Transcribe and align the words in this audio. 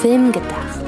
Film 0.00 0.32
gedacht. 0.32 0.80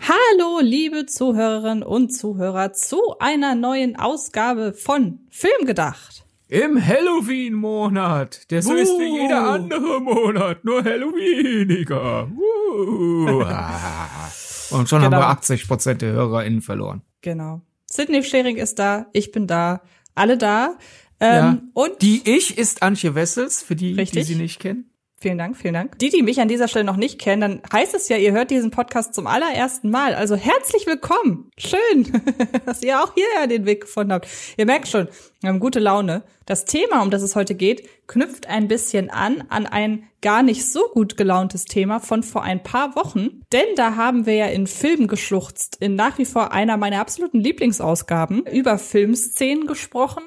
Hallo, 0.00 0.60
liebe 0.60 1.06
Zuhörerinnen 1.06 1.82
und 1.82 2.10
Zuhörer, 2.10 2.72
zu 2.72 3.00
einer 3.18 3.56
neuen 3.56 3.96
Ausgabe 3.96 4.72
von 4.72 5.18
Film 5.28 5.66
gedacht. 5.66 6.24
Im 6.46 6.80
Halloween-Monat. 6.80 8.48
Der 8.52 8.62
so 8.62 8.74
ist 8.74 8.96
wie 8.96 9.22
jeder 9.22 9.48
andere 9.48 10.00
Monat, 10.00 10.64
nur 10.64 10.84
Halloweeniger. 10.84 12.28
Uh. 12.30 13.44
Und 14.70 14.88
schon 14.88 15.02
Genau. 15.02 15.16
haben 15.16 15.22
wir 15.22 15.28
80 15.28 15.68
Prozent 15.68 16.02
der 16.02 16.12
HörerInnen 16.12 16.62
verloren. 16.62 17.02
Genau. 17.22 17.60
Sydney 17.90 18.22
Schering 18.24 18.56
ist 18.56 18.78
da, 18.78 19.06
ich 19.12 19.30
bin 19.32 19.46
da, 19.46 19.82
alle 20.14 20.36
da. 20.38 20.76
Ähm, 21.20 21.34
Ja. 21.36 21.58
Und 21.74 22.02
Die 22.02 22.22
Ich 22.28 22.58
ist 22.58 22.82
Antje 22.82 23.14
Wessels, 23.14 23.62
für 23.62 23.76
die, 23.76 23.94
Richtig. 23.94 24.26
die 24.26 24.34
sie 24.34 24.40
nicht 24.40 24.58
kennen. 24.60 24.90
Vielen 25.24 25.38
Dank, 25.38 25.56
vielen 25.56 25.72
Dank. 25.72 25.98
Die, 26.00 26.10
die 26.10 26.22
mich 26.22 26.38
an 26.42 26.48
dieser 26.48 26.68
Stelle 26.68 26.84
noch 26.84 26.98
nicht 26.98 27.18
kennen, 27.18 27.40
dann 27.40 27.62
heißt 27.72 27.94
es 27.94 28.10
ja, 28.10 28.18
ihr 28.18 28.32
hört 28.32 28.50
diesen 28.50 28.70
Podcast 28.70 29.14
zum 29.14 29.26
allerersten 29.26 29.88
Mal. 29.88 30.14
Also 30.14 30.36
herzlich 30.36 30.86
willkommen. 30.86 31.50
Schön, 31.56 32.22
dass 32.66 32.82
ihr 32.82 33.02
auch 33.02 33.14
hierher 33.14 33.46
den 33.46 33.64
Weg 33.64 33.80
gefunden 33.80 34.12
habt. 34.12 34.28
Ihr 34.58 34.66
merkt 34.66 34.86
schon, 34.86 35.08
wir 35.40 35.48
haben 35.48 35.60
gute 35.60 35.80
Laune. 35.80 36.24
Das 36.44 36.66
Thema, 36.66 37.00
um 37.00 37.10
das 37.10 37.22
es 37.22 37.36
heute 37.36 37.54
geht, 37.54 37.88
knüpft 38.06 38.48
ein 38.48 38.68
bisschen 38.68 39.08
an 39.08 39.44
an 39.48 39.64
ein 39.64 40.02
gar 40.20 40.42
nicht 40.42 40.70
so 40.70 40.88
gut 40.92 41.16
gelauntes 41.16 41.64
Thema 41.64 42.00
von 42.00 42.22
vor 42.22 42.42
ein 42.42 42.62
paar 42.62 42.94
Wochen. 42.94 43.40
Denn 43.50 43.64
da 43.76 43.96
haben 43.96 44.26
wir 44.26 44.34
ja 44.34 44.46
in 44.48 44.66
Filmen 44.66 45.08
geschluchzt, 45.08 45.78
in 45.80 45.94
nach 45.94 46.18
wie 46.18 46.26
vor 46.26 46.52
einer 46.52 46.76
meiner 46.76 47.00
absoluten 47.00 47.40
Lieblingsausgaben, 47.40 48.44
über 48.44 48.76
Filmszenen 48.76 49.66
gesprochen 49.66 50.22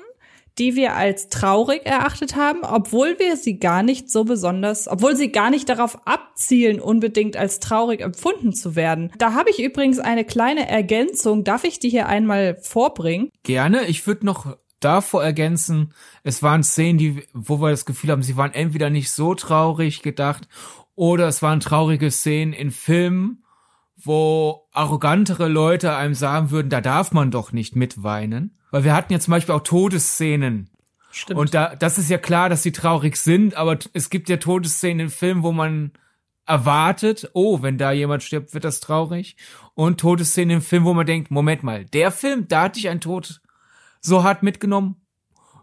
die 0.57 0.75
wir 0.75 0.95
als 0.95 1.29
traurig 1.29 1.85
erachtet 1.85 2.35
haben, 2.35 2.63
obwohl 2.63 3.17
wir 3.19 3.37
sie 3.37 3.59
gar 3.59 3.83
nicht 3.83 4.09
so 4.09 4.23
besonders, 4.23 4.87
obwohl 4.87 5.15
sie 5.15 5.31
gar 5.31 5.49
nicht 5.49 5.69
darauf 5.69 6.07
abzielen, 6.07 6.79
unbedingt 6.79 7.37
als 7.37 7.59
traurig 7.59 8.01
empfunden 8.01 8.53
zu 8.53 8.75
werden. 8.75 9.11
Da 9.17 9.33
habe 9.33 9.49
ich 9.49 9.61
übrigens 9.61 9.99
eine 9.99 10.25
kleine 10.25 10.67
Ergänzung. 10.67 11.43
Darf 11.43 11.63
ich 11.63 11.79
die 11.79 11.89
hier 11.89 12.07
einmal 12.07 12.57
vorbringen? 12.61 13.29
Gerne. 13.43 13.85
Ich 13.87 14.07
würde 14.07 14.25
noch 14.25 14.57
davor 14.79 15.23
ergänzen, 15.23 15.93
es 16.23 16.43
waren 16.43 16.63
Szenen, 16.63 16.97
die, 16.97 17.23
wo 17.33 17.59
wir 17.59 17.71
das 17.71 17.85
Gefühl 17.85 18.11
haben, 18.11 18.21
sie 18.21 18.37
waren 18.37 18.53
entweder 18.53 18.89
nicht 18.89 19.11
so 19.11 19.33
traurig 19.33 20.03
gedacht 20.03 20.47
oder 20.95 21.27
es 21.27 21.41
waren 21.41 21.59
traurige 21.59 22.11
Szenen 22.11 22.53
in 22.53 22.71
Filmen, 22.71 23.43
wo 23.97 24.67
arrogantere 24.71 25.47
Leute 25.47 25.95
einem 25.95 26.13
sagen 26.13 26.51
würden, 26.51 26.69
da 26.69 26.81
darf 26.81 27.11
man 27.11 27.31
doch 27.31 27.51
nicht 27.51 27.75
mitweinen. 27.75 28.57
Weil 28.71 28.83
wir 28.83 28.93
hatten 28.93 29.11
ja 29.11 29.19
zum 29.19 29.31
Beispiel 29.31 29.55
auch 29.55 29.63
Todesszenen. 29.63 30.69
Stimmt. 31.11 31.39
Und 31.39 31.53
da, 31.53 31.75
das 31.75 31.97
ist 31.97 32.09
ja 32.09 32.17
klar, 32.17 32.49
dass 32.49 32.63
sie 32.63 32.71
traurig 32.71 33.17
sind, 33.17 33.55
aber 33.55 33.79
es 33.93 34.09
gibt 34.09 34.29
ja 34.29 34.37
Todesszenen 34.37 35.07
in 35.07 35.09
Filmen, 35.09 35.43
wo 35.43 35.51
man 35.51 35.91
erwartet, 36.45 37.29
oh, 37.33 37.61
wenn 37.61 37.77
da 37.77 37.91
jemand 37.91 38.23
stirbt, 38.23 38.53
wird 38.53 38.63
das 38.63 38.79
traurig. 38.79 39.35
Und 39.73 39.99
Todesszenen 39.99 40.57
im 40.57 40.61
Film, 40.61 40.85
wo 40.85 40.93
man 40.93 41.05
denkt, 41.05 41.31
Moment 41.31 41.63
mal, 41.63 41.85
der 41.85 42.11
Film, 42.11 42.47
da 42.47 42.63
hatte 42.63 42.79
ich 42.79 42.89
einen 42.89 43.01
Tod 43.01 43.41
so 43.99 44.23
hart 44.23 44.43
mitgenommen, 44.43 44.95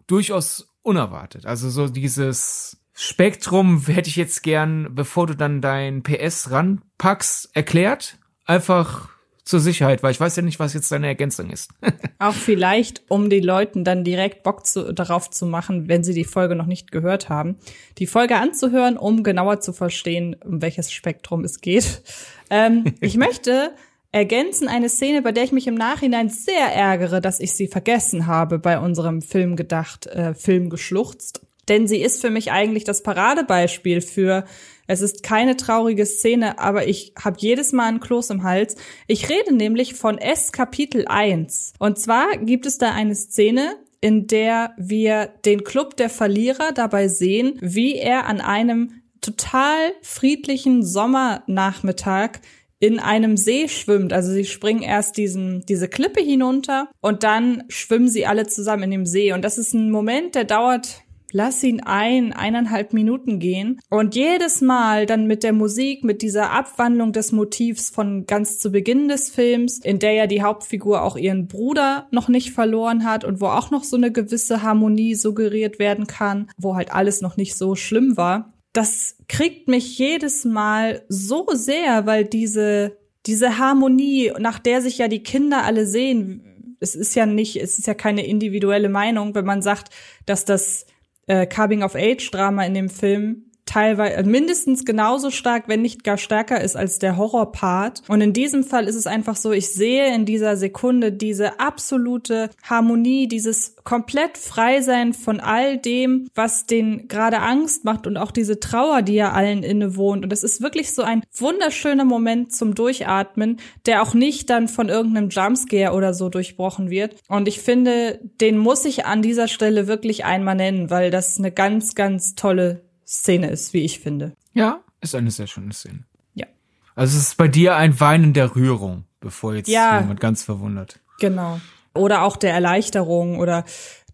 durchaus 0.07 0.75
unerwartet. 0.83 1.47
Also 1.47 1.71
so 1.71 1.89
dieses 1.89 2.85
Spektrum 2.93 3.81
hätte 3.87 4.09
ich 4.09 4.17
jetzt 4.17 4.43
gern, 4.43 4.95
bevor 4.95 5.27
du 5.27 5.35
dann 5.35 5.61
dein 5.61 6.03
PS 6.03 6.51
ranpackst, 6.51 7.51
erklärt. 7.55 8.19
Einfach 8.45 9.09
zur 9.45 9.61
Sicherheit, 9.61 10.03
weil 10.03 10.11
ich 10.11 10.21
weiß 10.21 10.37
ja 10.37 10.43
nicht, 10.43 10.59
was 10.59 10.73
jetzt 10.73 10.91
deine 10.91 11.07
Ergänzung 11.07 11.51
ist. 11.51 11.71
Auch 12.19 12.33
vielleicht, 12.33 13.03
um 13.09 13.29
die 13.29 13.41
Leuten 13.41 13.85
dann 13.85 14.03
direkt 14.03 14.43
Bock 14.43 14.67
zu, 14.67 14.93
darauf 14.95 15.31
zu 15.31 15.45
machen, 15.45 15.87
wenn 15.89 16.03
sie 16.03 16.15
die 16.15 16.25
Folge 16.25 16.55
noch 16.55 16.67
nicht 16.67 16.91
gehört 16.91 17.29
haben, 17.29 17.57
die 17.99 18.07
Folge 18.07 18.37
anzuhören, 18.37 18.97
um 18.97 19.23
genauer 19.23 19.61
zu 19.61 19.75
verstehen, 19.75 20.35
um 20.43 20.63
welches 20.63 20.91
Spektrum 20.93 21.45
es 21.45 21.61
geht. 21.61 22.03
Ähm, 22.49 22.95
ich 23.01 23.19
möchte 23.19 23.73
ergänzen 24.13 24.69
eine 24.69 24.89
Szene, 24.89 25.21
bei 25.21 25.33
der 25.33 25.45
ich 25.45 25.53
mich 25.53 25.67
im 25.67 25.75
Nachhinein 25.75 26.31
sehr 26.31 26.73
ärgere, 26.73 27.21
dass 27.21 27.41
ich 27.41 27.53
sie 27.53 27.67
vergessen 27.67 28.27
habe 28.27 28.59
bei 28.59 28.79
unserem 28.79 29.21
Film 29.21 29.57
gedacht, 29.57 30.07
äh, 30.07 30.35
Film 30.35 30.71
geschluchzt. 30.71 31.43
Denn 31.69 31.87
sie 31.87 32.01
ist 32.01 32.21
für 32.21 32.31
mich 32.31 32.53
eigentlich 32.53 32.85
das 32.85 33.03
Paradebeispiel 33.03 34.01
für, 34.01 34.45
es 34.87 35.01
ist 35.01 35.23
keine 35.23 35.57
traurige 35.57 36.07
Szene, 36.07 36.59
aber 36.59 36.87
ich 36.87 37.13
habe 37.19 37.37
jedes 37.39 37.73
Mal 37.73 37.89
einen 37.89 38.01
Kloß 38.01 38.31
im 38.31 38.43
Hals. 38.43 38.77
Ich 39.07 39.29
rede 39.29 39.55
nämlich 39.55 39.95
von 39.95 40.19
S 40.19 40.53
Kapitel 40.53 41.07
1. 41.07 41.75
Und 41.79 41.99
zwar 41.99 42.37
gibt 42.39 42.67
es 42.67 42.79
da 42.79 42.93
eine 42.93 43.15
Szene, 43.15 43.77
in 44.01 44.27
der 44.27 44.75
wir 44.77 45.31
den 45.45 45.65
Club 45.65 45.97
der 45.97 46.11
Verlierer 46.11 46.73
dabei 46.73 47.09
sehen, 47.09 47.59
wie 47.63 47.97
er 47.97 48.27
an 48.27 48.41
einem 48.41 49.01
total 49.23 49.93
friedlichen 50.03 50.83
Sommernachmittag 50.83 52.41
in 52.81 53.01
einem 53.01 53.39
See 53.39 53.67
schwimmt. 53.69 54.13
Also 54.13 54.31
sie 54.31 54.45
springen 54.45 54.83
erst 54.83 55.17
diesen, 55.17 55.65
diese 55.67 55.89
Klippe 55.89 56.21
hinunter 56.21 56.91
und 57.01 57.23
dann 57.23 57.65
schwimmen 57.69 58.09
sie 58.09 58.27
alle 58.27 58.47
zusammen 58.47 58.83
in 58.85 58.91
dem 58.91 59.07
See. 59.07 59.33
Und 59.33 59.43
das 59.43 59.57
ist 59.57 59.73
ein 59.73 59.91
Moment, 59.91 60.35
der 60.35 60.45
dauert 60.45 61.04
lass 61.35 61.65
ihn 61.65 61.81
ein, 61.81 62.33
eineinhalb 62.33 62.93
Minuten 62.93 63.41
gehen. 63.41 63.81
Und 63.91 64.15
jedes 64.15 64.61
Mal 64.61 65.05
dann 65.05 65.27
mit 65.27 65.43
der 65.43 65.53
Musik, 65.53 66.05
mit 66.05 66.23
dieser 66.23 66.53
Abwandlung 66.53 67.13
des 67.13 67.33
Motivs 67.33 67.91
von 67.91 68.25
ganz 68.25 68.61
zu 68.61 68.71
Beginn 68.71 69.09
des 69.09 69.31
Films, 69.31 69.79
in 69.81 69.99
der 69.99 70.13
ja 70.13 70.27
die 70.29 70.43
Hauptfigur 70.43 71.03
auch 71.03 71.17
ihren 71.17 71.49
Bruder 71.49 72.07
noch 72.13 72.29
nicht 72.29 72.53
verloren 72.53 73.05
hat 73.05 73.25
und 73.25 73.41
wo 73.41 73.47
auch 73.47 73.73
noch 73.73 73.83
so 73.83 73.97
eine 73.97 74.13
gewisse 74.13 74.63
Harmonie 74.63 75.17
suggeriert 75.17 75.81
werden 75.81 76.07
kann, 76.07 76.49
wo 76.57 76.77
halt 76.77 76.93
alles 76.93 77.21
noch 77.21 77.37
nicht 77.37 77.57
so 77.57 77.75
schlimm 77.75 78.17
war. 78.17 78.55
Das 78.73 79.17
kriegt 79.29 79.67
mich 79.67 79.99
jedes 79.99 80.45
Mal 80.45 81.03
so 81.09 81.49
sehr, 81.53 82.07
weil 82.07 82.25
diese, 82.25 82.97
diese 83.27 83.59
Harmonie, 83.59 84.31
nach 84.39 84.61
der 84.61 84.81
sich 84.81 84.99
ja 84.99 85.09
die 85.09 85.25
Kinder 85.25 85.65
alle 85.65 85.85
sehen, 85.85 86.77
es 86.79 86.95
ist 86.95 87.17
ja 87.17 87.27
nicht, 87.27 87.57
es 87.57 87.79
ist 87.79 87.89
ja 87.89 87.95
keine 87.95 88.25
individuelle 88.25 88.89
Meinung, 88.89 89.35
wenn 89.35 89.45
man 89.45 89.63
sagt, 89.63 89.91
dass 90.27 90.45
das 90.45 90.87
äh, 91.27 91.47
Coming-of-Age-Drama 91.47 92.65
in 92.65 92.75
dem 92.75 92.89
Film 92.89 93.51
teilweise 93.67 94.17
äh, 94.17 94.23
mindestens 94.23 94.85
genauso 94.85 95.31
stark, 95.31 95.65
wenn 95.69 95.83
nicht 95.83 96.05
gar 96.05 96.19
stärker 96.19 96.61
ist 96.61 96.77
als 96.77 96.99
der 96.99 97.17
Horror-Part. 97.17 98.03
Und 98.09 98.21
in 98.21 98.33
diesem 98.33 98.65
Fall 98.65 98.87
ist 98.87 98.95
es 98.95 99.07
einfach 99.07 99.37
so, 99.37 99.53
ich 99.53 99.73
sehe 99.73 100.15
in 100.15 100.27
dieser 100.27 100.57
Sekunde 100.57 101.13
diese 101.13 101.61
absolute 101.61 102.51
Harmonie, 102.63 103.29
dieses 103.29 103.77
komplett 103.85 104.39
Freisein 104.39 105.13
von 105.13 105.41
all 105.41 105.79
dem, 105.79 106.29
was 106.35 106.67
den 106.67 107.09
gerade 107.09 107.41
Angst 107.41 107.85
macht 107.85 108.07
und 108.07 108.17
auch 108.17 108.31
diese 108.31 108.61
Trauer, 108.61 109.03
die 109.03 109.15
ja 109.15 109.33
allen 109.33 109.63
innewohnt. 109.63 110.25
Und 110.25 110.33
es 110.33 110.45
ist 110.45 110.63
wirklich 110.63 110.93
so 110.93 111.03
ein 111.03 111.23
wunderschöner 111.37 112.05
Moment 112.05 112.53
zum 112.53 112.75
Durchatmen, 112.75 113.59
der 113.87 114.03
auch 114.03 114.15
nicht 114.15 114.51
dann 114.51 114.69
von 114.69 114.89
irgendeinem 114.89 115.29
Jumpscare 115.29 115.95
oder 115.95 116.15
so 116.15 116.29
durchbrochen 116.29 116.91
wird. 116.91 117.17
Und 117.29 117.49
ich 117.49 117.61
finde, 117.61 118.21
den 118.41 118.59
muss 118.59 118.85
ich 118.85 119.07
an 119.07 119.23
dieser 119.23 119.49
Stelle 119.49 119.87
wirklich 119.87 120.25
einmal 120.25 120.55
nennen, 120.55 120.91
weil 120.91 121.11
das 121.11 121.39
eine 121.39 121.53
ganz, 121.53 121.95
ganz 121.95 122.35
tolle 122.35 122.83
Szene 123.07 123.49
ist, 123.51 123.73
wie 123.73 123.85
ich 123.85 124.01
finde. 124.01 124.33
Ja, 124.53 124.81
ist 125.01 125.15
eine 125.15 125.31
sehr 125.31 125.47
schöne 125.47 125.73
Szene. 125.73 126.05
Ja. 126.35 126.47
Also 126.95 127.17
es 127.19 127.29
ist 127.29 127.37
bei 127.37 127.49
dir 127.49 127.77
ein 127.77 127.99
Weinen 128.01 128.33
der 128.33 128.55
Rührung, 128.57 129.05
bevor 129.21 129.55
jetzt 129.55 129.69
Ja. 129.69 130.01
jemand 130.01 130.21
ganz 130.21 130.43
verwundert. 130.43 131.01
Genau. 131.21 131.61
Oder 131.95 132.23
auch 132.23 132.37
der 132.37 132.53
Erleichterung 132.53 133.39
oder 133.39 133.65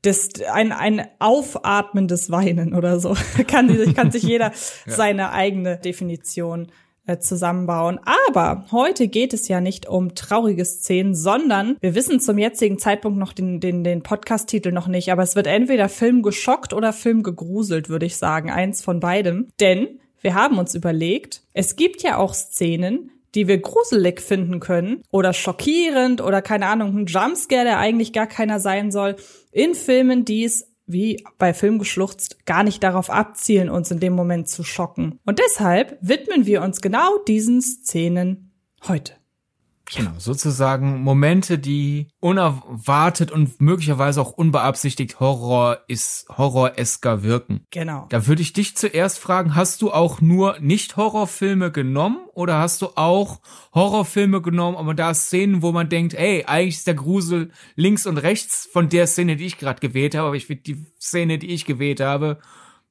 das, 0.02 0.30
ein, 0.52 0.72
ein 0.72 1.06
aufatmendes 1.18 2.30
Weinen 2.30 2.74
oder 2.74 3.00
so. 3.00 3.14
kann, 3.46 3.68
sich- 3.68 3.94
kann 3.94 4.10
sich 4.10 4.22
jeder 4.22 4.52
seine 4.86 5.32
eigene 5.32 5.76
Definition 5.78 6.70
zusammenbauen. 7.20 7.99
Aber 8.32 8.67
heute 8.70 9.08
geht 9.08 9.32
es 9.35 9.49
ja 9.49 9.61
nicht 9.61 9.88
um 9.88 10.14
traurige 10.14 10.64
Szenen, 10.64 11.14
sondern 11.14 11.76
wir 11.81 11.94
wissen 11.94 12.20
zum 12.20 12.38
jetzigen 12.38 12.79
Zeitpunkt 12.79 13.19
noch 13.19 13.32
den, 13.32 13.61
den, 13.61 13.85
den 13.85 14.02
Podcast-Titel 14.02 14.73
noch 14.73 14.87
nicht, 14.87 15.11
aber 15.11 15.23
es 15.23 15.37
wird 15.37 15.47
entweder 15.47 15.88
Film 15.88 16.23
geschockt 16.23 16.73
oder 16.73 16.93
Film 16.93 17.23
gegruselt, 17.23 17.88
würde 17.88 18.06
ich 18.06 18.17
sagen. 18.17 18.50
Eins 18.50 18.82
von 18.82 19.00
beidem. 19.00 19.49
Denn 19.61 20.00
wir 20.20 20.35
haben 20.35 20.58
uns 20.58 20.75
überlegt, 20.75 21.43
es 21.52 21.76
gibt 21.76 22.02
ja 22.02 22.19
auch 22.19 22.35
Szenen, 22.35 23.11
die 23.35 23.49
wir 23.49 23.58
gruselig 23.58 24.20
finden 24.20 24.61
können 24.61 25.03
oder 25.11 25.32
schockierend 25.32 26.20
oder 26.20 26.43
keine 26.43 26.67
Ahnung, 26.67 26.96
ein 26.96 27.06
Jumpscare, 27.06 27.64
der 27.64 27.79
eigentlich 27.79 28.12
gar 28.12 28.26
keiner 28.26 28.61
sein 28.61 28.91
soll, 28.91 29.17
in 29.53 29.75
Filmen, 29.75 30.25
die 30.25 30.44
es 30.44 30.69
wie 30.92 31.25
bei 31.38 31.54
Film 31.54 31.78
geschluchzt, 31.78 32.46
gar 32.46 32.62
nicht 32.62 32.82
darauf 32.82 33.10
abzielen, 33.10 33.70
uns 33.70 33.90
in 33.90 34.00
dem 34.00 34.14
Moment 34.14 34.48
zu 34.48 34.64
schocken. 34.64 35.19
Und 35.25 35.38
deshalb 35.38 35.98
widmen 36.00 36.46
wir 36.46 36.62
uns 36.62 36.81
genau 36.81 37.19
diesen 37.26 37.60
Szenen 37.62 38.52
heute. 38.87 39.19
Genau, 39.94 40.12
sozusagen 40.19 41.02
Momente, 41.02 41.58
die 41.58 42.08
unerwartet 42.20 43.32
und 43.32 43.60
möglicherweise 43.60 44.20
auch 44.20 44.32
unbeabsichtigt 44.32 45.19
Horror 45.19 45.78
ist, 45.88 46.26
horroresker 46.28 47.22
wirken. 47.22 47.66
Genau. 47.70 48.06
Da 48.08 48.26
würde 48.26 48.42
ich 48.42 48.52
dich 48.52 48.76
zuerst 48.76 49.19
fragen, 49.19 49.56
hast 49.56 49.82
du 49.82 49.90
auch 49.90 50.20
nur 50.20 50.58
Nicht-Horrorfilme 50.60 51.72
genommen 51.72 52.19
oder 52.34 52.58
hast 52.58 52.82
du 52.82 52.90
auch 52.94 53.40
Horrorfilme 53.75 54.40
genommen, 54.40 54.76
aber 54.76 54.94
da 54.94 55.12
Szenen, 55.12 55.62
wo 55.62 55.72
man 55.72 55.88
denkt, 55.88 56.14
ey, 56.14 56.44
eigentlich 56.44 56.76
ist 56.76 56.86
der 56.86 56.94
Grusel 56.94 57.50
links 57.75 58.06
und 58.06 58.19
rechts 58.19 58.69
von 58.72 58.88
der 58.88 59.06
Szene, 59.06 59.36
die 59.36 59.46
ich 59.46 59.58
gerade 59.58 59.81
gewählt 59.81 60.14
habe, 60.14 60.28
aber 60.28 60.36
ich 60.36 60.46
finde 60.46 60.62
die 60.62 60.86
Szene, 61.00 61.38
die 61.38 61.48
ich 61.48 61.64
gewählt 61.64 62.00
habe, 62.00 62.38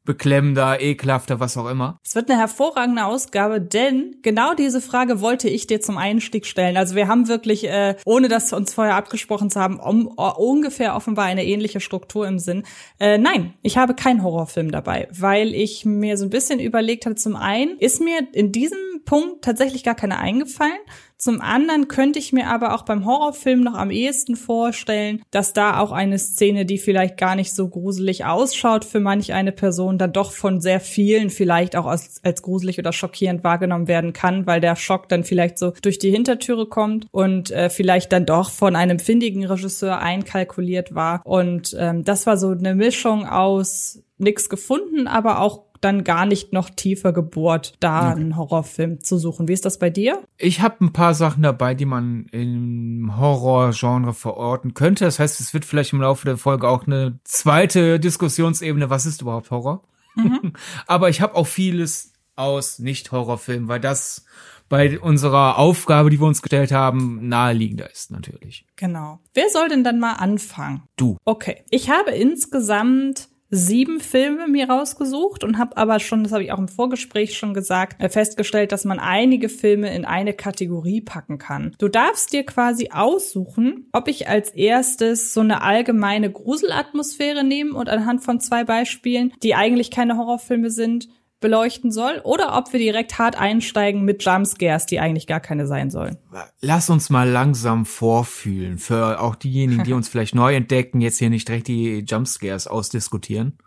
beklemmender, 0.05 0.81
ekelhafter, 0.81 1.39
was 1.39 1.57
auch 1.57 1.69
immer. 1.69 1.99
Es 2.03 2.15
wird 2.15 2.29
eine 2.29 2.39
hervorragende 2.39 3.05
Ausgabe, 3.05 3.61
denn 3.61 4.15
genau 4.21 4.53
diese 4.53 4.81
Frage 4.81 5.21
wollte 5.21 5.49
ich 5.49 5.67
dir 5.67 5.81
zum 5.81 5.97
Einstieg 5.97 6.45
stellen. 6.45 6.77
Also 6.77 6.95
wir 6.95 7.07
haben 7.07 7.27
wirklich, 7.27 7.67
äh, 7.67 7.95
ohne 8.05 8.27
das 8.27 8.53
uns 8.53 8.73
vorher 8.73 8.95
abgesprochen 8.95 9.49
zu 9.49 9.59
haben, 9.59 9.79
um, 9.79 10.07
ungefähr 10.07 10.95
offenbar 10.95 11.25
eine 11.25 11.45
ähnliche 11.45 11.79
Struktur 11.79 12.27
im 12.27 12.39
Sinn. 12.39 12.63
Äh, 12.99 13.17
nein, 13.17 13.53
ich 13.61 13.77
habe 13.77 13.93
keinen 13.93 14.23
Horrorfilm 14.23 14.71
dabei, 14.71 15.07
weil 15.11 15.53
ich 15.53 15.85
mir 15.85 16.17
so 16.17 16.25
ein 16.25 16.29
bisschen 16.31 16.59
überlegt 16.59 17.05
habe, 17.05 17.15
zum 17.15 17.35
einen 17.35 17.77
ist 17.77 18.01
mir 18.01 18.19
in 18.33 18.51
diesem 18.51 18.79
Punkt 19.05 19.43
tatsächlich 19.43 19.83
gar 19.83 19.95
keine 19.95 20.17
eingefallen. 20.19 20.79
Zum 21.19 21.41
anderen 21.41 21.89
könnte 21.89 22.17
ich 22.17 22.31
mir 22.31 22.47
aber 22.47 22.73
auch 22.73 22.83
beim 22.83 23.05
Horrorfilm 23.05 23.59
noch 23.59 23.73
am 23.73 23.91
ehesten 23.91 24.37
vorstellen, 24.37 25.21
dass 25.31 25.51
da 25.51 25.77
auch 25.79 25.91
eine 25.91 26.17
Szene, 26.17 26.65
die 26.65 26.77
vielleicht 26.77 27.17
gar 27.17 27.35
nicht 27.35 27.53
so 27.53 27.67
gruselig 27.67 28.23
ausschaut 28.23 28.85
für 28.85 29.01
manch 29.01 29.33
eine 29.33 29.51
Person, 29.51 29.97
dann 29.97 30.13
doch 30.13 30.31
von 30.31 30.61
sehr 30.61 30.79
vielen 30.79 31.29
vielleicht 31.29 31.75
auch 31.75 31.87
als, 31.87 32.23
als 32.23 32.41
gruselig 32.41 32.79
oder 32.79 32.93
schockierend 32.93 33.43
wahrgenommen 33.43 33.89
werden 33.89 34.13
kann, 34.13 34.47
weil 34.47 34.61
der 34.61 34.77
Schock 34.77 35.09
dann 35.09 35.25
vielleicht 35.25 35.57
so 35.57 35.73
durch 35.81 35.99
die 35.99 36.09
Hintertüre 36.09 36.67
kommt 36.67 37.07
und 37.11 37.51
äh, 37.51 37.69
vielleicht 37.69 38.13
dann 38.13 38.25
doch 38.25 38.49
von 38.49 38.77
einem 38.77 38.99
findigen 38.99 39.45
Regisseur 39.45 39.99
einkalkuliert 39.99 40.95
war. 40.95 41.21
Und 41.25 41.75
ähm, 41.77 42.05
das 42.05 42.27
war 42.27 42.37
so 42.37 42.51
eine 42.51 42.75
Mischung 42.75 43.27
aus 43.27 44.01
nix 44.19 44.47
gefunden, 44.47 45.07
aber 45.07 45.41
auch 45.41 45.68
dann 45.81 46.03
gar 46.03 46.25
nicht 46.25 46.53
noch 46.53 46.69
tiefer 46.69 47.13
gebohrt, 47.13 47.73
da 47.79 48.11
okay. 48.11 48.19
einen 48.19 48.35
Horrorfilm 48.37 49.01
zu 49.01 49.17
suchen. 49.17 49.47
Wie 49.47 49.53
ist 49.53 49.65
das 49.65 49.79
bei 49.79 49.89
dir? 49.89 50.21
Ich 50.37 50.61
habe 50.61 50.83
ein 50.85 50.93
paar 50.93 51.13
Sachen 51.13 51.43
dabei, 51.43 51.73
die 51.73 51.85
man 51.85 52.25
im 52.31 53.17
Horrorgenre 53.17 54.13
verorten 54.13 54.73
könnte. 54.73 55.05
Das 55.05 55.19
heißt, 55.19 55.39
es 55.39 55.53
wird 55.53 55.65
vielleicht 55.65 55.93
im 55.93 56.01
Laufe 56.01 56.25
der 56.25 56.37
Folge 56.37 56.67
auch 56.67 56.87
eine 56.87 57.19
zweite 57.23 57.99
Diskussionsebene, 57.99 58.89
was 58.89 59.05
ist 59.05 59.21
überhaupt 59.21 59.51
Horror? 59.51 59.83
Mhm. 60.15 60.53
Aber 60.87 61.09
ich 61.09 61.21
habe 61.21 61.35
auch 61.35 61.47
vieles 61.47 62.13
aus 62.35 62.79
Nicht-Horrorfilmen, 62.79 63.67
weil 63.67 63.79
das 63.79 64.25
bei 64.69 64.99
unserer 64.99 65.57
Aufgabe, 65.57 66.09
die 66.09 66.19
wir 66.19 66.27
uns 66.27 66.41
gestellt 66.41 66.71
haben, 66.71 67.27
naheliegender 67.27 67.91
ist 67.91 68.11
natürlich. 68.11 68.65
Genau. 68.75 69.19
Wer 69.33 69.49
soll 69.49 69.67
denn 69.67 69.83
dann 69.83 69.99
mal 69.99 70.13
anfangen? 70.13 70.83
Du. 70.95 71.17
Okay. 71.25 71.63
Ich 71.71 71.89
habe 71.89 72.11
insgesamt 72.11 73.29
sieben 73.49 73.99
Filme 73.99 74.47
mir 74.47 74.69
rausgesucht 74.69 75.43
und 75.43 75.57
habe 75.57 75.75
aber 75.77 75.99
schon, 75.99 76.23
das 76.23 76.31
habe 76.31 76.43
ich 76.43 76.51
auch 76.51 76.59
im 76.59 76.67
Vorgespräch 76.67 77.37
schon 77.37 77.53
gesagt, 77.53 78.01
äh, 78.01 78.09
festgestellt, 78.09 78.71
dass 78.71 78.85
man 78.85 78.99
einige 78.99 79.49
Filme 79.49 79.93
in 79.93 80.05
eine 80.05 80.33
Kategorie 80.33 81.01
packen 81.01 81.37
kann. 81.37 81.75
Du 81.79 81.87
darfst 81.87 82.33
dir 82.33 82.45
quasi 82.45 82.89
aussuchen, 82.91 83.87
ob 83.91 84.07
ich 84.07 84.27
als 84.27 84.51
erstes 84.51 85.33
so 85.33 85.41
eine 85.41 85.61
allgemeine 85.63 86.31
Gruselatmosphäre 86.31 87.43
nehme 87.43 87.73
und 87.73 87.89
anhand 87.89 88.23
von 88.23 88.39
zwei 88.39 88.63
Beispielen, 88.63 89.33
die 89.41 89.55
eigentlich 89.55 89.91
keine 89.91 90.17
Horrorfilme 90.17 90.69
sind, 90.69 91.09
beleuchten 91.39 91.91
soll 91.91 92.21
oder 92.23 92.57
ob 92.57 92.73
wir 92.73 92.79
direkt 92.79 93.17
hart 93.17 93.39
einsteigen 93.39 94.03
mit 94.03 94.23
Jumpscares, 94.23 94.85
die 94.85 94.99
eigentlich 94.99 95.27
gar 95.27 95.39
keine 95.39 95.67
sein 95.67 95.89
sollen. 95.89 96.17
Lass 96.61 96.89
uns 96.89 97.09
mal 97.09 97.29
langsam 97.29 97.85
vorfühlen, 97.85 98.77
für 98.77 99.21
auch 99.21 99.35
diejenigen, 99.35 99.83
die 99.83 99.93
uns 99.99 100.09
vielleicht 100.09 100.35
neu 100.35 100.55
entdecken, 100.55 101.01
jetzt 101.01 101.19
hier 101.19 101.29
nicht 101.29 101.47
direkt 101.47 101.67
die 101.67 101.99
Jumpscares 101.99 102.67
ausdiskutieren. 102.67 103.57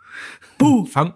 Buh! 0.59 0.85
Fang. 0.93 1.15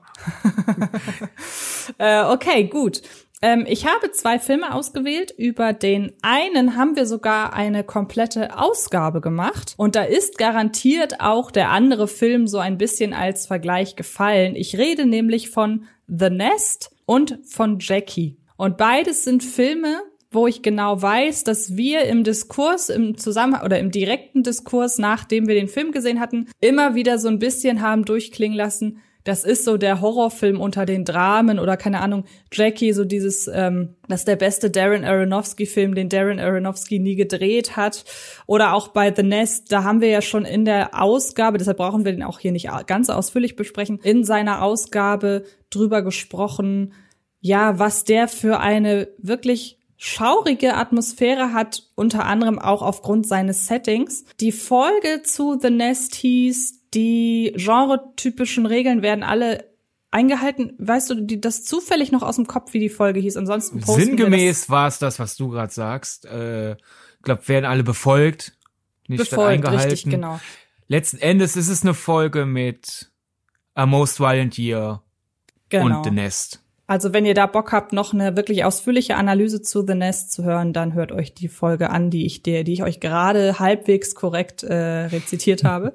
äh, 1.98 2.24
okay, 2.24 2.64
gut. 2.68 3.02
Ähm, 3.42 3.66
ich 3.68 3.86
habe 3.86 4.10
zwei 4.12 4.38
Filme 4.38 4.74
ausgewählt. 4.74 5.32
Über 5.36 5.72
den 5.72 6.12
einen 6.22 6.76
haben 6.76 6.96
wir 6.96 7.06
sogar 7.06 7.52
eine 7.52 7.84
komplette 7.84 8.58
Ausgabe 8.58 9.20
gemacht. 9.20 9.74
Und 9.76 9.94
da 9.94 10.02
ist 10.02 10.38
garantiert 10.38 11.20
auch 11.20 11.50
der 11.50 11.70
andere 11.70 12.08
Film 12.08 12.46
so 12.46 12.58
ein 12.58 12.78
bisschen 12.78 13.12
als 13.12 13.46
Vergleich 13.46 13.94
gefallen. 13.94 14.56
Ich 14.56 14.78
rede 14.78 15.06
nämlich 15.06 15.50
von 15.50 15.86
The 16.08 16.30
Nest 16.30 16.90
und 17.04 17.38
von 17.44 17.78
Jackie. 17.80 18.36
Und 18.56 18.76
beides 18.76 19.24
sind 19.24 19.44
Filme, 19.44 20.00
wo 20.30 20.46
ich 20.46 20.62
genau 20.62 21.00
weiß, 21.00 21.44
dass 21.44 21.76
wir 21.76 22.04
im 22.04 22.24
Diskurs, 22.24 22.88
im 22.88 23.16
Zusammenhang 23.16 23.64
oder 23.64 23.78
im 23.78 23.90
direkten 23.90 24.42
Diskurs, 24.42 24.98
nachdem 24.98 25.46
wir 25.46 25.54
den 25.54 25.68
Film 25.68 25.92
gesehen 25.92 26.20
hatten, 26.20 26.48
immer 26.60 26.94
wieder 26.94 27.18
so 27.18 27.28
ein 27.28 27.38
bisschen 27.38 27.80
haben 27.82 28.04
durchklingen 28.04 28.56
lassen. 28.56 29.00
Das 29.26 29.42
ist 29.42 29.64
so 29.64 29.76
der 29.76 30.00
Horrorfilm 30.00 30.60
unter 30.60 30.86
den 30.86 31.04
Dramen 31.04 31.58
oder 31.58 31.76
keine 31.76 32.00
Ahnung, 32.00 32.26
Jackie, 32.52 32.92
so 32.92 33.04
dieses, 33.04 33.50
ähm, 33.52 33.96
das 34.08 34.20
ist 34.20 34.28
der 34.28 34.36
beste 34.36 34.70
Darren 34.70 35.04
Aronofsky-Film, 35.04 35.96
den 35.96 36.08
Darren 36.08 36.38
Aronofsky 36.38 37.00
nie 37.00 37.16
gedreht 37.16 37.76
hat. 37.76 38.04
Oder 38.46 38.72
auch 38.72 38.88
bei 38.88 39.12
The 39.12 39.24
Nest, 39.24 39.72
da 39.72 39.82
haben 39.82 40.00
wir 40.00 40.10
ja 40.10 40.22
schon 40.22 40.44
in 40.44 40.64
der 40.64 41.02
Ausgabe, 41.02 41.58
deshalb 41.58 41.78
brauchen 41.78 42.04
wir 42.04 42.12
den 42.12 42.22
auch 42.22 42.38
hier 42.38 42.52
nicht 42.52 42.68
ganz 42.86 43.10
ausführlich 43.10 43.56
besprechen, 43.56 43.98
in 44.00 44.22
seiner 44.22 44.62
Ausgabe 44.62 45.42
drüber 45.70 46.02
gesprochen, 46.02 46.92
ja, 47.40 47.80
was 47.80 48.04
der 48.04 48.28
für 48.28 48.60
eine 48.60 49.08
wirklich 49.18 49.80
schaurige 49.96 50.74
Atmosphäre 50.74 51.52
hat, 51.52 51.82
unter 51.96 52.26
anderem 52.26 52.60
auch 52.60 52.82
aufgrund 52.82 53.26
seines 53.26 53.66
Settings. 53.66 54.24
Die 54.38 54.52
Folge 54.52 55.22
zu 55.24 55.58
The 55.60 55.70
Nest 55.70 56.14
hieß, 56.14 56.75
die 56.94 57.52
genretypischen 57.56 58.66
Regeln 58.66 59.02
werden 59.02 59.22
alle 59.22 59.70
eingehalten. 60.10 60.74
Weißt 60.78 61.10
du, 61.10 61.14
die, 61.14 61.40
das 61.40 61.64
zufällig 61.64 62.12
noch 62.12 62.22
aus 62.22 62.36
dem 62.36 62.46
Kopf, 62.46 62.72
wie 62.72 62.80
die 62.80 62.88
Folge 62.88 63.20
hieß? 63.20 63.36
Ansonsten 63.36 63.80
Sinngemäß 63.82 64.70
war 64.70 64.88
es 64.88 64.98
das, 64.98 65.18
was 65.18 65.36
du 65.36 65.48
gerade 65.48 65.72
sagst. 65.72 66.24
Äh, 66.26 66.76
glaub, 67.22 67.48
werden 67.48 67.64
alle 67.64 67.82
befolgt, 67.82 68.56
nicht 69.08 69.18
befolgt, 69.18 69.50
eingehalten. 69.50 69.90
Richtig, 69.90 70.10
genau. 70.10 70.40
Letzten 70.88 71.18
Endes 71.18 71.56
ist 71.56 71.68
es 71.68 71.82
eine 71.82 71.94
Folge 71.94 72.46
mit 72.46 73.10
A 73.74 73.86
Most 73.86 74.20
Violent 74.20 74.56
Year 74.56 75.02
genau. 75.68 75.98
und 75.98 76.04
The 76.04 76.10
Nest. 76.10 76.62
Also 76.88 77.12
wenn 77.12 77.26
ihr 77.26 77.34
da 77.34 77.46
Bock 77.46 77.72
habt, 77.72 77.92
noch 77.92 78.14
eine 78.14 78.36
wirklich 78.36 78.64
ausführliche 78.64 79.16
Analyse 79.16 79.60
zu 79.60 79.84
The 79.84 79.94
Nest 79.94 80.32
zu 80.32 80.44
hören, 80.44 80.72
dann 80.72 80.94
hört 80.94 81.10
euch 81.10 81.34
die 81.34 81.48
Folge 81.48 81.90
an, 81.90 82.10
die 82.10 82.26
ich 82.26 82.44
dir, 82.44 82.62
die 82.62 82.74
ich 82.74 82.84
euch 82.84 83.00
gerade 83.00 83.58
halbwegs 83.58 84.14
korrekt 84.14 84.62
äh, 84.62 85.06
rezitiert 85.06 85.64
habe. 85.64 85.94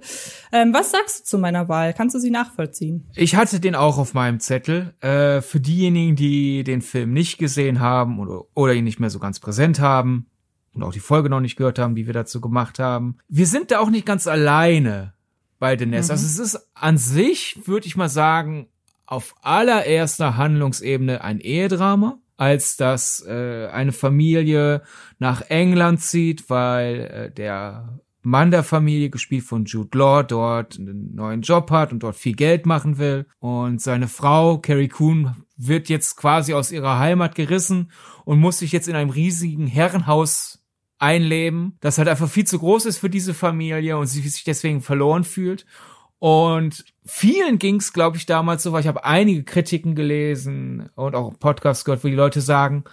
Ähm, 0.51 0.73
was 0.73 0.91
sagst 0.91 1.21
du 1.21 1.23
zu 1.23 1.38
meiner 1.38 1.69
Wahl? 1.69 1.93
Kannst 1.93 2.15
du 2.15 2.19
sie 2.19 2.31
nachvollziehen? 2.31 3.07
Ich 3.15 3.35
hatte 3.35 3.61
den 3.61 3.75
auch 3.75 3.97
auf 3.97 4.13
meinem 4.13 4.41
Zettel. 4.41 4.93
Äh, 4.99 5.41
für 5.41 5.61
diejenigen, 5.61 6.17
die 6.17 6.65
den 6.65 6.81
Film 6.81 7.13
nicht 7.13 7.38
gesehen 7.38 7.79
haben 7.79 8.19
oder, 8.19 8.43
oder 8.53 8.73
ihn 8.73 8.83
nicht 8.83 8.99
mehr 8.99 9.09
so 9.09 9.19
ganz 9.19 9.39
präsent 9.39 9.79
haben 9.79 10.27
und 10.74 10.83
auch 10.83 10.91
die 10.91 11.00
Folge 11.00 11.29
noch 11.29 11.39
nicht 11.39 11.55
gehört 11.55 11.79
haben, 11.79 11.95
die 11.95 12.05
wir 12.05 12.13
dazu 12.13 12.41
gemacht 12.41 12.79
haben. 12.79 13.17
Wir 13.29 13.48
sind 13.48 13.71
da 13.71 13.79
auch 13.79 13.89
nicht 13.89 14.05
ganz 14.05 14.27
alleine 14.27 15.13
bei 15.57 15.77
The 15.77 15.86
Nest. 15.86 16.10
Mhm. 16.10 16.13
Also 16.13 16.25
es 16.25 16.39
ist 16.39 16.67
an 16.74 16.98
sich, 16.98 17.62
würde 17.65 17.88
ich 17.88 17.95
mal 17.95 18.10
sagen, 18.10 18.67
auf 19.12 19.36
allererster 19.41 20.38
Handlungsebene 20.38 21.22
ein 21.22 21.41
Ehedrama, 21.41 22.20
als 22.38 22.77
dass 22.77 23.22
äh, 23.27 23.68
eine 23.68 23.91
Familie 23.91 24.84
nach 25.20 25.41
England 25.50 26.01
zieht, 26.01 26.50
weil 26.50 27.00
äh, 27.01 27.32
der 27.32 28.00
Mann 28.22 28.51
der 28.51 28.63
Familie, 28.63 29.10
gespielt 29.10 29.44
von 29.44 29.65
Jude 29.65 29.98
Law, 29.98 30.24
dort 30.24 30.80
einen 30.80 31.13
neuen 31.13 31.41
Job 31.41 31.72
hat 31.72 31.91
und 31.91 32.03
dort 32.03 32.15
viel 32.15 32.36
Geld 32.36 32.65
machen 32.65 33.00
will. 33.00 33.25
Und 33.39 33.82
seine 33.82 34.08
Frau, 34.08 34.60
Carrie 34.60 34.88
Coon, 34.88 35.36
wird 35.58 35.89
jetzt 35.89 36.15
quasi 36.15 36.53
aus 36.53 36.72
ihrer 36.72 36.98
Heimat 36.98 37.36
gerissen 37.36 37.91
und 38.24 38.39
muss 38.39 38.60
sich 38.60 38.72
jetzt 38.72 38.88
in 38.88 38.96
einem 38.96 39.10
riesigen 39.10 39.68
Herrenhaus 39.68 40.63
einleben, 41.00 41.77
das 41.82 41.98
halt 41.98 42.08
einfach 42.08 42.30
viel 42.30 42.46
zu 42.46 42.60
groß 42.60 42.86
ist 42.86 43.00
für 43.00 43.10
diese 43.10 43.34
Familie 43.34 43.98
und 43.98 44.08
sie 44.08 44.22
sich 44.22 44.46
deswegen 44.46 44.82
verloren 44.82 45.25
fühlt. 45.25 45.65
Und 46.18 46.86
vielen 47.05 47.60
ging's, 47.60 47.93
glaube 47.93 48.17
ich, 48.17 48.25
damals 48.25 48.63
so, 48.63 48.72
weil 48.72 48.81
ich 48.81 48.88
habe 48.88 49.05
einige 49.05 49.43
Kritiken 49.43 49.96
gelesen 49.96 50.89
und 50.96 51.15
auch 51.15 51.38
Podcasts 51.39 51.86
gehört, 51.86 52.03
wo 52.03 52.08
die 52.08 52.15
Leute 52.15 52.41
sagen, 52.41 52.84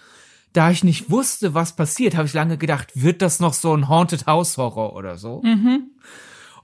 da 0.52 0.70
ich 0.70 0.82
nicht 0.82 1.10
wusste, 1.10 1.54
was 1.54 1.76
passiert, 1.76 2.16
habe 2.16 2.26
ich 2.26 2.34
lange 2.34 2.58
gedacht, 2.58 2.90
wird 2.94 3.22
das 3.22 3.38
noch 3.40 3.52
so 3.52 3.74
ein 3.76 3.88
Haunted 3.88 4.26
House 4.26 4.56
Horror 4.56 4.94
oder 4.94 5.18
so? 5.18 5.42
Mhm. 5.42 5.90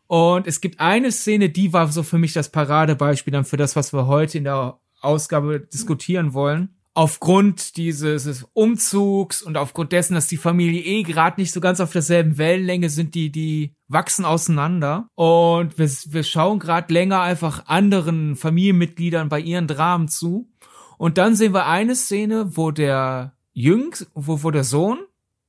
Und 0.06 0.46
es 0.46 0.60
gibt 0.60 0.80
eine 0.80 1.12
Szene, 1.12 1.50
die 1.50 1.72
war 1.72 1.88
so 1.88 2.02
für 2.02 2.18
mich 2.18 2.32
das 2.32 2.50
Paradebeispiel 2.50 3.32
dann 3.32 3.44
für 3.44 3.56
das, 3.56 3.76
was 3.76 3.92
wir 3.92 4.06
heute 4.06 4.38
in 4.38 4.44
der 4.44 4.78
Ausgabe 5.00 5.60
diskutieren 5.60 6.34
wollen 6.34 6.74
aufgrund 6.94 7.76
dieses 7.76 8.46
Umzugs 8.52 9.42
und 9.42 9.56
aufgrund 9.56 9.90
dessen, 9.90 10.14
dass 10.14 10.28
die 10.28 10.36
Familie 10.36 10.80
eh 10.80 11.02
gerade 11.02 11.40
nicht 11.40 11.52
so 11.52 11.60
ganz 11.60 11.80
auf 11.80 11.92
derselben 11.92 12.38
Wellenlänge 12.38 12.88
sind, 12.88 13.16
die 13.16 13.30
die 13.30 13.74
wachsen 13.88 14.24
auseinander. 14.24 15.08
Und 15.16 15.76
wir, 15.76 15.88
wir 15.88 16.22
schauen 16.22 16.60
gerade 16.60 16.94
länger 16.94 17.20
einfach 17.20 17.66
anderen 17.66 18.36
Familienmitgliedern 18.36 19.28
bei 19.28 19.40
ihren 19.40 19.66
Dramen 19.66 20.08
zu. 20.08 20.48
Und 20.96 21.18
dann 21.18 21.34
sehen 21.34 21.52
wir 21.52 21.66
eine 21.66 21.96
Szene, 21.96 22.56
wo 22.56 22.70
der 22.70 23.36
Jüngst, 23.52 24.10
wo, 24.14 24.44
wo 24.44 24.50
der 24.52 24.64
Sohn 24.64 24.98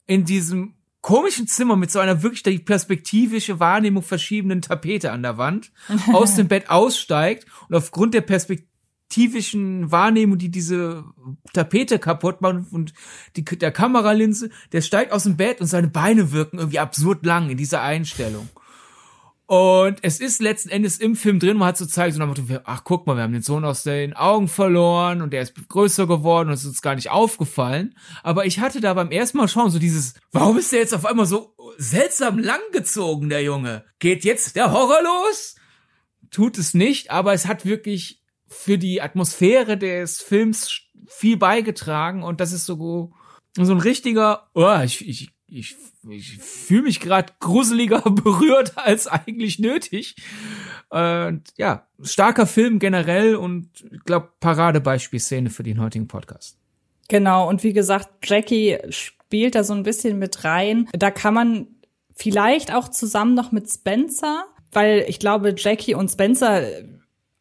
in 0.07 0.25
diesem 0.25 0.75
komischen 1.01 1.47
Zimmer 1.47 1.75
mit 1.75 1.91
so 1.91 1.99
einer 1.99 2.23
wirklich 2.23 2.41
die 2.41 2.57
perspektivische 2.57 3.59
Wahrnehmung 3.59 4.01
verschiebenden 4.01 4.63
Tapete 4.63 5.11
an 5.11 5.21
der 5.21 5.37
Wand 5.37 5.71
aus 6.11 6.35
dem 6.35 6.47
Bett 6.47 6.71
aussteigt 6.71 7.45
und 7.69 7.75
aufgrund 7.75 8.15
der 8.15 8.21
perspektivischen 9.05 9.91
Wahrnehmung, 9.91 10.37
die 10.37 10.49
diese 10.49 11.05
Tapete 11.53 11.99
kaputt 11.99 12.41
macht 12.41 12.71
und 12.71 12.93
die, 13.35 13.43
der 13.43 13.71
Kameralinse, 13.71 14.49
der 14.71 14.81
steigt 14.81 15.11
aus 15.11 15.23
dem 15.23 15.37
Bett 15.37 15.61
und 15.61 15.67
seine 15.67 15.87
Beine 15.87 16.31
wirken 16.31 16.57
irgendwie 16.57 16.79
absurd 16.79 17.25
lang 17.25 17.49
in 17.49 17.57
dieser 17.57 17.81
Einstellung. 17.81 18.49
Und 19.47 19.99
es 20.01 20.19
ist 20.19 20.41
letzten 20.41 20.69
Endes 20.69 20.97
im 20.97 21.15
Film 21.15 21.39
drin, 21.39 21.57
man 21.57 21.67
hat 21.67 21.77
so 21.77 21.85
zeigt, 21.85 22.15
so 22.15 22.19
nach 22.19 22.27
Motto, 22.27 22.41
ach 22.63 22.83
guck 22.83 23.05
mal, 23.05 23.15
wir 23.15 23.21
haben 23.21 23.31
den 23.31 23.43
Sohn 23.43 23.63
aus 23.63 23.83
den 23.83 24.15
Augen 24.15 24.47
verloren 24.47 25.21
und 25.21 25.31
der 25.31 25.43
ist 25.43 25.53
größer 25.69 26.07
geworden 26.07 26.47
und 26.47 26.55
es 26.55 26.61
ist 26.61 26.69
uns 26.69 26.81
gar 26.81 26.95
nicht 26.95 27.11
aufgefallen. 27.11 27.95
Aber 28.23 28.47
ich 28.47 28.59
hatte 28.59 28.81
da 28.81 28.95
beim 28.95 29.11
ersten 29.11 29.37
Mal 29.37 29.47
schauen 29.47 29.69
so 29.69 29.77
dieses, 29.77 30.15
warum 30.31 30.57
ist 30.57 30.71
der 30.71 30.79
jetzt 30.79 30.95
auf 30.95 31.05
einmal 31.05 31.27
so 31.27 31.55
seltsam 31.77 32.39
langgezogen, 32.39 33.29
der 33.29 33.43
Junge? 33.43 33.85
Geht 33.99 34.25
jetzt 34.25 34.55
der 34.55 34.71
Horror 34.71 35.03
los? 35.03 35.55
Tut 36.31 36.57
es 36.57 36.73
nicht, 36.73 37.11
aber 37.11 37.33
es 37.33 37.45
hat 37.45 37.65
wirklich 37.65 38.24
für 38.47 38.77
die 38.77 39.01
Atmosphäre 39.01 39.77
des 39.77 40.21
Films 40.21 40.81
viel 41.07 41.37
beigetragen 41.37 42.23
und 42.23 42.39
das 42.39 42.51
ist 42.51 42.65
so, 42.65 43.13
so 43.57 43.71
ein 43.71 43.79
richtiger, 43.79 44.49
oh, 44.53 44.79
ich, 44.83 45.07
ich, 45.07 45.29
ich 45.47 45.75
ich 46.09 46.37
fühle 46.37 46.83
mich 46.83 46.99
gerade 46.99 47.33
gruseliger 47.39 48.01
berührt 48.09 48.77
als 48.77 49.07
eigentlich 49.07 49.59
nötig. 49.59 50.15
Und 50.89 51.43
ja, 51.57 51.87
starker 52.01 52.47
Film 52.47 52.79
generell 52.79 53.35
und 53.35 53.69
ich 53.91 54.03
glaube 54.03 54.29
Paradebeispielszene 54.39 55.49
für 55.49 55.63
den 55.63 55.81
heutigen 55.81 56.07
Podcast. 56.07 56.57
Genau, 57.07 57.47
und 57.47 57.63
wie 57.63 57.73
gesagt, 57.73 58.09
Jackie 58.23 58.77
spielt 58.89 59.55
da 59.55 59.63
so 59.63 59.73
ein 59.73 59.83
bisschen 59.83 60.17
mit 60.17 60.43
rein. 60.43 60.89
Da 60.93 61.11
kann 61.11 61.33
man 61.33 61.67
vielleicht 62.15 62.73
auch 62.73 62.89
zusammen 62.89 63.35
noch 63.35 63.51
mit 63.51 63.69
Spencer, 63.69 64.45
weil 64.71 65.05
ich 65.07 65.19
glaube, 65.19 65.53
Jackie 65.55 65.95
und 65.95 66.09
Spencer 66.09 66.63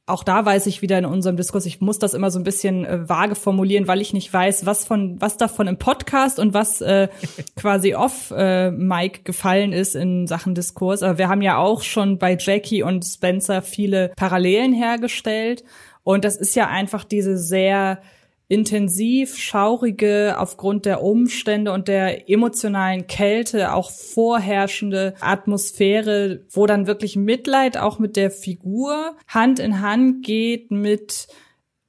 auch 0.06 0.22
da 0.22 0.44
weiß 0.44 0.66
ich 0.66 0.82
wieder 0.82 0.98
in 0.98 1.06
unserem 1.06 1.36
Diskurs, 1.36 1.64
ich 1.64 1.80
muss 1.80 1.98
das 1.98 2.12
immer 2.12 2.30
so 2.30 2.38
ein 2.38 2.44
bisschen 2.44 2.84
äh, 2.84 3.08
vage 3.08 3.34
formulieren, 3.34 3.88
weil 3.88 4.02
ich 4.02 4.12
nicht 4.12 4.30
weiß, 4.30 4.66
was 4.66 4.84
von 4.84 5.20
was 5.20 5.38
davon 5.38 5.66
im 5.66 5.78
Podcast 5.78 6.38
und 6.38 6.52
was 6.52 6.82
äh, 6.82 7.08
quasi 7.56 7.94
off 7.94 8.30
äh, 8.36 8.70
Mike 8.70 9.20
gefallen 9.24 9.72
ist 9.72 9.94
in 9.94 10.26
Sachen 10.26 10.54
Diskurs. 10.54 11.02
Aber 11.02 11.16
wir 11.16 11.28
haben 11.28 11.40
ja 11.40 11.56
auch 11.56 11.82
schon 11.82 12.18
bei 12.18 12.36
Jackie 12.38 12.82
und 12.82 13.04
Spencer 13.04 13.62
viele 13.62 14.10
Parallelen 14.16 14.74
hergestellt 14.74 15.64
und 16.02 16.24
das 16.24 16.36
ist 16.36 16.54
ja 16.54 16.68
einfach 16.68 17.04
diese 17.04 17.38
sehr 17.38 18.02
intensiv, 18.48 19.36
schaurige, 19.36 20.36
aufgrund 20.38 20.84
der 20.84 21.02
Umstände 21.02 21.72
und 21.72 21.88
der 21.88 22.28
emotionalen 22.28 23.06
Kälte 23.06 23.72
auch 23.72 23.90
vorherrschende 23.90 25.14
Atmosphäre, 25.20 26.44
wo 26.50 26.66
dann 26.66 26.86
wirklich 26.86 27.16
Mitleid 27.16 27.78
auch 27.78 27.98
mit 27.98 28.16
der 28.16 28.30
Figur 28.30 29.16
Hand 29.26 29.58
in 29.58 29.80
Hand 29.80 30.24
geht 30.24 30.70
mit 30.70 31.28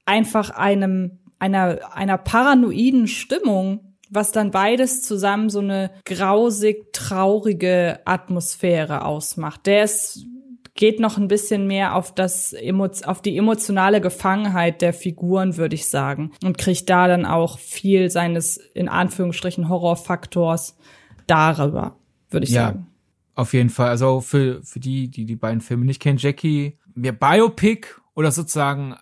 einfach 0.06 0.52
einem, 0.52 1.20
einer, 1.40 1.80
einer 1.94 2.18
paranoiden 2.18 3.08
Stimmung, 3.08 3.98
was 4.10 4.32
dann 4.32 4.52
beides 4.52 5.02
zusammen 5.02 5.50
so 5.50 5.60
eine 5.60 5.92
grausig 6.06 6.94
traurige 6.94 8.00
Atmosphäre 8.06 9.04
ausmacht. 9.04 9.66
Der 9.66 9.84
ist 9.84 10.26
geht 10.76 11.00
noch 11.00 11.18
ein 11.18 11.30
bisschen 11.30 11.68
mehr 11.68 11.96
auf 11.96 12.14
das 12.14 12.54
auf 13.06 13.22
die 13.22 13.38
emotionale 13.38 14.02
Gefangenheit 14.02 14.82
der 14.82 14.94
Figuren, 14.94 15.58
würde 15.58 15.76
ich 15.76 15.88
sagen, 15.88 16.34
und 16.44 16.58
kriegt 16.58 16.90
da 16.90 17.08
dann 17.08 17.26
auch 17.26 17.58
viel 17.60 18.10
seines 18.10 18.58
in 18.58 18.90
Anführungsstrichen 18.90 19.70
Horrorfaktors 19.70 20.78
darüber, 21.28 21.98
würde 22.30 22.46
ich 22.46 22.52
ja, 22.52 22.68
sagen. 22.68 22.88
Auf 23.36 23.54
jeden 23.54 23.70
Fall. 23.70 23.90
Also 23.90 24.20
für 24.20 24.62
für 24.64 24.80
die, 24.80 25.10
die 25.10 25.26
die 25.26 25.38
beiden 25.38 25.62
Filme 25.62 25.86
nicht 25.86 26.02
kennen, 26.02 26.20
Jackie, 26.20 26.78
mir 26.94 27.14
Biopic 27.14 27.88
oder 28.14 28.32
sozusagen 28.32 28.96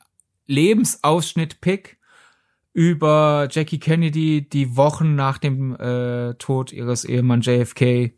Lebensausschnitt-Pick 0.46 1.98
über 2.74 3.48
Jackie 3.50 3.80
Kennedy, 3.80 4.48
die 4.48 4.76
Wochen 4.78 5.16
nach 5.16 5.38
dem 5.40 5.76
äh, 5.76 6.36
Tod 6.36 6.72
ihres 6.72 7.06
Ehemann 7.06 7.42
JFK 7.42 8.12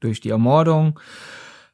durch 0.00 0.20
die 0.20 0.30
Ermordung 0.30 1.00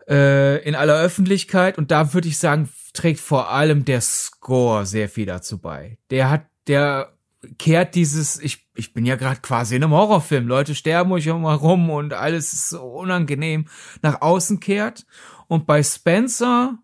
äh, 0.09 0.59
in 0.67 0.75
aller 0.75 1.01
Öffentlichkeit 1.01 1.79
und 1.79 1.91
da 1.91 2.15
würde 2.15 2.29
ich 2.29 2.39
sagen, 2.39 2.69
trägt 2.93 3.21
vor 3.21 3.51
allem 3.51 3.85
der 3.85 4.01
Score 4.01 4.87
sehr 4.87 5.09
viel 5.09 5.27
dazu 5.27 5.59
bei. 5.59 5.99
Der 6.11 6.31
hat, 6.31 6.47
der 6.67 7.13
kehrt 7.59 7.95
dieses, 7.95 8.39
ich, 8.41 8.69
ich 8.75 8.93
bin 8.93 9.05
ja 9.05 9.17
gerade 9.17 9.41
quasi 9.41 9.77
in 9.77 9.83
einem 9.83 9.93
Horrorfilm, 9.93 10.47
Leute 10.47 10.75
sterben 10.75 11.13
euch 11.13 11.27
immer 11.27 11.55
rum 11.55 11.91
und 11.91 12.13
alles 12.13 12.53
ist 12.53 12.69
so 12.71 12.83
unangenehm, 12.83 13.67
nach 14.03 14.21
außen 14.21 14.61
kehrt. 14.61 15.07
Und 15.49 15.67
bei 15.67 15.83
Spencer, 15.83 16.79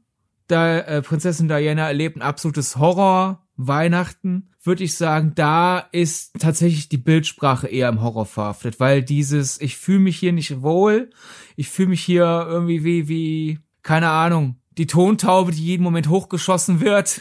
da 0.46 0.78
äh, 0.78 1.02
Prinzessin 1.02 1.48
Diana 1.48 1.86
erlebt 1.86 2.16
ein 2.16 2.22
absolutes 2.22 2.76
Horror, 2.76 3.46
Weihnachten, 3.58 4.50
würde 4.62 4.84
ich 4.84 4.94
sagen, 4.94 5.32
da 5.34 5.80
ist 5.80 6.38
tatsächlich 6.38 6.88
die 6.88 6.96
Bildsprache 6.96 7.66
eher 7.66 7.88
im 7.88 8.00
Horror 8.00 8.24
verhaftet, 8.24 8.78
weil 8.78 9.02
dieses, 9.02 9.60
ich 9.60 9.76
fühle 9.76 9.98
mich 9.98 10.16
hier 10.16 10.32
nicht 10.32 10.62
wohl, 10.62 11.10
ich 11.56 11.68
fühle 11.68 11.88
mich 11.88 12.02
hier 12.02 12.46
irgendwie 12.48 12.84
wie, 12.84 13.08
wie, 13.08 13.58
keine 13.82 14.10
Ahnung, 14.10 14.60
die 14.78 14.86
Tontaube, 14.86 15.50
die 15.50 15.64
jeden 15.64 15.82
Moment 15.82 16.08
hochgeschossen 16.08 16.80
wird. 16.80 17.20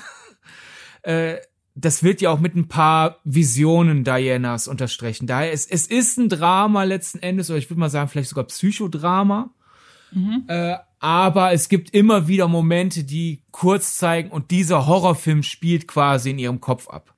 äh, 1.02 1.38
das 1.74 2.04
wird 2.04 2.22
ja 2.22 2.30
auch 2.30 2.40
mit 2.40 2.56
ein 2.56 2.68
paar 2.68 3.20
Visionen 3.24 4.04
Dianas 4.04 4.68
unterstrichen. 4.68 5.26
Daher 5.26 5.52
es, 5.52 5.66
es 5.66 5.88
ist 5.88 6.18
ein 6.18 6.30
Drama 6.30 6.84
letzten 6.84 7.20
Endes, 7.20 7.50
oder 7.50 7.58
ich 7.58 7.70
würde 7.70 7.80
mal 7.80 7.90
sagen, 7.90 8.10
vielleicht 8.10 8.30
sogar 8.30 8.46
Psychodrama. 8.46 9.54
Mhm. 10.12 10.44
Äh, 10.48 10.78
aber 11.00 11.52
es 11.54 11.70
gibt 11.70 11.94
immer 11.94 12.28
wieder 12.28 12.48
Momente, 12.48 13.04
die 13.04 13.44
kurz 13.52 13.98
zeigen 13.98 14.32
und 14.32 14.52
dieser 14.52 14.88
Horrorfilm 14.88 15.44
spielt 15.44 15.88
quasi 15.88 16.32
in 16.32 16.40
ihrem 16.40 16.62
Kopf 16.62 16.90
ab. 16.90 17.14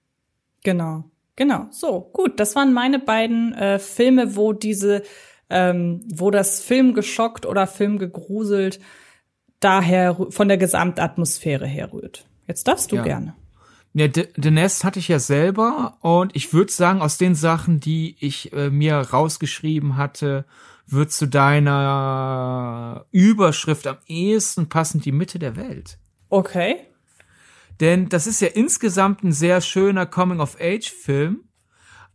Genau, 0.64 1.06
genau. 1.36 1.68
So, 1.72 2.02
gut, 2.14 2.40
das 2.40 2.56
waren 2.56 2.74
meine 2.74 3.00
beiden 3.00 3.54
äh, 3.54 3.80
Filme, 3.80 4.36
wo 4.36 4.54
diese, 4.54 5.04
ähm, 5.50 6.02
wo 6.14 6.32
das 6.32 6.62
Film 6.62 6.94
geschockt 6.94 7.46
oder 7.46 7.68
Film 7.68 7.98
gegruselt 7.98 8.80
daher 9.60 10.16
von 10.30 10.48
der 10.48 10.58
Gesamtatmosphäre 10.58 11.68
herrührt. 11.68 12.26
Jetzt 12.48 12.68
darfst 12.68 12.92
du 12.92 12.98
ja. 12.98 13.04
gerne. 13.04 13.36
Ja, 13.94 14.08
The 14.14 14.52
Nest 14.52 14.84
hatte 14.84 15.00
ich 15.00 15.08
ja 15.08 15.20
selber 15.20 15.98
und 16.02 16.36
ich 16.36 16.54
würde 16.54 16.72
sagen, 16.72 17.02
aus 17.02 17.18
den 17.18 17.36
Sachen, 17.36 17.80
die 17.80 18.16
ich 18.20 18.54
äh, 18.54 18.70
mir 18.70 18.96
rausgeschrieben 18.98 19.98
hatte, 19.98 20.46
wird 20.92 21.12
zu 21.12 21.28
deiner 21.28 23.06
Überschrift 23.12 23.88
am 23.88 23.98
ehesten 24.08 24.70
passend 24.70 25.06
die 25.06 25.12
Mitte 25.12 25.40
der 25.40 25.56
Welt. 25.56 25.98
Okay. 26.30 26.78
Denn 27.80 28.10
das 28.10 28.28
ist 28.28 28.42
ja 28.42 28.50
insgesamt 28.50 29.24
ein 29.24 29.32
sehr 29.32 29.62
schöner 29.62 30.06
Coming-of-Age-Film. 30.06 31.44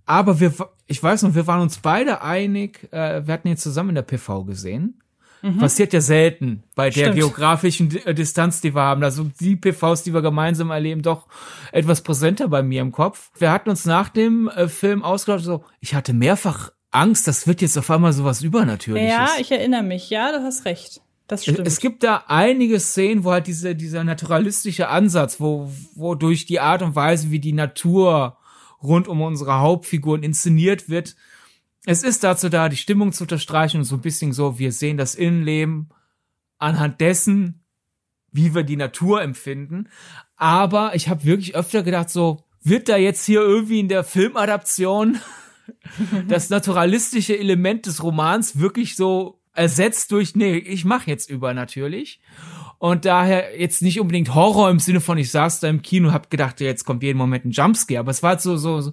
Aber 0.07 0.40
wir, 0.40 0.52
ich 0.87 1.02
weiß 1.02 1.23
noch, 1.23 1.35
wir 1.35 1.47
waren 1.47 1.62
uns 1.62 1.78
beide 1.78 2.21
einig, 2.21 2.93
äh, 2.93 3.26
wir 3.26 3.33
hatten 3.33 3.49
ihn 3.49 3.57
zusammen 3.57 3.90
in 3.90 3.95
der 3.95 4.02
PV 4.02 4.45
gesehen. 4.45 5.00
Mhm. 5.40 5.59
Passiert 5.59 5.93
ja 5.93 6.00
selten 6.00 6.64
bei 6.75 6.90
der 6.90 7.00
Stimmt. 7.00 7.16
geografischen 7.16 7.95
äh, 8.04 8.14
Distanz, 8.14 8.61
die 8.61 8.75
wir 8.75 8.83
haben. 8.83 9.02
Also 9.02 9.31
die 9.40 9.57
PVs, 9.57 10.02
die 10.02 10.12
wir 10.12 10.23
gemeinsam 10.23 10.71
erleben, 10.71 11.02
doch 11.02 11.26
etwas 11.73 12.02
präsenter 12.02 12.49
bei 12.49 12.62
mir 12.62 12.83
im 12.83 12.93
Kopf. 12.93 13.31
Wir 13.38 13.50
hatten 13.50 13.71
uns 13.71 13.85
nach 13.85 14.09
dem 14.09 14.49
äh, 14.49 14.69
Film 14.69 15.02
ausgelacht, 15.02 15.45
so, 15.45 15.64
ich 15.81 15.95
hatte 15.95 16.12
mehrfach 16.12 16.71
Angst, 16.94 17.26
das 17.26 17.46
wird 17.46 17.60
jetzt 17.60 17.76
auf 17.76 17.90
einmal 17.90 18.12
sowas 18.12 18.42
Übernatürliches. 18.42 19.10
Ja, 19.10 19.28
ich 19.38 19.50
erinnere 19.50 19.82
mich, 19.82 20.10
ja, 20.10 20.32
du 20.32 20.42
hast 20.42 20.64
recht. 20.64 21.00
Das 21.26 21.42
stimmt. 21.42 21.60
Es, 21.60 21.74
es 21.74 21.80
gibt 21.80 22.02
da 22.02 22.24
einige 22.28 22.78
Szenen, 22.78 23.24
wo 23.24 23.32
halt 23.32 23.46
diese, 23.46 23.74
dieser 23.74 24.04
naturalistische 24.04 24.88
Ansatz, 24.88 25.40
wo, 25.40 25.70
wo 25.94 26.14
durch 26.14 26.46
die 26.46 26.60
Art 26.60 26.82
und 26.82 26.94
Weise, 26.94 27.30
wie 27.30 27.40
die 27.40 27.52
Natur 27.52 28.36
rund 28.82 29.08
um 29.08 29.22
unsere 29.22 29.60
Hauptfiguren 29.60 30.22
inszeniert 30.22 30.88
wird, 30.88 31.16
es 31.86 32.02
ist 32.02 32.24
dazu 32.24 32.48
da, 32.48 32.68
die 32.68 32.76
Stimmung 32.76 33.12
zu 33.12 33.24
unterstreichen 33.24 33.78
und 33.78 33.84
so 33.84 33.96
ein 33.96 34.00
bisschen 34.00 34.32
so, 34.32 34.58
wir 34.58 34.72
sehen 34.72 34.96
das 34.96 35.14
Innenleben 35.14 35.90
anhand 36.58 37.00
dessen, 37.00 37.64
wie 38.32 38.54
wir 38.54 38.62
die 38.62 38.76
Natur 38.76 39.22
empfinden. 39.22 39.88
Aber 40.36 40.94
ich 40.94 41.08
habe 41.08 41.24
wirklich 41.24 41.54
öfter 41.54 41.82
gedacht, 41.82 42.10
so, 42.10 42.44
wird 42.62 42.88
da 42.88 42.96
jetzt 42.96 43.24
hier 43.26 43.40
irgendwie 43.40 43.80
in 43.80 43.88
der 43.88 44.04
Filmadaption 44.04 45.18
das 46.28 46.50
naturalistische 46.50 47.38
Element 47.38 47.87
des 47.87 48.02
Romans 48.02 48.59
wirklich 48.59 48.97
so 48.97 49.40
ersetzt 49.54 50.12
durch, 50.12 50.35
nee, 50.35 50.56
ich 50.56 50.85
mache 50.85 51.11
jetzt 51.11 51.30
übernatürlich. 51.30 52.21
Und 52.78 53.04
daher 53.04 53.59
jetzt 53.59 53.83
nicht 53.83 54.00
unbedingt 54.00 54.35
Horror 54.35 54.68
im 54.68 54.80
Sinne 54.80 55.00
von, 55.00 55.16
ich 55.16 55.30
saß 55.30 55.61
da 55.61 55.68
im 55.68 55.80
Kino, 55.80 56.12
hab 56.12 56.30
gedacht, 56.30 56.61
jetzt 56.61 56.85
kommt 56.85 57.02
jeden 57.02 57.18
Moment 57.18 57.44
ein 57.44 57.52
Jumpscare, 57.52 58.00
aber 58.00 58.11
es 58.11 58.23
war 58.23 58.38
so, 58.38 58.56
so, 58.56 58.80
so 58.80 58.92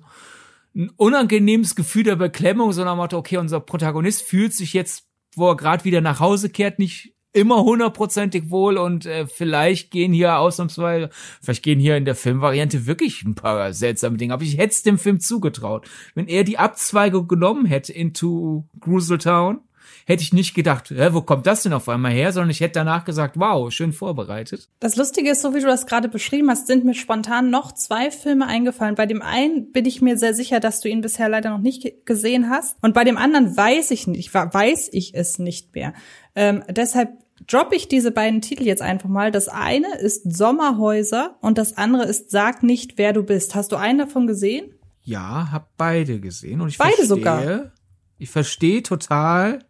ein 0.75 0.90
unangenehmes 0.96 1.75
Gefühl 1.75 2.04
der 2.04 2.16
Beklemmung, 2.16 2.72
sondern 2.72 2.98
Motto, 2.98 3.18
okay, 3.18 3.38
unser 3.38 3.60
Protagonist 3.60 4.22
fühlt 4.22 4.54
sich 4.54 4.74
jetzt, 4.74 5.08
wo 5.36 5.50
er 5.50 5.58
gerade 5.58 5.84
wieder 5.84 6.00
nach 6.00 6.20
Hause 6.20 6.50
kehrt, 6.50 6.80
nicht 6.80 7.13
immer 7.34 7.64
hundertprozentig 7.64 8.50
wohl 8.50 8.78
und 8.78 9.06
äh, 9.06 9.26
vielleicht 9.28 9.92
gehen 9.92 10.14
hier 10.14 10.38
ausnahmsweise, 10.38 11.10
vielleicht 11.42 11.64
gehen 11.64 11.80
hier 11.80 11.98
in 11.98 12.06
der 12.06 12.16
Filmvariante 12.16 12.86
wirklich 12.86 13.24
ein 13.24 13.36
paar 13.36 13.74
seltsame 13.74 14.18
Dinge, 14.18 14.34
aber 14.34 14.44
ich 14.44 14.58
hätte 14.58 14.74
es 14.74 14.84
dem 14.84 14.98
Film 14.98 15.20
zugetraut. 15.20 15.88
Wenn 16.14 16.28
er 16.28 16.44
die 16.44 16.58
Abzweigung 16.58 17.28
genommen 17.28 17.66
hätte 17.66 17.94
into 17.94 18.66
Gruseltown, 18.80 19.62
hätte 20.06 20.24
ich 20.24 20.34
nicht 20.34 20.54
gedacht, 20.54 20.90
hä, 20.90 21.10
wo 21.12 21.22
kommt 21.22 21.46
das 21.48 21.64
denn 21.64 21.74
auf 21.74 21.88
einmal 21.90 22.12
her, 22.12 22.32
sondern 22.34 22.50
ich 22.50 22.60
hätte 22.60 22.74
danach 22.74 23.06
gesagt, 23.06 23.38
wow, 23.38 23.72
schön 23.72 23.94
vorbereitet. 23.94 24.70
Das 24.80 24.96
Lustige 24.96 25.32
ist, 25.32 25.42
so 25.42 25.54
wie 25.54 25.60
du 25.60 25.68
das 25.68 25.86
gerade 25.86 26.10
beschrieben 26.10 26.50
hast, 26.50 26.68
sind 26.68 26.84
mir 26.84 26.94
spontan 26.94 27.50
noch 27.50 27.72
zwei 27.72 28.12
Filme 28.12 28.48
eingefallen. 28.48 28.96
Bei 28.96 29.06
dem 29.06 29.22
einen 29.22 29.72
bin 29.72 29.86
ich 29.86 30.02
mir 30.02 30.18
sehr 30.18 30.34
sicher, 30.34 30.60
dass 30.60 30.82
du 30.82 30.90
ihn 30.90 31.02
bisher 31.02 31.30
leider 31.30 31.52
noch 31.52 31.60
nicht 31.60 32.06
gesehen 32.06 32.50
hast. 32.50 32.78
Und 32.82 32.94
bei 32.94 33.04
dem 33.04 33.18
anderen 33.18 33.56
weiß 33.56 33.92
ich 33.92 34.08
nicht, 34.08 34.34
weiß 34.34 34.90
ich 34.92 35.14
es 35.14 35.40
nicht 35.40 35.76
mehr. 35.76 35.94
Ähm, 36.36 36.64
deshalb 36.70 37.10
droppe 37.48 37.76
ich 37.76 37.88
diese 37.88 38.12
beiden 38.12 38.42
Titel 38.42 38.64
jetzt 38.64 38.82
einfach 38.82 39.10
mal. 39.10 39.32
Das 39.32 39.48
eine 39.48 39.96
ist 40.00 40.36
Sommerhäuser 40.36 41.38
und 41.42 41.58
das 41.58 41.78
andere 41.78 42.06
ist 42.06 42.32
Sag 42.32 42.64
nicht, 42.64 42.98
wer 42.98 43.14
du 43.14 43.24
bist. 43.24 43.56
Hast 43.56 43.72
du 43.72 43.76
einen 43.76 44.00
davon 44.00 44.28
gesehen? 44.28 44.74
Ja, 45.04 45.52
hab 45.52 45.76
beide 45.78 46.20
gesehen 46.20 46.62
und 46.62 46.70
ich 46.70 46.78
beide 46.78 46.96
verstehe, 46.96 47.08
sogar. 47.08 47.72
Ich 48.18 48.30
verstehe 48.30 48.84
total, 48.84 49.66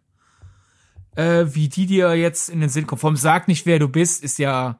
äh, 1.16 1.46
wie 1.48 1.68
die 1.68 1.86
dir 1.86 2.14
jetzt 2.14 2.48
in 2.48 2.60
den 2.60 2.68
Sinn 2.68 2.86
kommen. 2.86 3.00
Vom 3.00 3.16
Sag 3.16 3.48
nicht, 3.48 3.64
wer 3.64 3.78
du 3.78 3.88
bist, 3.88 4.22
ist 4.22 4.38
ja 4.38 4.78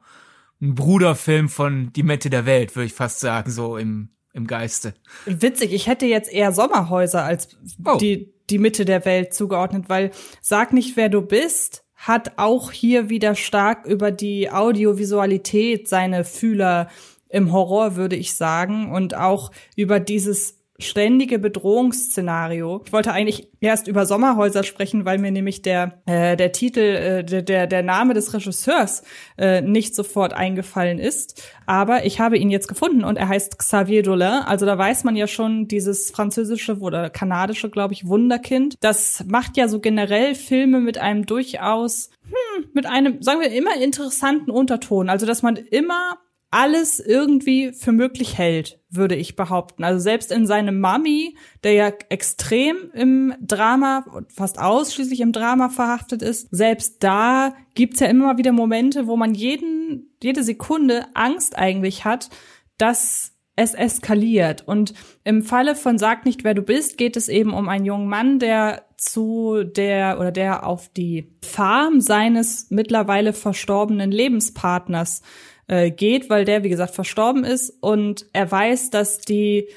ein 0.61 0.75
Bruderfilm 0.75 1.49
von 1.49 1.91
Die 1.93 2.03
Mette 2.03 2.29
der 2.29 2.45
Welt, 2.45 2.75
würde 2.75 2.85
ich 2.85 2.93
fast 2.93 3.19
sagen, 3.19 3.51
so 3.51 3.77
im, 3.77 4.09
im 4.33 4.47
Geiste. 4.47 4.93
Witzig, 5.25 5.73
ich 5.73 5.87
hätte 5.87 6.05
jetzt 6.05 6.31
eher 6.31 6.51
Sommerhäuser 6.51 7.23
als 7.23 7.49
oh. 7.83 7.97
die, 7.97 8.33
die 8.49 8.59
Mitte 8.59 8.85
der 8.85 9.03
Welt 9.05 9.33
zugeordnet, 9.33 9.89
weil 9.89 10.11
Sag 10.41 10.71
nicht, 10.71 10.95
wer 10.95 11.09
du 11.09 11.21
bist, 11.21 11.82
hat 12.03 12.33
auch 12.35 12.71
hier 12.73 13.09
wieder 13.09 13.33
stark 13.33 13.85
über 13.85 14.11
die 14.11 14.51
Audiovisualität 14.51 15.87
seine 15.87 16.25
Fühler 16.25 16.89
im 17.29 17.53
Horror, 17.53 17.95
würde 17.95 18.17
ich 18.17 18.35
sagen, 18.35 18.91
und 18.91 19.15
auch 19.15 19.51
über 19.77 20.01
dieses 20.01 20.62
ständige 20.79 21.37
Bedrohungsszenario. 21.37 22.81
Ich 22.85 22.93
wollte 22.93 23.11
eigentlich 23.13 23.49
erst 23.59 23.87
über 23.87 24.05
Sommerhäuser 24.05 24.63
sprechen, 24.63 25.05
weil 25.05 25.19
mir 25.19 25.31
nämlich 25.31 25.61
der 25.61 26.01
äh, 26.05 26.35
der 26.35 26.51
Titel 26.51 26.79
äh, 26.79 27.23
der 27.23 27.43
der 27.43 27.67
der 27.67 27.83
Name 27.83 28.13
des 28.13 28.33
Regisseurs 28.33 29.03
äh, 29.37 29.61
nicht 29.61 29.95
sofort 29.95 30.33
eingefallen 30.33 30.97
ist, 30.97 31.43
aber 31.67 32.05
ich 32.05 32.19
habe 32.19 32.37
ihn 32.37 32.49
jetzt 32.49 32.67
gefunden 32.67 33.03
und 33.03 33.17
er 33.17 33.27
heißt 33.27 33.59
Xavier 33.59 34.01
Dolan. 34.01 34.43
Also 34.43 34.65
da 34.65 34.77
weiß 34.77 35.03
man 35.03 35.15
ja 35.15 35.27
schon 35.27 35.67
dieses 35.67 36.09
französische 36.09 36.79
oder 36.79 37.09
kanadische, 37.09 37.69
glaube 37.69 37.93
ich, 37.93 38.07
Wunderkind. 38.07 38.75
Das 38.81 39.23
macht 39.27 39.57
ja 39.57 39.67
so 39.67 39.79
generell 39.79 40.33
Filme 40.33 40.79
mit 40.79 40.97
einem 40.97 41.25
durchaus 41.25 42.09
hm, 42.25 42.65
mit 42.73 42.85
einem 42.87 43.21
sagen 43.21 43.41
wir 43.41 43.51
immer 43.51 43.75
interessanten 43.79 44.49
Unterton, 44.49 45.09
also 45.09 45.25
dass 45.25 45.43
man 45.43 45.55
immer 45.55 46.17
alles 46.53 46.99
irgendwie 46.99 47.73
für 47.73 47.91
möglich 47.91 48.37
hält, 48.37 48.79
würde 48.91 49.15
ich 49.15 49.35
behaupten. 49.35 49.83
Also 49.83 49.99
selbst 49.99 50.31
in 50.31 50.45
seinem 50.45 50.79
Mami, 50.79 51.35
der 51.63 51.73
ja 51.73 51.91
extrem 52.09 52.91
im 52.93 53.33
Drama, 53.41 54.05
fast 54.29 54.59
ausschließlich 54.59 55.21
im 55.21 55.31
Drama 55.31 55.69
verhaftet 55.69 56.21
ist, 56.21 56.49
selbst 56.51 57.03
da 57.03 57.55
gibt's 57.73 58.01
ja 58.01 58.07
immer 58.07 58.37
wieder 58.37 58.51
Momente, 58.51 59.07
wo 59.07 59.17
man 59.17 59.33
jeden, 59.33 60.15
jede 60.21 60.43
Sekunde 60.43 61.07
Angst 61.15 61.57
eigentlich 61.57 62.05
hat, 62.05 62.29
dass 62.77 63.31
es 63.55 63.73
eskaliert. 63.73 64.67
Und 64.67 64.93
im 65.23 65.41
Falle 65.41 65.75
von 65.75 65.97
Sag 65.97 66.23
nicht, 66.23 66.43
wer 66.43 66.53
du 66.53 66.61
bist, 66.61 66.99
geht 66.99 67.17
es 67.17 67.29
eben 67.29 67.53
um 67.53 67.67
einen 67.67 67.85
jungen 67.85 68.07
Mann, 68.07 68.37
der 68.37 68.83
zu 68.97 69.63
der 69.63 70.19
oder 70.19 70.31
der 70.31 70.67
auf 70.67 70.89
die 70.89 71.35
Farm 71.41 71.99
seines 71.99 72.67
mittlerweile 72.69 73.33
verstorbenen 73.33 74.11
Lebenspartners 74.11 75.23
äh, 75.67 75.91
geht, 75.91 76.29
weil 76.29 76.45
der, 76.45 76.63
wie 76.63 76.69
gesagt, 76.69 76.93
verstorben 76.93 77.43
ist 77.43 77.71
und 77.81 78.27
er 78.33 78.51
weiß, 78.51 78.89
dass 78.89 79.19
die 79.19 79.67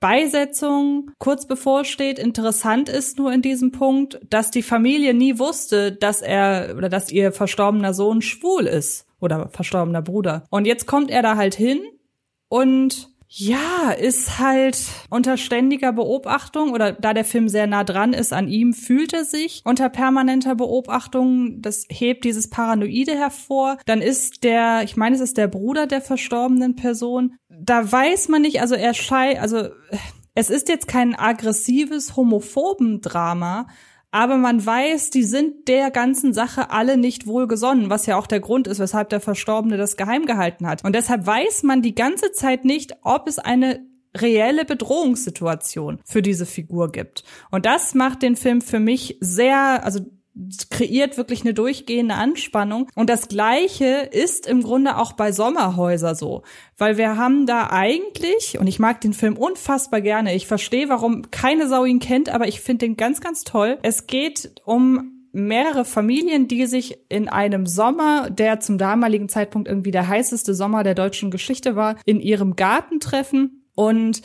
Beisetzung 0.00 1.12
kurz 1.18 1.46
bevorsteht. 1.46 2.18
Interessant 2.18 2.88
ist 2.88 3.18
nur 3.18 3.32
in 3.32 3.40
diesem 3.40 3.70
Punkt, 3.70 4.20
dass 4.28 4.50
die 4.50 4.62
Familie 4.62 5.14
nie 5.14 5.38
wusste, 5.38 5.92
dass 5.92 6.22
er 6.22 6.74
oder 6.76 6.88
dass 6.88 7.12
ihr 7.12 7.30
verstorbener 7.30 7.94
Sohn 7.94 8.20
schwul 8.20 8.66
ist 8.66 9.06
oder 9.20 9.48
verstorbener 9.50 10.02
Bruder. 10.02 10.44
Und 10.50 10.66
jetzt 10.66 10.86
kommt 10.86 11.10
er 11.10 11.22
da 11.22 11.36
halt 11.36 11.54
hin 11.54 11.80
und 12.48 13.11
ja, 13.34 13.92
ist 13.92 14.38
halt 14.38 14.76
unter 15.08 15.38
ständiger 15.38 15.92
Beobachtung 15.92 16.72
oder 16.72 16.92
da 16.92 17.14
der 17.14 17.24
Film 17.24 17.48
sehr 17.48 17.66
nah 17.66 17.82
dran 17.82 18.12
ist 18.12 18.34
an 18.34 18.46
ihm, 18.46 18.74
fühlt 18.74 19.14
er 19.14 19.24
sich 19.24 19.62
unter 19.64 19.88
permanenter 19.88 20.54
Beobachtung. 20.54 21.62
Das 21.62 21.86
hebt 21.88 22.24
dieses 22.24 22.50
Paranoide 22.50 23.16
hervor. 23.16 23.78
Dann 23.86 24.02
ist 24.02 24.44
der, 24.44 24.82
ich 24.82 24.98
meine, 24.98 25.16
es 25.16 25.22
ist 25.22 25.38
der 25.38 25.48
Bruder 25.48 25.86
der 25.86 26.02
verstorbenen 26.02 26.76
Person. 26.76 27.36
Da 27.48 27.90
weiß 27.90 28.28
man 28.28 28.42
nicht, 28.42 28.60
also 28.60 28.74
er 28.74 28.92
scheint, 28.92 29.38
also 29.38 29.68
es 30.34 30.50
ist 30.50 30.68
jetzt 30.68 30.86
kein 30.86 31.14
aggressives, 31.14 32.16
homophoben 32.16 33.00
Drama, 33.00 33.66
aber 34.12 34.36
man 34.36 34.64
weiß, 34.64 35.10
die 35.10 35.24
sind 35.24 35.66
der 35.68 35.90
ganzen 35.90 36.34
Sache 36.34 36.70
alle 36.70 36.98
nicht 36.98 37.26
wohlgesonnen, 37.26 37.90
was 37.90 38.06
ja 38.06 38.18
auch 38.18 38.26
der 38.26 38.40
Grund 38.40 38.68
ist, 38.68 38.78
weshalb 38.78 39.08
der 39.08 39.20
Verstorbene 39.20 39.78
das 39.78 39.96
geheim 39.96 40.26
gehalten 40.26 40.66
hat. 40.66 40.84
Und 40.84 40.94
deshalb 40.94 41.26
weiß 41.26 41.62
man 41.62 41.82
die 41.82 41.94
ganze 41.94 42.30
Zeit 42.30 42.64
nicht, 42.64 42.92
ob 43.02 43.26
es 43.26 43.38
eine 43.38 43.80
reelle 44.14 44.66
Bedrohungssituation 44.66 45.98
für 46.04 46.20
diese 46.20 46.44
Figur 46.44 46.92
gibt. 46.92 47.24
Und 47.50 47.64
das 47.64 47.94
macht 47.94 48.22
den 48.22 48.36
Film 48.36 48.60
für 48.60 48.80
mich 48.80 49.16
sehr, 49.20 49.82
also 49.84 50.00
kreiert 50.70 51.16
wirklich 51.16 51.42
eine 51.42 51.54
durchgehende 51.54 52.14
Anspannung. 52.14 52.88
Und 52.94 53.10
das 53.10 53.28
Gleiche 53.28 54.08
ist 54.10 54.46
im 54.46 54.62
Grunde 54.62 54.96
auch 54.96 55.12
bei 55.12 55.32
Sommerhäuser 55.32 56.14
so. 56.14 56.42
Weil 56.78 56.96
wir 56.96 57.16
haben 57.16 57.46
da 57.46 57.68
eigentlich, 57.70 58.58
und 58.58 58.66
ich 58.66 58.78
mag 58.78 59.00
den 59.00 59.12
Film 59.12 59.36
unfassbar 59.36 60.00
gerne, 60.00 60.34
ich 60.34 60.46
verstehe, 60.46 60.88
warum 60.88 61.30
keine 61.30 61.68
Sau 61.68 61.84
ihn 61.84 62.00
kennt, 62.00 62.28
aber 62.30 62.48
ich 62.48 62.60
finde 62.60 62.86
den 62.86 62.96
ganz, 62.96 63.20
ganz 63.20 63.44
toll. 63.44 63.78
Es 63.82 64.06
geht 64.06 64.52
um 64.64 65.12
mehrere 65.32 65.84
Familien, 65.84 66.46
die 66.48 66.66
sich 66.66 66.98
in 67.08 67.28
einem 67.28 67.66
Sommer, 67.66 68.30
der 68.30 68.60
zum 68.60 68.78
damaligen 68.78 69.28
Zeitpunkt 69.28 69.68
irgendwie 69.68 69.90
der 69.90 70.08
heißeste 70.08 70.54
Sommer 70.54 70.82
der 70.82 70.94
deutschen 70.94 71.30
Geschichte 71.30 71.74
war, 71.74 71.96
in 72.04 72.20
ihrem 72.20 72.54
Garten 72.56 73.00
treffen 73.00 73.64
und 73.74 74.22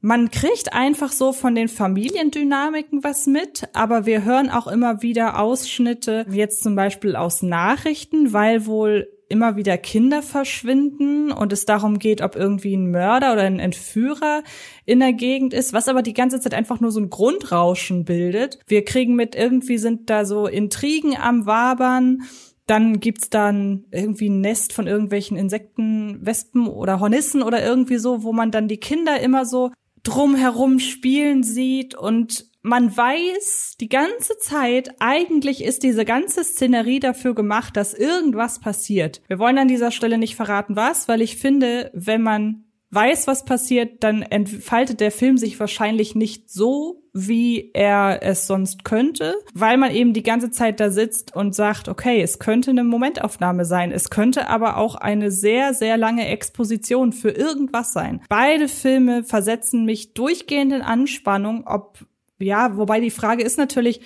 man 0.00 0.30
kriegt 0.30 0.72
einfach 0.72 1.10
so 1.10 1.32
von 1.32 1.54
den 1.54 1.68
Familiendynamiken 1.68 3.02
was 3.02 3.26
mit, 3.26 3.68
aber 3.72 4.06
wir 4.06 4.24
hören 4.24 4.50
auch 4.50 4.66
immer 4.66 5.02
wieder 5.02 5.40
Ausschnitte, 5.40 6.26
jetzt 6.30 6.62
zum 6.62 6.76
Beispiel 6.76 7.16
aus 7.16 7.42
Nachrichten, 7.42 8.32
weil 8.32 8.66
wohl 8.66 9.08
immer 9.28 9.56
wieder 9.56 9.76
Kinder 9.76 10.22
verschwinden 10.22 11.32
und 11.32 11.52
es 11.52 11.64
darum 11.64 11.98
geht, 11.98 12.20
ob 12.20 12.36
irgendwie 12.36 12.76
ein 12.76 12.90
Mörder 12.90 13.32
oder 13.32 13.42
ein 13.42 13.58
Entführer 13.58 14.42
in 14.84 15.00
der 15.00 15.12
Gegend 15.12 15.52
ist, 15.52 15.72
was 15.72 15.88
aber 15.88 16.02
die 16.02 16.14
ganze 16.14 16.40
Zeit 16.40 16.54
einfach 16.54 16.80
nur 16.80 16.92
so 16.92 17.00
ein 17.00 17.10
Grundrauschen 17.10 18.04
bildet. 18.04 18.60
Wir 18.66 18.84
kriegen 18.84 19.16
mit, 19.16 19.34
irgendwie 19.34 19.78
sind 19.78 20.10
da 20.10 20.24
so 20.24 20.46
Intrigen 20.46 21.16
am 21.16 21.46
Wabern. 21.46 22.22
Dann 22.66 23.00
gibt's 23.00 23.30
dann 23.30 23.84
irgendwie 23.90 24.28
ein 24.28 24.40
Nest 24.40 24.72
von 24.72 24.86
irgendwelchen 24.86 25.36
Insekten, 25.36 26.24
Wespen 26.24 26.66
oder 26.66 27.00
Hornissen 27.00 27.42
oder 27.42 27.64
irgendwie 27.64 27.98
so, 27.98 28.22
wo 28.22 28.32
man 28.32 28.50
dann 28.50 28.68
die 28.68 28.78
Kinder 28.78 29.20
immer 29.20 29.44
so 29.44 29.70
drumherum 30.06 30.78
spielen 30.78 31.42
sieht 31.42 31.94
und 31.94 32.46
man 32.62 32.96
weiß 32.96 33.76
die 33.80 33.88
ganze 33.88 34.38
Zeit, 34.38 34.90
eigentlich 34.98 35.62
ist 35.62 35.82
diese 35.82 36.04
ganze 36.04 36.42
Szenerie 36.42 36.98
dafür 36.98 37.34
gemacht, 37.34 37.76
dass 37.76 37.94
irgendwas 37.94 38.58
passiert. 38.58 39.22
Wir 39.28 39.38
wollen 39.38 39.58
an 39.58 39.68
dieser 39.68 39.92
Stelle 39.92 40.18
nicht 40.18 40.34
verraten, 40.34 40.74
was, 40.74 41.06
weil 41.06 41.22
ich 41.22 41.36
finde, 41.36 41.90
wenn 41.94 42.22
man 42.22 42.64
weiß, 42.90 43.26
was 43.26 43.44
passiert, 43.44 44.02
dann 44.02 44.22
entfaltet 44.22 45.00
der 45.00 45.12
Film 45.12 45.38
sich 45.38 45.58
wahrscheinlich 45.60 46.14
nicht 46.14 46.50
so, 46.50 47.04
wie 47.18 47.70
er 47.72 48.22
es 48.22 48.46
sonst 48.46 48.84
könnte, 48.84 49.34
weil 49.54 49.78
man 49.78 49.90
eben 49.90 50.12
die 50.12 50.22
ganze 50.22 50.50
Zeit 50.50 50.80
da 50.80 50.90
sitzt 50.90 51.34
und 51.34 51.54
sagt, 51.54 51.88
okay, 51.88 52.20
es 52.20 52.38
könnte 52.38 52.70
eine 52.70 52.84
Momentaufnahme 52.84 53.64
sein, 53.64 53.90
es 53.90 54.10
könnte 54.10 54.48
aber 54.48 54.76
auch 54.76 54.96
eine 54.96 55.30
sehr, 55.30 55.72
sehr 55.72 55.96
lange 55.96 56.28
Exposition 56.28 57.12
für 57.12 57.30
irgendwas 57.30 57.94
sein. 57.94 58.20
Beide 58.28 58.68
Filme 58.68 59.24
versetzen 59.24 59.86
mich 59.86 60.12
durchgehend 60.12 60.74
in 60.74 60.82
Anspannung, 60.82 61.66
ob, 61.66 62.04
ja, 62.38 62.76
wobei 62.76 63.00
die 63.00 63.10
Frage 63.10 63.42
ist 63.42 63.58
natürlich, 63.58 64.00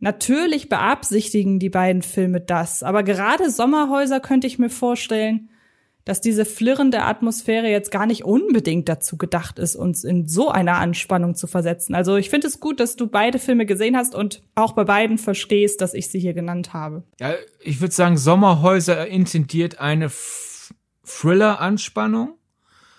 Natürlich 0.00 0.68
beabsichtigen 0.68 1.58
die 1.58 1.70
beiden 1.70 2.02
Filme 2.02 2.40
das, 2.40 2.84
aber 2.84 3.02
gerade 3.02 3.50
Sommerhäuser 3.50 4.20
könnte 4.20 4.46
ich 4.46 4.56
mir 4.56 4.70
vorstellen, 4.70 5.48
dass 6.08 6.22
diese 6.22 6.46
flirrende 6.46 7.02
Atmosphäre 7.02 7.68
jetzt 7.68 7.90
gar 7.90 8.06
nicht 8.06 8.24
unbedingt 8.24 8.88
dazu 8.88 9.18
gedacht 9.18 9.58
ist, 9.58 9.76
uns 9.76 10.04
in 10.04 10.26
so 10.26 10.48
eine 10.48 10.76
Anspannung 10.76 11.34
zu 11.34 11.46
versetzen. 11.46 11.94
Also 11.94 12.16
ich 12.16 12.30
finde 12.30 12.46
es 12.46 12.60
gut, 12.60 12.80
dass 12.80 12.96
du 12.96 13.08
beide 13.08 13.38
Filme 13.38 13.66
gesehen 13.66 13.94
hast 13.94 14.14
und 14.14 14.42
auch 14.54 14.72
bei 14.72 14.84
beiden 14.84 15.18
verstehst, 15.18 15.82
dass 15.82 15.92
ich 15.92 16.08
sie 16.08 16.18
hier 16.18 16.32
genannt 16.32 16.72
habe. 16.72 17.02
Ja, 17.20 17.34
ich 17.60 17.82
würde 17.82 17.94
sagen, 17.94 18.16
Sommerhäuser 18.16 19.06
intendiert 19.06 19.80
eine 19.80 20.10
Thriller-Anspannung. 21.04 22.38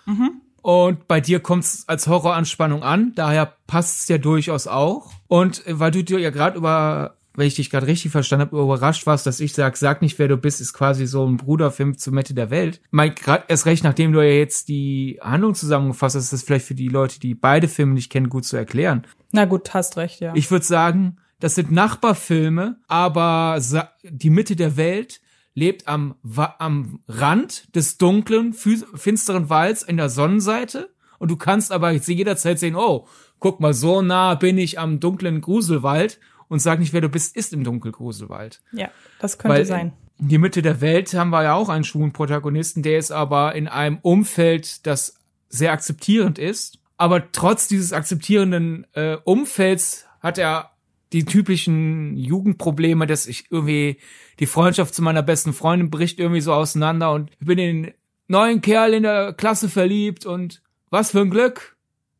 Mhm. 0.06 0.42
Und 0.62 1.08
bei 1.08 1.20
dir 1.20 1.40
kommt 1.40 1.64
es 1.64 1.88
als 1.88 2.06
Horroranspannung 2.06 2.84
an, 2.84 3.12
daher 3.16 3.56
passt 3.66 4.02
es 4.02 4.08
ja 4.08 4.18
durchaus 4.18 4.68
auch. 4.68 5.10
Und 5.26 5.64
weil 5.66 5.90
du 5.90 6.04
dir 6.04 6.20
ja 6.20 6.30
gerade 6.30 6.56
über 6.56 7.16
wenn 7.40 7.48
ich 7.48 7.56
dich 7.56 7.70
gerade 7.70 7.88
richtig 7.88 8.12
verstanden 8.12 8.46
habe, 8.46 8.62
überrascht 8.62 9.06
warst, 9.06 9.26
dass 9.26 9.40
ich 9.40 9.52
sag, 9.52 9.76
sag 9.76 10.02
nicht, 10.02 10.18
wer 10.20 10.28
du 10.28 10.36
bist, 10.36 10.60
ist 10.60 10.72
quasi 10.72 11.06
so 11.06 11.26
ein 11.26 11.36
Bruderfilm 11.36 11.98
zur 11.98 12.12
Mitte 12.12 12.34
der 12.34 12.50
Welt. 12.50 12.80
Mein, 12.92 13.16
gerade 13.16 13.44
erst 13.48 13.66
recht, 13.66 13.82
nachdem 13.82 14.12
du 14.12 14.20
ja 14.20 14.32
jetzt 14.32 14.68
die 14.68 15.18
Handlung 15.20 15.54
zusammengefasst 15.56 16.14
hast, 16.14 16.24
ist 16.24 16.32
das 16.32 16.42
vielleicht 16.44 16.66
für 16.66 16.76
die 16.76 16.88
Leute, 16.88 17.18
die 17.18 17.34
beide 17.34 17.66
Filme 17.66 17.94
nicht 17.94 18.12
kennen, 18.12 18.28
gut 18.28 18.44
zu 18.44 18.56
erklären. 18.56 19.06
Na 19.32 19.46
gut, 19.46 19.74
hast 19.74 19.96
recht, 19.96 20.20
ja. 20.20 20.32
Ich 20.36 20.50
würde 20.52 20.64
sagen, 20.64 21.16
Das 21.40 21.54
sind 21.54 21.72
Nachbarfilme, 21.72 22.76
aber 22.86 23.58
die 24.04 24.30
Mitte 24.30 24.56
der 24.56 24.76
Welt 24.76 25.20
lebt 25.54 25.88
am, 25.88 26.14
am 26.58 27.00
Rand 27.08 27.74
des 27.74 27.96
dunklen, 27.96 28.52
finsteren 28.52 29.48
Walds 29.48 29.82
in 29.82 29.96
der 29.96 30.10
Sonnenseite. 30.10 30.90
Und 31.18 31.30
du 31.30 31.36
kannst 31.36 31.72
aber 31.72 31.90
jederzeit 31.92 32.58
sehen, 32.58 32.76
oh, 32.76 33.06
guck 33.40 33.58
mal, 33.60 33.74
so 33.74 34.02
nah 34.02 34.34
bin 34.34 34.58
ich 34.58 34.78
am 34.78 35.00
dunklen 35.00 35.40
Gruselwald 35.40 36.20
und 36.50 36.58
sag 36.58 36.80
nicht, 36.80 36.92
wer 36.92 37.00
du 37.00 37.08
bist, 37.08 37.36
ist 37.36 37.54
im 37.54 37.64
Dunkelgruselwald. 37.64 38.60
Ja, 38.72 38.90
das 39.20 39.38
könnte 39.38 39.56
Weil 39.56 39.64
sein. 39.64 39.92
In 40.18 40.28
die 40.28 40.38
Mitte 40.38 40.60
der 40.60 40.82
Welt 40.82 41.14
haben 41.14 41.30
wir 41.30 41.44
ja 41.44 41.54
auch 41.54 41.70
einen 41.70 41.84
schwulen 41.84 42.12
Protagonisten, 42.12 42.82
der 42.82 42.98
ist 42.98 43.12
aber 43.12 43.54
in 43.54 43.68
einem 43.68 43.98
Umfeld, 44.02 44.86
das 44.86 45.14
sehr 45.48 45.72
akzeptierend 45.72 46.38
ist. 46.38 46.78
Aber 46.98 47.32
trotz 47.32 47.68
dieses 47.68 47.94
akzeptierenden 47.94 48.86
äh, 48.92 49.16
Umfelds 49.24 50.04
hat 50.20 50.36
er 50.36 50.72
die 51.12 51.24
typischen 51.24 52.16
Jugendprobleme, 52.16 53.06
dass 53.06 53.26
ich 53.26 53.50
irgendwie 53.50 53.98
die 54.38 54.46
Freundschaft 54.46 54.94
zu 54.94 55.02
meiner 55.02 55.22
besten 55.22 55.52
Freundin 55.52 55.90
bricht 55.90 56.20
irgendwie 56.20 56.40
so 56.40 56.52
auseinander 56.52 57.12
und 57.12 57.30
ich 57.40 57.46
bin 57.46 57.58
in 57.58 57.82
den 57.82 57.94
neuen 58.28 58.60
Kerl 58.60 58.92
in 58.92 59.04
der 59.04 59.32
Klasse 59.32 59.68
verliebt 59.68 60.26
und 60.26 60.62
was 60.90 61.12
für 61.12 61.20
ein 61.20 61.30
Glück. 61.30 61.76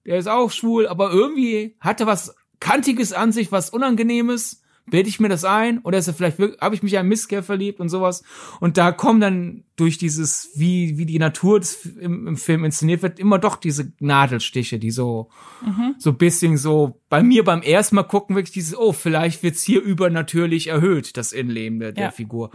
Der 0.06 0.16
ist 0.16 0.28
auch 0.28 0.50
schwul, 0.50 0.88
aber 0.88 1.10
irgendwie 1.12 1.76
hatte 1.78 2.06
was 2.06 2.34
Kantiges 2.60 3.12
an 3.12 3.32
sich, 3.32 3.50
was 3.50 3.70
Unangenehmes 3.70 4.60
Bilde 4.90 5.08
ich 5.08 5.20
mir 5.20 5.28
das 5.28 5.44
ein? 5.44 5.78
Oder 5.78 5.98
ist 5.98 6.08
er 6.08 6.14
vielleicht 6.14 6.38
habe 6.60 6.74
ich 6.74 6.82
mich 6.82 6.98
an 6.98 7.08
Misskerl 7.08 7.42
verliebt 7.42 7.80
und 7.80 7.88
sowas? 7.88 8.22
Und 8.58 8.76
da 8.76 8.92
kommen 8.92 9.20
dann 9.20 9.64
durch 9.76 9.98
dieses, 9.98 10.50
wie, 10.56 10.98
wie 10.98 11.06
die 11.06 11.18
Natur 11.18 11.60
im, 12.00 12.26
im 12.26 12.36
Film 12.36 12.64
inszeniert 12.64 13.02
wird, 13.02 13.18
immer 13.18 13.38
doch 13.38 13.56
diese 13.56 13.92
Nadelstiche, 14.00 14.78
die 14.78 14.90
so, 14.90 15.30
mhm. 15.64 15.94
so 15.98 16.12
bisschen 16.12 16.56
so, 16.56 17.00
bei 17.08 17.22
mir 17.22 17.44
beim 17.44 17.62
ersten 17.62 17.96
Mal 17.96 18.02
gucken 18.02 18.36
wirklich 18.36 18.52
dieses, 18.52 18.76
oh, 18.76 18.92
vielleicht 18.92 19.42
wird's 19.42 19.62
hier 19.62 19.80
übernatürlich 19.80 20.66
erhöht, 20.66 21.16
das 21.16 21.32
Innenleben 21.32 21.78
der, 21.78 21.92
der 21.92 22.12
Figur. 22.12 22.50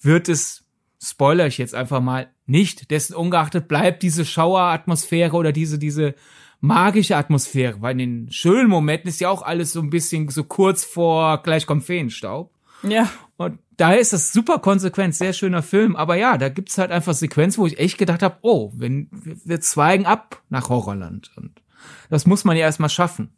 Wird 0.00 0.28
es, 0.28 0.64
spoiler 1.02 1.46
ich 1.46 1.58
jetzt 1.58 1.74
einfach 1.74 2.00
mal, 2.00 2.30
nicht. 2.46 2.90
Dessen 2.90 3.14
ungeachtet 3.14 3.68
bleibt 3.68 4.02
diese 4.02 4.24
Schaueratmosphäre 4.24 5.36
oder 5.36 5.52
diese, 5.52 5.78
diese, 5.78 6.14
magische 6.60 7.16
Atmosphäre, 7.16 7.80
weil 7.80 7.92
in 7.92 7.98
den 7.98 8.32
schönen 8.32 8.68
Momenten 8.68 9.08
ist 9.08 9.20
ja 9.20 9.30
auch 9.30 9.42
alles 9.42 9.72
so 9.72 9.80
ein 9.80 9.90
bisschen 9.90 10.28
so 10.28 10.44
kurz 10.44 10.84
vor 10.84 11.42
gleich 11.42 11.66
kommt 11.66 11.84
Feenstaub. 11.84 12.52
Ja. 12.82 13.10
Und 13.36 13.58
da 13.76 13.92
ist 13.92 14.12
das 14.12 14.32
super 14.32 14.58
konsequent, 14.58 15.14
sehr 15.14 15.32
schöner 15.32 15.62
Film. 15.62 15.96
Aber 15.96 16.16
ja, 16.16 16.36
da 16.36 16.48
gibt's 16.48 16.76
halt 16.76 16.90
einfach 16.90 17.14
Sequenzen, 17.14 17.62
wo 17.62 17.66
ich 17.66 17.78
echt 17.78 17.98
gedacht 17.98 18.22
habe, 18.22 18.36
oh, 18.42 18.72
wenn, 18.74 19.08
wir 19.10 19.60
zweigen 19.60 20.06
ab 20.06 20.42
nach 20.50 20.68
Horrorland. 20.68 21.30
Und 21.36 21.62
das 22.10 22.26
muss 22.26 22.44
man 22.44 22.56
ja 22.56 22.64
erstmal 22.64 22.90
schaffen. 22.90 23.30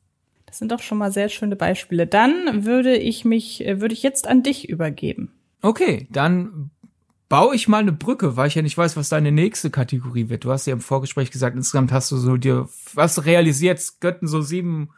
Das 0.46 0.58
sind 0.58 0.72
doch 0.72 0.82
schon 0.82 0.98
mal 0.98 1.12
sehr 1.12 1.28
schöne 1.28 1.56
Beispiele. 1.56 2.06
Dann 2.06 2.64
würde 2.64 2.96
ich 2.96 3.24
mich, 3.24 3.64
äh, 3.64 3.80
würde 3.80 3.94
ich 3.94 4.02
jetzt 4.02 4.26
an 4.26 4.42
dich 4.42 4.68
übergeben. 4.68 5.32
Okay, 5.62 6.08
dann 6.11 6.70
baue 7.33 7.55
ich 7.55 7.66
mal 7.66 7.79
eine 7.79 7.92
Brücke, 7.92 8.37
weil 8.37 8.49
ich 8.49 8.57
ja 8.57 8.61
nicht 8.61 8.77
weiß, 8.77 8.95
was 8.99 9.09
deine 9.09 9.33
nächste 9.33 9.71
Kategorie 9.71 10.29
wird. 10.29 10.45
Du 10.45 10.53
hast 10.53 10.66
ja 10.66 10.75
im 10.75 10.83
Vorgespräch 10.83 11.31
gesagt, 11.31 11.57
insgesamt 11.57 11.90
hast 11.90 12.12
du 12.12 12.18
so 12.18 12.37
dir 12.37 12.68
was 12.92 13.25
realisiert, 13.25 13.79
es 13.79 14.01
könnten 14.01 14.27
so 14.27 14.42
sieben 14.42 14.90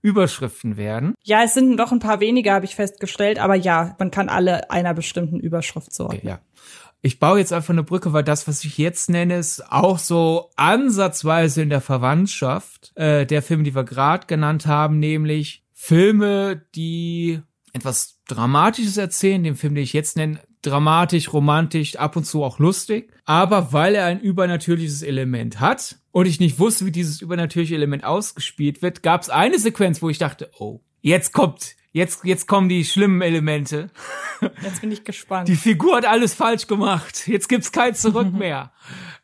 Überschriften 0.00 0.78
werden. 0.78 1.12
Ja, 1.24 1.42
es 1.42 1.52
sind 1.52 1.76
doch 1.76 1.92
ein 1.92 1.98
paar 1.98 2.20
weniger, 2.20 2.54
habe 2.54 2.64
ich 2.64 2.74
festgestellt, 2.74 3.38
aber 3.38 3.54
ja, 3.54 3.96
man 3.98 4.10
kann 4.10 4.30
alle 4.30 4.70
einer 4.70 4.94
bestimmten 4.94 5.38
Überschrift 5.38 5.92
zuordnen. 5.92 6.20
Okay, 6.20 6.28
ja. 6.28 6.40
Ich 7.02 7.18
baue 7.18 7.38
jetzt 7.38 7.52
einfach 7.52 7.74
eine 7.74 7.82
Brücke, 7.82 8.14
weil 8.14 8.24
das, 8.24 8.48
was 8.48 8.64
ich 8.64 8.78
jetzt 8.78 9.10
nenne, 9.10 9.36
ist 9.36 9.70
auch 9.70 9.98
so 9.98 10.52
ansatzweise 10.56 11.60
in 11.60 11.68
der 11.68 11.82
Verwandtschaft 11.82 12.92
äh, 12.94 13.26
der 13.26 13.42
Filme, 13.42 13.62
die 13.62 13.74
wir 13.74 13.84
gerade 13.84 14.26
genannt 14.26 14.66
haben, 14.66 15.00
nämlich 15.00 15.66
Filme, 15.74 16.62
die 16.74 17.42
etwas 17.74 18.22
Dramatisches 18.26 18.96
erzählen, 18.96 19.44
den 19.44 19.56
Film, 19.56 19.74
den 19.74 19.84
ich 19.84 19.92
jetzt 19.92 20.16
nenne, 20.16 20.40
dramatisch, 20.66 21.32
romantisch, 21.32 21.96
ab 21.96 22.16
und 22.16 22.24
zu 22.24 22.42
auch 22.42 22.58
lustig. 22.58 23.12
Aber 23.24 23.72
weil 23.72 23.94
er 23.94 24.06
ein 24.06 24.20
übernatürliches 24.20 25.02
Element 25.02 25.60
hat 25.60 25.96
und 26.12 26.26
ich 26.26 26.40
nicht 26.40 26.58
wusste, 26.58 26.86
wie 26.86 26.92
dieses 26.92 27.20
übernatürliche 27.20 27.74
Element 27.74 28.04
ausgespielt 28.04 28.82
wird, 28.82 29.02
gab 29.02 29.22
es 29.22 29.30
eine 29.30 29.58
Sequenz, 29.58 30.02
wo 30.02 30.10
ich 30.10 30.18
dachte, 30.18 30.50
oh, 30.58 30.80
jetzt 31.00 31.32
kommt, 31.32 31.76
jetzt, 31.92 32.24
jetzt 32.24 32.48
kommen 32.48 32.68
die 32.68 32.84
schlimmen 32.84 33.22
Elemente. 33.22 33.90
Jetzt 34.62 34.82
bin 34.82 34.92
ich 34.92 35.04
gespannt. 35.04 35.48
Die 35.48 35.56
Figur 35.56 35.96
hat 35.96 36.04
alles 36.04 36.34
falsch 36.34 36.66
gemacht. 36.66 37.26
Jetzt 37.28 37.48
gibt's 37.48 37.72
kein 37.72 37.94
Zurück 37.94 38.32
mehr. 38.38 38.72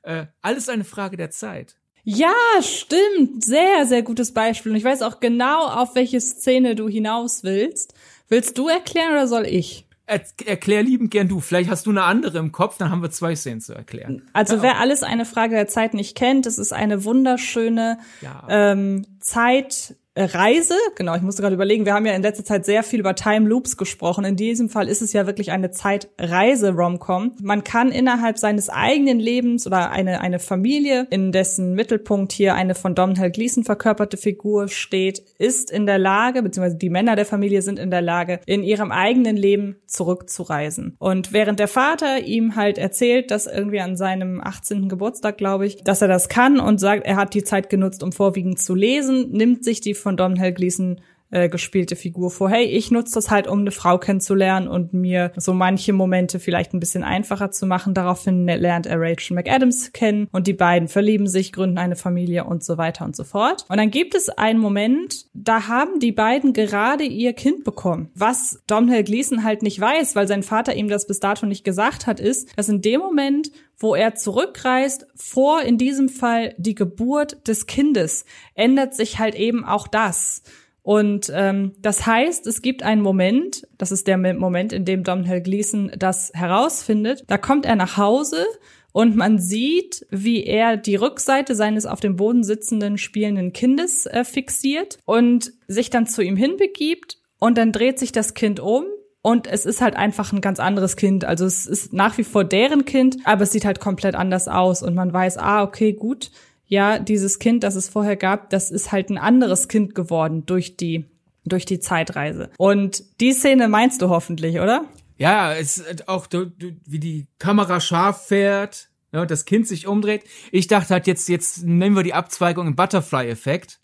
äh, 0.02 0.26
alles 0.40 0.70
eine 0.70 0.84
Frage 0.84 1.18
der 1.18 1.30
Zeit. 1.30 1.76
Ja, 2.04 2.32
stimmt. 2.62 3.44
Sehr, 3.44 3.84
sehr 3.86 4.02
gutes 4.02 4.32
Beispiel. 4.32 4.72
Und 4.72 4.78
ich 4.78 4.84
weiß 4.84 5.02
auch 5.02 5.20
genau, 5.20 5.66
auf 5.66 5.94
welche 5.94 6.20
Szene 6.20 6.74
du 6.74 6.88
hinaus 6.88 7.42
willst. 7.42 7.92
Willst 8.28 8.56
du 8.56 8.68
erklären 8.68 9.12
oder 9.12 9.26
soll 9.26 9.46
ich? 9.46 9.86
Er, 10.10 10.22
erklär 10.44 10.82
liebend 10.82 11.12
gern 11.12 11.28
du. 11.28 11.38
Vielleicht 11.38 11.70
hast 11.70 11.86
du 11.86 11.90
eine 11.90 12.02
andere 12.02 12.38
im 12.38 12.50
Kopf, 12.50 12.78
dann 12.78 12.90
haben 12.90 13.00
wir 13.00 13.12
zwei 13.12 13.36
Szenen 13.36 13.60
zu 13.60 13.74
erklären. 13.74 14.28
Also 14.32 14.56
ja, 14.56 14.62
wer 14.62 14.80
alles 14.80 15.04
eine 15.04 15.24
Frage 15.24 15.54
der 15.54 15.68
Zeit 15.68 15.94
nicht 15.94 16.16
kennt, 16.16 16.46
es 16.46 16.58
ist 16.58 16.72
eine 16.72 17.04
wunderschöne 17.04 17.98
ja. 18.20 18.44
ähm, 18.48 19.06
Zeit 19.20 19.94
Reise, 20.16 20.74
genau, 20.96 21.14
ich 21.14 21.22
musste 21.22 21.40
gerade 21.40 21.54
überlegen, 21.54 21.84
wir 21.84 21.94
haben 21.94 22.04
ja 22.04 22.14
in 22.14 22.22
letzter 22.22 22.44
Zeit 22.44 22.64
sehr 22.64 22.82
viel 22.82 22.98
über 22.98 23.14
Time 23.14 23.48
Loops 23.48 23.76
gesprochen. 23.76 24.24
In 24.24 24.34
diesem 24.34 24.68
Fall 24.68 24.88
ist 24.88 25.02
es 25.02 25.12
ja 25.12 25.26
wirklich 25.26 25.52
eine 25.52 25.70
Zeitreise-Romcom. 25.70 27.36
Man 27.40 27.62
kann 27.62 27.92
innerhalb 27.92 28.36
seines 28.36 28.70
eigenen 28.70 29.20
Lebens 29.20 29.68
oder 29.68 29.92
eine, 29.92 30.20
eine 30.20 30.40
Familie, 30.40 31.06
in 31.10 31.30
dessen 31.30 31.74
Mittelpunkt 31.74 32.32
hier 32.32 32.54
eine 32.54 32.74
von 32.74 32.96
Domhnall 32.96 33.30
Gleeson 33.30 33.62
verkörperte 33.62 34.16
Figur 34.16 34.66
steht, 34.66 35.22
ist 35.38 35.70
in 35.70 35.86
der 35.86 35.98
Lage, 35.98 36.42
beziehungsweise 36.42 36.76
die 36.76 36.90
Männer 36.90 37.14
der 37.14 37.26
Familie 37.26 37.62
sind 37.62 37.78
in 37.78 37.92
der 37.92 38.02
Lage, 38.02 38.40
in 38.46 38.64
ihrem 38.64 38.90
eigenen 38.90 39.36
Leben 39.36 39.76
zurückzureisen. 39.86 40.96
Und 40.98 41.32
während 41.32 41.60
der 41.60 41.68
Vater 41.68 42.24
ihm 42.24 42.56
halt 42.56 42.78
erzählt, 42.78 43.30
dass 43.30 43.46
irgendwie 43.46 43.80
an 43.80 43.96
seinem 43.96 44.40
18. 44.42 44.88
Geburtstag, 44.88 45.38
glaube 45.38 45.66
ich, 45.66 45.84
dass 45.84 46.02
er 46.02 46.08
das 46.08 46.28
kann 46.28 46.58
und 46.58 46.80
sagt, 46.80 47.06
er 47.06 47.14
hat 47.14 47.32
die 47.32 47.44
Zeit 47.44 47.70
genutzt, 47.70 48.02
um 48.02 48.10
vorwiegend 48.10 48.58
zu 48.58 48.74
lesen, 48.74 49.30
nimmt 49.30 49.64
sich 49.64 49.80
die 49.80 49.94
von 50.00 50.09
Domhnall 50.16 50.52
Gleeson 50.52 51.00
äh, 51.30 51.48
gespielte 51.48 51.96
Figur 51.96 52.30
vor, 52.30 52.50
hey, 52.50 52.64
ich 52.64 52.90
nutze 52.90 53.14
das 53.14 53.30
halt, 53.30 53.46
um 53.46 53.60
eine 53.60 53.70
Frau 53.70 53.98
kennenzulernen 53.98 54.68
und 54.68 54.92
mir 54.92 55.32
so 55.36 55.54
manche 55.54 55.92
Momente 55.92 56.40
vielleicht 56.40 56.74
ein 56.74 56.80
bisschen 56.80 57.04
einfacher 57.04 57.50
zu 57.50 57.66
machen. 57.66 57.94
Daraufhin 57.94 58.46
lernt 58.46 58.86
er 58.86 59.00
Rachel 59.00 59.36
McAdams 59.36 59.92
kennen 59.92 60.28
und 60.32 60.46
die 60.46 60.52
beiden 60.52 60.88
verlieben 60.88 61.26
sich, 61.26 61.52
gründen 61.52 61.78
eine 61.78 61.96
Familie 61.96 62.44
und 62.44 62.64
so 62.64 62.78
weiter 62.78 63.04
und 63.04 63.14
so 63.14 63.24
fort. 63.24 63.64
Und 63.68 63.76
dann 63.76 63.90
gibt 63.90 64.14
es 64.14 64.28
einen 64.28 64.58
Moment, 64.58 65.26
da 65.32 65.68
haben 65.68 66.00
die 66.00 66.12
beiden 66.12 66.52
gerade 66.52 67.04
ihr 67.04 67.32
Kind 67.32 67.64
bekommen. 67.64 68.10
Was 68.14 68.60
Domhnall 68.66 69.04
Gleeson 69.04 69.44
halt 69.44 69.62
nicht 69.62 69.80
weiß, 69.80 70.16
weil 70.16 70.26
sein 70.26 70.42
Vater 70.42 70.74
ihm 70.74 70.88
das 70.88 71.06
bis 71.06 71.20
dato 71.20 71.46
nicht 71.46 71.64
gesagt 71.64 72.06
hat, 72.06 72.18
ist, 72.18 72.56
dass 72.58 72.68
in 72.68 72.82
dem 72.82 73.00
Moment, 73.00 73.50
wo 73.80 73.94
er 73.94 74.14
zurückreist, 74.14 75.06
vor 75.16 75.62
in 75.62 75.78
diesem 75.78 76.08
Fall 76.08 76.54
die 76.58 76.74
Geburt 76.74 77.48
des 77.48 77.66
Kindes, 77.66 78.24
ändert 78.54 78.94
sich 78.94 79.18
halt 79.18 79.34
eben 79.34 79.64
auch 79.64 79.88
das. 79.88 80.42
Und 80.82 81.30
ähm, 81.34 81.72
das 81.78 82.06
heißt, 82.06 82.46
es 82.46 82.62
gibt 82.62 82.82
einen 82.82 83.02
Moment, 83.02 83.66
das 83.76 83.90
ist 83.90 84.06
der 84.06 84.18
Moment, 84.18 84.72
in 84.72 84.84
dem 84.84 85.02
Domhnall 85.02 85.42
Gleeson 85.42 85.92
das 85.96 86.30
herausfindet. 86.34 87.24
Da 87.26 87.38
kommt 87.38 87.66
er 87.66 87.76
nach 87.76 87.96
Hause 87.96 88.46
und 88.92 89.16
man 89.16 89.38
sieht, 89.38 90.06
wie 90.10 90.44
er 90.44 90.76
die 90.76 90.96
Rückseite 90.96 91.54
seines 91.54 91.86
auf 91.86 92.00
dem 92.00 92.16
Boden 92.16 92.44
sitzenden 92.44 92.98
spielenden 92.98 93.52
Kindes 93.52 94.06
äh, 94.06 94.24
fixiert 94.24 94.98
und 95.04 95.52
sich 95.68 95.90
dann 95.90 96.06
zu 96.06 96.22
ihm 96.22 96.36
hinbegibt. 96.36 97.18
Und 97.38 97.56
dann 97.56 97.72
dreht 97.72 97.98
sich 97.98 98.12
das 98.12 98.34
Kind 98.34 98.60
um 98.60 98.84
und 99.22 99.46
es 99.46 99.66
ist 99.66 99.80
halt 99.80 99.96
einfach 99.96 100.32
ein 100.32 100.40
ganz 100.40 100.60
anderes 100.60 100.96
Kind. 100.96 101.24
Also 101.24 101.44
es 101.44 101.66
ist 101.66 101.92
nach 101.92 102.16
wie 102.16 102.24
vor 102.24 102.44
deren 102.44 102.84
Kind, 102.84 103.18
aber 103.24 103.42
es 103.42 103.52
sieht 103.52 103.64
halt 103.64 103.80
komplett 103.80 104.14
anders 104.14 104.48
aus. 104.48 104.82
Und 104.82 104.94
man 104.94 105.12
weiß, 105.12 105.36
ah, 105.36 105.62
okay, 105.62 105.92
gut, 105.92 106.30
ja, 106.66 106.98
dieses 106.98 107.38
Kind, 107.38 107.62
das 107.62 107.74
es 107.74 107.88
vorher 107.88 108.16
gab, 108.16 108.48
das 108.50 108.70
ist 108.70 108.92
halt 108.92 109.10
ein 109.10 109.18
anderes 109.18 109.68
Kind 109.68 109.94
geworden 109.94 110.46
durch 110.46 110.76
die, 110.76 111.04
durch 111.44 111.66
die 111.66 111.80
Zeitreise. 111.80 112.48
Und 112.56 113.02
die 113.20 113.32
Szene 113.32 113.68
meinst 113.68 114.00
du 114.00 114.08
hoffentlich, 114.08 114.58
oder? 114.60 114.86
Ja, 115.18 115.52
es 115.52 115.76
ist 115.76 116.08
auch, 116.08 116.26
wie 116.30 116.98
die 116.98 117.26
Kamera 117.38 117.80
scharf 117.80 118.26
fährt, 118.28 118.88
ja, 119.12 119.26
das 119.26 119.44
Kind 119.44 119.66
sich 119.66 119.86
umdreht. 119.86 120.24
Ich 120.52 120.66
dachte 120.66 120.94
halt 120.94 121.06
jetzt, 121.06 121.28
jetzt 121.28 121.64
nehmen 121.64 121.96
wir 121.96 122.04
die 122.04 122.14
Abzweigung 122.14 122.68
im 122.68 122.76
Butterfly-Effekt. 122.76 123.80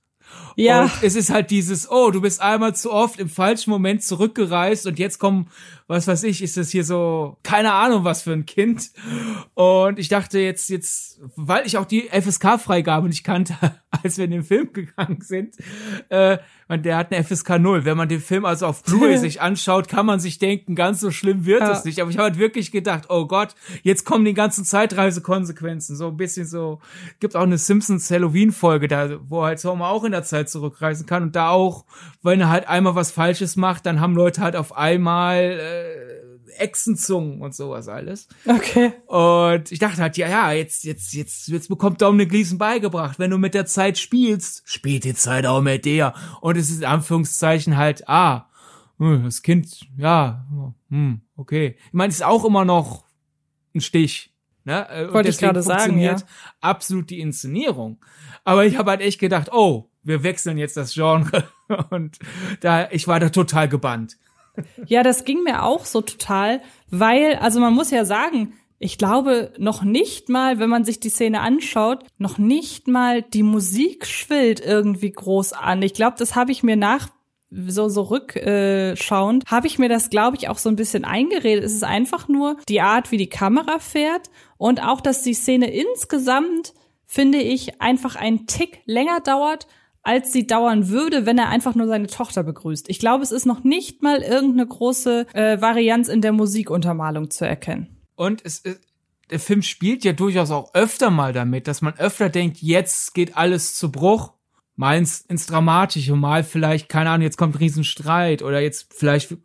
Ja. 0.57 0.83
Und 0.83 0.93
es 1.03 1.15
ist 1.15 1.31
halt 1.31 1.51
dieses, 1.51 1.91
oh, 1.91 2.11
du 2.11 2.21
bist 2.21 2.41
einmal 2.41 2.75
zu 2.75 2.91
oft 2.93 3.21
im 3.21 3.29
falschen 3.29 3.71
Moment 3.71 4.03
zurückgereist 4.03 4.87
und 4.87 4.99
jetzt 4.99 5.19
kommen, 5.19 5.49
was 5.88 6.09
weiß 6.09 6.25
ich, 6.25 6.42
ist 6.42 6.57
das 6.57 6.70
hier 6.70 6.83
so, 6.83 7.37
keine 7.44 7.72
Ahnung, 7.72 8.03
was 8.03 8.22
für 8.22 8.33
ein 8.33 8.44
Kind. 8.44 8.90
Und 9.55 9.99
ich 10.01 10.09
dachte 10.09 10.40
jetzt, 10.40 10.68
jetzt, 10.68 11.20
weil 11.37 11.64
ich 11.64 11.79
auch 11.79 11.85
die 11.85 12.09
FSK-Freigabe 12.11 13.09
nicht 13.09 13.22
kannte, 13.22 13.55
als 14.03 14.18
wir 14.18 14.25
in 14.25 14.33
den 14.33 14.42
Film 14.42 14.72
gegangen 14.72 15.20
sind, 15.20 15.57
äh, 16.09 16.38
man, 16.68 16.83
der 16.83 16.96
hat 16.96 17.12
eine 17.12 17.22
FSK 17.22 17.61
0. 17.61 17.85
Wenn 17.85 17.96
man 17.96 18.09
den 18.09 18.20
Film 18.20 18.44
also 18.44 18.66
auf 18.66 18.83
Blu-ray 18.83 19.16
sich 19.18 19.40
anschaut, 19.40 19.87
kann 19.87 20.07
man 20.07 20.18
sich 20.18 20.38
denken, 20.38 20.75
ganz 20.75 20.99
so 20.99 21.12
schlimm 21.12 21.46
wird 21.46 21.62
es 21.62 21.85
nicht. 21.85 22.01
Aber 22.01 22.11
ich 22.11 22.16
habe 22.16 22.31
halt 22.31 22.38
wirklich 22.38 22.72
gedacht, 22.72 23.05
oh 23.09 23.27
Gott, 23.27 23.55
jetzt 23.83 24.05
kommen 24.05 24.25
die 24.25 24.35
ganzen 24.35 24.64
Zeitreisekonsequenzen. 24.64 25.94
So 25.94 26.09
ein 26.09 26.16
bisschen 26.16 26.46
so, 26.46 26.81
gibt 27.20 27.37
auch 27.37 27.42
eine 27.42 27.59
Simpsons 27.59 28.11
Halloween-Folge, 28.11 28.88
da, 28.88 29.20
wo 29.29 29.44
halt 29.44 29.62
Homer 29.64 29.88
auch 29.88 30.03
in 30.03 30.12
der 30.12 30.25
Zeit 30.25 30.51
zurückreisen 30.51 31.07
kann 31.07 31.22
und 31.22 31.37
da 31.37 31.51
auch, 31.51 31.85
wenn 32.22 32.40
er 32.40 32.51
halt 32.51 32.68
einmal 32.68 32.96
was 32.96 33.12
Falsches 33.12 33.55
macht, 33.55 33.87
dann 33.87 34.01
haben 34.01 34.16
Leute 34.16 34.40
halt 34.40 34.57
auf 34.57 34.77
einmal 34.77 35.38
äh, 35.38 35.76
Echsenzungen 36.59 37.41
und 37.41 37.55
sowas 37.55 37.89
alles. 37.89 38.29
Okay. 38.47 38.93
Und 39.07 39.71
ich 39.71 39.79
dachte 39.79 40.01
halt, 40.01 40.17
ja, 40.17 40.29
ja, 40.29 40.53
jetzt, 40.53 40.85
jetzt, 40.85 41.12
jetzt, 41.15 41.49
jetzt 41.49 41.69
bekommt 41.69 42.03
Dominic 42.03 42.31
Gleason 42.31 42.59
beigebracht, 42.59 43.19
wenn 43.19 43.31
du 43.31 43.39
mit 43.39 43.55
der 43.55 43.67
Zeit 43.67 43.99
spielst, 43.99 44.62
spielt 44.65 45.05
die 45.05 45.15
Zeit 45.15 45.47
auch 45.47 45.61
mit 45.61 45.85
dir. 45.85 46.15
Und 46.41 46.57
es 46.57 46.71
ist 46.71 46.79
in 46.79 46.87
Anführungszeichen 46.87 47.77
halt, 47.77 48.09
ah, 48.09 48.49
hm, 48.99 49.25
das 49.25 49.43
Kind, 49.43 49.87
ja, 49.97 50.47
hm, 50.89 51.21
okay. 51.37 51.77
Ich 51.87 51.93
meine, 51.93 52.11
es 52.11 52.17
ist 52.17 52.25
auch 52.25 52.45
immer 52.45 52.65
noch 52.65 53.05
ein 53.75 53.81
Stich. 53.81 54.33
Ne? 54.65 54.89
Äh, 54.91 55.05
und 55.07 55.15
Wollte 55.15 55.29
ich 55.29 55.39
gerade 55.39 55.62
sagen, 55.62 55.99
ja. 55.99 56.17
absolut 56.61 57.11
die 57.11 57.21
Inszenierung. 57.21 57.99
Aber 58.45 58.65
ich 58.65 58.79
habe 58.79 58.91
halt 58.91 59.01
echt 59.01 59.21
gedacht, 59.21 59.51
oh, 59.53 59.91
wir 60.03 60.23
wechseln 60.23 60.59
jetzt 60.59 60.77
das 60.77 60.95
Genre. 60.95 61.49
Und 61.91 62.19
da, 62.61 62.89
ich 62.91 63.09
war 63.09 63.21
da 63.21 63.29
total 63.29 63.69
gebannt. 63.69 64.17
Ja, 64.87 65.03
das 65.03 65.25
ging 65.25 65.42
mir 65.42 65.62
auch 65.64 65.85
so 65.85 66.01
total, 66.01 66.61
weil, 66.90 67.37
also 67.37 67.61
man 67.61 67.75
muss 67.75 67.90
ja 67.90 68.05
sagen, 68.05 68.55
ich 68.79 68.99
glaube 68.99 69.53
noch 69.59 69.83
nicht 69.83 70.29
mal, 70.29 70.59
wenn 70.59 70.69
man 70.69 70.85
sich 70.85 71.01
die 71.01 71.09
Szene 71.09 71.40
anschaut, 71.40 72.05
noch 72.19 72.38
nicht 72.38 72.88
mal 72.88 73.23
die 73.23 73.42
Musik 73.42 74.07
schwillt 74.07 74.61
irgendwie 74.61 75.11
groß 75.11 75.55
an. 75.55 75.81
Ich 75.83 75.95
glaube, 75.95 76.16
das 76.19 76.35
habe 76.35 76.53
ich 76.53 76.62
mir 76.62 76.77
nach 76.77 77.09
so 77.51 77.88
so 77.88 78.03
rückschauend, 78.03 79.45
äh, 79.45 79.47
habe 79.47 79.66
ich 79.66 79.79
mir 79.79 79.88
das 79.88 80.11
glaube 80.11 80.37
ich 80.37 80.49
auch 80.49 80.59
so 80.59 80.69
ein 80.69 80.77
bisschen 80.77 81.05
eingeredet. 81.05 81.64
Es 81.64 81.73
ist 81.73 81.85
einfach 81.85 82.29
nur 82.29 82.57
die 82.69 82.81
Art, 82.81 83.12
wie 83.12 83.16
die 83.16 83.29
Kamera 83.29 83.79
fährt 83.79 84.31
und 84.59 84.83
auch, 84.83 85.01
dass 85.01 85.23
die 85.23 85.35
Szene 85.35 85.71
insgesamt 85.73 86.75
finde 87.07 87.38
ich 87.38 87.81
einfach 87.81 88.16
einen 88.16 88.47
Tick 88.47 88.83
länger 88.85 89.21
dauert 89.21 89.66
als 90.07 90.33
sie 90.33 90.47
dauern 90.47 90.88
würde, 90.88 91.27
wenn 91.27 91.37
er 91.37 91.49
einfach 91.49 91.75
nur 91.75 91.88
seine 91.88 92.07
Tochter 92.07 92.45
begrüßt. 92.45 92.88
Ich 92.88 93.01
glaube, 93.01 93.25
es 93.25 93.33
ist 93.33 93.45
noch 93.45 93.64
nicht 93.64 94.03
mal 94.03 94.23
irgendeine 94.23 94.66
große 94.66 95.27
äh, 95.33 95.61
Varianz 95.61 96.09
in 96.09 96.21
der 96.21 96.33
Musikuntermalung 96.33 97.31
zu 97.31 97.45
erkennen. 97.45 97.97
Und 98.14 98.40
es 98.45 98.61
ist, 98.61 98.81
der 99.31 99.40
Film 99.40 99.62
spielt 99.62 100.05
ja 100.05 100.12
durchaus 100.12 100.53
auch 100.53 100.73
öfter 100.75 101.11
mal 101.11 101.33
damit, 101.33 101.66
dass 101.66 101.83
man 101.83 101.95
öfter 101.99 102.29
denkt, 102.29 102.59
jetzt 102.62 103.14
geht 103.14 103.37
alles 103.37 103.75
zu 103.75 103.90
Bruch 103.90 104.33
mal 104.77 104.99
ins, 104.99 105.23
ins 105.23 105.47
Dramatische, 105.47 106.15
mal 106.15 106.45
vielleicht, 106.45 106.91
keine 106.91 107.11
Ahnung, 107.11 107.23
jetzt 107.23 107.39
kommt 107.39 107.55
ein 107.55 107.59
Riesenstreit 107.59 108.43
oder 108.43 108.61
jetzt 108.61 108.93
vielleicht 108.95 109.33
äh, 109.33 109.37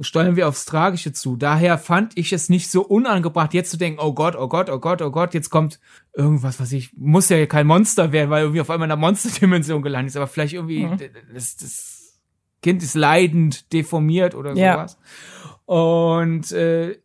steuern 0.00 0.34
wir 0.34 0.48
aufs 0.48 0.64
Tragische 0.64 1.12
zu. 1.12 1.36
Daher 1.36 1.78
fand 1.78 2.18
ich 2.18 2.32
es 2.32 2.48
nicht 2.48 2.68
so 2.68 2.82
unangebracht, 2.82 3.54
jetzt 3.54 3.70
zu 3.70 3.76
denken, 3.76 4.00
oh 4.02 4.12
Gott, 4.12 4.34
oh 4.34 4.48
Gott, 4.48 4.68
oh 4.68 4.80
Gott, 4.80 5.00
oh 5.00 5.12
Gott, 5.12 5.32
jetzt 5.32 5.50
kommt 5.50 5.78
irgendwas, 6.12 6.58
was 6.58 6.72
ich, 6.72 6.92
muss 6.96 7.28
ja 7.28 7.46
kein 7.46 7.68
Monster 7.68 8.10
werden, 8.10 8.30
weil 8.30 8.42
irgendwie 8.42 8.60
auf 8.60 8.70
einmal 8.70 8.86
in 8.86 8.90
der 8.90 8.96
Monsterdimension 8.96 9.80
gelandet 9.80 10.10
ist, 10.10 10.16
aber 10.16 10.26
vielleicht 10.26 10.54
irgendwie, 10.54 10.86
mhm. 10.86 10.98
das, 11.32 11.56
das 11.56 12.20
Kind 12.62 12.82
ist 12.82 12.94
leidend, 12.94 13.72
deformiert 13.72 14.34
oder 14.34 14.50
sowas. 14.56 14.98
Ja. 15.00 15.74
Und 15.74 16.50
äh, 16.52 17.01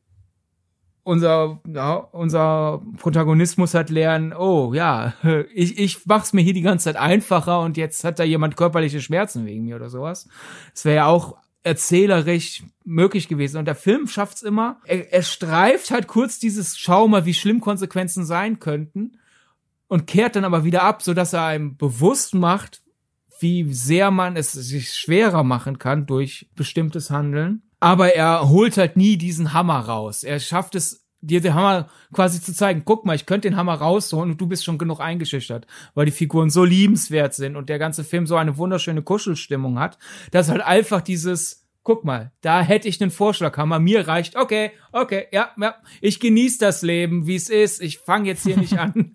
unser, 1.08 1.62
ja, 1.66 1.96
unser 1.96 2.82
Protagonist 2.98 3.58
muss 3.58 3.74
halt 3.74 3.90
lernen, 3.90 4.34
oh 4.34 4.74
ja, 4.74 5.14
ich, 5.54 5.80
ich 5.80 6.06
mach's 6.06 6.34
mir 6.34 6.42
hier 6.42 6.54
die 6.54 6.62
ganze 6.62 6.86
Zeit 6.86 6.98
einfacher 6.98 7.62
und 7.62 7.78
jetzt 7.78 8.04
hat 8.04 8.20
da 8.20 8.24
jemand 8.24 8.58
körperliche 8.58 9.02
Schmerzen 9.02 9.46
wegen 9.46 9.64
mir 9.64 9.78
oder 9.78 9.90
sowas. 9.90 10.28
Das 10.74 10.84
wäre 10.84 10.98
ja 10.98 11.06
auch 11.06 11.38
erzählerisch 11.64 12.64
möglich 12.84 13.30
gewesen. 13.30 13.58
Und 13.58 13.66
der 13.66 13.76
Film 13.76 14.08
schafft's 14.08 14.42
immer, 14.42 14.82
er, 14.86 15.14
er 15.14 15.24
streift 15.24 15.92
halt 15.92 16.08
kurz 16.08 16.40
dieses 16.40 16.78
Schau 16.78 17.08
mal, 17.08 17.26
wie 17.26 17.34
schlimm 17.34 17.62
Konsequenzen 17.62 18.26
sein 18.26 18.60
könnten 18.60 19.18
und 19.88 20.08
kehrt 20.08 20.36
dann 20.36 20.46
aber 20.46 20.66
wieder 20.66 20.84
ab, 20.84 21.02
so 21.02 21.14
dass 21.14 21.32
er 21.32 21.46
einem 21.46 21.78
bewusst 21.78 22.36
macht, 22.36 22.82
wie 23.40 23.72
sehr 23.74 24.12
man 24.12 24.36
es 24.36 24.52
sich 24.52 24.94
schwerer 24.94 25.44
machen 25.44 25.80
kann 25.80 26.06
durch 26.06 26.50
bestimmtes 26.56 27.12
Handeln 27.12 27.62
aber 27.80 28.16
er 28.16 28.50
holt 28.50 28.78
halt 28.78 28.98
nie 28.98 29.18
diesen 29.18 29.54
Hammer 29.54 29.80
raus. 29.80 30.24
Er 30.24 30.40
schafft 30.40 30.76
es, 30.76 31.06
dir 31.22 31.42
den 31.42 31.54
Hammer 31.54 31.90
quasi 32.14 32.42
zu 32.42 32.54
zeigen, 32.54 32.84
guck 32.86 33.06
mal, 33.06 33.16
ich 33.16 33.26
könnte 33.26 33.50
den 33.50 33.58
Hammer 33.58 33.76
rausholen 33.76 34.32
und 34.32 34.42
du 34.42 34.48
bist 34.48 34.64
schon 34.64 34.78
genug 34.78 35.00
eingeschüchtert, 35.00 35.66
weil 35.94 36.06
die 36.06 36.12
Figuren 36.12 36.50
so 36.50 36.64
liebenswert 36.64 37.34
sind 37.34 37.56
und 37.56 37.70
der 37.70 37.80
ganze 37.80 38.04
Film 38.04 38.28
so 38.28 38.36
eine 38.36 38.58
wunderschöne 38.58 39.02
Kuschelstimmung 39.02 39.80
hat, 39.80 39.98
dass 40.32 40.50
halt 40.50 40.62
einfach 40.62 41.02
dieses 41.02 41.68
Guck 41.88 42.04
mal, 42.04 42.34
da 42.42 42.62
hätte 42.62 42.90
ich 42.90 43.02
einen 43.02 43.12
Vorschlaghammer. 43.12 43.80
Mir 43.80 44.10
reicht, 44.10 44.36
okay, 44.36 44.72
okay, 44.92 45.28
ja, 45.32 45.52
ja. 45.58 45.76
Ich 46.02 46.20
genieße 46.20 46.60
das 46.60 46.82
Leben, 46.82 47.28
wie 47.28 47.36
es 47.36 47.48
ist. 47.48 47.82
Ich 47.82 48.00
fange 48.00 48.28
jetzt 48.28 48.44
hier 48.44 48.58
nicht 48.58 48.78
an, 48.78 49.14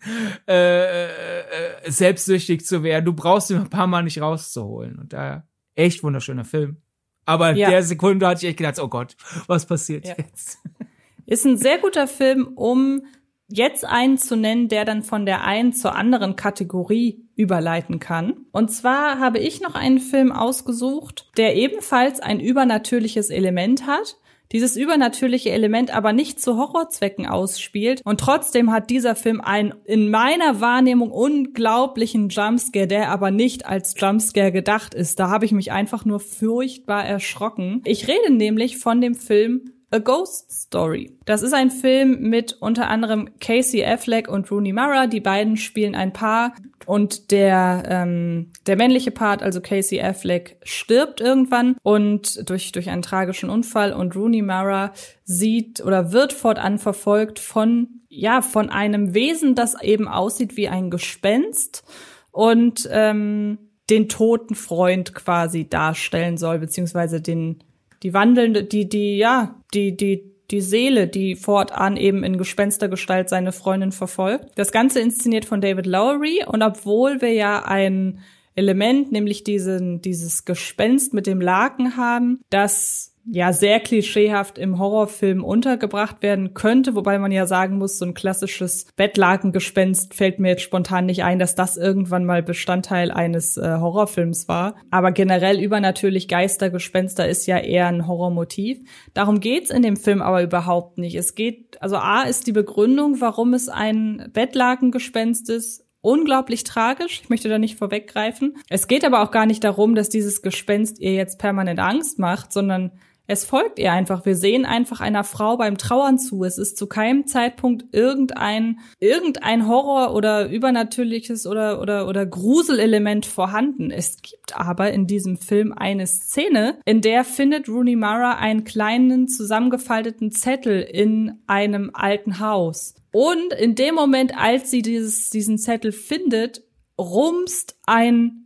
äh, 0.49 0.55
äh, 0.55 1.09
äh, 1.11 1.91
selbstsüchtig 1.91 2.65
zu 2.65 2.83
werden. 2.83 3.05
Du 3.05 3.13
brauchst 3.13 3.51
ihn 3.51 3.59
ein 3.59 3.69
paar 3.69 3.89
Mal 3.89 4.05
nicht 4.05 4.23
rauszuholen. 4.23 4.99
Und 4.99 5.13
daher 5.13 5.47
echt 5.75 6.03
wunderschöner 6.03 6.47
Film. 6.47 6.79
Aber 7.25 7.55
ja. 7.55 7.71
der 7.71 7.83
Sekunde 7.83 8.27
hatte 8.27 8.43
ich 8.43 8.49
echt 8.49 8.59
gedacht, 8.59 8.79
oh 8.79 8.89
Gott, 8.89 9.17
was 9.47 9.67
passiert 9.67 10.07
ja. 10.07 10.15
jetzt? 10.17 10.59
Ist 11.27 11.47
ein 11.47 11.57
sehr 11.57 11.79
guter 11.79 12.09
Film, 12.09 12.53
um 12.57 13.03
jetzt 13.49 13.85
einen 13.85 14.19
zu 14.19 14.37
nennen, 14.37 14.69
der 14.69 14.85
dann 14.85 15.03
von 15.03 15.27
der 15.27 15.45
einen 15.45 15.73
zur 15.73 15.95
anderen 15.95 16.37
Kategorie 16.37 17.29
überleiten 17.37 18.01
kann. 18.01 18.47
Und 18.51 18.71
zwar 18.71 19.19
habe 19.19 19.39
ich 19.39 19.61
noch 19.61 19.75
einen 19.75 19.99
Film 19.99 20.33
ausgesucht, 20.33 21.31
der 21.37 21.55
ebenfalls 21.57 22.21
ein 22.21 22.41
übernatürliches 22.41 23.31
Element 23.31 23.87
hat, 23.87 24.17
dieses 24.53 24.77
übernatürliche 24.77 25.51
Element 25.51 25.95
aber 25.95 26.13
nicht 26.13 26.41
zu 26.41 26.57
Horrorzwecken 26.57 27.27
ausspielt. 27.27 28.03
Und 28.05 28.21
trotzdem 28.21 28.71
hat 28.71 28.91
dieser 28.91 29.17
Film 29.17 29.41
einen 29.41 29.75
in 29.85 30.11
meiner 30.11 30.61
Wahrnehmung 30.61 31.11
unglaublichen 31.11 32.29
Jumpscare, 32.29 32.87
der 32.87 33.11
aber 33.11 33.31
nicht 33.31 33.67
als 33.67 33.95
Jumpscare 33.99 34.53
gedacht 34.53 34.95
ist. 34.95 35.19
Da 35.19 35.31
habe 35.31 35.45
ich 35.45 35.53
mich 35.53 35.73
einfach 35.73 36.05
nur 36.05 36.21
furchtbar 36.21 37.05
erschrocken. 37.05 37.83
Ich 37.85 38.09
rede 38.09 38.33
nämlich 38.33 38.79
von 38.79 39.01
dem 39.01 39.15
Film 39.15 39.72
A 39.93 39.99
Ghost 39.99 40.51
Story. 40.51 41.19
Das 41.27 41.43
ist 41.43 41.53
ein 41.53 41.71
Film 41.71 42.31
mit 42.31 42.57
unter 42.61 42.89
anderem 42.89 43.29
Casey 43.41 43.85
Affleck 43.85 44.27
und 44.27 44.51
Rooney 44.51 44.73
Mara. 44.73 45.07
Die 45.07 45.21
beiden 45.21 45.59
spielen 45.59 45.95
ein 45.95 46.15
Paar 46.15 46.55
und 46.87 47.31
der 47.31 47.83
ähm, 47.87 48.53
der 48.67 48.77
männliche 48.77 49.11
Part, 49.11 49.43
also 49.43 49.61
Casey 49.61 50.01
Affleck, 50.01 50.57
stirbt 50.63 51.21
irgendwann 51.21 51.77
und 51.83 52.49
durch 52.49 52.73
durch 52.73 52.89
einen 52.89 53.03
tragischen 53.03 53.51
Unfall 53.51 53.93
und 53.93 54.17
Rooney 54.17 54.41
Mara 54.41 54.95
sieht 55.25 55.85
oder 55.85 56.11
wird 56.11 56.33
fortan 56.33 56.79
verfolgt 56.79 57.39
von 57.39 58.01
ja 58.09 58.41
von 58.41 58.71
einem 58.71 59.13
Wesen, 59.13 59.55
das 59.55 59.81
eben 59.83 60.09
aussieht 60.09 60.57
wie 60.57 60.69
ein 60.69 60.91
Gespenst 60.91 61.85
und 62.31 62.89
ähm, 62.91 63.59
den 63.91 64.09
toten 64.09 64.55
Freund 64.55 65.15
quasi 65.15 65.69
darstellen 65.69 66.39
soll 66.39 66.59
beziehungsweise 66.59 67.21
den 67.21 67.63
die 68.03 68.15
wandelnde, 68.15 68.65
die, 68.65 68.89
die, 68.89 69.17
ja, 69.17 69.61
die, 69.75 69.97
die, 69.97 70.33
die 70.51 70.61
Seele, 70.61 71.09
die 71.09 71.37
fortan 71.37 71.97
eben 71.97 72.25
in 72.25 72.37
Gespenstergestalt 72.37 73.29
seine 73.29 73.53
Freundin 73.53 73.93
verfolgt. 73.93 74.51
Das 74.57 74.73
Ganze 74.73 75.01
inszeniert 75.01 75.45
von 75.45 75.61
David 75.61 75.87
Lowery 75.87 76.45
und 76.47 76.63
obwohl 76.63 77.21
wir 77.21 77.33
ja 77.33 77.65
ein 77.65 78.21
Element, 78.55 79.13
nämlich 79.13 79.45
diesen, 79.45 80.03
dieses 80.03 80.45
Gespenst 80.45 81.15
mit 81.15 81.27
dem 81.27 81.41
Laken 81.41 81.97
haben, 81.97 82.41
das 82.51 83.12
ja 83.25 83.53
sehr 83.53 83.81
klischeehaft 83.81 84.59
im 84.59 84.79
Horrorfilm 84.79 85.45
untergebracht 85.45 86.23
werden 86.23 86.55
könnte, 86.55 86.95
wobei 86.95 87.19
man 87.19 87.31
ja 87.31 87.47
sagen 87.47 87.79
muss, 87.79 87.99
so 87.99 88.05
ein 88.05 88.15
klassisches 88.15 88.87
Bettlakengespenst 88.97 90.15
fällt 90.15 90.41
mir 90.41 90.51
jetzt 90.51 90.63
spontan 90.63 91.07
nicht 91.07 91.23
ein, 91.23 91.39
dass 91.39 91.55
das 91.55 91.77
irgendwann 91.77 92.25
mal 92.25 92.43
Bestandteil 92.43 93.11
eines 93.11 93.57
äh, 93.57 93.77
Horrorfilms 93.79 94.49
war. 94.49 94.77
Aber 94.91 95.13
generell 95.13 95.61
übernatürlich 95.61 96.29
Geistergespenster 96.29 97.29
ist 97.29 97.47
ja 97.47 97.59
eher 97.59 97.87
ein 97.87 98.07
Horrormotiv. 98.07 98.81
Darum 99.15 99.41
geht's 99.41 99.71
in 99.71 99.83
dem 99.83 99.97
Film 99.97 100.21
aber 100.23 100.43
überhaupt 100.43 100.99
nicht. 100.99 101.15
Es 101.15 101.35
geht, 101.35 101.81
also 101.81 101.97
A 101.97 102.23
ist 102.23 102.47
die 102.47 102.53
Begründung, 102.53 103.21
warum 103.21 103.55
es 103.55 103.69
ein 103.69 104.31
Bettlakengespenst 104.33 105.49
ist, 105.51 105.85
unglaublich 106.01 106.65
tragisch. 106.65 107.21
Ich 107.23 107.31
möchte 107.31 107.49
da 107.49 107.59
nicht 107.59 107.77
vorweggreifen. 107.77 108.57
Es 108.69 108.89
geht 108.89 109.05
aber 109.05 109.23
auch 109.23 109.31
gar 109.31 109.47
nicht 109.47 109.63
darum, 109.65 109.95
dass 109.95 110.09
dieses 110.09 110.43
Gespenst 110.43 110.99
ihr 110.99 111.15
jetzt 111.15 111.39
permanent 111.39 111.79
Angst 111.79 112.19
macht, 112.19 112.53
sondern 112.53 112.91
es 113.33 113.45
folgt 113.45 113.79
ihr 113.79 113.93
einfach. 113.93 114.27
Wir 114.27 114.37
sehen 114.37 114.67
einfach 114.67 115.01
einer 115.01 115.25
Frau 115.25 115.57
beim 115.57 115.79
Trauern 115.79 116.19
zu. 116.19 116.45
Es 116.45 116.59
ist 116.59 116.77
zu 116.77 116.87
keinem 116.87 117.27
Zeitpunkt 117.27 117.87
irgendein, 117.93 118.81
irgendein 119.01 119.67
Horror 119.67 120.15
oder 120.15 120.51
übernatürliches 120.51 121.47
oder, 121.47 121.81
oder, 121.81 122.07
oder 122.07 122.27
Gruselelement 122.27 123.25
vorhanden. 123.25 123.91
Es 123.91 124.21
gibt 124.21 124.55
aber 124.55 124.93
in 124.93 125.07
diesem 125.07 125.39
Film 125.39 125.73
eine 125.73 126.07
Szene, 126.07 126.79
in 126.85 127.01
der 127.01 127.25
findet 127.25 127.69
Rooney 127.69 127.97
Mara 127.97 128.35
einen 128.35 128.65
kleinen 128.65 129.29
zusammengefalteten 129.29 130.31
Zettel 130.31 130.83
in 130.83 131.41
einem 131.47 131.91
alten 131.95 132.39
Haus. 132.39 132.95
Und 133.13 133.55
in 133.59 133.75
dem 133.75 133.95
Moment, 133.95 134.37
als 134.37 134.71
sie 134.71 134.83
dieses, 134.83 135.31
diesen 135.31 135.59
Zettel 135.59 135.93
findet, 135.93 136.63
rumst 136.99 137.77
ein 137.87 138.42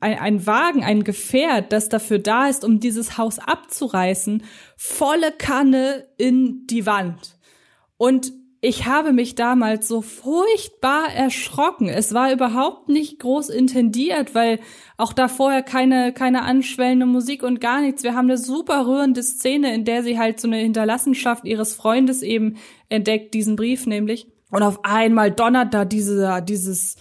ein, 0.00 0.18
ein 0.18 0.46
Wagen, 0.46 0.84
ein 0.84 1.04
Gefährt, 1.04 1.72
das 1.72 1.88
dafür 1.88 2.18
da 2.18 2.48
ist, 2.48 2.64
um 2.64 2.80
dieses 2.80 3.18
Haus 3.18 3.38
abzureißen, 3.38 4.42
volle 4.76 5.32
Kanne 5.32 6.06
in 6.16 6.66
die 6.66 6.86
Wand. 6.86 7.36
Und 7.96 8.32
ich 8.62 8.84
habe 8.84 9.12
mich 9.12 9.36
damals 9.36 9.88
so 9.88 10.02
furchtbar 10.02 11.10
erschrocken. 11.14 11.88
Es 11.88 12.12
war 12.12 12.30
überhaupt 12.30 12.90
nicht 12.90 13.18
groß 13.18 13.48
intendiert, 13.48 14.34
weil 14.34 14.60
auch 14.98 15.14
da 15.14 15.28
vorher 15.28 15.62
keine, 15.62 16.12
keine 16.12 16.42
anschwellende 16.42 17.06
Musik 17.06 17.42
und 17.42 17.62
gar 17.62 17.80
nichts. 17.80 18.02
Wir 18.02 18.14
haben 18.14 18.28
eine 18.28 18.36
super 18.36 18.86
rührende 18.86 19.22
Szene, 19.22 19.74
in 19.74 19.86
der 19.86 20.02
sie 20.02 20.18
halt 20.18 20.40
so 20.40 20.48
eine 20.48 20.58
Hinterlassenschaft 20.58 21.46
ihres 21.46 21.74
Freundes 21.74 22.20
eben 22.20 22.56
entdeckt, 22.90 23.32
diesen 23.32 23.56
Brief 23.56 23.86
nämlich. 23.86 24.26
Und 24.50 24.62
auf 24.62 24.84
einmal 24.84 25.30
donnert 25.30 25.72
da 25.72 25.86
diese, 25.86 26.42
dieses, 26.46 26.96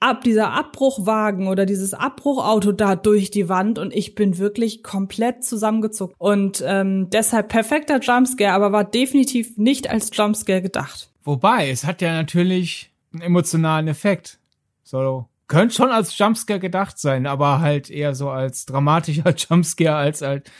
ab, 0.00 0.22
dieser 0.22 0.52
Abbruchwagen 0.52 1.48
oder 1.48 1.66
dieses 1.66 1.94
Abbruchauto 1.94 2.72
da 2.72 2.96
durch 2.96 3.30
die 3.30 3.48
Wand 3.48 3.78
und 3.78 3.92
ich 3.92 4.14
bin 4.14 4.38
wirklich 4.38 4.82
komplett 4.82 5.44
zusammengezuckt. 5.44 6.14
Und 6.18 6.62
ähm, 6.66 7.10
deshalb 7.10 7.48
perfekter 7.48 7.98
Jumpscare, 8.00 8.52
aber 8.52 8.72
war 8.72 8.84
definitiv 8.84 9.56
nicht 9.56 9.90
als 9.90 10.10
Jumpscare 10.12 10.62
gedacht. 10.62 11.10
Wobei, 11.24 11.70
es 11.70 11.84
hat 11.84 12.00
ja 12.00 12.12
natürlich 12.12 12.90
einen 13.12 13.22
emotionalen 13.22 13.88
Effekt. 13.88 14.38
So, 14.84 15.26
könnte 15.48 15.74
schon 15.74 15.90
als 15.90 16.16
Jumpscare 16.16 16.60
gedacht 16.60 16.98
sein, 16.98 17.26
aber 17.26 17.60
halt 17.60 17.90
eher 17.90 18.14
so 18.14 18.30
als 18.30 18.66
dramatischer 18.66 19.34
Jumpscare 19.36 19.96
als 19.96 20.22
halt. 20.22 20.50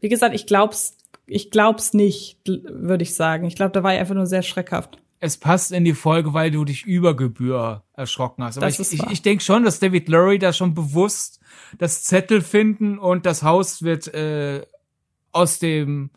Wie 0.00 0.08
gesagt, 0.08 0.34
ich 0.34 0.46
glaub's, 0.46 0.96
ich 1.26 1.50
glaub's 1.50 1.94
nicht, 1.94 2.38
würde 2.46 3.02
ich 3.02 3.14
sagen. 3.14 3.46
Ich 3.46 3.56
glaube, 3.56 3.72
da 3.72 3.82
war 3.82 3.92
ich 3.92 4.00
einfach 4.00 4.14
nur 4.14 4.26
sehr 4.26 4.42
schreckhaft 4.42 4.98
es 5.20 5.36
passt 5.36 5.72
in 5.72 5.84
die 5.84 5.94
Folge, 5.94 6.32
weil 6.34 6.50
du 6.50 6.64
dich 6.64 6.84
über 6.84 7.16
Gebühr 7.16 7.82
erschrocken 7.94 8.44
hast. 8.44 8.56
Aber 8.56 8.66
das 8.66 8.78
ich, 8.78 9.00
ich, 9.00 9.10
ich 9.10 9.22
denke 9.22 9.42
schon, 9.42 9.64
dass 9.64 9.80
David 9.80 10.08
Lurie 10.08 10.38
da 10.38 10.52
schon 10.52 10.74
bewusst 10.74 11.40
das 11.78 12.04
Zettel 12.04 12.40
finden 12.40 12.98
und 12.98 13.26
das 13.26 13.42
Haus 13.42 13.82
wird 13.82 14.12
äh, 14.14 14.64
aus 15.32 15.58
dem 15.58 16.10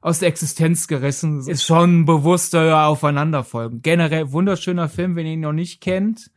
aus 0.00 0.20
der 0.20 0.28
Existenz 0.28 0.86
gerissen. 0.86 1.40
Ist 1.48 1.64
schon 1.64 2.04
bewusster 2.04 2.86
aufeinanderfolgen. 2.86 3.82
Generell 3.82 4.30
wunderschöner 4.30 4.88
Film, 4.88 5.16
wenn 5.16 5.26
ihr 5.26 5.32
ihn 5.32 5.40
noch 5.40 5.52
nicht 5.52 5.80
kennt, 5.80 6.30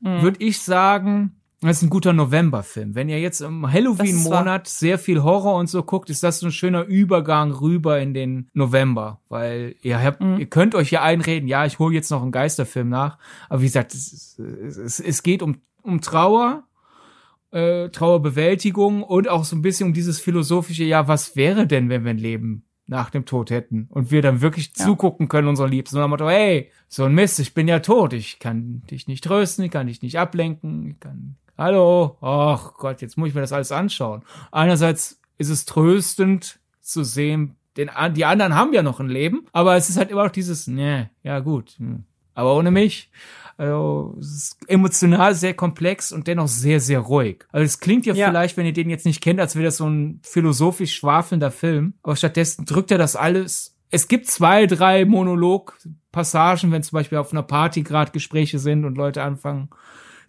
mhm. 0.00 0.20
würde 0.20 0.44
ich 0.44 0.60
sagen, 0.60 1.39
das 1.60 1.78
ist 1.78 1.82
ein 1.82 1.90
guter 1.90 2.12
November-Film. 2.12 2.94
Wenn 2.94 3.08
ihr 3.08 3.20
jetzt 3.20 3.40
im 3.40 3.70
Halloween-Monat 3.70 4.66
sehr 4.66 4.98
viel 4.98 5.22
Horror 5.22 5.56
und 5.56 5.68
so 5.68 5.82
guckt, 5.82 6.08
ist 6.08 6.22
das 6.22 6.38
so 6.38 6.46
ein 6.46 6.52
schöner 6.52 6.84
Übergang 6.84 7.52
rüber 7.52 8.00
in 8.00 8.14
den 8.14 8.48
November. 8.54 9.20
Weil 9.28 9.74
ihr 9.82 10.02
habt, 10.02 10.22
mhm. 10.22 10.38
ihr 10.38 10.46
könnt 10.46 10.74
euch 10.74 10.90
ja 10.90 11.02
einreden, 11.02 11.48
ja, 11.48 11.66
ich 11.66 11.78
hole 11.78 11.94
jetzt 11.94 12.10
noch 12.10 12.22
einen 12.22 12.32
Geisterfilm 12.32 12.88
nach. 12.88 13.18
Aber 13.48 13.60
wie 13.60 13.66
gesagt, 13.66 13.92
es, 13.92 14.38
es, 14.38 15.00
es 15.00 15.22
geht 15.22 15.42
um, 15.42 15.56
um 15.82 16.00
Trauer, 16.00 16.64
äh, 17.50 17.90
Trauerbewältigung 17.90 19.02
und 19.02 19.28
auch 19.28 19.44
so 19.44 19.54
ein 19.54 19.62
bisschen 19.62 19.88
um 19.88 19.92
dieses 19.92 20.18
philosophische, 20.18 20.84
ja, 20.84 21.08
was 21.08 21.36
wäre 21.36 21.66
denn, 21.66 21.90
wenn 21.90 22.04
wir 22.04 22.10
ein 22.10 22.18
Leben 22.18 22.64
nach 22.90 23.10
dem 23.10 23.24
Tod 23.24 23.50
hätten 23.50 23.86
und 23.90 24.10
wir 24.10 24.20
dann 24.20 24.40
wirklich 24.40 24.72
ja. 24.76 24.84
zugucken 24.84 25.28
können, 25.28 25.46
unsere 25.46 25.68
Liebsten. 25.68 25.96
Und 25.96 26.02
dann 26.02 26.10
Motto, 26.10 26.28
hey, 26.28 26.70
so 26.88 27.04
ein 27.04 27.14
Mist, 27.14 27.38
ich 27.38 27.54
bin 27.54 27.68
ja 27.68 27.78
tot, 27.78 28.12
ich 28.12 28.40
kann 28.40 28.82
dich 28.90 29.06
nicht 29.06 29.22
trösten, 29.22 29.64
ich 29.64 29.70
kann 29.70 29.86
dich 29.86 30.02
nicht 30.02 30.18
ablenken, 30.18 30.90
ich 30.90 31.00
kann, 31.00 31.36
hallo, 31.60 32.16
ach 32.22 32.74
Gott, 32.78 33.02
jetzt 33.02 33.16
muss 33.18 33.28
ich 33.28 33.34
mir 33.34 33.42
das 33.42 33.52
alles 33.52 33.70
anschauen. 33.70 34.22
Einerseits 34.50 35.20
ist 35.38 35.50
es 35.50 35.66
tröstend 35.66 36.58
zu 36.80 37.04
sehen, 37.04 37.56
den, 37.76 37.90
die 38.14 38.24
anderen 38.24 38.56
haben 38.56 38.72
ja 38.72 38.82
noch 38.82 38.98
ein 38.98 39.08
Leben, 39.08 39.46
aber 39.52 39.76
es 39.76 39.90
ist 39.90 39.96
halt 39.96 40.10
immer 40.10 40.24
noch 40.24 40.32
dieses, 40.32 40.66
ne, 40.66 41.10
ja 41.22 41.38
gut, 41.40 41.72
hm. 41.78 42.04
aber 42.34 42.56
ohne 42.56 42.70
mich. 42.70 43.10
Also, 43.58 44.16
es 44.18 44.26
ist 44.26 44.56
emotional 44.68 45.34
sehr 45.34 45.52
komplex 45.52 46.12
und 46.12 46.26
dennoch 46.26 46.48
sehr, 46.48 46.80
sehr 46.80 47.00
ruhig. 47.00 47.44
Also 47.52 47.62
es 47.62 47.78
klingt 47.78 48.06
ja, 48.06 48.14
ja, 48.14 48.28
vielleicht, 48.28 48.56
wenn 48.56 48.64
ihr 48.64 48.72
den 48.72 48.88
jetzt 48.88 49.04
nicht 49.04 49.20
kennt, 49.20 49.38
als 49.38 49.54
wäre 49.54 49.66
das 49.66 49.76
so 49.76 49.86
ein 49.86 50.20
philosophisch 50.22 50.96
schwafelnder 50.96 51.50
Film. 51.50 51.92
Aber 52.02 52.16
stattdessen 52.16 52.64
drückt 52.64 52.90
er 52.90 52.96
das 52.96 53.16
alles. 53.16 53.76
Es 53.90 54.08
gibt 54.08 54.28
zwei, 54.28 54.64
drei 54.64 55.04
Monologpassagen, 55.04 56.72
wenn 56.72 56.82
zum 56.82 56.96
Beispiel 56.96 57.18
auf 57.18 57.32
einer 57.32 57.42
Party 57.42 57.82
gerade 57.82 58.12
Gespräche 58.12 58.58
sind 58.58 58.86
und 58.86 58.96
Leute 58.96 59.22
anfangen, 59.22 59.68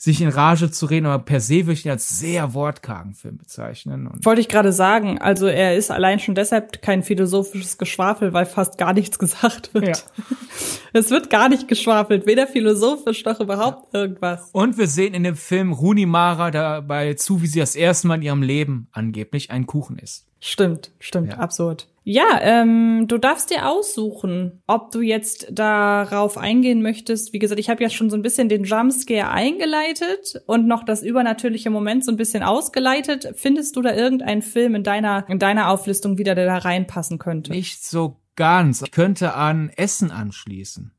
sich 0.02 0.20
in 0.20 0.30
Rage 0.30 0.72
zu 0.72 0.88
reden, 0.88 1.06
aber 1.06 1.24
per 1.24 1.40
se 1.40 1.68
würde 1.68 1.74
ich 1.74 1.86
ihn 1.86 1.92
als 1.92 2.18
sehr 2.18 2.56
wortkargen 2.56 3.14
Film 3.14 3.38
bezeichnen. 3.38 4.08
Und 4.08 4.26
Wollte 4.26 4.42
ich 4.42 4.48
gerade 4.48 4.74
sagen, 4.74 5.22
also 5.22 5.46
er 5.46 5.76
ist 5.76 5.92
allein 5.92 6.18
schon 6.18 6.34
deshalb 6.34 6.82
kein 6.82 7.04
philosophisches 7.04 7.78
Geschwafel, 7.78 8.34
weil 8.34 8.48
fast 8.48 8.80
gar 8.80 8.94
nichts 8.94 9.20
gesagt 9.20 9.76
wird. 9.76 9.86
Ja. 9.86 9.94
Es 10.94 11.10
wird 11.10 11.30
gar 11.30 11.48
nicht 11.48 11.70
geschwafelt, 11.70 12.26
weder 12.26 12.48
philosophisch 12.48 13.24
noch 13.24 13.40
überhaupt 13.40 13.94
ja. 13.94 14.02
irgendwas. 14.02 14.50
Und 14.52 14.78
wir 14.78 14.88
sehen 14.88 15.14
in 15.14 15.24
dem 15.24 15.38
Film 15.38 15.72
Runi 15.72 16.06
Mara 16.06 16.52
dabei 16.52 17.14
zu, 17.14 17.42
wie 17.42 17.48
sie 17.48 17.60
das 17.60 17.76
erste 17.76 18.08
Mal 18.08 18.16
in 18.16 18.24
ihrem 18.24 18.42
Leben 18.42 18.88
angeblich 18.92 19.52
einen 19.52 19.68
Kuchen 19.68 19.98
isst. 20.00 20.28
Stimmt, 20.42 20.92
stimmt, 21.00 21.34
ja. 21.34 21.38
absurd. 21.38 21.88
Ja, 22.04 22.40
ähm, 22.42 23.06
du 23.08 23.20
darfst 23.20 23.52
dir 23.52 23.70
aussuchen, 23.70 24.64
ob 24.66 24.92
du 24.92 25.02
jetzt 25.02 25.48
darauf 25.52 26.38
eingehen 26.38 26.82
möchtest. 26.82 27.32
Wie 27.32 27.38
gesagt, 27.40 27.60
ich 27.60 27.70
habe 27.70 27.84
ja 27.84 27.92
schon 27.92 28.10
so 28.10 28.16
ein 28.16 28.24
bisschen 28.24 28.50
den 28.50 28.64
Jumpscare 28.64 29.30
eingeleitet 29.30 30.42
und 30.48 30.68
noch 30.68 30.84
das 30.84 31.04
übernatürliche 31.04 31.70
Moment 31.70 32.04
so 32.04 32.12
ein 32.12 32.18
bisschen 32.18 32.42
ausgeleitet. 32.42 33.34
Findest 33.36 33.76
du 33.76 33.84
da 33.84 33.94
irgendeinen 33.94 34.42
Film 34.42 34.74
in 34.74 34.84
deiner 34.84 35.30
in 35.30 35.38
deiner 35.38 35.70
Auflistung 35.70 36.18
wieder, 36.18 36.34
der 36.34 36.48
da 36.48 36.58
reinpassen 36.58 37.20
könnte? 37.20 37.52
Nicht 37.52 37.86
so 37.86 38.20
ganz. 38.36 38.82
Ich 38.82 38.92
könnte 38.92 39.36
an 39.36 39.70
Essen 39.70 40.10
anschließen, 40.10 40.92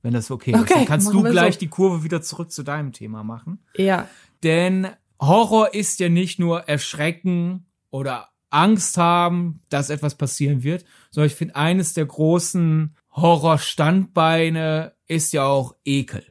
wenn 0.00 0.14
das 0.14 0.30
okay, 0.30 0.54
okay 0.54 0.62
ist. 0.62 0.74
Dann 0.74 0.84
kannst 0.86 1.12
du 1.12 1.22
gleich 1.22 1.54
so. 1.54 1.60
die 1.60 1.68
Kurve 1.68 2.02
wieder 2.02 2.22
zurück 2.22 2.50
zu 2.50 2.62
deinem 2.62 2.92
Thema 2.92 3.24
machen. 3.24 3.62
Ja. 3.76 4.08
Denn 4.42 4.88
Horror 5.20 5.74
ist 5.74 6.00
ja 6.00 6.08
nicht 6.08 6.38
nur 6.38 6.60
Erschrecken 6.60 7.66
oder 7.90 8.29
Angst 8.50 8.98
haben, 8.98 9.62
dass 9.68 9.90
etwas 9.90 10.16
passieren 10.16 10.62
wird, 10.62 10.84
sondern 11.10 11.28
ich 11.28 11.36
finde, 11.36 11.56
eines 11.56 11.94
der 11.94 12.06
großen 12.06 12.94
Horrorstandbeine 13.12 14.92
ist 15.06 15.32
ja 15.32 15.44
auch 15.44 15.74
Ekel. 15.84 16.24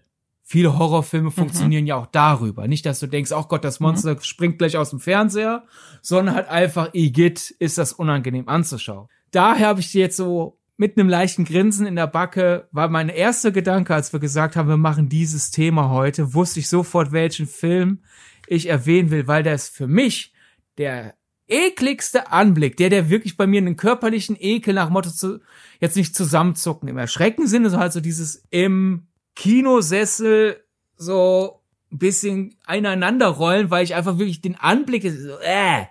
Viele 0.44 0.80
Horrorfilme 0.80 1.30
mhm. 1.30 1.34
funktionieren 1.34 1.86
ja 1.86 1.96
auch 1.96 2.08
darüber. 2.08 2.68
Nicht, 2.68 2.86
dass 2.86 3.00
du 3.00 3.08
denkst, 3.08 3.32
oh 3.32 3.44
Gott, 3.44 3.64
das 3.64 3.80
Monster 3.80 4.16
mhm. 4.16 4.22
springt 4.22 4.58
gleich 4.58 4.78
aus 4.78 4.90
dem 4.90 5.00
Fernseher, 5.00 5.64
sondern 6.02 6.34
halt 6.34 6.48
einfach, 6.48 6.94
Igitt, 6.94 7.52
ist 7.60 7.78
das 7.78 7.94
unangenehm 7.94 8.50
anzuschauen. 8.50 9.08
Daher 9.32 9.68
habe 9.68 9.80
ich 9.80 9.92
dir 9.92 10.02
jetzt 10.02 10.18
so 10.18 10.60
mit 10.76 10.98
einem 10.98 11.10
leichten 11.10 11.44
Grinsen 11.44 11.86
in 11.86 11.96
der 11.96 12.08
Backe, 12.08 12.68
war 12.72 12.88
mein 12.88 13.10
erster 13.10 13.52
Gedanke, 13.52 13.94
als 13.94 14.14
wir 14.14 14.20
gesagt 14.20 14.56
haben, 14.56 14.70
wir 14.70 14.78
machen 14.78 15.10
dieses 15.10 15.52
Thema 15.52 15.90
heute, 15.90 16.34
wusste 16.34 16.62
ich 16.62 16.70
sofort, 16.70 17.12
welchen 17.12 17.48
Film 17.48 18.00
ich 18.48 18.70
erwähnen 18.70 19.12
will, 19.12 19.28
weil 19.28 19.44
der 19.44 19.56
ist 19.56 19.76
für 19.76 19.88
mich 19.88 20.34
der 20.78 21.14
ekligste 21.50 22.32
Anblick, 22.32 22.78
der, 22.78 22.90
der 22.90 23.10
wirklich 23.10 23.38
bei 23.38 23.48
mir 23.48 23.60
einen 23.60 23.76
körperlichen 23.76 24.38
Ekel 24.40 24.74
nach 24.74 24.90
Motto 24.90 25.10
zu, 25.10 25.40
jetzt 25.80 25.96
nicht 25.96 26.16
zusammenzucken 26.16 26.88
im 26.88 26.98
Erschrecken-Sinne, 26.98 27.70
so 27.70 27.78
halt 27.78 27.94
so 27.94 28.00
dieses 28.00 28.44
im 28.50 29.08
Kinosessel 29.36 30.64
so 30.96 31.62
ein 31.92 31.98
bisschen 31.98 32.56
einander 32.66 33.28
rollen, 33.28 33.72
weil 33.72 33.84
ich 33.84 33.96
einfach 33.96 34.18
wirklich 34.18 34.42
den 34.42 34.56
Anblick, 34.56 35.04
so, 35.04 35.40
äh, 35.40 35.86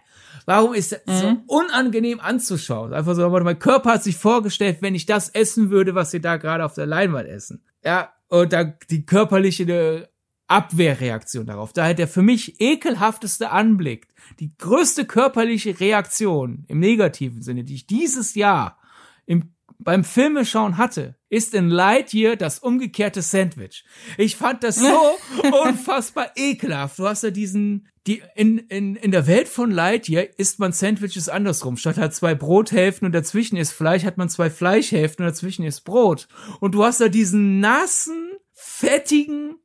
warum 0.46 0.74
ist 0.74 0.92
das 0.92 1.00
mhm. 1.06 1.42
so 1.46 1.58
unangenehm 1.58 2.20
anzuschauen? 2.20 2.92
Einfach 2.92 3.14
so, 3.14 3.28
mein 3.28 3.58
Körper 3.58 3.94
hat 3.94 4.04
sich 4.04 4.16
vorgestellt, 4.16 4.78
wenn 4.80 4.94
ich 4.94 5.06
das 5.06 5.28
essen 5.30 5.70
würde, 5.70 5.94
was 5.94 6.10
sie 6.10 6.20
da 6.20 6.36
gerade 6.36 6.64
auf 6.64 6.74
der 6.74 6.86
Leinwand 6.86 7.28
essen. 7.28 7.62
Ja, 7.84 8.12
und 8.28 8.52
da 8.52 8.64
die 8.64 9.04
körperliche 9.04 10.08
Abwehrreaktion 10.48 11.46
darauf. 11.46 11.72
Daher 11.72 11.94
der 11.94 12.08
für 12.08 12.22
mich 12.22 12.61
ekelhafteste 12.61 13.50
Anblick, 13.50 14.08
die 14.40 14.56
größte 14.56 15.04
körperliche 15.04 15.78
Reaktion 15.78 16.64
im 16.68 16.80
negativen 16.80 17.42
Sinne, 17.42 17.64
die 17.64 17.74
ich 17.74 17.87
dieses 17.87 18.34
Jahr 18.34 18.78
im, 19.26 19.54
beim 19.78 20.04
Filmeschauen 20.04 20.78
hatte, 20.78 21.16
ist 21.28 21.54
in 21.54 21.68
Lightyear 21.68 22.37
das 22.37 22.58
umgekehrte 22.58 23.20
Sandwich. 23.20 23.84
Ich 24.16 24.37
fand 24.37 24.64
das 24.64 24.76
so 24.76 25.18
unfassbar 25.64 26.32
ekelhaft. 26.34 26.98
Du 26.98 27.06
hast 27.06 27.22
ja 27.22 27.30
diesen, 27.30 27.88
die, 28.06 28.22
in, 28.34 28.58
in, 28.58 28.96
in 28.96 29.11
der 29.11 29.26
Welt 29.26 29.48
von 29.48 29.70
Lightyear 29.70 30.26
isst 30.38 30.58
man 30.58 30.72
Sandwiches 30.72 31.28
andersrum. 31.28 31.76
Statt 31.76 31.98
halt 31.98 32.14
zwei 32.14 32.34
Brothälften 32.34 33.04
und 33.04 33.12
dazwischen 33.12 33.56
ist 33.56 33.72
Fleisch, 33.72 34.04
hat 34.04 34.16
man 34.16 34.30
zwei 34.30 34.48
Fleischhälften 34.48 35.24
und 35.24 35.30
dazwischen 35.30 35.64
ist 35.66 35.82
Brot. 35.82 36.26
Und 36.61 36.74
du 36.74 36.84
hast 36.84 37.02
da 37.02 37.08
diesen 37.08 37.61
nassen, 37.61 38.32
fettigen, 38.54 39.56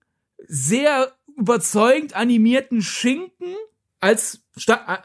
sehr 0.47 1.13
überzeugend 1.37 2.15
animierten 2.15 2.81
Schinken 2.81 3.55
als 3.99 4.43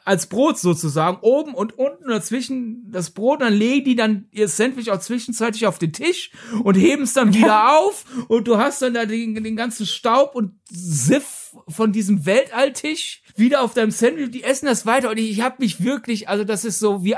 als 0.05 0.27
Brot 0.27 0.59
sozusagen 0.59 1.19
oben 1.23 1.55
und 1.55 1.79
unten 1.79 2.09
dazwischen 2.09 2.91
das 2.91 3.11
Brot 3.11 3.41
dann 3.41 3.55
legen 3.55 3.85
die 3.85 3.97
dann 3.97 4.27
ihr 4.31 4.47
Sandwich 4.47 4.91
auch 4.91 4.99
zwischenzeitlich 4.99 5.67
auf 5.67 5.79
den 5.79 5.93
Tisch 5.93 6.33
und 6.65 6.75
heben 6.75 7.05
es 7.05 7.15
dann 7.15 7.33
wieder 7.33 7.79
auf 7.79 8.05
und 8.29 8.47
du 8.47 8.59
hast 8.59 8.83
dann 8.83 8.93
da 8.93 9.07
den, 9.07 9.43
den 9.43 9.57
ganzen 9.57 9.87
Staub 9.87 10.35
und 10.35 10.53
Siff 10.69 11.57
von 11.67 11.93
diesem 11.93 12.27
Weltalltisch 12.27 13.23
wieder 13.37 13.63
auf 13.63 13.73
deinem 13.73 13.91
Sandwich. 13.91 14.33
Die 14.33 14.43
essen 14.43 14.67
das 14.67 14.85
weiter 14.85 15.11
und 15.11 15.19
ich, 15.19 15.31
ich 15.31 15.41
habe 15.41 15.57
mich 15.61 15.83
wirklich 15.83 16.29
also 16.29 16.45
das 16.45 16.67
ist 16.67 16.79
so 16.79 17.05
wie 17.05 17.15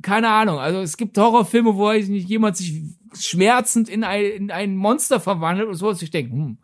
keine 0.00 0.28
Ahnung 0.28 0.58
also 0.58 0.78
es 0.78 0.96
gibt 0.96 1.18
Horrorfilme 1.18 1.74
wo 1.74 1.90
ich 1.90 2.08
nicht 2.08 2.28
jemand 2.28 2.56
sich 2.56 2.82
schmerzend 3.18 3.88
in 3.88 4.04
ein, 4.04 4.24
in 4.24 4.50
ein 4.52 4.76
Monster 4.76 5.18
verwandelt 5.18 5.68
und 5.68 5.74
so 5.74 5.88
und 5.88 6.00
ich 6.00 6.10
denke 6.10 6.32
hm, 6.32 6.58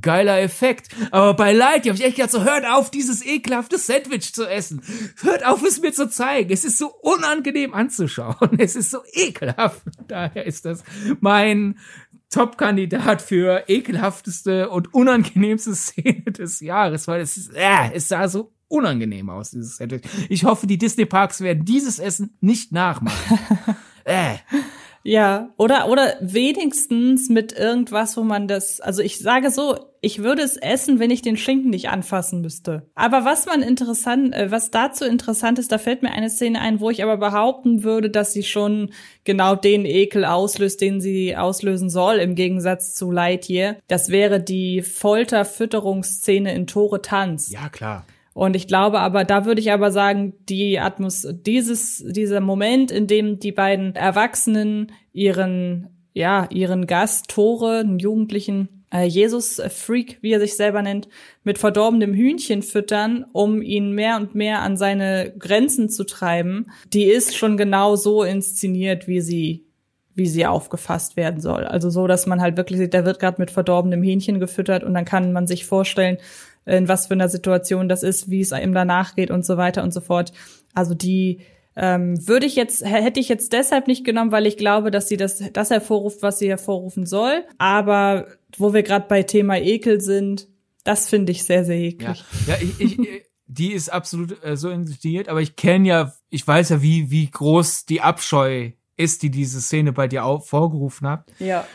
geiler 0.00 0.40
Effekt. 0.40 0.88
Aber 1.10 1.34
bei 1.34 1.52
Lightyear 1.52 1.94
habe 1.94 2.02
ich 2.02 2.04
echt 2.04 2.16
gedacht, 2.16 2.32
so 2.32 2.44
hört 2.44 2.66
auf, 2.66 2.90
dieses 2.90 3.24
ekelhafte 3.24 3.78
Sandwich 3.78 4.32
zu 4.32 4.46
essen. 4.46 4.82
Hört 5.22 5.44
auf, 5.44 5.62
es 5.62 5.80
mir 5.80 5.92
zu 5.92 6.08
zeigen. 6.08 6.50
Es 6.50 6.64
ist 6.64 6.78
so 6.78 6.92
unangenehm 7.02 7.74
anzuschauen. 7.74 8.36
Es 8.58 8.74
ist 8.74 8.90
so 8.90 8.98
ekelhaft. 9.12 9.82
Daher 10.08 10.46
ist 10.46 10.64
das 10.64 10.82
mein 11.20 11.78
Top-Kandidat 12.30 13.22
für 13.22 13.64
ekelhafteste 13.68 14.70
und 14.70 14.92
unangenehmste 14.94 15.74
Szene 15.74 16.32
des 16.32 16.60
Jahres, 16.60 17.06
weil 17.06 17.20
es, 17.20 17.36
ist, 17.36 17.54
äh, 17.54 17.92
es 17.94 18.08
sah 18.08 18.28
so 18.28 18.52
unangenehm 18.68 19.30
aus, 19.30 19.50
dieses 19.50 19.76
Sandwich. 19.76 20.02
Ich 20.28 20.44
hoffe, 20.44 20.66
die 20.66 20.78
Disney-Parks 20.78 21.40
werden 21.40 21.64
dieses 21.64 21.98
Essen 21.98 22.36
nicht 22.40 22.72
nachmachen. 22.72 23.38
äh. 24.04 24.36
Ja, 25.06 25.50
oder, 25.56 25.88
oder 25.88 26.14
wenigstens 26.20 27.28
mit 27.28 27.52
irgendwas, 27.52 28.16
wo 28.16 28.24
man 28.24 28.48
das, 28.48 28.80
also 28.80 29.02
ich 29.02 29.20
sage 29.20 29.52
so, 29.52 29.76
ich 30.00 30.24
würde 30.24 30.42
es 30.42 30.56
essen, 30.56 30.98
wenn 30.98 31.12
ich 31.12 31.22
den 31.22 31.36
Schinken 31.36 31.70
nicht 31.70 31.90
anfassen 31.90 32.40
müsste. 32.40 32.82
Aber 32.96 33.24
was 33.24 33.46
man 33.46 33.62
interessant, 33.62 34.34
äh, 34.34 34.50
was 34.50 34.72
dazu 34.72 35.04
interessant 35.04 35.60
ist, 35.60 35.70
da 35.70 35.78
fällt 35.78 36.02
mir 36.02 36.10
eine 36.10 36.28
Szene 36.28 36.60
ein, 36.60 36.80
wo 36.80 36.90
ich 36.90 37.04
aber 37.04 37.18
behaupten 37.18 37.84
würde, 37.84 38.10
dass 38.10 38.32
sie 38.32 38.42
schon 38.42 38.90
genau 39.22 39.54
den 39.54 39.84
Ekel 39.84 40.24
auslöst, 40.24 40.80
den 40.80 41.00
sie 41.00 41.36
auslösen 41.36 41.88
soll, 41.88 42.16
im 42.16 42.34
Gegensatz 42.34 42.92
zu 42.92 43.12
Lightyear. 43.12 43.76
Das 43.86 44.08
wäre 44.08 44.40
die 44.40 44.82
Folterfütterungsszene 44.82 46.52
in 46.52 46.66
Tore 46.66 47.00
Tanz. 47.00 47.52
Ja, 47.52 47.68
klar. 47.68 48.04
Und 48.36 48.54
ich 48.54 48.68
glaube 48.68 49.00
aber, 49.00 49.24
da 49.24 49.46
würde 49.46 49.62
ich 49.62 49.72
aber 49.72 49.90
sagen, 49.90 50.34
die 50.46 50.78
Atmos, 50.78 51.26
dieses, 51.32 52.04
dieser 52.06 52.42
Moment, 52.42 52.90
in 52.90 53.06
dem 53.06 53.38
die 53.38 53.50
beiden 53.50 53.94
Erwachsenen 53.94 54.92
ihren, 55.14 55.88
ja, 56.12 56.46
ihren 56.50 56.86
Gast, 56.86 57.30
Tore, 57.30 57.78
einen 57.78 57.98
Jugendlichen, 57.98 58.84
äh, 58.92 59.04
Jesus 59.04 59.58
äh, 59.58 59.70
Freak, 59.70 60.18
wie 60.20 60.32
er 60.32 60.40
sich 60.40 60.54
selber 60.54 60.82
nennt, 60.82 61.08
mit 61.44 61.56
verdorbenem 61.56 62.12
Hühnchen 62.12 62.62
füttern, 62.62 63.24
um 63.32 63.62
ihn 63.62 63.92
mehr 63.92 64.18
und 64.18 64.34
mehr 64.34 64.60
an 64.60 64.76
seine 64.76 65.32
Grenzen 65.38 65.88
zu 65.88 66.04
treiben, 66.04 66.66
die 66.92 67.04
ist 67.04 67.38
schon 67.38 67.56
genau 67.56 67.96
so 67.96 68.22
inszeniert, 68.22 69.08
wie 69.08 69.22
sie 69.22 69.62
wie 70.14 70.26
sie 70.26 70.46
aufgefasst 70.46 71.16
werden 71.16 71.42
soll. 71.42 71.64
Also 71.64 71.90
so, 71.90 72.06
dass 72.06 72.26
man 72.26 72.40
halt 72.40 72.56
wirklich 72.56 72.78
sieht, 72.78 72.94
der 72.94 73.04
wird 73.04 73.18
gerade 73.18 73.38
mit 73.38 73.50
verdorbenem 73.50 74.02
Hähnchen 74.02 74.40
gefüttert 74.40 74.82
und 74.82 74.94
dann 74.94 75.04
kann 75.04 75.32
man 75.32 75.46
sich 75.46 75.66
vorstellen, 75.66 76.16
in 76.66 76.88
was 76.88 77.06
für 77.06 77.14
einer 77.14 77.28
Situation 77.28 77.88
das 77.88 78.02
ist, 78.02 78.28
wie 78.28 78.40
es 78.40 78.52
ihm 78.52 78.74
danach 78.74 79.14
geht 79.14 79.30
und 79.30 79.46
so 79.46 79.56
weiter 79.56 79.82
und 79.82 79.92
so 79.92 80.00
fort. 80.00 80.32
Also 80.74 80.94
die 80.94 81.40
ähm, 81.76 82.26
würde 82.26 82.46
ich 82.46 82.56
jetzt, 82.56 82.84
hätte 82.84 83.20
ich 83.20 83.28
jetzt 83.28 83.52
deshalb 83.52 83.86
nicht 83.86 84.04
genommen, 84.04 84.32
weil 84.32 84.46
ich 84.46 84.56
glaube, 84.56 84.90
dass 84.90 85.08
sie 85.08 85.16
das, 85.16 85.42
das 85.52 85.70
hervorruft, 85.70 86.22
was 86.22 86.38
sie 86.38 86.48
hervorrufen 86.48 87.06
soll. 87.06 87.44
Aber 87.58 88.26
wo 88.56 88.74
wir 88.74 88.82
gerade 88.82 89.06
bei 89.08 89.22
Thema 89.22 89.58
Ekel 89.58 90.00
sind, 90.00 90.48
das 90.84 91.08
finde 91.08 91.32
ich 91.32 91.44
sehr, 91.44 91.64
sehr 91.64 91.78
eklig. 91.78 92.24
Ja, 92.46 92.54
ja 92.54 92.62
ich, 92.62 92.98
ich, 92.98 93.22
die 93.46 93.72
ist 93.72 93.90
absolut 93.90 94.42
äh, 94.42 94.56
so 94.56 94.70
inszeniert, 94.70 95.28
aber 95.28 95.42
ich 95.42 95.54
kenne 95.54 95.88
ja, 95.88 96.12
ich 96.30 96.46
weiß 96.46 96.70
ja, 96.70 96.82
wie, 96.82 97.10
wie 97.10 97.30
groß 97.30 97.84
die 97.86 98.00
Abscheu 98.00 98.70
ist, 98.96 99.22
die 99.22 99.30
diese 99.30 99.60
Szene 99.60 99.92
bei 99.92 100.08
dir 100.08 100.24
auch 100.24 100.44
vorgerufen 100.44 101.06
hat. 101.06 101.30
Ja 101.38 101.66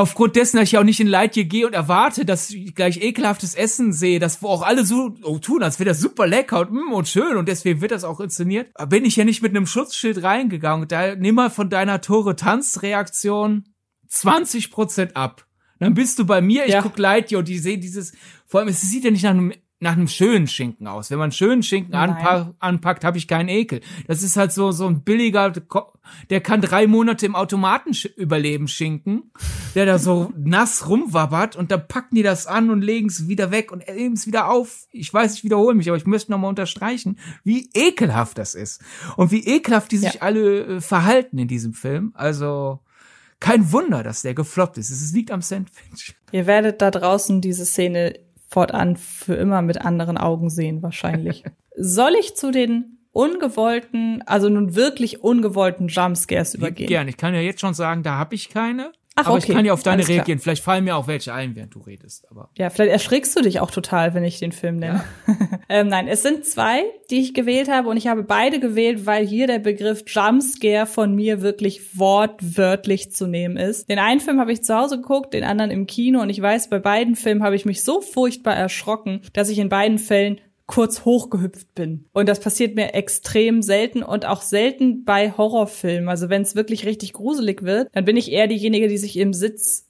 aufgrund 0.00 0.36
dessen, 0.36 0.56
dass 0.56 0.68
ich 0.68 0.78
auch 0.78 0.84
nicht 0.84 1.00
in 1.00 1.06
Leitje 1.06 1.44
gehe 1.44 1.66
und 1.66 1.72
erwarte, 1.72 2.24
dass 2.24 2.50
ich 2.50 2.74
gleich 2.74 3.02
ekelhaftes 3.02 3.54
Essen 3.54 3.92
sehe, 3.92 4.18
das 4.18 4.42
wo 4.42 4.48
auch 4.48 4.62
alle 4.62 4.84
so 4.84 5.14
oh, 5.22 5.38
tun, 5.38 5.62
als 5.62 5.78
wäre 5.78 5.88
das 5.88 6.00
super 6.00 6.26
lecker 6.26 6.60
und, 6.60 6.72
mm, 6.72 6.92
und 6.92 7.08
schön 7.08 7.36
und 7.36 7.48
deswegen 7.48 7.80
wird 7.80 7.92
das 7.92 8.04
auch 8.04 8.20
inszeniert, 8.20 8.70
bin 8.88 9.04
ich 9.04 9.16
ja 9.16 9.24
nicht 9.24 9.42
mit 9.42 9.54
einem 9.54 9.66
Schutzschild 9.66 10.22
reingegangen. 10.22 10.88
Da 10.88 11.14
nimm 11.14 11.34
mal 11.34 11.50
von 11.50 11.70
deiner 11.70 12.00
Tore 12.00 12.36
Tanzreaktion 12.36 13.64
20 14.08 14.70
Prozent 14.70 15.16
ab. 15.16 15.46
Dann 15.78 15.94
bist 15.94 16.18
du 16.18 16.26
bei 16.26 16.40
mir, 16.40 16.64
ich 16.66 16.72
ja. 16.72 16.82
guck 16.82 16.98
Leitje 16.98 17.38
und 17.38 17.48
die 17.48 17.58
sehen 17.58 17.80
dieses, 17.80 18.12
vor 18.46 18.60
allem, 18.60 18.68
es 18.68 18.80
sieht 18.80 19.04
ja 19.04 19.10
nicht 19.10 19.22
nach 19.22 19.30
einem 19.30 19.52
nach 19.80 19.92
einem 19.92 20.08
schönen 20.08 20.48
Schinken 20.48 20.88
aus. 20.88 21.10
Wenn 21.10 21.18
man 21.18 21.30
schönen 21.30 21.62
Schinken 21.62 21.94
anpa 21.94 22.54
anpackt, 22.58 23.04
habe 23.04 23.18
ich 23.18 23.28
keinen 23.28 23.48
Ekel. 23.48 23.80
Das 24.06 24.22
ist 24.22 24.36
halt 24.36 24.52
so 24.52 24.72
so 24.72 24.86
ein 24.86 25.02
billiger, 25.02 25.52
der 26.30 26.40
kann 26.40 26.60
drei 26.60 26.86
Monate 26.86 27.26
im 27.26 27.36
Automaten 27.36 27.92
überleben 28.16 28.66
Schinken, 28.66 29.30
der 29.74 29.86
da 29.86 29.98
so 29.98 30.32
nass 30.36 30.88
rumwabbert 30.88 31.54
und 31.54 31.70
dann 31.70 31.86
packen 31.86 32.16
die 32.16 32.22
das 32.22 32.46
an 32.46 32.70
und 32.70 32.82
legen 32.82 33.08
es 33.08 33.28
wieder 33.28 33.50
weg 33.50 33.70
und 33.70 33.86
nehmen 33.86 34.14
es 34.14 34.26
wieder 34.26 34.50
auf. 34.50 34.86
Ich 34.90 35.14
weiß, 35.14 35.34
ich 35.34 35.44
wiederhole 35.44 35.76
mich, 35.76 35.88
aber 35.88 35.96
ich 35.96 36.06
möchte 36.06 36.32
noch 36.32 36.38
mal 36.38 36.48
unterstreichen, 36.48 37.18
wie 37.44 37.70
ekelhaft 37.72 38.38
das 38.38 38.54
ist 38.54 38.82
und 39.16 39.30
wie 39.30 39.46
ekelhaft 39.46 39.92
die 39.92 39.98
sich 39.98 40.14
ja. 40.14 40.22
alle 40.22 40.64
äh, 40.64 40.80
verhalten 40.80 41.38
in 41.38 41.46
diesem 41.46 41.72
Film. 41.72 42.12
Also 42.14 42.80
kein 43.40 43.70
Wunder, 43.72 44.02
dass 44.02 44.22
der 44.22 44.34
gefloppt 44.34 44.78
ist. 44.78 44.90
Es 44.90 45.12
liegt 45.12 45.30
am 45.30 45.42
Sandwich. 45.42 46.16
Ihr 46.32 46.46
werdet 46.46 46.82
da 46.82 46.90
draußen 46.90 47.40
diese 47.40 47.64
Szene 47.64 48.18
fortan 48.48 48.96
für 48.96 49.34
immer 49.34 49.62
mit 49.62 49.80
anderen 49.80 50.18
Augen 50.18 50.50
sehen, 50.50 50.82
wahrscheinlich. 50.82 51.44
Soll 51.76 52.12
ich 52.18 52.34
zu 52.34 52.50
den 52.50 52.98
ungewollten, 53.12 54.22
also 54.26 54.48
nun 54.48 54.74
wirklich 54.74 55.22
ungewollten 55.22 55.88
Jumpscares 55.88 56.54
übergehen? 56.54 56.88
Gerne. 56.88 57.10
Ich 57.10 57.16
kann 57.16 57.34
ja 57.34 57.40
jetzt 57.40 57.60
schon 57.60 57.74
sagen, 57.74 58.02
da 58.02 58.16
habe 58.16 58.34
ich 58.34 58.48
keine. 58.48 58.92
Ach, 59.18 59.26
aber 59.26 59.36
okay. 59.36 59.46
ich 59.48 59.54
kann 59.54 59.64
ja 59.64 59.72
auf 59.72 59.82
deine 59.82 59.96
Alles 59.96 60.08
reagieren. 60.08 60.38
Klar. 60.38 60.42
Vielleicht 60.44 60.62
fallen 60.62 60.84
mir 60.84 60.96
auch 60.96 61.08
welche 61.08 61.34
ein, 61.34 61.56
während 61.56 61.74
du 61.74 61.80
redest. 61.80 62.30
Aber 62.30 62.50
ja, 62.56 62.70
vielleicht 62.70 62.92
erschrickst 62.92 63.36
du 63.36 63.42
dich 63.42 63.58
auch 63.58 63.70
total, 63.70 64.14
wenn 64.14 64.22
ich 64.22 64.38
den 64.38 64.52
Film 64.52 64.76
nenne. 64.76 65.02
Ja. 65.26 65.34
ähm, 65.68 65.88
nein, 65.88 66.06
es 66.06 66.22
sind 66.22 66.44
zwei, 66.44 66.84
die 67.10 67.20
ich 67.20 67.34
gewählt 67.34 67.68
habe 67.68 67.88
und 67.88 67.96
ich 67.96 68.06
habe 68.06 68.22
beide 68.22 68.60
gewählt, 68.60 69.06
weil 69.06 69.26
hier 69.26 69.48
der 69.48 69.58
Begriff 69.58 70.04
Jumpscare 70.06 70.86
von 70.86 71.14
mir 71.14 71.42
wirklich 71.42 71.98
wortwörtlich 71.98 73.10
zu 73.12 73.26
nehmen 73.26 73.56
ist. 73.56 73.90
Den 73.90 73.98
einen 73.98 74.20
Film 74.20 74.38
habe 74.38 74.52
ich 74.52 74.62
zu 74.62 74.76
Hause 74.76 75.00
geguckt, 75.00 75.34
den 75.34 75.44
anderen 75.44 75.70
im 75.70 75.86
Kino 75.86 76.20
und 76.20 76.30
ich 76.30 76.40
weiß, 76.40 76.70
bei 76.70 76.78
beiden 76.78 77.16
Filmen 77.16 77.42
habe 77.42 77.56
ich 77.56 77.64
mich 77.64 77.82
so 77.82 78.00
furchtbar 78.00 78.54
erschrocken, 78.54 79.22
dass 79.32 79.48
ich 79.48 79.58
in 79.58 79.68
beiden 79.68 79.98
Fällen 79.98 80.40
kurz 80.68 81.04
hochgehüpft 81.04 81.74
bin. 81.74 82.04
Und 82.12 82.28
das 82.28 82.38
passiert 82.38 82.76
mir 82.76 82.94
extrem 82.94 83.62
selten 83.62 84.04
und 84.04 84.26
auch 84.26 84.42
selten 84.42 85.04
bei 85.04 85.32
Horrorfilmen. 85.32 86.08
Also 86.08 86.28
wenn 86.28 86.42
es 86.42 86.54
wirklich 86.54 86.86
richtig 86.86 87.14
gruselig 87.14 87.62
wird, 87.62 87.88
dann 87.92 88.04
bin 88.04 88.16
ich 88.16 88.30
eher 88.30 88.46
diejenige, 88.46 88.86
die 88.86 88.98
sich 88.98 89.16
im 89.16 89.32
Sitz 89.32 89.86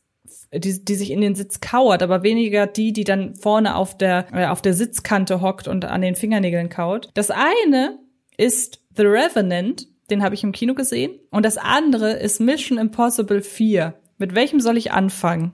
die, 0.53 0.85
die 0.85 0.95
sich 0.95 1.11
in 1.11 1.20
den 1.20 1.35
Sitz 1.35 1.61
kauert, 1.61 2.03
aber 2.03 2.22
weniger 2.22 2.66
die, 2.66 2.93
die 2.93 3.05
dann 3.05 3.35
vorne 3.35 3.76
auf 3.76 3.99
der, 3.99 4.26
äh, 4.33 4.47
auf 4.47 4.62
der 4.62 4.72
Sitzkante 4.72 5.43
hockt 5.43 5.68
und 5.68 5.85
an 5.85 6.01
den 6.01 6.14
Fingernägeln 6.14 6.70
kaut. 6.70 7.11
Das 7.14 7.31
eine 7.31 7.99
ist 8.37 8.83
The 8.97 9.05
Revenant, 9.05 9.89
den 10.11 10.22
habe 10.22 10.35
ich 10.35 10.45
im 10.45 10.53
Kino 10.53 10.74
gesehen, 10.74 11.18
und 11.31 11.45
das 11.45 11.59
andere 11.59 12.12
ist 12.12 12.41
Mission 12.41 12.79
Impossible 12.79 13.43
4. 13.43 13.95
Mit 14.16 14.35
welchem 14.35 14.61
soll 14.61 14.79
ich 14.79 14.93
anfangen? 14.93 15.53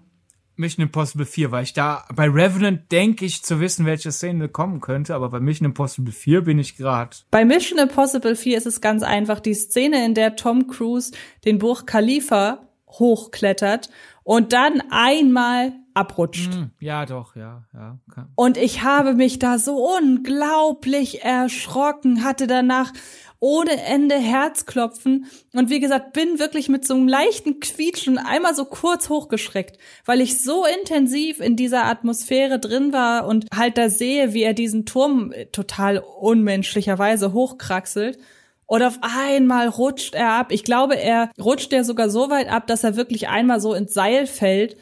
Mission 0.56 0.84
Impossible 0.84 1.26
4, 1.26 1.50
weil 1.50 1.64
ich 1.64 1.72
da 1.72 2.04
bei 2.14 2.28
Revenant 2.28 2.90
denke 2.92 3.24
ich 3.24 3.42
zu 3.42 3.60
wissen, 3.60 3.86
welche 3.86 4.12
Szene 4.12 4.48
kommen 4.48 4.80
könnte, 4.80 5.14
aber 5.14 5.28
bei 5.30 5.40
Mission 5.40 5.66
Impossible 5.66 6.12
4 6.12 6.42
bin 6.42 6.58
ich 6.58 6.76
gerade. 6.76 7.16
Bei 7.30 7.44
Mission 7.44 7.78
Impossible 7.78 8.36
4 8.36 8.58
ist 8.58 8.66
es 8.66 8.80
ganz 8.80 9.02
einfach 9.02 9.40
die 9.40 9.54
Szene, 9.54 10.04
in 10.04 10.14
der 10.14 10.36
Tom 10.36 10.68
Cruise 10.68 11.12
den 11.44 11.58
Burj 11.58 11.84
Khalifa 11.86 12.68
hochklettert 12.88 13.90
und 14.22 14.52
dann 14.52 14.82
einmal 14.90 15.72
abrutscht. 15.94 16.52
Hm, 16.52 16.70
ja, 16.80 17.06
doch, 17.06 17.36
ja, 17.36 17.64
ja. 17.72 17.98
Und 18.34 18.56
ich 18.56 18.82
habe 18.82 19.14
mich 19.14 19.38
da 19.38 19.58
so 19.58 19.88
unglaublich 19.96 21.22
erschrocken, 21.22 22.24
hatte 22.24 22.46
danach 22.46 22.92
ohne 23.40 23.82
Ende 23.82 24.16
Herzklopfen 24.16 25.26
und 25.52 25.68
wie 25.68 25.80
gesagt, 25.80 26.12
bin 26.12 26.38
wirklich 26.38 26.68
mit 26.68 26.86
so 26.86 26.94
einem 26.94 27.08
leichten 27.08 27.60
Quietschen 27.60 28.18
einmal 28.18 28.54
so 28.54 28.64
kurz 28.64 29.08
hochgeschreckt, 29.08 29.78
weil 30.04 30.20
ich 30.20 30.42
so 30.42 30.64
intensiv 30.64 31.40
in 31.40 31.56
dieser 31.56 31.84
Atmosphäre 31.84 32.58
drin 32.58 32.92
war 32.92 33.26
und 33.26 33.46
halt 33.54 33.76
da 33.76 33.90
sehe, 33.90 34.32
wie 34.32 34.42
er 34.42 34.54
diesen 34.54 34.86
Turm 34.86 35.32
total 35.52 35.98
unmenschlicherweise 35.98 37.32
hochkraxelt. 37.32 38.18
Und 38.66 38.82
auf 38.82 38.98
einmal 39.02 39.68
rutscht 39.68 40.14
er 40.14 40.32
ab. 40.32 40.50
Ich 40.50 40.64
glaube, 40.64 40.98
er 40.98 41.30
rutscht 41.38 41.70
ja 41.72 41.84
sogar 41.84 42.08
so 42.08 42.30
weit 42.30 42.50
ab, 42.50 42.66
dass 42.66 42.82
er 42.82 42.96
wirklich 42.96 43.28
einmal 43.28 43.60
so 43.60 43.74
ins 43.74 43.92
Seil 43.92 44.26
fällt. 44.26 44.78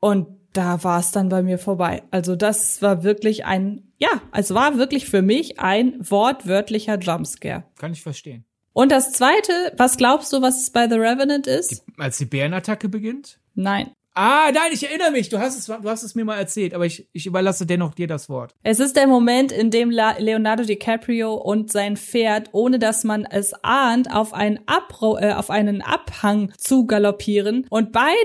Und 0.00 0.28
da 0.54 0.82
war 0.82 1.00
es 1.00 1.10
dann 1.10 1.28
bei 1.28 1.42
mir 1.42 1.58
vorbei. 1.58 2.02
Also 2.10 2.34
das 2.34 2.80
war 2.80 3.04
wirklich 3.04 3.44
ein 3.44 3.85
ja, 3.98 4.20
es 4.32 4.52
war 4.52 4.78
wirklich 4.78 5.06
für 5.06 5.22
mich 5.22 5.58
ein 5.58 5.96
wortwörtlicher 5.98 6.98
Jumpscare. 6.98 7.64
Kann 7.78 7.92
ich 7.92 8.02
verstehen. 8.02 8.44
Und 8.72 8.92
das 8.92 9.12
zweite, 9.12 9.72
was 9.78 9.96
glaubst 9.96 10.32
du, 10.32 10.42
was 10.42 10.60
es 10.60 10.70
bei 10.70 10.86
The 10.86 10.96
Revenant 10.96 11.46
ist? 11.46 11.82
Die, 11.86 12.00
als 12.00 12.18
die 12.18 12.26
Bärenattacke 12.26 12.90
beginnt? 12.90 13.40
Nein. 13.54 13.92
Ah, 14.18 14.50
nein, 14.50 14.70
ich 14.72 14.82
erinnere 14.82 15.10
mich. 15.10 15.28
Du 15.28 15.38
hast 15.38 15.58
es, 15.58 15.66
du 15.66 15.90
hast 15.90 16.02
es 16.02 16.14
mir 16.14 16.24
mal 16.24 16.38
erzählt, 16.38 16.72
aber 16.72 16.86
ich, 16.86 17.06
ich 17.12 17.26
überlasse 17.26 17.66
dennoch 17.66 17.94
dir 17.94 18.06
das 18.06 18.30
Wort. 18.30 18.54
Es 18.62 18.80
ist 18.80 18.96
der 18.96 19.06
Moment, 19.06 19.52
in 19.52 19.70
dem 19.70 19.90
Leonardo 19.90 20.64
DiCaprio 20.64 21.34
und 21.34 21.70
sein 21.70 21.98
Pferd, 21.98 22.48
ohne 22.52 22.78
dass 22.78 23.04
man 23.04 23.26
es 23.26 23.52
ahnt, 23.62 24.10
auf 24.10 24.32
einen, 24.32 24.60
Abro 24.64 25.18
äh, 25.18 25.34
auf 25.34 25.50
einen 25.50 25.82
Abhang 25.82 26.50
zu 26.56 26.86
galoppieren. 26.86 27.66
Und 27.68 27.92
beide, 27.92 28.16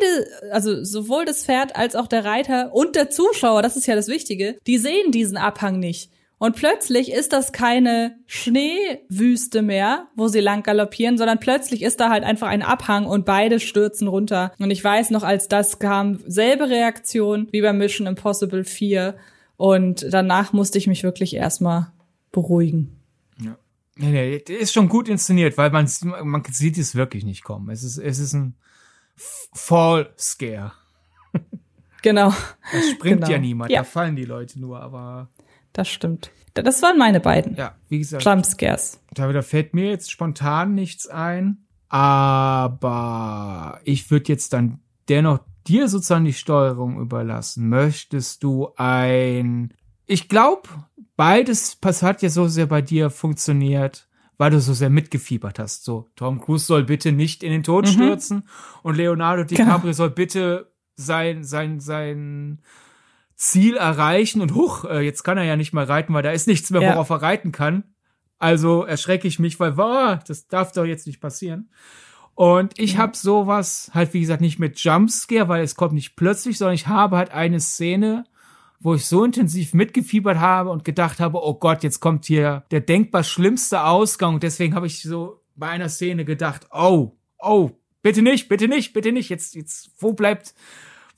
also 0.52 0.82
sowohl 0.82 1.26
das 1.26 1.44
Pferd 1.44 1.76
als 1.76 1.98
auch 1.98 2.08
der 2.08 2.24
Reiter 2.24 2.74
und 2.74 2.96
der 2.96 3.10
Zuschauer, 3.10 3.62
das 3.62 3.76
ist 3.76 3.86
ja 3.86 3.96
das 3.96 4.08
Wichtige, 4.08 4.58
die 4.68 4.78
sehen 4.78 5.12
diesen 5.12 5.36
Abhang 5.36 5.78
nicht. 5.78 6.10
Und 6.42 6.56
plötzlich 6.56 7.12
ist 7.12 7.34
das 7.34 7.52
keine 7.52 8.18
Schneewüste 8.26 9.62
mehr, 9.62 10.08
wo 10.16 10.28
sie 10.28 10.40
lang 10.40 10.64
galoppieren, 10.64 11.20
sondern 11.20 11.40
plötzlich 11.40 11.84
ist 11.84 12.00
da 12.00 12.10
halt 12.10 12.24
einfach 12.24 12.48
ein 12.48 12.64
Abhang 12.64 13.06
und 13.06 13.26
beide 13.26 13.60
stürzen 13.60 14.08
runter. 14.08 14.52
Und 14.58 14.72
ich 14.72 14.84
weiß 14.84 15.12
noch, 15.12 15.22
als 15.22 15.50
das 15.50 15.78
kam, 15.78 16.18
selbe 16.26 16.68
Reaktion 16.68 17.48
wie 17.52 17.62
bei 17.62 17.74
Mission 17.74 18.08
Impossible 18.08 18.64
4. 18.64 19.18
Und 19.56 20.08
danach 20.10 20.52
musste 20.52 20.80
ich 20.80 20.88
mich 20.88 21.04
wirklich 21.04 21.36
erstmal 21.36 21.92
beruhigen. 22.32 23.00
Ja. 23.40 23.56
Nee, 23.98 24.10
nee, 24.10 24.54
ist 24.56 24.74
schon 24.74 24.90
gut 24.90 25.10
inszeniert, 25.10 25.60
weil 25.60 25.70
man, 25.70 25.88
man 26.24 26.44
sieht 26.50 26.80
es 26.80 26.96
wirklich 26.96 27.24
nicht 27.24 27.44
kommen. 27.44 27.70
Es 27.70 27.84
ist, 27.84 28.00
es 28.00 28.18
ist 28.18 28.34
ein 28.34 28.56
Fall 29.16 30.12
Scare. 30.18 30.72
Genau. 32.02 32.30
Da 32.30 32.82
springt 32.82 33.02
genau. 33.22 33.30
ja 33.30 33.38
niemand, 33.38 33.72
ja. 33.72 33.82
da 33.82 33.84
fallen 33.84 34.16
die 34.16 34.26
Leute 34.26 34.60
nur, 34.60 34.82
aber. 34.82 35.30
Das 35.74 35.88
stimmt. 35.90 36.32
Das 36.54 36.82
waren 36.82 36.98
meine 36.98 37.20
beiden. 37.22 37.56
Ja, 37.56 37.76
wie 37.88 38.00
gesagt. 38.00 38.24
Jumpscares. 38.26 39.00
Da, 39.14 39.32
da 39.32 39.42
fällt 39.42 39.74
mir 39.74 39.90
jetzt 39.90 40.12
spontan 40.12 40.74
nichts 40.76 41.08
ein, 41.08 41.66
aber 41.90 43.80
ich 43.84 44.12
würde 44.12 44.28
jetzt 44.30 44.54
dann 44.54 44.80
dennoch 45.10 45.40
dir 45.68 45.88
sozusagen 45.88 46.26
die 46.26 46.34
Steuerung 46.34 47.00
überlassen. 47.00 47.70
Möchtest 47.70 48.44
du 48.44 48.70
ein, 48.76 49.74
ich 50.08 50.28
glaube, 50.28 50.68
beides 51.16 51.78
hat 52.02 52.22
ja 52.22 52.30
so 52.30 52.48
sehr 52.48 52.66
bei 52.66 52.82
dir 52.82 53.10
funktioniert, 53.10 54.08
weil 54.38 54.52
du 54.52 54.60
so 54.60 54.74
sehr 54.74 54.90
mitgefiebert 54.90 55.60
hast. 55.60 55.84
So, 55.86 56.10
Tom 56.16 56.42
Cruise 56.42 56.66
soll 56.66 56.84
bitte 56.84 57.12
nicht 57.12 57.44
in 57.44 57.52
den 57.52 57.64
Tod 57.64 57.86
Mhm. 57.86 57.92
stürzen 57.92 58.44
und 58.84 58.96
Leonardo 58.98 59.44
DiCaprio 59.44 59.80
Genau. 59.82 59.94
soll 59.94 60.10
bitte 60.10 60.72
sein, 60.96 61.44
sein, 61.44 61.80
sein 61.80 62.62
Ziel 63.42 63.76
erreichen 63.76 64.40
und 64.42 64.54
huch, 64.54 64.86
äh, 64.86 65.00
jetzt 65.02 65.24
kann 65.24 65.38
er 65.38 65.44
ja 65.44 65.56
nicht 65.56 65.74
mehr 65.74 65.90
reiten, 65.90 66.14
weil 66.14 66.22
da 66.22 66.32
ist 66.32 66.48
nichts 66.48 66.70
mehr, 66.70 66.82
Ja. 66.82 66.94
worauf 66.94 67.10
er 67.10 67.22
reiten 67.24 67.52
kann. 67.52 67.84
Also 68.38 68.84
erschrecke 68.84 69.28
ich 69.28 69.40
mich, 69.40 69.60
weil, 69.60 69.78
wow, 69.78 70.20
das 70.28 70.48
darf 70.48 70.72
doch 70.74 70.86
jetzt 70.86 71.08
nicht 71.08 71.20
passieren. 71.20 71.70
Und 72.36 72.78
ich 72.80 72.98
habe 72.98 73.18
sowas 73.18 73.90
halt, 73.94 74.14
wie 74.14 74.22
gesagt, 74.22 74.42
nicht 74.42 74.60
mit 74.60 74.80
Jumpscare, 74.80 75.48
weil 75.48 75.64
es 75.64 75.76
kommt 75.76 75.94
nicht 75.94 76.16
plötzlich, 76.16 76.58
sondern 76.58 76.76
ich 76.76 76.88
habe 76.88 77.18
halt 77.18 77.32
eine 77.32 77.60
Szene, 77.60 78.26
wo 78.80 78.94
ich 78.94 79.06
so 79.06 79.24
intensiv 79.24 79.74
mitgefiebert 79.74 80.40
habe 80.40 80.70
und 80.70 80.84
gedacht 80.86 81.20
habe, 81.20 81.44
oh 81.44 81.56
Gott, 81.56 81.84
jetzt 81.84 82.00
kommt 82.00 82.26
hier 82.26 82.64
der 82.72 82.82
denkbar 82.82 83.24
schlimmste 83.24 83.84
Ausgang. 83.84 84.36
Und 84.36 84.44
deswegen 84.44 84.76
habe 84.76 84.88
ich 84.88 85.02
so 85.02 85.42
bei 85.56 85.68
einer 85.70 85.90
Szene 85.90 86.26
gedacht, 86.26 86.68
oh, 86.72 87.18
oh, 87.40 87.72
bitte 88.02 88.22
nicht, 88.22 88.50
bitte 88.50 88.68
nicht, 88.68 88.94
bitte 88.94 89.12
nicht. 89.12 89.30
Jetzt, 89.30 89.56
jetzt, 89.56 89.92
wo 90.00 90.14
bleibt, 90.14 90.56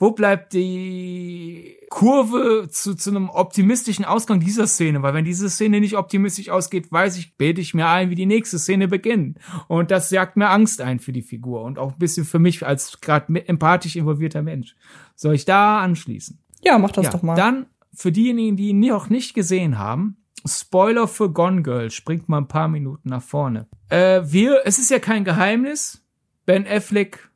wo 0.04 0.12
bleibt 0.12 0.52
die 0.52 1.78
Kurve 1.90 2.68
zu, 2.70 2.94
zu 2.94 3.10
einem 3.10 3.30
optimistischen 3.30 4.04
Ausgang 4.04 4.42
dieser 4.42 4.68
Szene? 4.68 5.02
Weil 5.02 5.14
wenn 5.14 5.24
diese 5.24 5.50
Szene 5.50 5.80
nicht 5.80 5.96
optimistisch 5.96 6.50
ausgeht, 6.50 6.92
weiß 6.92 7.16
ich, 7.16 7.38
bete 7.38 7.62
ich 7.62 7.74
mir 7.74 7.88
ein, 7.88 8.10
wie 8.10 8.16
die 8.16 8.26
nächste 8.26 8.60
Szene 8.60 8.90
beginnt. 8.90 9.38
Und 9.70 9.92
das 9.92 10.12
jagt 10.12 10.36
mir 10.36 10.50
Angst 10.50 10.82
ein 10.82 11.00
für 11.00 11.14
die 11.14 11.22
Figur 11.22 11.64
und 11.64 11.80
auch 11.80 11.94
ein 11.94 12.00
bisschen 12.00 12.26
für 12.26 12.38
mich 12.38 12.66
als 12.68 13.00
gerade 13.00 13.48
empathisch 13.48 13.96
involvierter 13.96 14.42
Mensch. 14.42 14.76
Soll 15.16 15.36
ich 15.36 15.46
da 15.46 15.80
anschließen? 15.80 16.38
Ja, 16.62 16.78
mach 16.80 16.92
das 16.92 17.06
ja, 17.06 17.12
doch 17.12 17.22
mal. 17.22 17.36
Dann 17.36 17.68
für 17.94 18.12
diejenigen, 18.12 18.58
die 18.58 18.70
ihn 18.70 18.82
noch 18.82 19.08
nicht 19.08 19.34
gesehen 19.34 19.80
haben, 19.80 20.18
Spoiler 20.46 21.08
für 21.08 21.32
Gone 21.32 21.64
Girl, 21.64 21.90
springt 21.92 22.28
mal 22.28 22.40
ein 22.40 22.50
paar 22.50 22.68
Minuten 22.68 23.08
nach 23.08 23.24
vorne. 23.24 23.68
Äh, 23.88 24.24
wir, 24.26 24.64
es 24.66 24.80
ist 24.80 24.92
ja 24.92 25.00
kein 25.00 25.24
Geheimnis. 25.24 26.06
Ben 26.46 26.68
Affleck 26.68 27.30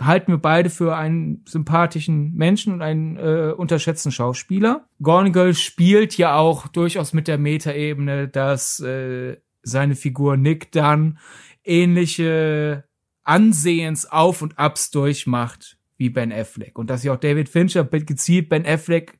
halten 0.00 0.32
wir 0.32 0.38
beide 0.38 0.70
für 0.70 0.96
einen 0.96 1.44
sympathischen 1.46 2.34
Menschen 2.34 2.72
und 2.72 2.82
einen 2.82 3.16
äh, 3.16 3.52
unterschätzten 3.56 4.12
Schauspieler. 4.12 4.86
Gone 5.02 5.32
Girl 5.32 5.54
spielt 5.54 6.16
ja 6.16 6.36
auch 6.36 6.68
durchaus 6.68 7.12
mit 7.12 7.28
der 7.28 7.38
Metaebene, 7.38 8.28
dass 8.28 8.80
äh, 8.80 9.36
seine 9.62 9.94
Figur 9.94 10.36
Nick 10.36 10.72
dann 10.72 11.18
ähnliche 11.64 12.84
Ansehens-Auf- 13.24 14.42
und 14.42 14.58
Abs 14.58 14.90
durchmacht 14.90 15.78
wie 15.96 16.10
Ben 16.10 16.32
Affleck. 16.32 16.78
Und 16.78 16.88
dass 16.88 17.04
ja 17.04 17.12
auch 17.12 17.20
David 17.20 17.48
Fincher 17.48 17.84
gezielt 17.84 18.48
Ben 18.48 18.66
Affleck 18.66 19.18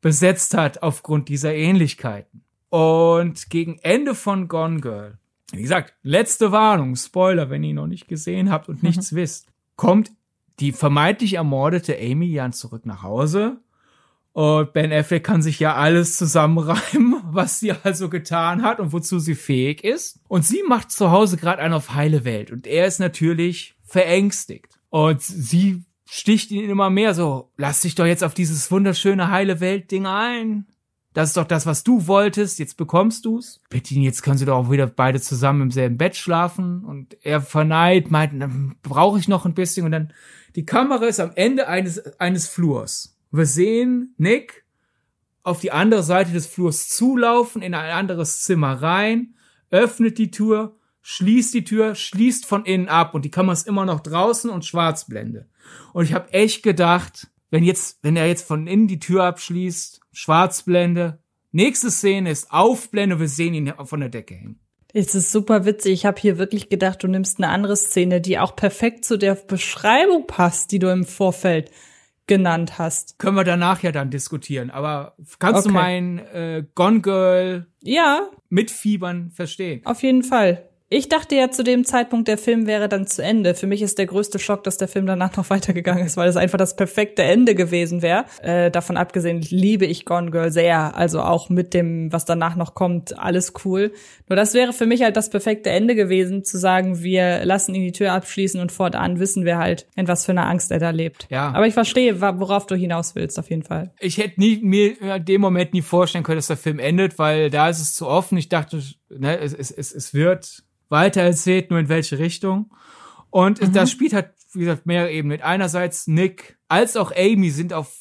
besetzt 0.00 0.54
hat 0.54 0.82
aufgrund 0.82 1.28
dieser 1.28 1.54
Ähnlichkeiten. 1.54 2.42
Und 2.70 3.50
gegen 3.50 3.78
Ende 3.80 4.14
von 4.14 4.48
Gone 4.48 4.80
Girl, 4.80 5.18
wie 5.52 5.62
gesagt, 5.62 5.94
letzte 6.02 6.50
Warnung, 6.50 6.96
Spoiler, 6.96 7.50
wenn 7.50 7.62
ihr 7.62 7.70
ihn 7.70 7.76
noch 7.76 7.86
nicht 7.86 8.08
gesehen 8.08 8.50
habt 8.50 8.68
und 8.68 8.82
nichts 8.82 9.14
wisst, 9.14 9.51
kommt 9.76 10.10
die 10.60 10.72
vermeintlich 10.72 11.34
ermordete 11.34 11.96
Amy 11.98 12.26
Jan 12.26 12.52
zurück 12.52 12.86
nach 12.86 13.02
Hause. 13.02 13.58
Und 14.32 14.72
Ben 14.72 14.92
Affleck 14.92 15.24
kann 15.24 15.42
sich 15.42 15.60
ja 15.60 15.74
alles 15.74 16.16
zusammenreimen, 16.16 17.20
was 17.30 17.60
sie 17.60 17.72
also 17.72 18.08
getan 18.08 18.62
hat 18.62 18.80
und 18.80 18.92
wozu 18.92 19.18
sie 19.18 19.34
fähig 19.34 19.84
ist. 19.84 20.20
Und 20.28 20.46
sie 20.46 20.62
macht 20.66 20.90
zu 20.90 21.10
Hause 21.10 21.36
gerade 21.36 21.60
einen 21.60 21.74
auf 21.74 21.94
heile 21.94 22.24
Welt. 22.24 22.50
Und 22.50 22.66
er 22.66 22.86
ist 22.86 22.98
natürlich 22.98 23.74
verängstigt. 23.84 24.78
Und 24.88 25.22
sie 25.22 25.84
sticht 26.08 26.50
ihn 26.50 26.68
immer 26.68 26.90
mehr 26.90 27.14
so, 27.14 27.50
lass 27.56 27.80
dich 27.80 27.94
doch 27.94 28.06
jetzt 28.06 28.24
auf 28.24 28.34
dieses 28.34 28.70
wunderschöne 28.70 29.30
heile 29.30 29.60
Welt-Ding 29.60 30.06
ein. 30.06 30.66
Das 31.12 31.28
ist 31.28 31.36
doch 31.36 31.44
das, 31.44 31.66
was 31.66 31.84
du 31.84 32.06
wolltest, 32.06 32.58
jetzt 32.58 32.76
bekommst 32.76 33.26
du's. 33.26 33.60
Bitte 33.68 33.94
ihn, 33.94 34.02
jetzt 34.02 34.22
können 34.22 34.38
sie 34.38 34.46
doch 34.46 34.56
auch 34.56 34.70
wieder 34.70 34.86
beide 34.86 35.20
zusammen 35.20 35.62
im 35.62 35.70
selben 35.70 35.98
Bett 35.98 36.16
schlafen. 36.16 36.84
Und 36.84 37.16
er 37.22 37.42
verneint, 37.42 38.10
meint, 38.10 38.40
dann 38.40 38.76
brauche 38.82 39.18
ich 39.18 39.28
noch 39.28 39.44
ein 39.44 39.54
bisschen. 39.54 39.84
Und 39.84 39.92
dann, 39.92 40.12
die 40.56 40.64
Kamera 40.64 41.04
ist 41.04 41.20
am 41.20 41.32
Ende 41.34 41.68
eines, 41.68 42.18
eines 42.18 42.48
Flurs. 42.48 43.18
Wir 43.30 43.46
sehen 43.46 44.14
Nick 44.16 44.64
auf 45.42 45.60
die 45.60 45.72
andere 45.72 46.02
Seite 46.02 46.32
des 46.32 46.46
Flurs 46.46 46.88
zulaufen, 46.88 47.62
in 47.62 47.74
ein 47.74 47.90
anderes 47.90 48.42
Zimmer 48.42 48.80
rein, 48.80 49.34
öffnet 49.70 50.18
die 50.18 50.30
Tür, 50.30 50.76
schließt 51.02 51.52
die 51.54 51.64
Tür, 51.64 51.94
schließt 51.94 52.46
von 52.46 52.64
innen 52.64 52.88
ab 52.88 53.14
und 53.14 53.24
die 53.24 53.30
Kamera 53.30 53.52
ist 53.52 53.66
immer 53.66 53.84
noch 53.84 54.00
draußen 54.00 54.50
und 54.50 54.64
Schwarzblende. 54.64 55.48
Und 55.92 56.04
ich 56.04 56.14
habe 56.14 56.32
echt 56.32 56.62
gedacht, 56.62 57.28
wenn 57.50 57.64
jetzt, 57.64 57.98
wenn 58.02 58.16
er 58.16 58.28
jetzt 58.28 58.46
von 58.46 58.66
innen 58.66 58.86
die 58.86 59.00
Tür 59.00 59.24
abschließt, 59.24 60.01
Schwarzblende, 60.12 61.18
nächste 61.50 61.90
Szene 61.90 62.30
ist 62.30 62.50
Aufblende, 62.52 63.18
wir 63.20 63.28
sehen 63.28 63.54
ihn 63.54 63.72
von 63.84 64.00
der 64.00 64.08
Decke 64.08 64.34
hängen. 64.34 64.60
Es 64.94 65.14
ist 65.14 65.32
super 65.32 65.64
witzig. 65.64 65.92
Ich 65.92 66.06
habe 66.06 66.20
hier 66.20 66.36
wirklich 66.36 66.68
gedacht, 66.68 67.02
du 67.02 67.08
nimmst 67.08 67.38
eine 67.38 67.48
andere 67.48 67.76
Szene, 67.76 68.20
die 68.20 68.38
auch 68.38 68.54
perfekt 68.54 69.04
zu 69.06 69.16
der 69.16 69.34
Beschreibung 69.34 70.26
passt, 70.26 70.70
die 70.70 70.78
du 70.78 70.88
im 70.92 71.04
Vorfeld 71.06 71.70
genannt 72.26 72.78
hast. 72.78 73.18
Können 73.18 73.36
wir 73.36 73.44
danach 73.44 73.82
ja 73.82 73.90
dann 73.90 74.10
diskutieren. 74.10 74.70
Aber 74.70 75.16
kannst 75.38 75.64
du 75.64 75.70
Okay. 75.70 75.78
mein 75.78 76.18
äh, 76.18 76.64
Gone 76.74 77.00
Girl 77.00 77.66
Ja, 77.82 78.28
mitfiebern 78.50 79.30
verstehen? 79.30 79.80
auf 79.84 80.02
jeden 80.02 80.22
Fall. 80.22 80.68
Ich 80.94 81.08
dachte 81.08 81.34
ja 81.36 81.50
zu 81.50 81.64
dem 81.64 81.86
Zeitpunkt, 81.86 82.28
der 82.28 82.36
Film 82.36 82.66
wäre 82.66 82.86
dann 82.86 83.06
zu 83.06 83.22
Ende. 83.22 83.54
Für 83.54 83.66
mich 83.66 83.80
ist 83.80 83.96
der 83.96 84.04
größte 84.04 84.38
Schock, 84.38 84.62
dass 84.62 84.76
der 84.76 84.88
Film 84.88 85.06
danach 85.06 85.34
noch 85.38 85.48
weitergegangen 85.50 86.04
ist, 86.04 86.18
weil 86.18 86.28
es 86.28 86.36
einfach 86.36 86.58
das 86.58 86.76
perfekte 86.76 87.22
Ende 87.22 87.54
gewesen 87.54 88.02
wäre. 88.02 88.26
Äh, 88.42 88.70
davon 88.70 88.98
abgesehen 88.98 89.40
liebe 89.40 89.86
ich 89.86 90.04
Gone 90.04 90.30
Girl 90.30 90.52
sehr. 90.52 90.94
Also 90.94 91.22
auch 91.22 91.48
mit 91.48 91.72
dem, 91.72 92.12
was 92.12 92.26
danach 92.26 92.56
noch 92.56 92.74
kommt, 92.74 93.18
alles 93.18 93.54
cool. 93.64 93.94
Nur 94.28 94.36
das 94.36 94.52
wäre 94.52 94.74
für 94.74 94.84
mich 94.84 95.00
halt 95.00 95.16
das 95.16 95.30
perfekte 95.30 95.70
Ende 95.70 95.94
gewesen, 95.94 96.44
zu 96.44 96.58
sagen, 96.58 97.02
wir 97.02 97.42
lassen 97.46 97.74
ihn 97.74 97.84
die 97.84 97.92
Tür 97.92 98.12
abschließen 98.12 98.60
und 98.60 98.70
fortan 98.70 99.18
wissen 99.18 99.46
wir 99.46 99.56
halt, 99.56 99.86
in 99.96 100.08
was 100.08 100.26
für 100.26 100.32
einer 100.32 100.46
Angst 100.46 100.70
er 100.72 100.78
da 100.78 100.90
lebt. 100.90 101.26
Ja. 101.30 101.54
Aber 101.54 101.66
ich 101.66 101.72
verstehe, 101.72 102.20
worauf 102.20 102.66
du 102.66 102.74
hinaus 102.74 103.14
willst, 103.14 103.38
auf 103.38 103.48
jeden 103.48 103.62
Fall. 103.62 103.94
ich 103.98 104.18
hätte 104.18 104.38
nie, 104.38 104.60
mir 104.62 105.00
in 105.00 105.24
dem 105.24 105.40
Moment 105.40 105.72
nie 105.72 105.80
vorstellen 105.80 106.22
können, 106.22 106.36
dass 106.36 106.48
der 106.48 106.58
Film 106.58 106.78
endet, 106.78 107.18
weil 107.18 107.48
da 107.48 107.70
ist 107.70 107.80
es 107.80 107.94
zu 107.94 108.06
offen. 108.06 108.36
Ich 108.36 108.50
dachte, 108.50 108.82
ne, 109.08 109.38
es, 109.38 109.54
es, 109.54 109.90
es 109.90 110.12
wird 110.12 110.62
weiter 110.92 111.22
erzählt, 111.22 111.70
nur 111.70 111.80
in 111.80 111.88
welche 111.88 112.20
Richtung. 112.20 112.72
Und 113.30 113.74
das 113.74 113.90
spielt 113.90 114.12
halt, 114.12 114.30
wie 114.52 114.60
gesagt, 114.60 114.86
mehrere 114.86 115.10
Ebenen. 115.10 115.40
Einerseits 115.40 116.06
Nick 116.06 116.58
als 116.68 116.96
auch 116.96 117.10
Amy 117.16 117.50
sind 117.50 117.72
auf 117.72 117.92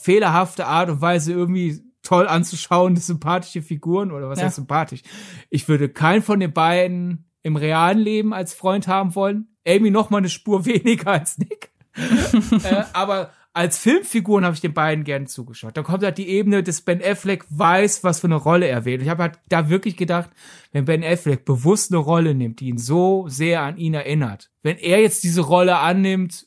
fehlerhafte 0.00 0.66
Art 0.66 0.88
und 0.90 1.00
Weise 1.00 1.32
irgendwie 1.32 1.80
toll 2.02 2.26
anzuschauen, 2.26 2.96
sympathische 2.96 3.62
Figuren 3.62 4.10
oder 4.10 4.28
was 4.28 4.40
Ja. 4.40 4.46
heißt 4.46 4.56
sympathisch. 4.56 5.02
Ich 5.50 5.68
würde 5.68 5.88
keinen 5.88 6.22
von 6.22 6.40
den 6.40 6.52
beiden 6.52 7.30
im 7.42 7.56
realen 7.56 7.98
Leben 7.98 8.32
als 8.32 8.54
Freund 8.54 8.88
haben 8.88 9.14
wollen. 9.14 9.48
Amy 9.66 9.90
noch 9.90 10.10
mal 10.10 10.18
eine 10.18 10.28
Spur 10.28 10.64
weniger 10.66 11.12
als 11.12 11.38
Nick. 11.38 11.70
äh, 12.64 12.84
aber 12.94 13.30
als 13.54 13.78
Filmfiguren 13.78 14.44
habe 14.44 14.54
ich 14.54 14.60
den 14.60 14.72
beiden 14.72 15.04
gerne 15.04 15.26
zugeschaut. 15.26 15.76
Da 15.76 15.82
kommt 15.82 16.02
halt 16.02 16.18
die 16.18 16.28
Ebene, 16.28 16.62
dass 16.62 16.80
Ben 16.80 17.02
Affleck 17.02 17.44
weiß, 17.50 18.02
was 18.02 18.20
für 18.20 18.26
eine 18.26 18.36
Rolle 18.36 18.66
er 18.66 18.84
wählt. 18.84 19.02
Ich 19.02 19.08
habe 19.08 19.24
halt 19.24 19.38
da 19.48 19.68
wirklich 19.68 19.96
gedacht, 19.96 20.30
wenn 20.72 20.86
Ben 20.86 21.04
Affleck 21.04 21.44
bewusst 21.44 21.92
eine 21.92 21.98
Rolle 21.98 22.34
nimmt, 22.34 22.60
die 22.60 22.68
ihn 22.68 22.78
so 22.78 23.26
sehr 23.28 23.60
an 23.62 23.76
ihn 23.76 23.94
erinnert, 23.94 24.50
wenn 24.62 24.78
er 24.78 25.00
jetzt 25.00 25.22
diese 25.24 25.42
Rolle 25.42 25.78
annimmt, 25.78 26.46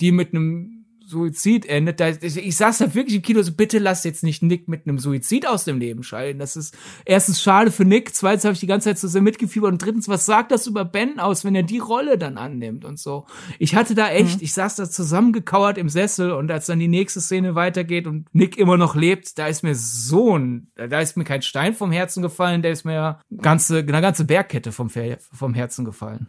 die 0.00 0.12
mit 0.12 0.34
einem 0.34 0.75
Suizid 1.06 1.66
endet. 1.66 2.00
Da, 2.00 2.08
ich, 2.08 2.56
saß 2.56 2.78
da 2.78 2.94
wirklich 2.94 3.16
im 3.16 3.22
Kino 3.22 3.42
so, 3.42 3.52
bitte 3.52 3.78
lass 3.78 4.04
jetzt 4.04 4.24
nicht 4.24 4.42
Nick 4.42 4.66
mit 4.66 4.86
einem 4.86 4.98
Suizid 4.98 5.46
aus 5.46 5.64
dem 5.64 5.78
Leben 5.78 6.02
scheiden. 6.02 6.40
Das 6.40 6.56
ist 6.56 6.76
erstens 7.04 7.40
schade 7.40 7.70
für 7.70 7.84
Nick, 7.84 8.14
zweitens 8.14 8.44
habe 8.44 8.54
ich 8.54 8.60
die 8.60 8.66
ganze 8.66 8.88
Zeit 8.88 8.98
so 8.98 9.06
sehr 9.06 9.22
mitgefiebert 9.22 9.70
und 9.72 9.84
drittens, 9.84 10.08
was 10.08 10.26
sagt 10.26 10.50
das 10.50 10.66
über 10.66 10.84
Ben 10.84 11.20
aus, 11.20 11.44
wenn 11.44 11.54
er 11.54 11.62
die 11.62 11.78
Rolle 11.78 12.18
dann 12.18 12.36
annimmt 12.38 12.84
und 12.84 12.98
so. 12.98 13.26
Ich 13.58 13.76
hatte 13.76 13.94
da 13.94 14.08
echt, 14.08 14.38
mhm. 14.38 14.44
ich 14.44 14.52
saß 14.52 14.76
da 14.76 14.90
zusammengekauert 14.90 15.78
im 15.78 15.88
Sessel 15.88 16.32
und 16.32 16.50
als 16.50 16.66
dann 16.66 16.80
die 16.80 16.88
nächste 16.88 17.20
Szene 17.20 17.54
weitergeht 17.54 18.06
und 18.06 18.26
Nick 18.34 18.58
immer 18.58 18.76
noch 18.76 18.96
lebt, 18.96 19.38
da 19.38 19.46
ist 19.46 19.62
mir 19.62 19.74
so 19.74 20.36
ein, 20.36 20.68
da 20.74 21.00
ist 21.00 21.16
mir 21.16 21.24
kein 21.24 21.42
Stein 21.42 21.74
vom 21.74 21.92
Herzen 21.92 22.22
gefallen, 22.22 22.62
der 22.62 22.72
ist 22.72 22.84
mir 22.84 23.20
ganze, 23.38 23.78
eine 23.78 24.00
ganze 24.00 24.24
Bergkette 24.24 24.72
vom, 24.72 24.90
vom 25.32 25.54
Herzen 25.54 25.84
gefallen. 25.84 26.28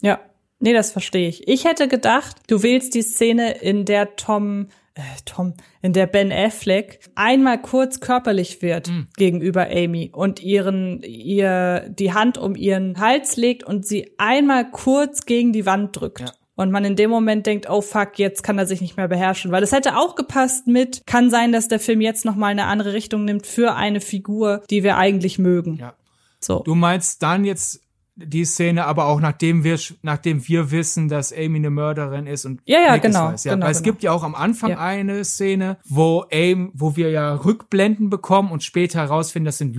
Ja, 0.00 0.20
Nee, 0.60 0.72
das 0.72 0.90
verstehe 0.90 1.28
ich. 1.28 1.46
Ich 1.46 1.64
hätte 1.64 1.88
gedacht, 1.88 2.36
du 2.48 2.62
wählst 2.62 2.94
die 2.94 3.02
Szene, 3.02 3.58
in 3.58 3.84
der 3.84 4.16
Tom, 4.16 4.68
äh, 4.94 5.02
Tom, 5.24 5.54
in 5.82 5.92
der 5.92 6.06
Ben 6.06 6.32
Affleck 6.32 7.00
einmal 7.14 7.62
kurz 7.62 8.00
körperlich 8.00 8.60
wird 8.60 8.88
mhm. 8.88 9.06
gegenüber 9.16 9.68
Amy 9.70 10.10
und 10.12 10.42
ihren, 10.42 11.02
ihr 11.02 11.88
die 11.90 12.12
Hand 12.12 12.38
um 12.38 12.56
ihren 12.56 12.98
Hals 12.98 13.36
legt 13.36 13.62
und 13.62 13.86
sie 13.86 14.14
einmal 14.18 14.68
kurz 14.70 15.26
gegen 15.26 15.52
die 15.52 15.66
Wand 15.66 15.98
drückt. 15.98 16.20
Ja. 16.20 16.32
Und 16.56 16.72
man 16.72 16.84
in 16.84 16.96
dem 16.96 17.08
Moment 17.08 17.46
denkt, 17.46 17.70
oh 17.70 17.80
fuck, 17.80 18.18
jetzt 18.18 18.42
kann 18.42 18.58
er 18.58 18.66
sich 18.66 18.80
nicht 18.80 18.96
mehr 18.96 19.06
beherrschen. 19.06 19.52
Weil 19.52 19.62
es 19.62 19.70
hätte 19.70 19.96
auch 19.96 20.16
gepasst 20.16 20.66
mit, 20.66 21.06
kann 21.06 21.30
sein, 21.30 21.52
dass 21.52 21.68
der 21.68 21.78
Film 21.78 22.00
jetzt 22.00 22.24
nochmal 22.24 22.50
eine 22.50 22.64
andere 22.64 22.94
Richtung 22.94 23.24
nimmt 23.24 23.46
für 23.46 23.76
eine 23.76 24.00
Figur, 24.00 24.64
die 24.68 24.82
wir 24.82 24.96
eigentlich 24.96 25.38
mögen. 25.38 25.76
Ja. 25.76 25.94
So. 26.40 26.64
Du 26.64 26.74
meinst 26.74 27.22
dann 27.22 27.44
jetzt 27.44 27.80
die 28.24 28.44
Szene, 28.44 28.86
aber 28.86 29.06
auch 29.06 29.20
nachdem 29.20 29.64
wir, 29.64 29.78
nachdem 30.02 30.46
wir 30.46 30.70
wissen, 30.70 31.08
dass 31.08 31.32
Amy 31.32 31.58
eine 31.58 31.70
Mörderin 31.70 32.26
ist 32.26 32.44
und 32.44 32.60
ja, 32.64 32.80
ja, 32.80 32.96
genau, 32.96 33.32
weiß. 33.32 33.44
Ja, 33.44 33.54
genau, 33.54 33.66
weil 33.66 33.72
es 33.72 33.78
genau. 33.82 33.92
gibt 33.92 34.02
ja 34.02 34.12
auch 34.12 34.24
am 34.24 34.34
Anfang 34.34 34.70
ja. 34.70 34.78
eine 34.78 35.24
Szene, 35.24 35.78
wo 35.84 36.24
Amy, 36.32 36.70
wo 36.74 36.96
wir 36.96 37.10
ja 37.10 37.34
Rückblenden 37.34 38.10
bekommen 38.10 38.50
und 38.50 38.62
später 38.62 39.00
herausfinden, 39.00 39.46
das 39.46 39.58
sind 39.58 39.76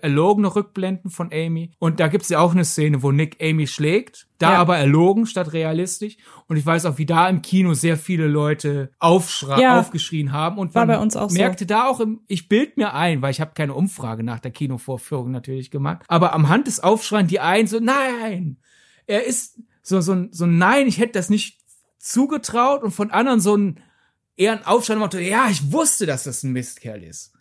erlogene 0.00 0.54
Rückblenden 0.54 1.10
von 1.10 1.30
Amy. 1.32 1.70
Und 1.78 2.00
da 2.00 2.08
gibt 2.08 2.24
es 2.24 2.28
ja 2.28 2.40
auch 2.40 2.52
eine 2.52 2.64
Szene, 2.64 3.02
wo 3.02 3.12
Nick 3.12 3.36
Amy 3.40 3.66
schlägt 3.66 4.26
da 4.38 4.52
ja. 4.52 4.58
aber 4.58 4.76
erlogen 4.76 5.26
statt 5.26 5.52
realistisch. 5.52 6.16
Und 6.46 6.56
ich 6.56 6.66
weiß 6.66 6.86
auch, 6.86 6.98
wie 6.98 7.06
da 7.06 7.28
im 7.28 7.42
Kino 7.42 7.74
sehr 7.74 7.96
viele 7.96 8.26
Leute 8.26 8.90
aufschra 8.98 9.60
ja. 9.60 9.80
aufgeschrien 9.80 10.32
haben. 10.32 10.58
Und 10.58 10.74
War 10.74 10.86
bei 10.86 10.98
uns 10.98 11.16
auch 11.16 11.30
merkte 11.30 11.64
so. 11.64 11.68
da 11.68 11.88
auch, 11.88 12.00
im, 12.00 12.20
ich 12.26 12.48
bild 12.48 12.76
mir 12.76 12.94
ein, 12.94 13.22
weil 13.22 13.30
ich 13.30 13.40
habe 13.40 13.52
keine 13.54 13.74
Umfrage 13.74 14.22
nach 14.22 14.40
der 14.40 14.50
Kinovorführung 14.50 15.30
natürlich 15.30 15.70
gemacht. 15.70 16.04
Aber 16.08 16.34
am 16.34 16.48
Hand 16.48 16.66
des 16.66 16.80
Aufschreien 16.80 17.26
die 17.26 17.40
einen 17.40 17.66
so, 17.66 17.80
nein, 17.80 18.58
er 19.06 19.24
ist 19.24 19.60
so, 19.82 20.00
so, 20.00 20.26
so 20.30 20.46
nein, 20.46 20.86
ich 20.86 20.98
hätte 20.98 21.12
das 21.12 21.30
nicht 21.30 21.60
zugetraut. 21.98 22.82
Und 22.82 22.92
von 22.92 23.10
anderen 23.10 23.40
so 23.40 23.56
ein 23.56 23.80
eher 24.36 24.52
ein 24.52 24.66
Aufschrei, 24.66 24.96
ja, 25.22 25.48
ich 25.48 25.72
wusste, 25.72 26.06
dass 26.06 26.24
das 26.24 26.42
ein 26.42 26.52
Mistkerl 26.52 27.02
ist. 27.02 27.32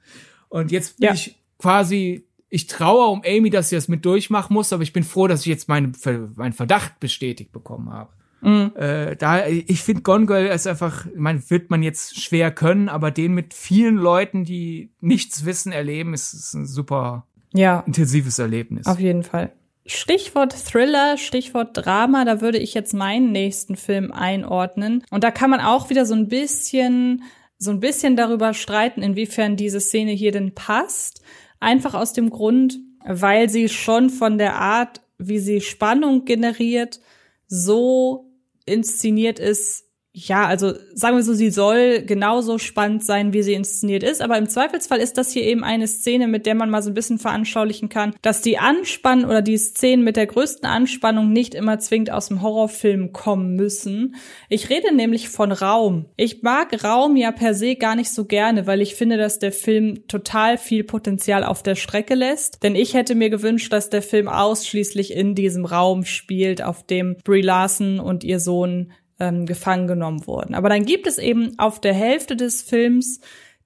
Und 0.50 0.72
jetzt 0.72 0.98
bin 0.98 1.08
ja. 1.08 1.14
ich 1.14 1.44
quasi 1.60 2.28
ich 2.56 2.68
traue 2.68 3.08
um 3.08 3.22
Amy, 3.26 3.50
dass 3.50 3.68
sie 3.68 3.76
das 3.76 3.90
mit 3.90 4.06
durchmachen 4.06 4.54
muss, 4.54 4.72
aber 4.72 4.82
ich 4.82 4.94
bin 4.94 5.04
froh, 5.04 5.28
dass 5.28 5.42
ich 5.42 5.48
jetzt 5.48 5.68
meinen, 5.68 5.92
meinen 6.36 6.54
Verdacht 6.54 7.02
bestätigt 7.02 7.52
bekommen 7.52 7.92
habe. 7.92 8.12
Mhm. 8.40 8.72
Äh, 8.78 9.18
da, 9.18 9.46
ich 9.46 9.82
finde 9.82 10.04
Gone 10.04 10.26
Girl 10.26 10.46
ist 10.46 10.66
einfach, 10.66 11.06
man 11.16 11.50
wird 11.50 11.70
man 11.70 11.84
jetzt 11.84 12.18
schwer 12.18 12.52
können, 12.52 12.88
aber 12.88 13.12
den 13.12 13.34
mit 13.34 13.54
vielen 13.54 13.98
Leuten, 13.98 14.46
die 14.46 14.90
nichts 15.02 15.44
wissen, 15.44 15.74
erleben, 15.74 16.14
ist, 16.14 16.34
ist 16.34 16.54
ein 16.54 16.66
super 16.66 17.28
ja. 17.54 17.84
intensives 17.86 18.40
Erlebnis. 18.40 18.86
Auf 18.86 19.02
jeden 19.02 19.24
Fall. 19.24 19.52
Stichwort 19.86 20.54
Thriller, 20.54 21.18
Stichwort 21.18 21.72
Drama, 21.74 22.24
da 22.24 22.40
würde 22.40 22.58
ich 22.58 22.74
jetzt 22.74 22.94
meinen 22.94 23.34
nächsten 23.34 23.76
Film 23.76 24.14
einordnen. 24.14 25.04
Und 25.10 25.26
da 25.26 25.32
kann 25.32 25.50
man 25.50 25.60
auch 25.60 25.90
wieder 25.90 26.06
so 26.06 26.16
ein 26.16 26.30
bisschen, 26.30 27.24
so 27.58 27.72
ein 27.72 27.82
bisschen 27.82 28.16
darüber 28.16 28.54
streiten, 28.54 29.02
inwiefern 29.02 29.58
diese 29.58 29.82
Szene 29.82 30.12
hier 30.12 30.32
denn 30.32 30.56
passt. 30.56 31.22
Einfach 31.60 31.94
aus 31.94 32.14
dem 32.14 32.30
Grund, 32.30 32.80
weil 33.06 33.50
sie 33.50 33.70
schon 33.70 34.10
von 34.10 34.38
der 34.38 34.56
Art, 34.56 35.02
wie 35.18 35.40
sie 35.40 35.62
Spannung 35.62 36.26
generiert, 36.26 37.00
so 37.48 38.32
inszeniert 38.66 39.40
ist, 39.40 39.85
ja, 40.18 40.46
also 40.46 40.74
sagen 40.94 41.18
wir 41.18 41.24
so, 41.24 41.34
sie 41.34 41.50
soll 41.50 42.02
genauso 42.04 42.58
spannend 42.58 43.04
sein, 43.04 43.34
wie 43.34 43.44
sie 43.44 43.54
inszeniert 43.54 44.02
ist, 44.02 44.22
aber 44.22 44.38
im 44.38 44.48
Zweifelsfall 44.48 45.00
ist 45.00 45.18
das 45.18 45.34
hier 45.34 45.44
eben 45.44 45.66
eine 45.66 45.90
Szene, 45.90 46.30
mit 46.30 46.46
der 46.46 46.56
man 46.56 46.70
mal 46.70 46.82
so 46.82 46.90
ein 46.90 46.94
bisschen 46.94 47.20
veranschaulichen 47.20 47.90
kann, 47.90 48.16
dass 48.22 48.42
die 48.42 48.58
Anspannung 48.58 49.30
oder 49.30 49.42
die 49.42 49.58
Szenen 49.58 50.06
mit 50.06 50.16
der 50.16 50.28
größten 50.28 50.70
Anspannung 50.70 51.34
nicht 51.34 51.54
immer 51.54 51.80
zwingend 51.80 52.14
aus 52.14 52.30
dem 52.30 52.42
Horrorfilm 52.42 53.12
kommen 53.12 53.58
müssen. 53.58 54.16
Ich 54.48 54.70
rede 54.70 54.96
nämlich 54.96 55.28
von 55.28 55.52
Raum. 55.52 56.06
Ich 56.16 56.42
mag 56.44 56.82
Raum 56.82 57.18
ja 57.18 57.34
per 57.34 57.54
se 57.54 57.76
gar 57.76 57.98
nicht 57.98 58.12
so 58.14 58.24
gerne, 58.24 58.68
weil 58.68 58.80
ich 58.80 58.96
finde, 58.96 59.18
dass 59.18 59.40
der 59.40 59.52
Film 59.52 60.08
total 60.08 60.58
viel 60.58 60.86
Potenzial 60.86 61.44
auf 61.44 61.62
der 61.62 61.76
Strecke 61.76 62.16
lässt, 62.16 62.64
denn 62.64 62.78
ich 62.78 62.94
hätte 62.94 63.16
mir 63.16 63.30
gewünscht, 63.30 63.74
dass 63.74 63.90
der 63.90 64.02
Film 64.02 64.30
ausschließlich 64.30 65.14
in 65.14 65.36
diesem 65.36 65.66
Raum 65.66 66.06
spielt, 66.06 66.64
auf 66.64 66.86
dem 66.86 67.18
Brie 67.26 67.42
Larson 67.42 68.00
und 68.00 68.24
ihr 68.24 68.40
Sohn 68.40 68.94
ähm, 69.20 69.46
gefangen 69.46 69.88
genommen 69.88 70.28
wurden. 70.28 70.56
Aber 70.56 70.70
dann 70.70 70.86
gibt 70.86 71.08
es 71.08 71.18
eben 71.18 71.58
auf 71.58 71.80
der 71.80 71.94
Hälfte 71.94 72.36
des 72.36 72.62
Films 72.62 73.20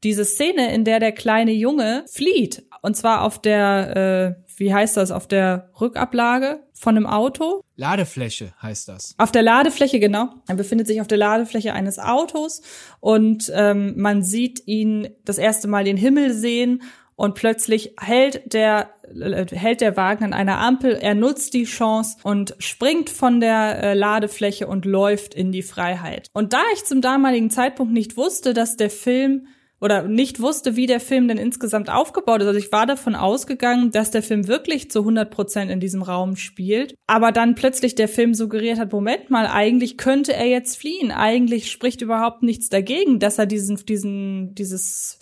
diese 0.03 0.25
Szene, 0.25 0.73
in 0.73 0.85
der 0.85 0.99
der 0.99 1.11
kleine 1.11 1.51
Junge 1.51 2.05
flieht. 2.09 2.63
Und 2.81 2.95
zwar 2.95 3.23
auf 3.23 3.41
der, 3.41 4.37
äh, 4.37 4.43
wie 4.57 4.73
heißt 4.73 4.95
das, 4.95 5.11
auf 5.11 5.27
der 5.27 5.69
Rückablage 5.79 6.61
von 6.73 6.95
einem 6.95 7.05
Auto. 7.05 7.61
Ladefläche 7.75 8.53
heißt 8.61 8.87
das. 8.87 9.15
Auf 9.17 9.31
der 9.31 9.41
Ladefläche, 9.41 9.99
genau. 9.99 10.29
Er 10.47 10.55
befindet 10.55 10.87
sich 10.87 11.01
auf 11.01 11.07
der 11.07 11.17
Ladefläche 11.17 11.73
eines 11.73 11.99
Autos 11.99 12.61
und 13.01 13.51
ähm, 13.53 13.95
man 13.97 14.23
sieht 14.23 14.65
ihn 14.65 15.09
das 15.25 15.37
erste 15.37 15.67
Mal 15.67 15.83
den 15.83 15.97
Himmel 15.97 16.33
sehen 16.33 16.81
und 17.19 17.35
plötzlich 17.35 17.95
hält 17.99 18.53
der 18.53 18.91
äh, 19.03 19.45
hält 19.53 19.81
der 19.81 19.97
Wagen 19.97 20.23
an 20.23 20.33
einer 20.33 20.59
Ampel, 20.59 20.93
er 20.93 21.15
nutzt 21.15 21.53
die 21.53 21.65
Chance 21.65 22.15
und 22.23 22.55
springt 22.59 23.09
von 23.09 23.41
der 23.41 23.83
äh, 23.83 23.93
Ladefläche 23.93 24.67
und 24.67 24.85
läuft 24.85 25.33
in 25.33 25.51
die 25.51 25.61
Freiheit. 25.61 26.29
Und 26.31 26.53
da 26.53 26.61
ich 26.73 26.85
zum 26.85 27.01
damaligen 27.01 27.49
Zeitpunkt 27.49 27.91
nicht 27.91 28.15
wusste, 28.15 28.53
dass 28.53 28.77
der 28.77 28.89
Film 28.89 29.47
oder 29.81 30.03
nicht 30.03 30.39
wusste, 30.39 30.77
wie 30.77 30.85
der 30.85 31.01
Film 31.01 31.27
denn 31.27 31.37
insgesamt 31.37 31.89
aufgebaut 31.89 32.39
ist. 32.39 32.47
Also 32.47 32.59
ich 32.59 32.71
war 32.71 32.85
davon 32.85 33.15
ausgegangen, 33.15 33.91
dass 33.91 34.11
der 34.11 34.23
Film 34.23 34.47
wirklich 34.47 34.89
zu 34.89 34.99
100 34.99 35.29
Prozent 35.29 35.71
in 35.71 35.81
diesem 35.81 36.01
Raum 36.01 36.37
spielt. 36.37 36.95
Aber 37.05 37.33
dann 37.33 37.55
plötzlich 37.55 37.95
der 37.95 38.07
Film 38.07 38.33
suggeriert 38.33 38.79
hat, 38.79 38.93
Moment 38.93 39.29
mal, 39.29 39.47
eigentlich 39.47 39.97
könnte 39.97 40.33
er 40.33 40.47
jetzt 40.47 40.77
fliehen. 40.77 41.11
Eigentlich 41.11 41.69
spricht 41.69 42.01
überhaupt 42.01 42.43
nichts 42.43 42.69
dagegen, 42.69 43.19
dass 43.19 43.39
er 43.39 43.45
diesen, 43.45 43.75
diesen, 43.85 44.55
dieses 44.55 45.19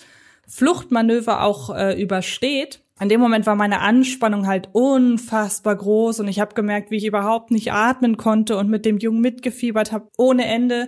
Fluchtmanöver 0.47 1.43
auch 1.43 1.75
äh, 1.75 2.01
übersteht. 2.01 2.81
In 2.99 3.09
dem 3.09 3.19
Moment 3.19 3.45
war 3.45 3.55
meine 3.55 3.81
Anspannung 3.81 4.47
halt 4.47 4.69
unfassbar 4.71 5.75
groß 5.75 6.19
und 6.21 6.27
ich 6.27 6.39
habe 6.39 6.55
gemerkt, 6.55 6.89
wie 6.89 6.97
ich 6.97 7.05
überhaupt 7.05 7.51
nicht 7.51 7.71
atmen 7.71 8.17
konnte 8.17 8.57
und 8.57 8.69
mit 8.69 8.85
dem 8.85 8.97
Jungen 8.97 9.21
mitgefiebert 9.21 9.91
habe 9.91 10.09
ohne 10.17 10.45
Ende. 10.45 10.87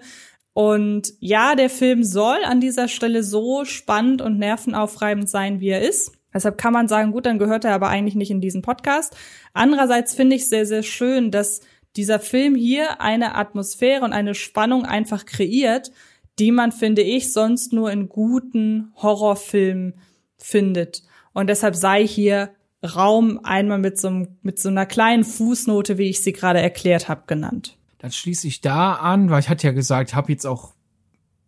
Und 0.54 1.14
ja, 1.20 1.56
der 1.56 1.70
Film 1.70 2.04
soll 2.04 2.40
an 2.46 2.60
dieser 2.60 2.88
Stelle 2.88 3.22
so 3.22 3.64
spannend 3.64 4.22
und 4.22 4.40
nervenaufreibend 4.40 5.30
sein, 5.30 5.60
wie 5.60 5.70
er 5.70 5.88
ist. 5.88 6.14
Deshalb 6.34 6.58
kann 6.58 6.74
man 6.74 6.88
sagen, 6.88 7.12
gut, 7.12 7.26
dann 7.26 7.40
gehört 7.40 7.66
er 7.66 7.74
aber 7.74 7.90
eigentlich 7.90 8.16
nicht 8.16 8.32
in 8.32 8.42
diesen 8.42 8.62
Podcast. 8.62 9.16
Andererseits 9.54 10.16
finde 10.16 10.36
ich 10.36 10.48
sehr, 10.48 10.66
sehr 10.66 10.84
schön, 10.84 11.32
dass 11.32 11.62
dieser 11.96 12.20
Film 12.20 12.56
hier 12.56 13.02
eine 13.02 13.36
Atmosphäre 13.36 14.04
und 14.04 14.14
eine 14.14 14.36
Spannung 14.36 14.86
einfach 14.86 15.26
kreiert, 15.26 15.92
die 16.40 16.52
man, 16.52 16.72
finde 16.72 17.02
ich, 17.02 17.34
sonst 17.34 17.74
nur 17.74 17.92
in 17.92 18.10
guten 18.10 18.92
Horrorfilmen 18.96 19.96
findet. 20.38 21.04
Und 21.34 21.48
deshalb 21.48 21.76
sei 21.76 22.08
hier 22.08 22.52
Raum 22.84 23.40
einmal 23.44 23.80
mit 23.80 24.00
so, 24.00 24.28
mit 24.42 24.60
so 24.60 24.70
einer 24.70 24.86
kleinen 24.86 25.24
Fußnote, 25.24 25.98
wie 25.98 26.10
ich 26.10 26.22
sie 26.22 26.32
gerade 26.32 26.62
erklärt 26.62 27.10
habe, 27.10 27.24
genannt. 27.28 27.78
Dann 27.98 28.12
schließe 28.12 28.48
ich 28.48 28.62
da 28.62 28.94
an, 28.94 29.30
weil 29.30 29.42
ich 29.42 29.50
hatte 29.50 29.68
ja 29.68 29.74
gesagt, 29.74 30.16
habe 30.16 30.32
jetzt 30.32 30.46
auch 30.46 30.74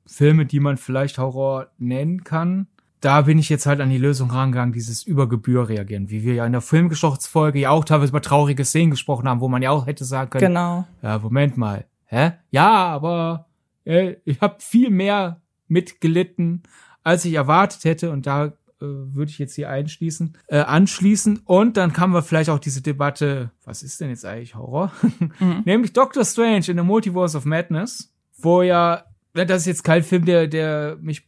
Filme, 0.05 0.45
die 0.45 0.59
man 0.59 0.75
vielleicht 0.75 1.17
Horror 1.17 1.67
nennen 1.77 2.25
kann. 2.25 2.67
Da 2.99 3.21
bin 3.21 3.39
ich 3.39 3.49
jetzt 3.49 3.65
halt 3.65 3.79
an 3.79 3.89
die 3.89 3.97
Lösung 3.97 4.29
rangegangen, 4.29 4.73
dieses 4.73 5.03
Übergebühr 5.03 5.69
reagieren, 5.69 6.09
wie 6.09 6.23
wir 6.23 6.35
ja 6.35 6.45
in 6.45 6.51
der 6.51 6.61
Filmgeschichtsfolge 6.61 7.59
ja 7.59 7.69
auch 7.71 7.85
teilweise 7.85 8.11
über 8.11 8.21
traurige 8.21 8.65
Szenen 8.65 8.91
gesprochen 8.91 9.27
haben, 9.27 9.39
wo 9.39 9.47
man 9.47 9.61
ja 9.61 9.71
auch 9.71 9.87
hätte 9.87 10.05
sagen 10.05 10.29
können, 10.29 10.47
genau. 10.47 10.85
ja, 11.01 11.17
Moment 11.17 11.57
mal, 11.57 11.85
hä? 12.05 12.33
Ja, 12.51 12.69
aber 12.69 13.47
ich 13.85 14.41
habe 14.41 14.55
viel 14.59 14.89
mehr 14.89 15.41
mitgelitten, 15.67 16.63
als 17.03 17.25
ich 17.25 17.33
erwartet 17.33 17.83
hätte 17.83 18.11
und 18.11 18.27
da 18.27 18.45
äh, 18.45 18.51
würde 18.79 19.29
ich 19.29 19.39
jetzt 19.39 19.55
hier 19.55 19.69
einschließen, 19.69 20.37
äh, 20.47 20.59
anschließen 20.59 21.41
und 21.45 21.77
dann 21.77 21.93
kann 21.93 22.11
wir 22.11 22.21
vielleicht 22.21 22.49
auch 22.49 22.59
diese 22.59 22.81
Debatte, 22.81 23.51
was 23.63 23.83
ist 23.83 24.01
denn 24.01 24.09
jetzt 24.09 24.25
eigentlich 24.25 24.55
Horror? 24.55 24.91
Mhm. 25.39 25.61
Nämlich 25.65 25.93
Doctor 25.93 26.25
Strange 26.25 26.65
in 26.67 26.77
the 26.77 26.83
Multiverse 26.83 27.37
of 27.37 27.45
Madness, 27.45 28.13
wo 28.37 28.61
ja, 28.61 29.05
das 29.33 29.61
ist 29.61 29.65
jetzt 29.65 29.83
kein 29.83 30.03
Film, 30.03 30.25
der, 30.25 30.47
der 30.47 30.97
mich 30.99 31.25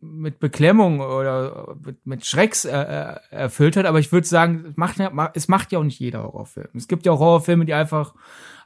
mit 0.00 0.38
Beklemmung 0.38 1.00
oder 1.00 1.76
mit, 1.84 2.06
mit 2.06 2.26
Schrecks 2.26 2.64
äh, 2.64 2.70
äh 2.70 3.16
erfüllt 3.30 3.76
hat, 3.76 3.86
aber 3.86 3.98
ich 3.98 4.12
würde 4.12 4.26
sagen, 4.26 4.66
es 4.70 4.76
macht, 4.76 4.98
ja, 4.98 5.30
es 5.34 5.48
macht 5.48 5.72
ja 5.72 5.78
auch 5.78 5.84
nicht 5.84 5.98
jeder 5.98 6.22
Horrorfilm. 6.22 6.68
Es 6.74 6.88
gibt 6.88 7.06
ja 7.06 7.12
auch 7.12 7.18
Horrorfilme, 7.18 7.64
die 7.64 7.74
einfach 7.74 8.14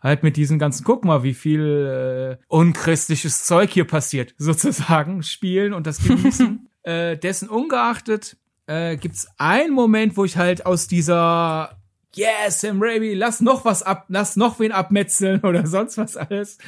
halt 0.03 0.23
mit 0.23 0.37
diesen 0.37 0.59
ganzen, 0.59 0.85
guck 0.85 1.05
mal, 1.05 1.23
wie 1.23 1.35
viel 1.35 2.39
äh, 2.41 2.45
unchristliches 2.49 3.45
Zeug 3.45 3.71
hier 3.71 3.87
passiert, 3.87 4.35
sozusagen, 4.39 5.23
spielen 5.23 5.73
und 5.73 5.87
das 5.87 6.03
genießen. 6.03 6.69
äh, 6.83 7.17
dessen 7.17 7.49
ungeachtet 7.49 8.37
äh, 8.67 8.97
gibt's 8.97 9.29
einen 9.39 9.73
Moment, 9.73 10.17
wo 10.17 10.25
ich 10.25 10.37
halt 10.37 10.67
aus 10.67 10.87
dieser 10.87 11.80
yes, 12.15 12.61
Sam 12.61 12.83
Raimi, 12.83 13.15
lass 13.15 13.41
noch 13.41 13.65
was 13.65 13.83
ab, 13.83 14.07
lass 14.09 14.37
noch 14.37 14.59
wen 14.59 14.73
abmetzeln 14.73 15.41
oder 15.45 15.67
sonst 15.67 15.99
was 15.99 16.17
alles, 16.17 16.59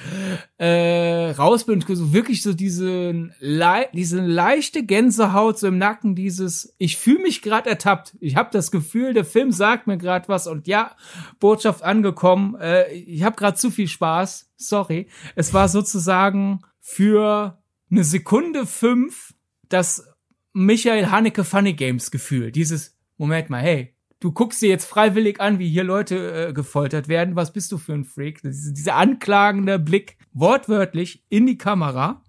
äh, 0.58 1.30
raus 1.30 1.64
bin 1.64 1.80
so 1.80 2.12
wirklich 2.12 2.42
so 2.42 2.52
diesen, 2.52 3.34
le 3.40 3.86
diese 3.92 4.20
leichte 4.20 4.84
Gänsehaut 4.84 5.58
so 5.58 5.66
im 5.66 5.78
Nacken, 5.78 6.14
dieses, 6.14 6.74
ich 6.78 6.96
fühle 6.96 7.22
mich 7.22 7.42
gerade 7.42 7.70
ertappt. 7.70 8.16
Ich 8.20 8.36
habe 8.36 8.50
das 8.52 8.70
Gefühl, 8.70 9.14
der 9.14 9.24
Film 9.24 9.52
sagt 9.52 9.86
mir 9.86 9.98
gerade 9.98 10.28
was 10.28 10.46
und 10.46 10.66
ja, 10.66 10.96
Botschaft 11.40 11.82
angekommen. 11.82 12.56
Äh, 12.60 12.92
ich 12.92 13.22
habe 13.22 13.36
gerade 13.36 13.56
zu 13.56 13.70
viel 13.70 13.88
Spaß. 13.88 14.50
Sorry. 14.56 15.08
Es 15.34 15.52
war 15.52 15.68
sozusagen 15.68 16.60
für 16.80 17.58
eine 17.90 18.04
Sekunde 18.04 18.66
fünf 18.66 19.34
das 19.68 20.06
Michael 20.52 21.06
Haneke 21.10 21.44
Funny 21.44 21.72
Games 21.72 22.10
Gefühl. 22.10 22.52
Dieses, 22.52 22.96
Moment 23.16 23.50
mal, 23.50 23.62
hey, 23.62 23.94
du 24.22 24.30
guckst 24.30 24.62
dir 24.62 24.68
jetzt 24.68 24.84
freiwillig 24.84 25.40
an, 25.40 25.58
wie 25.58 25.68
hier 25.68 25.84
Leute 25.84 26.48
äh, 26.48 26.52
gefoltert 26.52 27.08
werden. 27.08 27.34
Was 27.34 27.52
bist 27.52 27.72
du 27.72 27.78
für 27.78 27.92
ein 27.92 28.04
Freak? 28.04 28.40
Diese, 28.42 28.72
dieser 28.72 28.94
anklagende 28.94 29.78
Blick, 29.78 30.16
wortwörtlich 30.32 31.24
in 31.28 31.46
die 31.46 31.58
Kamera. 31.58 32.22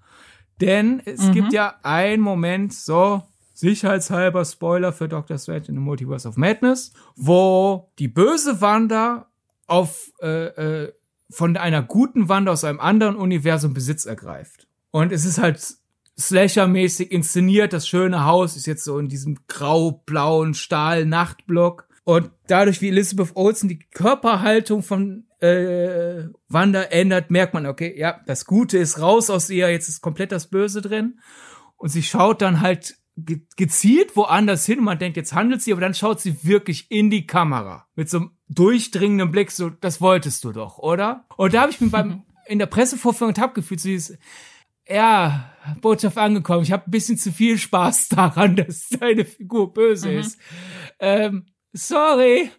Denn 0.60 1.02
es 1.06 1.22
mhm. 1.22 1.32
gibt 1.34 1.54
ja 1.54 1.76
einen 1.84 2.22
Moment, 2.22 2.74
so 2.74 3.22
sicherheitshalber 3.54 4.44
Spoiler 4.44 4.92
für 4.92 5.08
Doctor 5.08 5.38
Strange 5.38 5.66
in 5.68 5.76
the 5.76 5.82
Multiverse 5.82 6.28
of 6.28 6.36
Madness, 6.36 6.94
wo 7.16 7.92
die 8.00 8.08
böse 8.08 8.60
Wanda 8.60 9.28
auf 9.68 10.12
äh, 10.22 10.86
äh, 10.86 10.94
von 11.30 11.56
einer 11.58 11.84
guten 11.84 12.28
Wanda 12.28 12.52
aus 12.52 12.64
einem 12.64 12.80
anderen 12.80 13.16
Universum 13.16 13.74
Besitz 13.74 14.06
ergreift. 14.06 14.68
Und 14.90 15.12
es 15.12 15.26
ist 15.26 15.38
halt 15.38 15.78
Slasher-mäßig 16.18 17.12
inszeniert. 17.12 17.74
Das 17.74 17.88
schöne 17.88 18.26
Haus 18.26 18.56
ist 18.56 18.68
jetzt 18.68 18.84
so 18.84 18.98
in 19.00 19.08
diesem 19.08 19.40
grau-blauen 19.48 20.54
Stahl-Nachtblock. 20.54 21.88
Und 22.04 22.32
dadurch, 22.48 22.82
wie 22.82 22.90
Elizabeth 22.90 23.32
Olsen 23.36 23.70
die 23.70 23.80
Körperhaltung 23.80 24.84
von 24.84 25.26
äh, 25.40 26.26
Wanda 26.50 26.84
ändert, 26.84 27.32
merkt 27.32 27.54
man, 27.54 27.66
okay, 27.66 27.94
ja, 27.98 28.22
das 28.26 28.46
Gute 28.46 28.78
ist 28.78 29.00
raus 29.00 29.30
aus 29.30 29.50
ihr, 29.50 29.70
jetzt 29.70 29.90
ist 29.90 30.02
komplett 30.02 30.32
das 30.32 30.50
Böse 30.50 30.82
drin. 30.82 31.20
Und 31.78 31.90
sie 31.90 32.04
schaut 32.04 32.42
dann 32.42 32.62
halt 32.62 32.96
ge 33.16 33.42
gezielt 33.58 34.16
woanders 34.16 34.66
hin 34.66 34.80
und 34.80 34.86
man 34.86 35.00
denkt, 35.00 35.18
jetzt 35.18 35.34
handelt 35.34 35.62
sie, 35.62 35.72
aber 35.72 35.82
dann 35.82 35.94
schaut 35.94 36.20
sie 36.20 36.44
wirklich 36.44 36.90
in 36.90 37.10
die 37.10 37.28
Kamera 37.28 37.88
mit 37.96 38.10
so 38.10 38.18
einem 38.18 38.32
durchdringenden 38.50 39.32
Blick, 39.32 39.52
so, 39.52 39.70
das 39.70 40.02
wolltest 40.02 40.44
du 40.44 40.52
doch, 40.52 40.78
oder? 40.80 41.26
Und 41.38 41.54
da 41.54 41.62
habe 41.62 41.72
ich 41.72 41.80
mir 41.80 41.90
beim 41.90 42.24
in 42.48 42.60
der 42.60 42.66
Pressevorführung 42.66 43.34
hab 43.36 43.54
gefühlt, 43.54 43.80
so 43.80 43.90
dieses, 43.90 44.18
ja, 44.88 45.52
Botschaft 45.82 46.18
angekommen. 46.18 46.64
Ich 46.64 46.72
habe 46.72 46.84
ein 46.88 46.92
bisschen 46.92 47.18
zu 47.18 47.32
viel 47.32 47.58
Spaß 47.58 48.10
daran, 48.10 48.56
dass 48.56 48.90
deine 48.90 49.26
Figur 49.26 49.74
böse 49.74 50.10
mhm. 50.10 50.20
ist. 50.20 50.38
Ähm, 51.00 51.46
sorry. 51.72 52.50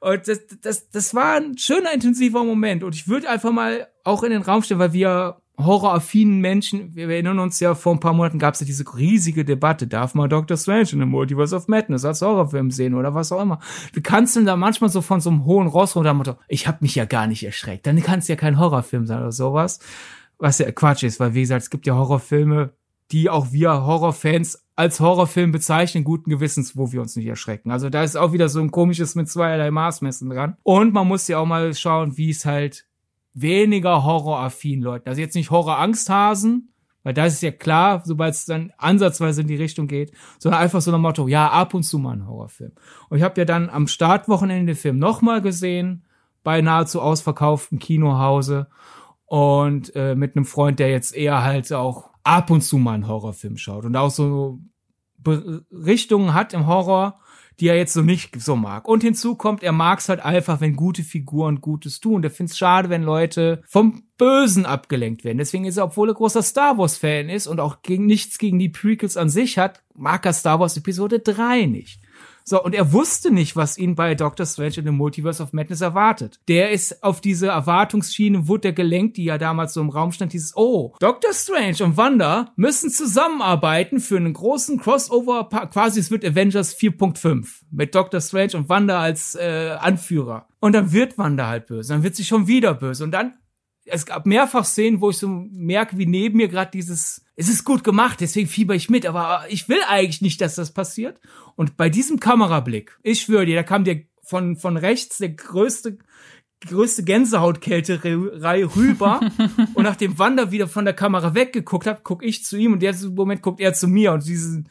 Und 0.00 0.28
das, 0.28 0.40
das, 0.60 0.90
das 0.90 1.14
war 1.14 1.36
ein 1.36 1.56
schöner, 1.58 1.92
intensiver 1.92 2.44
Moment. 2.44 2.84
Und 2.84 2.94
ich 2.94 3.08
würde 3.08 3.28
einfach 3.28 3.52
mal 3.52 3.88
auch 4.04 4.22
in 4.22 4.30
den 4.30 4.42
Raum 4.42 4.62
stellen, 4.62 4.80
weil 4.80 4.92
wir 4.92 5.40
horroraffinen 5.58 6.40
Menschen, 6.40 6.94
wir 6.94 7.08
erinnern 7.08 7.40
uns 7.40 7.58
ja, 7.58 7.74
vor 7.74 7.92
ein 7.92 7.98
paar 7.98 8.12
Monaten 8.12 8.38
gab 8.38 8.54
es 8.54 8.60
ja 8.60 8.66
diese 8.66 8.84
riesige 8.96 9.44
Debatte, 9.44 9.88
darf 9.88 10.14
man 10.14 10.30
Doctor 10.30 10.56
Strange 10.56 10.90
in 10.92 11.00
the 11.00 11.04
Multiverse 11.04 11.54
of 11.54 11.66
Madness 11.66 12.04
als 12.04 12.22
Horrorfilm 12.22 12.70
sehen 12.70 12.94
oder 12.94 13.12
was 13.14 13.32
auch 13.32 13.42
immer. 13.42 13.58
Wir 13.92 14.02
kannst 14.02 14.36
du 14.36 14.44
da 14.44 14.54
manchmal 14.54 14.88
so 14.88 15.02
von 15.02 15.20
so 15.20 15.30
einem 15.30 15.44
hohen 15.44 15.66
Ross 15.66 15.96
runter, 15.96 16.38
ich 16.46 16.68
habe 16.68 16.78
mich 16.82 16.94
ja 16.94 17.06
gar 17.06 17.26
nicht 17.26 17.44
erschreckt. 17.44 17.88
Dann 17.88 18.00
kann 18.00 18.20
es 18.20 18.28
ja 18.28 18.36
kein 18.36 18.60
Horrorfilm 18.60 19.06
sein 19.06 19.18
oder 19.18 19.32
sowas 19.32 19.80
was 20.38 20.58
ja 20.58 20.70
Quatsch 20.70 21.02
ist, 21.02 21.20
weil 21.20 21.34
wie 21.34 21.40
gesagt, 21.40 21.62
es 21.62 21.70
gibt 21.70 21.86
ja 21.86 21.94
Horrorfilme, 21.94 22.72
die 23.10 23.30
auch 23.30 23.52
wir 23.52 23.84
Horrorfans 23.86 24.64
als 24.76 25.00
Horrorfilm 25.00 25.50
bezeichnen, 25.50 26.04
guten 26.04 26.30
Gewissens, 26.30 26.76
wo 26.76 26.92
wir 26.92 27.00
uns 27.00 27.16
nicht 27.16 27.26
erschrecken. 27.26 27.70
Also 27.70 27.90
da 27.90 28.04
ist 28.04 28.16
auch 28.16 28.32
wieder 28.32 28.48
so 28.48 28.60
ein 28.60 28.70
komisches 28.70 29.14
mit 29.14 29.28
zweierlei 29.28 29.70
Maßmessen 29.70 30.30
dran. 30.30 30.56
Und 30.62 30.92
man 30.92 31.08
muss 31.08 31.26
ja 31.26 31.38
auch 31.38 31.46
mal 31.46 31.74
schauen, 31.74 32.16
wie 32.16 32.30
es 32.30 32.44
halt 32.44 32.86
weniger 33.34 34.04
horroraffin 34.04 34.82
Leuten, 34.82 35.08
also 35.08 35.20
jetzt 35.20 35.34
nicht 35.34 35.50
Horror-Angsthasen, 35.50 36.72
weil 37.02 37.14
da 37.14 37.26
ist 37.26 37.42
ja 37.42 37.52
klar, 37.52 38.02
sobald 38.04 38.34
es 38.34 38.44
dann 38.44 38.72
ansatzweise 38.76 39.42
in 39.42 39.46
die 39.46 39.56
Richtung 39.56 39.86
geht, 39.86 40.12
sondern 40.38 40.60
einfach 40.60 40.80
so 40.80 40.92
ein 40.92 41.00
Motto, 41.00 41.28
ja, 41.28 41.48
ab 41.48 41.72
und 41.74 41.84
zu 41.84 41.98
mal 41.98 42.12
ein 42.12 42.26
Horrorfilm. 42.26 42.72
Und 43.08 43.18
ich 43.18 43.24
habe 43.24 43.40
ja 43.40 43.44
dann 43.44 43.70
am 43.70 43.86
Startwochenende 43.86 44.74
den 44.74 44.76
Film 44.76 44.98
nochmal 44.98 45.40
gesehen, 45.40 46.04
bei 46.44 46.60
nahezu 46.60 47.00
ausverkauftem 47.00 47.78
Kinohause 47.78 48.68
und 49.28 49.94
äh, 49.94 50.14
mit 50.14 50.36
einem 50.36 50.46
Freund, 50.46 50.78
der 50.78 50.90
jetzt 50.90 51.14
eher 51.14 51.42
halt 51.42 51.72
auch 51.72 52.10
ab 52.24 52.50
und 52.50 52.62
zu 52.62 52.78
mal 52.78 52.94
einen 52.94 53.08
Horrorfilm 53.08 53.56
schaut 53.56 53.84
und 53.84 53.94
auch 53.96 54.10
so 54.10 54.60
Richtungen 55.26 56.32
hat 56.32 56.54
im 56.54 56.66
Horror, 56.66 57.20
die 57.60 57.66
er 57.68 57.76
jetzt 57.76 57.92
so 57.92 58.02
nicht 58.02 58.40
so 58.40 58.56
mag. 58.56 58.86
Und 58.86 59.02
hinzu 59.02 59.34
kommt, 59.34 59.62
er 59.62 59.72
mag 59.72 59.98
es 59.98 60.08
halt 60.08 60.20
einfach, 60.20 60.60
wenn 60.60 60.76
gute 60.76 61.02
Figuren 61.02 61.60
Gutes 61.60 62.00
tun. 62.00 62.22
Der 62.22 62.30
findet 62.30 62.52
es 62.52 62.58
schade, 62.58 62.88
wenn 62.88 63.02
Leute 63.02 63.62
vom 63.66 64.04
Bösen 64.16 64.64
abgelenkt 64.64 65.24
werden. 65.24 65.38
Deswegen 65.38 65.64
ist 65.64 65.76
er, 65.76 65.84
obwohl 65.84 66.08
er 66.08 66.14
großer 66.14 66.42
Star 66.42 66.78
Wars-Fan 66.78 67.28
ist 67.28 67.48
und 67.48 67.58
auch 67.60 67.82
gegen 67.82 68.06
nichts 68.06 68.38
gegen 68.38 68.58
die 68.58 68.68
Prequels 68.68 69.16
an 69.16 69.28
sich 69.28 69.58
hat, 69.58 69.82
mag 69.94 70.24
er 70.24 70.32
Star 70.32 70.60
Wars 70.60 70.76
Episode 70.76 71.18
3 71.18 71.66
nicht. 71.66 72.00
So, 72.48 72.62
und 72.62 72.74
er 72.74 72.94
wusste 72.94 73.30
nicht, 73.30 73.56
was 73.56 73.76
ihn 73.76 73.94
bei 73.94 74.14
Doctor 74.14 74.46
Strange 74.46 74.78
in 74.78 74.86
the 74.86 74.90
Multiverse 74.90 75.42
of 75.42 75.52
Madness 75.52 75.82
erwartet. 75.82 76.40
Der 76.48 76.70
ist 76.70 77.04
auf 77.04 77.20
diese 77.20 77.48
Erwartungsschiene, 77.48 78.48
wurde 78.48 78.62
der 78.62 78.72
gelenkt, 78.72 79.18
die 79.18 79.24
ja 79.24 79.36
damals 79.36 79.74
so 79.74 79.82
im 79.82 79.90
Raum 79.90 80.12
stand, 80.12 80.32
dieses, 80.32 80.56
oh, 80.56 80.94
Doctor 80.98 81.34
Strange 81.34 81.84
und 81.84 81.98
Wanda 81.98 82.52
müssen 82.56 82.88
zusammenarbeiten 82.88 84.00
für 84.00 84.16
einen 84.16 84.32
großen 84.32 84.80
Crossover, 84.80 85.46
quasi 85.70 86.00
es 86.00 86.10
wird 86.10 86.24
Avengers 86.24 86.74
4.5 86.74 87.46
mit 87.70 87.94
Doctor 87.94 88.22
Strange 88.22 88.52
und 88.54 88.70
Wanda 88.70 88.98
als 88.98 89.34
äh, 89.34 89.76
Anführer. 89.78 90.48
Und 90.60 90.72
dann 90.72 90.90
wird 90.90 91.18
Wanda 91.18 91.48
halt 91.48 91.66
böse, 91.66 91.92
dann 91.92 92.02
wird 92.02 92.16
sie 92.16 92.24
schon 92.24 92.46
wieder 92.46 92.72
böse 92.72 93.04
und 93.04 93.10
dann 93.10 93.34
es 93.90 94.06
gab 94.06 94.26
mehrfach 94.26 94.64
Szenen, 94.64 95.00
wo 95.00 95.10
ich 95.10 95.18
so 95.18 95.28
merke, 95.28 95.98
wie 95.98 96.06
neben 96.06 96.36
mir 96.36 96.48
gerade 96.48 96.70
dieses, 96.70 97.24
es 97.36 97.48
ist 97.48 97.64
gut 97.64 97.84
gemacht, 97.84 98.20
deswegen 98.20 98.48
fieber 98.48 98.74
ich 98.74 98.90
mit, 98.90 99.06
aber 99.06 99.44
ich 99.48 99.68
will 99.68 99.80
eigentlich 99.88 100.22
nicht, 100.22 100.40
dass 100.40 100.54
das 100.54 100.72
passiert. 100.72 101.20
Und 101.56 101.76
bei 101.76 101.88
diesem 101.88 102.20
Kamerablick, 102.20 102.98
ich 103.02 103.22
schwöre 103.22 103.46
dir, 103.46 103.56
da 103.56 103.62
kam 103.62 103.84
dir 103.84 104.04
von, 104.22 104.56
von 104.56 104.76
rechts 104.76 105.18
der 105.18 105.30
größte, 105.30 105.98
größte 106.60 107.04
Gänsehautkälterei 107.04 108.64
rüber. 108.64 109.20
und 109.74 109.84
nachdem 109.84 110.18
Wander 110.18 110.50
wieder 110.50 110.68
von 110.68 110.84
der 110.84 110.94
Kamera 110.94 111.34
weggeguckt 111.34 111.86
hat, 111.86 112.04
guck 112.04 112.24
ich 112.24 112.44
zu 112.44 112.56
ihm 112.56 112.72
und 112.74 112.82
der 112.82 112.94
Moment 113.10 113.42
guckt 113.42 113.60
er 113.60 113.74
zu 113.74 113.88
mir 113.88 114.12
und 114.12 114.26
diesen 114.26 114.68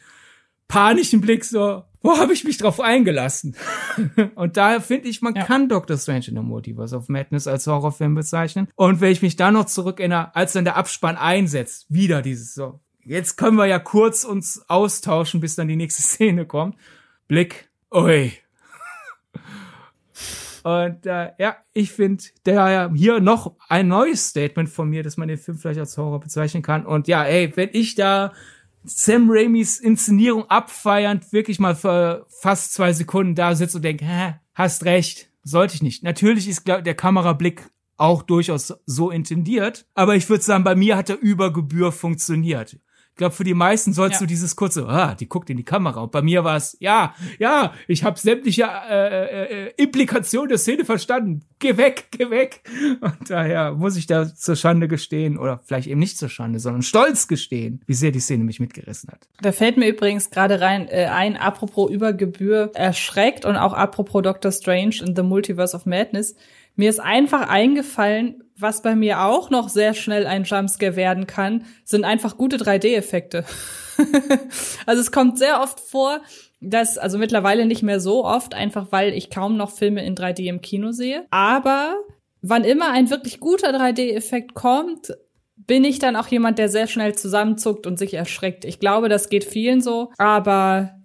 panischen 0.67 1.21
Blick 1.21 1.45
so, 1.45 1.83
wo 2.01 2.17
habe 2.17 2.33
ich 2.33 2.43
mich 2.43 2.57
drauf 2.57 2.79
eingelassen? 2.79 3.55
und 4.35 4.57
daher 4.57 4.81
finde 4.81 5.09
ich, 5.09 5.21
man 5.21 5.35
ja. 5.35 5.43
kann 5.43 5.69
Doctor 5.69 5.97
Strange 5.97 6.25
in 6.27 6.35
the 6.35 6.41
Multiverse 6.41 6.95
of 6.95 7.09
Madness 7.09 7.47
als 7.47 7.67
Horrorfilm 7.67 8.15
bezeichnen. 8.15 8.67
Und 8.75 9.01
wenn 9.01 9.11
ich 9.11 9.21
mich 9.21 9.35
da 9.35 9.51
noch 9.51 9.65
zurück 9.65 9.99
erinnere, 9.99 10.35
als 10.35 10.53
dann 10.53 10.65
der 10.65 10.77
Abspann 10.77 11.17
einsetzt, 11.17 11.85
wieder 11.89 12.21
dieses 12.21 12.53
so, 12.53 12.79
jetzt 13.03 13.37
können 13.37 13.57
wir 13.57 13.65
ja 13.65 13.79
kurz 13.79 14.23
uns 14.23 14.63
austauschen, 14.67 15.39
bis 15.39 15.55
dann 15.55 15.67
die 15.67 15.75
nächste 15.75 16.01
Szene 16.03 16.45
kommt. 16.45 16.75
Blick, 17.27 17.69
ui. 17.93 18.33
Und 20.63 21.05
äh, 21.05 21.31
ja, 21.39 21.57
ich 21.73 21.91
finde 21.91 22.23
daher 22.43 22.91
hier 22.93 23.19
noch 23.21 23.55
ein 23.69 23.87
neues 23.87 24.27
Statement 24.27 24.69
von 24.69 24.89
mir, 24.89 25.01
dass 25.01 25.17
man 25.17 25.29
den 25.29 25.37
Film 25.37 25.57
vielleicht 25.57 25.79
als 25.79 25.97
Horror 25.97 26.19
bezeichnen 26.19 26.61
kann. 26.61 26.85
Und 26.85 27.07
ja, 27.07 27.23
ey, 27.23 27.55
wenn 27.55 27.69
ich 27.71 27.95
da 27.95 28.33
Sam 28.87 29.29
Raimis 29.29 29.79
Inszenierung 29.79 30.49
abfeiernd 30.49 31.31
wirklich 31.33 31.59
mal 31.59 31.75
für 31.75 32.25
fast 32.29 32.73
zwei 32.73 32.93
Sekunden 32.93 33.35
da 33.35 33.55
sitze 33.55 33.77
und 33.77 33.83
denke, 33.83 34.05
hä, 34.05 34.35
hast 34.53 34.85
recht, 34.85 35.29
sollte 35.43 35.75
ich 35.75 35.81
nicht. 35.81 36.03
Natürlich 36.03 36.47
ist 36.47 36.67
der 36.67 36.95
Kamerablick 36.95 37.69
auch 37.97 38.21
durchaus 38.21 38.73
so 38.85 39.09
intendiert, 39.09 39.87
aber 39.95 40.15
ich 40.15 40.29
würde 40.29 40.43
sagen, 40.43 40.63
bei 40.63 40.75
mir 40.75 40.95
hat 40.97 41.09
er 41.09 41.19
über 41.19 41.51
Gebühr 41.51 41.91
funktioniert. 41.91 42.79
Ich 43.17 43.19
glaube, 43.19 43.33
für 43.33 43.43
die 43.43 43.55
meisten 43.55 43.93
sollst 43.93 44.17
ja. 44.17 44.19
du 44.19 44.25
dieses 44.27 44.55
kurze, 44.55 44.87
ah, 44.87 45.15
die 45.15 45.27
guckt 45.27 45.49
in 45.49 45.57
die 45.57 45.63
Kamera. 45.63 46.01
Und 46.01 46.11
bei 46.11 46.21
mir 46.21 46.43
war 46.43 46.55
es, 46.55 46.77
ja, 46.79 47.15
ja, 47.39 47.73
ich 47.87 48.03
habe 48.03 48.19
sämtliche 48.19 48.61
äh, 48.61 49.25
äh, 49.25 49.65
äh, 49.69 49.73
Implikationen 49.75 50.49
der 50.49 50.59
Szene 50.59 50.85
verstanden. 50.85 51.41
Geh 51.57 51.77
weg, 51.77 52.09
geh 52.11 52.29
weg. 52.29 52.61
Und 53.01 53.27
daher 53.27 53.71
muss 53.71 53.97
ich 53.97 54.05
da 54.05 54.31
zur 54.31 54.55
Schande 54.55 54.87
gestehen, 54.87 55.39
oder 55.39 55.59
vielleicht 55.65 55.87
eben 55.87 55.99
nicht 55.99 56.19
zur 56.19 56.29
Schande, 56.29 56.59
sondern 56.59 56.83
stolz 56.83 57.27
gestehen, 57.27 57.81
wie 57.87 57.95
sehr 57.95 58.11
die 58.11 58.19
Szene 58.19 58.43
mich 58.43 58.59
mitgerissen 58.59 59.09
hat. 59.09 59.27
Da 59.41 59.51
fällt 59.51 59.77
mir 59.77 59.87
übrigens 59.87 60.29
gerade 60.29 60.61
rein 60.61 60.87
äh, 60.87 61.05
ein, 61.05 61.37
apropos 61.37 61.89
Übergebühr 61.89 62.69
erschreckt 62.75 63.45
und 63.45 63.55
auch 63.55 63.73
apropos 63.73 64.21
Doctor 64.21 64.51
Strange 64.51 64.97
in 65.03 65.15
the 65.15 65.23
Multiverse 65.23 65.75
of 65.75 65.87
Madness. 65.87 66.35
Mir 66.75 66.91
ist 66.91 66.99
einfach 66.99 67.49
eingefallen, 67.49 68.43
was 68.59 68.81
bei 68.81 68.95
mir 68.95 69.21
auch 69.23 69.49
noch 69.49 69.69
sehr 69.69 69.93
schnell 69.93 70.25
ein 70.25 70.43
Jumpscare 70.43 70.95
werden 70.95 71.27
kann, 71.27 71.65
sind 71.83 72.05
einfach 72.05 72.37
gute 72.37 72.57
3D-Effekte. 72.57 73.45
also 74.85 75.01
es 75.01 75.11
kommt 75.11 75.37
sehr 75.37 75.61
oft 75.61 75.79
vor, 75.79 76.21
dass, 76.59 76.97
also 76.97 77.17
mittlerweile 77.17 77.65
nicht 77.65 77.83
mehr 77.83 77.99
so 77.99 78.25
oft, 78.25 78.53
einfach 78.53 78.87
weil 78.91 79.13
ich 79.13 79.29
kaum 79.29 79.57
noch 79.57 79.71
Filme 79.71 80.03
in 80.05 80.15
3D 80.15 80.45
im 80.45 80.61
Kino 80.61 80.91
sehe. 80.91 81.25
Aber 81.29 81.95
wann 82.41 82.63
immer 82.63 82.91
ein 82.91 83.09
wirklich 83.09 83.39
guter 83.39 83.69
3D-Effekt 83.69 84.53
kommt, 84.53 85.13
bin 85.55 85.83
ich 85.83 85.99
dann 85.99 86.15
auch 86.15 86.27
jemand, 86.27 86.59
der 86.59 86.69
sehr 86.69 86.87
schnell 86.87 87.15
zusammenzuckt 87.15 87.85
und 87.87 87.97
sich 87.99 88.13
erschreckt. 88.13 88.65
Ich 88.65 88.79
glaube, 88.79 89.09
das 89.09 89.29
geht 89.29 89.43
vielen 89.43 89.81
so, 89.81 90.11
aber 90.17 90.97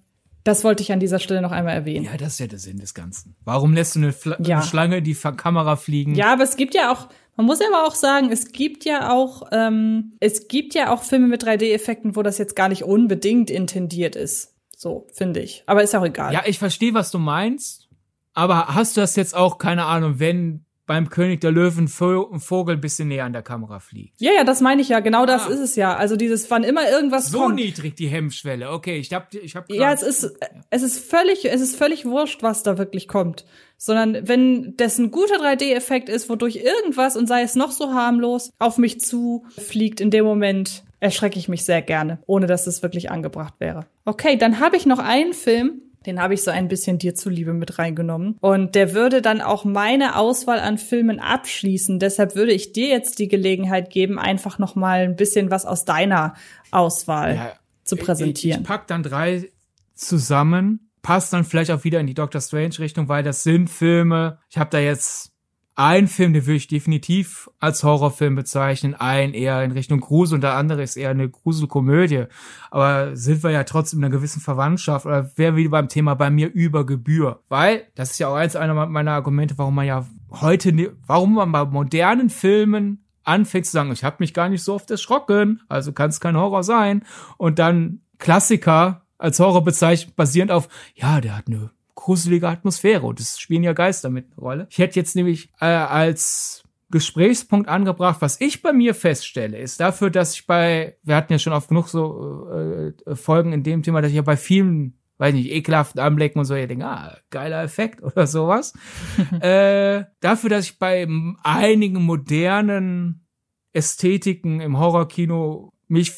das 0.45 0.65
wollte 0.65 0.83
ich 0.83 0.93
an 0.93 1.01
dieser 1.01 1.19
Stelle 1.19 1.41
noch 1.41 1.53
einmal 1.53 1.75
erwähnen. 1.75 2.05
Ja, 2.05 2.17
das 2.17 2.35
ist 2.35 2.41
ja 2.41 2.47
der 2.47 2.59
Sinn 2.59 2.79
des 2.79 2.95
Ganzen. 2.95 3.37
Warum 3.45 3.75
lässt 3.75 3.95
du 3.95 4.01
eine, 4.01 4.13
Fl 4.13 4.37
Ja. 4.41 4.59
eine 4.59 4.67
Schlange 4.67 5.03
die 5.03 5.15
Kamera 5.15 5.77
fliegen? 5.77 6.15
Ja, 6.15 6.33
aber 6.33 6.43
es 6.43 6.57
gibt 6.57 6.75
ja 6.75 6.93
auch, 6.93 7.09
man 7.37 7.47
muss 7.47 7.61
ja 7.61 7.66
aber 7.68 7.87
auch 7.87 7.95
sagen, 7.95 8.30
es 8.30 8.53
gibt 8.53 8.85
ja 8.85 9.11
auch, 9.12 9.45
ähm, 9.53 10.12
es 10.20 10.49
gibt 10.49 10.74
ja 10.74 10.93
auch 10.93 11.03
Filme 11.03 11.28
mit 11.28 11.43
3D-Effekten, 11.45 12.14
wo 12.16 12.22
das 12.22 12.39
jetzt 12.39 12.57
gar 12.57 12.68
nicht 12.68 12.85
unbedingt 12.85 13.51
intendiert 13.51 14.16
ist. 14.16 14.55
So, 14.76 15.07
finde 15.12 15.41
ich. 15.41 15.62
Aber 15.66 15.83
ist 15.83 15.95
auch 15.95 16.05
egal. 16.05 16.33
Ja, 16.33 16.43
ich 16.45 16.59
verstehe, 16.59 16.93
was 16.95 17.11
du 17.11 17.18
meinst. 17.18 17.89
Aber 18.35 18.74
hast 18.74 18.97
du 18.97 19.01
das 19.01 19.16
jetzt 19.16 19.35
auch, 19.35 19.59
keine 19.59 19.85
Ahnung, 19.85 20.18
wenn 20.18 20.64
beim 20.87 21.09
König 21.11 21.41
der 21.41 21.53
Löwen 21.53 21.87
Vogel 21.89 22.74
ein 22.76 22.80
bisschen 22.80 23.09
näher 23.09 23.24
an 23.24 23.33
der 23.33 23.43
Kamera 23.43 23.78
fliegt? 23.78 24.20
ja, 24.20 24.33
ja, 24.33 24.45
das 24.45 24.61
meine 24.61 24.83
ich 24.83 24.89
ja. 24.89 25.01
Genau 25.01 25.26
das 25.26 25.47
Ah. 25.47 25.51
ist 25.51 25.61
es 25.61 25.76
ja. 25.76 25.95
Also 25.97 26.16
dieses, 26.16 26.51
wann 26.51 26.64
immer 26.64 26.91
irgendwas 26.91 27.28
So 27.28 27.39
kommt. 27.41 27.55
niedrig 27.55 27.95
die 27.97 28.09
Hemmschwelle. 28.09 28.70
Okay, 28.70 28.97
ich 28.99 29.12
hab, 29.12 29.33
ich 29.35 29.55
hab 29.57 29.70
Ja, 29.70 29.93
es 29.93 30.03
ist, 30.03 30.33
es 30.70 30.83
ist 30.83 30.99
völlig, 30.99 31.45
es 31.45 31.61
ist 31.61 31.76
völlig 31.76 32.05
wurscht, 32.05 32.43
was 32.43 32.62
da 32.62 32.78
wirklich 32.78 33.07
kommt. 33.09 33.45
Sondern 33.78 34.26
wenn 34.28 34.76
das 34.76 34.99
ein 34.99 35.11
guter 35.11 35.37
3D-Effekt 35.37 36.09
ist, 36.09 36.28
wodurch 36.28 36.57
irgendwas, 36.57 37.16
und 37.16 37.26
sei 37.26 37.43
es 37.43 37.55
noch 37.57 37.70
so 37.72 37.93
harmlos, 37.95 38.51
auf 38.59 38.78
mich 38.78 39.01
zu 39.01 39.45
fliegt, 39.57 40.01
in 40.01 40.11
dem 40.11 40.24
Moment 40.24 40.85
erschrecke 41.01 41.39
ich 41.39 41.49
mich 41.49 41.64
sehr 41.64 41.83
gerne, 41.83 42.22
ohne 42.26 42.47
dass 42.47 42.66
es 42.68 42.83
wirklich 42.83 43.11
angebracht 43.11 43.55
wäre. 43.59 43.87
Okay, 44.05 44.37
dann 44.37 44.61
habe 44.61 44.76
ich 44.76 44.87
noch 44.87 45.01
einen 45.01 45.33
Film, 45.33 45.83
den 46.07 46.21
habe 46.21 46.35
ich 46.35 46.43
so 46.43 46.51
ein 46.51 46.69
bisschen 46.69 46.99
dir 46.99 47.15
zuliebe 47.15 47.53
mit 47.53 47.79
reingenommen. 47.79 48.37
Und 48.41 48.75
der 48.75 48.95
würde 48.95 49.23
dann 49.23 49.41
auch 49.41 49.65
meine 49.65 50.17
Auswahl 50.17 50.61
an 50.61 50.79
Filmen 50.79 51.21
abschließen. 51.21 51.99
Deshalb 51.99 52.35
würde 52.35 52.53
ich 52.53 52.73
dir 52.73 52.89
jetzt 52.89 53.19
die 53.19 53.29
Gelegenheit 53.29 53.91
geben, 53.91 54.19
einfach 54.19 54.59
noch 54.59 54.75
mal 54.75 55.01
ein 55.01 55.17
bisschen 55.17 55.51
was 55.51 55.65
aus 55.67 55.85
deiner 55.85 56.35
Auswahl 56.71 57.35
Ja, 57.37 57.53
zu 57.85 57.95
Ich, 57.95 58.01
ich 58.01 58.07
präsentieren. 58.07 58.63
pack 58.63 58.87
dann 58.87 59.03
drei 59.03 59.49
zusammen, 59.95 60.91
passt 61.03 61.33
dann 61.33 61.45
vielleicht 61.45 61.71
auch 61.71 61.85
wieder 61.85 62.01
in 62.01 62.07
die 62.07 62.15
Doctor 62.15 62.41
Strange 62.41 62.79
Richtung, 62.79 63.09
weil 63.09 63.23
das 63.23 63.43
sind 63.43 63.69
Filme. 63.69 64.39
Ich 64.51 64.59
habe 64.59 64.71
da 64.71 64.79
jetzt 64.79 65.32
einen 65.75 66.07
Film, 66.07 66.35
den 66.35 66.47
würde 66.47 66.57
ich 66.57 66.66
definitiv 66.66 67.49
als 67.59 67.83
Horrorfilm 67.83 68.35
bezeichnen, 68.35 68.95
einen 68.95 69.33
eher 69.33 69.64
in 69.64 69.73
Richtung 69.73 70.01
Grusel 70.01 70.37
und 70.37 70.41
der 70.43 70.55
andere 70.55 70.83
ist 70.83 70.97
eher 70.97 71.11
eine 71.11 71.31
Gruselkomödie. 71.31 72.25
Aber 72.70 73.16
sind 73.16 73.43
wir 73.43 73.51
ja 73.51 73.64
trotzdem 73.64 74.01
in 74.01 74.05
einer 74.05 74.14
gewissen 74.14 74.41
Verwandtschaft 74.41 75.07
oder 75.07 75.31
wäre 75.37 75.57
wie 75.57 75.68
beim 75.68 75.89
Thema 75.89 76.14
bei 76.14 76.31
mir 76.31 76.53
über 76.53 76.85
Gebühr. 76.85 77.43
Weil, 77.49 77.85
das 77.95 78.11
ist 78.11 78.18
ja 78.18 78.29
auch 78.29 78.35
eins 78.35 78.55
einer 78.55 78.87
meiner 78.87 79.12
Argumente, 79.12 79.57
warum 79.57 79.75
man 79.75 79.87
ja 79.87 80.07
heute, 80.31 80.95
warum 81.07 81.35
man 81.35 81.53
bei 81.53 81.64
modernen 81.64 82.29
Filmen 82.29 83.05
anfängt 83.25 83.66
zu 83.66 83.73
sagen, 83.73 83.93
ich 83.93 84.05
habe 84.05 84.16
mich 84.18 84.35
gar 84.35 84.49
nicht 84.49 84.62
so 84.62 84.75
oft 84.75 84.91
erschrocken, 84.91 85.62
also 85.68 85.93
kann 85.93 86.11
es 86.11 86.20
kein 86.20 86.37
Horror 86.37 86.64
sein. 86.64 87.05
Und 87.39 87.59
dann 87.59 88.01
Klassiker 88.18 89.07
als 89.16 89.41
Horror 89.41 89.64
bezeichnet, 89.64 90.16
basierend 90.16 90.51
auf, 90.51 90.68
ja, 90.95 91.20
der 91.20 91.37
hat 91.37 91.47
eine 91.47 91.70
gruselige 91.95 92.49
Atmosphäre 92.49 93.07
und 93.07 93.20
es 93.20 93.38
spielen 93.38 93.62
ja 93.62 93.72
Geister 93.72 94.11
mit 94.11 94.26
eine 94.32 94.40
Rolle. 94.40 94.66
Ich 94.70 94.78
hätte 94.78 94.99
jetzt 94.99 95.16
nämlich 95.16 95.51
äh, 95.61 95.66
als 95.66 96.62
Gesprächspunkt 96.93 97.68
angebracht, 97.68 98.20
was 98.20 98.40
ich 98.40 98.62
bei 98.62 98.72
mir 98.72 98.95
feststelle, 98.95 99.59
ist 99.59 99.80
dafür, 99.80 100.11
dass 100.11 100.34
ich 100.34 100.47
bei, 100.47 100.97
wir 101.03 101.16
hatten 101.16 101.32
ja 101.32 101.38
schon 101.38 101.55
oft 101.55 101.68
genug 101.68 101.88
so 101.88 102.49
äh, 102.51 103.16
Folgen 103.16 103.53
in 103.53 103.62
dem 103.62 103.82
Thema, 103.82 104.03
dass 104.03 104.11
ich 104.11 104.16
ja 104.16 104.22
bei 104.22 104.36
vielen, 104.36 104.99
weiß 105.18 105.34
nicht, 105.34 105.51
ekelhaften 105.51 106.01
Anblicken 106.01 106.38
und 106.38 106.45
so, 106.45 106.55
ja 106.55 106.66
denke, 106.66 106.86
ah, 106.86 107.16
geiler 107.30 107.62
Effekt 107.62 108.03
oder 108.03 108.26
sowas. 108.26 108.74
äh, 109.40 110.05
dafür, 110.20 110.51
dass 110.51 110.66
ich 110.66 110.78
bei 110.78 111.09
einigen 111.43 112.03
modernen 112.03 113.26
Ästhetiken 113.72 114.61
im 114.61 114.78
Horrorkino 114.78 115.72
mich 115.88 116.12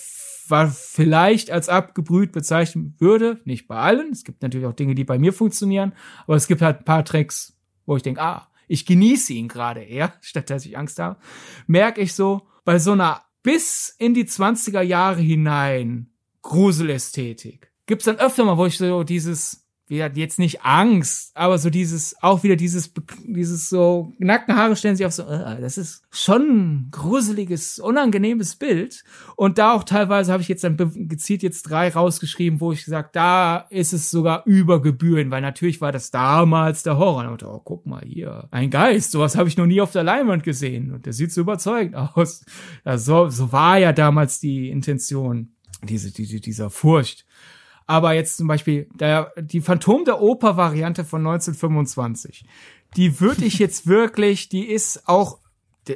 war 0.49 0.69
vielleicht 0.69 1.51
als 1.51 1.69
abgebrüht 1.69 2.33
bezeichnen 2.33 2.95
würde. 2.99 3.41
Nicht 3.45 3.67
bei 3.67 3.77
allen. 3.77 4.13
Es 4.13 4.25
gibt 4.25 4.43
natürlich 4.43 4.67
auch 4.67 4.75
Dinge, 4.75 4.95
die 4.95 5.05
bei 5.05 5.19
mir 5.19 5.33
funktionieren. 5.33 5.95
Aber 6.27 6.37
es 6.37 6.47
gibt 6.47 6.63
halt 6.63 6.81
ein 6.81 6.85
paar 6.85 7.05
Tricks, 7.05 7.57
wo 7.87 7.97
ich 7.97 8.03
denke, 8.03 8.21
ah, 8.21 8.49
ich 8.69 8.87
genieße 8.87 9.33
ihn 9.33 9.49
gerade 9.49 9.83
eher, 9.83 10.15
statt 10.21 10.51
dass 10.51 10.67
ich 10.67 10.79
Angst 10.79 10.99
habe. 10.99 11.19
Merke 11.67 12.01
ich 12.01 12.15
so, 12.15 12.43
bei 12.65 12.79
so 12.79 12.93
einer 12.93 13.23
bis 13.43 13.95
in 13.99 14.15
die 14.15 14.25
20er 14.25 14.81
Jahre 14.81 15.21
hinein 15.21 16.11
Gruselästhetik 16.43 17.73
gibt's 17.87 18.05
dann 18.07 18.19
öfter 18.19 18.45
mal, 18.45 18.57
wo 18.57 18.67
ich 18.67 18.79
so 18.79 19.03
dieses, 19.03 19.64
wie 19.87 19.97
gesagt, 19.97 20.17
jetzt 20.17 20.39
nicht 20.39 20.63
Angst, 20.63 21.31
aber 21.35 21.59
so 21.59 21.69
dieses, 21.69 22.17
auch 22.23 22.43
wieder 22.43 22.57
dieses, 22.57 22.91
dieses 23.23 23.69
so, 23.69 24.15
Nackenhaare 24.19 24.77
stellen 24.77 24.97
sich 24.97 25.05
auf 25.05 25.13
so, 25.13 25.25
äh, 25.25 25.61
das 25.61 25.77
ist 25.77 26.05
schon 26.11 26.43
ein 26.43 26.89
gruseliges, 26.91 27.79
unangenehmes 27.81 28.57
Bild. 28.57 29.05
Und 29.37 29.59
da 29.59 29.75
auch 29.75 29.85
teilweise 29.85 30.33
habe 30.33 30.43
ich 30.43 30.49
jetzt 30.49 30.65
dann 30.65 30.79
gezielt 30.79 31.43
jetzt 31.43 31.65
drei 31.65 31.91
rausgeschrieben, 31.91 32.61
wo 32.61 32.73
ich 32.73 32.87
gesagt, 32.87 33.15
da 33.15 33.67
ist 33.69 33.93
es 33.93 34.11
sogar 34.11 34.45
über 34.47 34.81
Gebühren, 34.81 35.31
weil 35.31 35.43
natürlich 35.43 35.83
war 35.83 35.93
das 35.93 36.11
damals 36.11 36.83
der 36.83 36.97
Horror. 36.97 37.31
Und 37.31 37.43
oh, 37.43 37.61
guck 37.63 37.85
mal 37.85 38.03
hier, 38.07 38.49
ein 38.51 38.71
Geist, 38.71 39.11
sowas 39.11 39.37
habe 39.37 39.51
ich 39.51 39.59
noch 39.59 39.67
nie 39.67 39.83
auf 39.83 39.93
der 39.93 40.03
Leinwand 40.03 40.45
gesehen. 40.45 40.93
Und 40.93 41.05
der 41.05 41.13
sieht 41.13 41.31
so 41.31 41.43
überzeugend 41.43 41.95
aus. 42.15 42.47
Ja, 42.87 42.97
so, 42.97 43.29
so 43.29 43.53
war 43.53 43.77
ja 43.77 43.93
damals 43.93 44.41
die 44.41 44.71
Intention, 44.71 45.51
diese, 45.83 46.11
diese, 46.11 46.41
dieser 46.41 46.71
Furcht. 46.71 47.27
Aber 47.87 48.15
jetzt 48.15 48.39
zum 48.39 48.47
Beispiel 48.47 48.89
der, 48.95 49.33
die 49.37 49.61
Phantom 49.61 50.05
der 50.05 50.21
Oper 50.21 50.57
Variante 50.57 51.05
von 51.05 51.21
1925, 51.21 52.47
die 52.97 53.21
würde 53.21 53.45
ich 53.45 53.59
jetzt 53.59 53.87
wirklich, 53.87 54.49
die 54.49 54.67
ist 54.67 55.09
auch, 55.09 55.39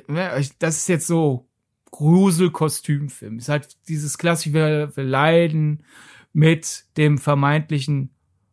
ne, 0.09 0.43
das 0.59 0.79
ist 0.79 0.89
jetzt 0.89 1.07
so 1.07 1.49
Gruselkostümfilm. 1.91 3.39
Ist 3.39 3.49
halt 3.49 3.77
dieses 3.89 4.19
klassische, 4.19 4.55
wir, 4.55 4.93
leiden 4.97 5.85
mit 6.33 6.85
dem 6.97 7.19
vermeintlichen 7.19 8.11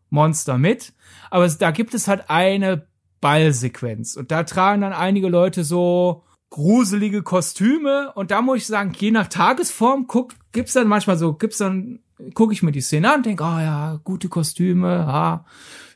Monster 0.09 0.57
mit. 0.57 0.93
Aber 1.29 1.47
da 1.47 1.71
gibt 1.71 1.93
es 1.93 2.07
halt 2.07 2.29
eine 2.29 2.87
Ballsequenz 3.21 4.15
und 4.15 4.31
da 4.31 4.43
tragen 4.43 4.81
dann 4.81 4.93
einige 4.93 5.27
Leute 5.27 5.63
so 5.63 6.23
gruselige 6.49 7.23
Kostüme 7.23 8.13
und 8.13 8.31
da 8.31 8.41
muss 8.41 8.59
ich 8.59 8.67
sagen, 8.67 8.93
je 8.95 9.11
nach 9.11 9.27
Tagesform 9.27 10.07
guck, 10.07 10.33
gibt's 10.51 10.73
dann 10.73 10.87
manchmal 10.87 11.17
so, 11.17 11.33
gibt's 11.33 11.57
dann 11.57 11.99
gucke 12.33 12.53
ich 12.53 12.63
mir 12.63 12.71
die 12.71 12.81
Szene 12.81 13.13
an, 13.13 13.23
denke, 13.23 13.43
oh 13.43 13.59
ja, 13.59 13.99
gute 14.03 14.29
Kostüme, 14.29 14.89
ja, 14.89 15.45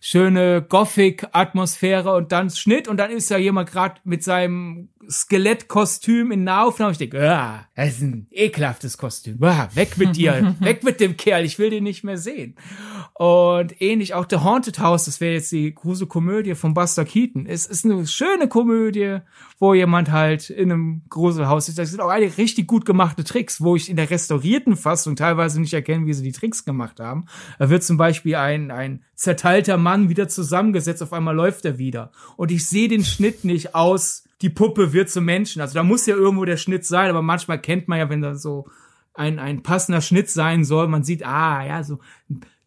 schöne 0.01 0.61
Gothic-Atmosphäre 0.61 2.13
und 2.15 2.31
dann 2.31 2.49
Schnitt 2.49 2.87
und 2.87 2.97
dann 2.97 3.11
ist 3.11 3.29
ja 3.29 3.37
jemand 3.37 3.69
gerade 3.69 3.99
mit 4.03 4.23
seinem 4.23 4.89
Skelettkostüm 5.09 6.31
in 6.31 6.43
Nahaufnahme. 6.43 6.91
Ich 6.91 6.97
denke, 6.97 7.29
ah, 7.29 7.67
das 7.75 7.95
ist 7.95 8.01
ein 8.01 8.27
ekelhaftes 8.31 8.97
Kostüm. 8.97 9.41
Ah, 9.41 9.69
weg 9.73 9.97
mit 9.97 10.15
dir, 10.15 10.55
weg 10.59 10.83
mit 10.83 10.99
dem 10.99 11.17
Kerl, 11.17 11.43
ich 11.43 11.59
will 11.59 11.69
den 11.69 11.83
nicht 11.83 12.03
mehr 12.03 12.17
sehen. 12.17 12.55
Und 13.13 13.81
ähnlich 13.81 14.13
auch 14.13 14.25
The 14.29 14.37
Haunted 14.37 14.79
House, 14.79 15.05
das 15.05 15.19
wäre 15.19 15.33
jetzt 15.33 15.51
die 15.51 15.73
Gruselkomödie 15.73 16.55
von 16.55 16.73
Buster 16.73 17.05
Keaton. 17.05 17.45
Es 17.45 17.65
ist 17.65 17.85
eine 17.85 18.05
schöne 18.07 18.47
Komödie, 18.47 19.19
wo 19.59 19.73
jemand 19.73 20.11
halt 20.11 20.49
in 20.49 20.71
einem 20.71 21.01
Gruselhaus 21.09 21.67
ist. 21.67 21.77
Das 21.77 21.89
sind 21.89 21.99
auch 21.99 22.09
einige 22.09 22.37
richtig 22.37 22.67
gut 22.67 22.85
gemachte 22.85 23.23
Tricks, 23.23 23.61
wo 23.61 23.75
ich 23.75 23.89
in 23.89 23.97
der 23.97 24.09
restaurierten 24.09 24.77
Fassung 24.77 25.15
teilweise 25.15 25.59
nicht 25.59 25.73
erkenne, 25.73 26.05
wie 26.05 26.13
sie 26.13 26.23
die 26.23 26.31
Tricks 26.31 26.63
gemacht 26.63 26.99
haben. 26.99 27.25
Da 27.57 27.69
wird 27.69 27.83
zum 27.83 27.97
Beispiel 27.97 28.35
ein, 28.35 28.71
ein 28.71 29.03
zerteilter 29.19 29.75
Mann 29.75 30.07
wieder 30.07 30.29
zusammengesetzt, 30.29 31.03
auf 31.03 31.11
einmal 31.11 31.35
läuft 31.35 31.65
er 31.65 31.77
wieder. 31.77 32.13
Und 32.37 32.51
ich 32.51 32.65
sehe 32.65 32.87
den 32.87 33.03
Schnitt 33.03 33.43
nicht 33.43 33.75
aus, 33.75 34.23
die 34.41 34.49
Puppe 34.49 34.93
wird 34.93 35.09
zum 35.09 35.25
Menschen. 35.25 35.61
Also 35.61 35.73
da 35.73 35.83
muss 35.83 36.05
ja 36.05 36.15
irgendwo 36.15 36.45
der 36.45 36.55
Schnitt 36.55 36.85
sein, 36.85 37.09
aber 37.09 37.21
manchmal 37.21 37.59
kennt 37.59 37.89
man 37.89 37.99
ja, 37.99 38.09
wenn 38.09 38.21
da 38.21 38.35
so 38.35 38.69
ein, 39.13 39.37
ein 39.37 39.61
passender 39.61 39.99
Schnitt 39.99 40.29
sein 40.29 40.63
soll, 40.63 40.87
man 40.87 41.03
sieht, 41.03 41.25
ah, 41.25 41.65
ja, 41.65 41.83
so 41.83 41.99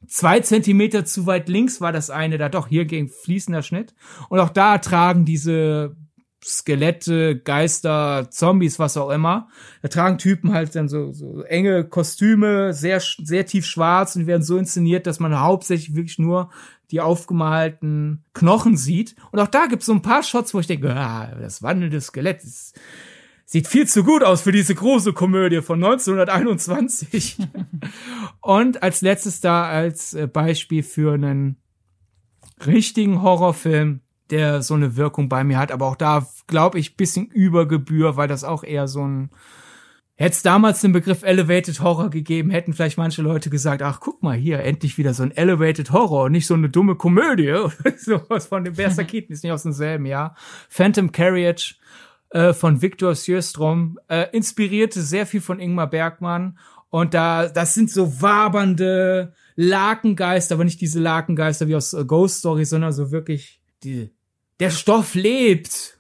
zwei 0.07 0.41
Zentimeter 0.41 1.07
zu 1.07 1.25
weit 1.25 1.49
links 1.49 1.81
war 1.81 1.91
das 1.91 2.11
eine, 2.11 2.37
da 2.37 2.51
doch, 2.51 2.69
hier 2.69 2.85
ging 2.85 3.09
fließender 3.09 3.63
Schnitt. 3.63 3.95
Und 4.29 4.39
auch 4.39 4.51
da 4.51 4.77
tragen 4.77 5.25
diese 5.25 5.97
Skelette, 6.45 7.39
Geister, 7.39 8.29
Zombies, 8.31 8.79
was 8.79 8.97
auch 8.97 9.11
immer. 9.11 9.49
Da 9.83 9.89
tragen 9.89 10.19
Typen 10.19 10.53
halt 10.53 10.75
dann 10.75 10.89
so, 10.89 11.13
so 11.13 11.43
enge 11.43 11.85
Kostüme, 11.85 12.73
sehr, 12.75 13.01
sehr 13.01 13.47
tief 13.47 13.67
schwarz 13.67 14.17
und 14.17 14.27
werden 14.27 14.43
so 14.43 14.59
inszeniert, 14.59 15.07
dass 15.07 15.21
man 15.21 15.39
hauptsächlich 15.39 15.95
wirklich 15.95 16.19
nur 16.19 16.51
die 16.91 17.01
aufgemalten 17.01 18.25
Knochen 18.35 18.77
sieht. 18.77 19.15
Und 19.31 19.41
auch 19.41 19.49
da 19.49 19.67
gibt 19.67 19.83
es 19.83 19.87
so 19.87 19.93
ein 19.93 20.03
paar 20.03 20.23
Shots, 20.23 20.53
wo 20.53 20.61
ich 20.61 20.67
denke, 20.67 20.95
ah, 20.95 21.35
das 21.41 21.63
wandelnde 21.63 22.01
Skelett 22.01 22.43
ist, 22.43 22.79
sieht 23.47 23.67
viel 23.67 23.87
zu 23.87 24.03
gut 24.03 24.23
aus 24.23 24.43
für 24.43 24.53
diese 24.53 24.75
große 24.75 25.13
Komödie 25.13 25.63
von 25.63 25.83
1921. 25.83 27.39
und 28.41 28.83
als 28.83 29.01
letztes 29.01 29.41
da 29.41 29.65
als 29.65 30.15
äh, 30.15 30.27
Beispiel 30.27 30.83
für 30.83 31.15
einen 31.15 31.57
richtigen 32.67 33.23
Horrorfilm, 33.23 34.01
der 34.33 34.63
so 34.63 34.75
eine 34.75 34.97
Wirkung 34.97 35.29
bei 35.29 35.45
mir 35.45 35.59
hat. 35.59 35.71
Aber 35.71 35.87
auch 35.87 35.97
da 35.97 36.27
glaube 36.49 36.79
ich 36.81 36.97
bisschen 36.97 37.27
über 37.27 37.69
Gebühr, 37.69 38.17
weil 38.17 38.29
das 38.29 38.43
auch 38.43 38.65
eher 38.65 38.89
so 38.89 39.07
ein 39.07 39.31
Hätte 40.15 40.35
es 40.35 40.43
damals 40.43 40.83
den 40.83 40.93
Begriff 40.93 41.23
Elevated 41.23 41.81
Horror 41.81 42.11
gegeben, 42.11 42.51
hätten 42.51 42.75
vielleicht 42.75 42.99
manche 42.99 43.23
Leute 43.23 43.49
gesagt, 43.49 43.83
ach, 43.83 43.99
guck 43.99 44.23
mal 44.23 44.37
hier, 44.37 44.61
endlich 44.61 44.99
wieder 44.99 45.15
so 45.15 45.23
ein 45.23 45.33
Elevated 45.33 45.91
Horror 45.91 46.25
und 46.25 46.33
nicht 46.33 46.47
so 46.47 46.55
eine 46.55 46.69
dumme 46.69 46.97
Komödie 46.97 47.51
oder 47.53 47.97
sowas 47.97 48.47
von 48.47 48.63
dem 48.63 48.75
Berser 48.75 49.05
Keaton, 49.05 49.33
ist 49.33 49.43
nicht 49.43 49.53
aus 49.53 49.63
demselben 49.63 50.05
Jahr. 50.07 50.37
Phantom 50.69 51.11
Carriage 51.13 51.77
äh, 52.31 52.53
von 52.53 52.83
Victor 52.83 53.15
Sjöström 53.15 53.99
äh, 54.09 54.27
inspirierte 54.33 55.01
sehr 55.01 55.27
viel 55.27 55.41
von 55.41 55.59
Ingmar 55.59 55.89
Bergmann 55.89 56.59
und 56.91 57.15
da, 57.15 57.49
das 57.49 57.73
sind 57.73 57.91
so 57.91 58.21
wabernde 58.21 59.33
Lakengeister, 59.57 60.57
aber 60.57 60.65
nicht 60.65 60.81
diese 60.83 61.01
Lakengeister 61.01 61.69
wie 61.69 61.75
aus 61.75 61.95
äh, 61.95 62.05
Ghost 62.05 62.41
Story, 62.41 62.67
sondern 62.67 62.93
so 62.93 63.11
wirklich 63.11 63.63
die, 63.83 64.11
der 64.63 64.71
Stoff 64.71 65.17
lebt 65.17 65.99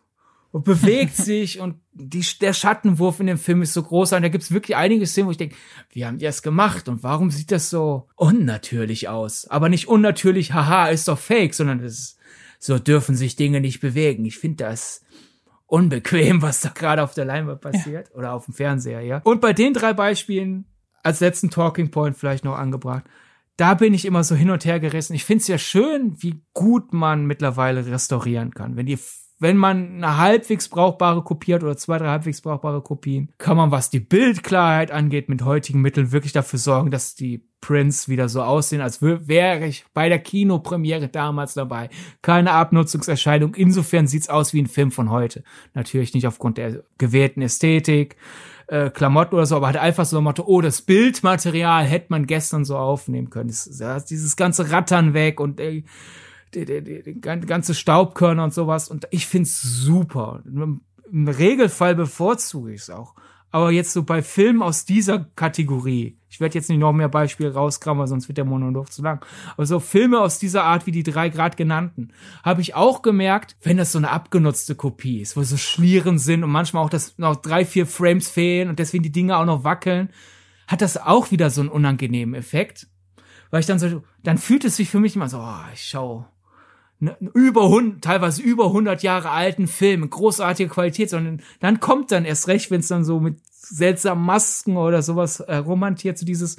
und 0.52 0.64
bewegt 0.64 1.16
sich 1.16 1.58
und 1.58 1.80
die, 1.94 2.24
der 2.40 2.52
Schattenwurf 2.52 3.18
in 3.18 3.26
dem 3.26 3.38
Film 3.38 3.60
ist 3.62 3.72
so 3.72 3.82
groß 3.82 4.12
und 4.12 4.22
da 4.22 4.28
gibt's 4.28 4.52
wirklich 4.52 4.76
einige 4.76 5.04
Szenen, 5.04 5.26
wo 5.26 5.32
ich 5.32 5.36
denke, 5.36 5.56
wie 5.90 6.06
haben 6.06 6.18
die 6.18 6.24
das 6.24 6.42
gemacht 6.42 6.88
und 6.88 7.02
warum 7.02 7.32
sieht 7.32 7.50
das 7.50 7.70
so 7.70 8.08
unnatürlich 8.14 9.08
aus? 9.08 9.48
Aber 9.48 9.68
nicht 9.68 9.88
unnatürlich, 9.88 10.54
haha, 10.54 10.86
ist 10.86 11.08
doch 11.08 11.18
fake, 11.18 11.54
sondern 11.54 11.82
das 11.82 11.92
ist, 11.92 12.18
so 12.60 12.78
dürfen 12.78 13.16
sich 13.16 13.34
Dinge 13.34 13.60
nicht 13.60 13.80
bewegen. 13.80 14.24
Ich 14.24 14.38
finde 14.38 14.64
das 14.64 15.02
unbequem, 15.66 16.40
was 16.40 16.60
da 16.60 16.68
gerade 16.68 17.02
auf 17.02 17.14
der 17.14 17.24
Leinwand 17.24 17.60
passiert 17.60 18.10
ja. 18.10 18.14
oder 18.14 18.32
auf 18.32 18.44
dem 18.44 18.54
Fernseher, 18.54 19.00
ja. 19.00 19.20
Und 19.24 19.40
bei 19.40 19.52
den 19.52 19.74
drei 19.74 19.92
Beispielen 19.92 20.66
als 21.02 21.18
letzten 21.18 21.50
Talking 21.50 21.90
Point 21.90 22.16
vielleicht 22.16 22.44
noch 22.44 22.56
angebracht. 22.56 23.02
Da 23.56 23.74
bin 23.74 23.94
ich 23.94 24.04
immer 24.04 24.24
so 24.24 24.34
hin 24.34 24.50
und 24.50 24.64
her 24.64 24.80
gerissen. 24.80 25.14
Ich 25.14 25.24
finde 25.24 25.42
es 25.42 25.48
ja 25.48 25.58
schön, 25.58 26.14
wie 26.22 26.42
gut 26.54 26.92
man 26.92 27.26
mittlerweile 27.26 27.86
restaurieren 27.86 28.52
kann. 28.52 28.76
Wenn 28.76 28.86
die 28.86 28.98
wenn 29.42 29.56
man 29.56 29.96
eine 29.96 30.18
halbwegs 30.18 30.68
brauchbare 30.68 31.24
Kopie 31.24 31.54
hat 31.54 31.64
oder 31.64 31.76
zwei, 31.76 31.98
drei 31.98 32.10
halbwegs 32.10 32.40
brauchbare 32.40 32.80
Kopien, 32.80 33.32
kann 33.38 33.56
man, 33.56 33.72
was 33.72 33.90
die 33.90 33.98
Bildklarheit 33.98 34.92
angeht, 34.92 35.28
mit 35.28 35.42
heutigen 35.44 35.80
Mitteln 35.80 36.12
wirklich 36.12 36.32
dafür 36.32 36.60
sorgen, 36.60 36.92
dass 36.92 37.16
die 37.16 37.44
Prints 37.60 38.08
wieder 38.08 38.28
so 38.28 38.42
aussehen, 38.42 38.80
als 38.80 39.02
wäre 39.02 39.66
ich 39.66 39.84
bei 39.94 40.08
der 40.08 40.20
Kinopremiere 40.20 41.08
damals 41.08 41.54
dabei. 41.54 41.90
Keine 42.22 42.52
Abnutzungserscheinung. 42.52 43.56
Insofern 43.56 44.06
sieht's 44.06 44.28
aus 44.28 44.54
wie 44.54 44.62
ein 44.62 44.68
Film 44.68 44.92
von 44.92 45.10
heute. 45.10 45.42
Natürlich 45.74 46.14
nicht 46.14 46.28
aufgrund 46.28 46.56
der 46.56 46.84
gewählten 46.98 47.42
Ästhetik, 47.42 48.16
äh, 48.66 48.90
Klamotten 48.90 49.34
oder 49.34 49.46
so, 49.46 49.56
aber 49.56 49.66
halt 49.66 49.76
einfach 49.76 50.04
so 50.04 50.18
ein 50.18 50.24
Motto, 50.24 50.44
oh, 50.46 50.60
das 50.60 50.82
Bildmaterial 50.82 51.84
hätte 51.84 52.06
man 52.10 52.26
gestern 52.26 52.64
so 52.64 52.76
aufnehmen 52.76 53.30
können. 53.30 53.48
Das, 53.48 54.04
dieses 54.04 54.36
ganze 54.36 54.70
Rattern 54.70 55.14
weg 55.14 55.40
und 55.40 55.60
äh, 55.60 55.84
die, 56.54 56.64
die, 56.64 56.82
die, 56.82 57.02
die 57.02 57.20
ganze 57.20 57.74
Staubkörner 57.74 58.44
und 58.44 58.54
sowas. 58.54 58.88
Und 58.88 59.08
ich 59.10 59.26
find's 59.26 59.62
super. 59.62 60.42
Im 60.44 61.28
Regelfall 61.28 61.94
bevorzuge 61.94 62.72
ich 62.72 62.82
es 62.82 62.90
auch. 62.90 63.14
Aber 63.52 63.70
jetzt 63.70 63.92
so 63.92 64.02
bei 64.02 64.22
Filmen 64.22 64.62
aus 64.62 64.86
dieser 64.86 65.26
Kategorie, 65.36 66.16
ich 66.30 66.40
werde 66.40 66.54
jetzt 66.54 66.70
nicht 66.70 66.78
noch 66.78 66.94
mehr 66.94 67.10
Beispiele 67.10 67.52
rauskramen, 67.52 68.06
sonst 68.06 68.26
wird 68.26 68.38
der 68.38 68.46
Monolog 68.46 68.90
zu 68.90 69.02
lang. 69.02 69.24
Aber 69.54 69.66
so 69.66 69.78
Filme 69.78 70.20
aus 70.20 70.38
dieser 70.38 70.64
Art 70.64 70.86
wie 70.86 70.90
die 70.90 71.02
drei 71.02 71.28
Grad 71.28 71.58
genannten, 71.58 72.12
habe 72.42 72.62
ich 72.62 72.74
auch 72.74 73.02
gemerkt, 73.02 73.56
wenn 73.62 73.76
das 73.76 73.92
so 73.92 73.98
eine 73.98 74.10
abgenutzte 74.10 74.74
Kopie 74.74 75.20
ist, 75.20 75.36
wo 75.36 75.42
so 75.42 75.58
Schlieren 75.58 76.18
sind 76.18 76.42
und 76.42 76.50
manchmal 76.50 76.82
auch 76.82 76.90
das 76.90 77.18
noch 77.18 77.36
drei, 77.36 77.66
vier 77.66 77.86
Frames 77.86 78.30
fehlen 78.30 78.70
und 78.70 78.78
deswegen 78.78 79.04
die 79.04 79.12
Dinge 79.12 79.36
auch 79.36 79.44
noch 79.44 79.64
wackeln, 79.64 80.08
hat 80.66 80.80
das 80.80 80.96
auch 80.96 81.30
wieder 81.30 81.50
so 81.50 81.60
einen 81.60 81.70
unangenehmen 81.70 82.34
Effekt. 82.34 82.88
Weil 83.50 83.60
ich 83.60 83.66
dann 83.66 83.78
so, 83.78 84.02
dann 84.22 84.38
fühlt 84.38 84.64
es 84.64 84.76
sich 84.76 84.88
für 84.88 84.98
mich 84.98 85.14
immer 85.14 85.28
so, 85.28 85.40
oh, 85.40 85.64
ich 85.74 85.84
schau 85.84 86.26
Über 87.34 87.82
teilweise 88.00 88.42
über 88.42 88.66
100 88.66 89.02
Jahre 89.02 89.30
alten 89.30 89.66
Film, 89.66 90.08
großartige 90.08 90.70
Qualität, 90.70 91.10
sondern 91.10 91.42
dann 91.58 91.80
kommt 91.80 92.12
dann 92.12 92.24
erst 92.24 92.46
recht, 92.46 92.70
wenn 92.70 92.80
es 92.80 92.88
dann 92.88 93.04
so 93.04 93.18
mit 93.18 93.40
seltsamen 93.50 94.24
Masken 94.24 94.76
oder 94.76 95.02
sowas 95.02 95.40
äh, 95.40 95.56
romantiert, 95.56 96.16
so 96.16 96.24
dieses, 96.24 96.58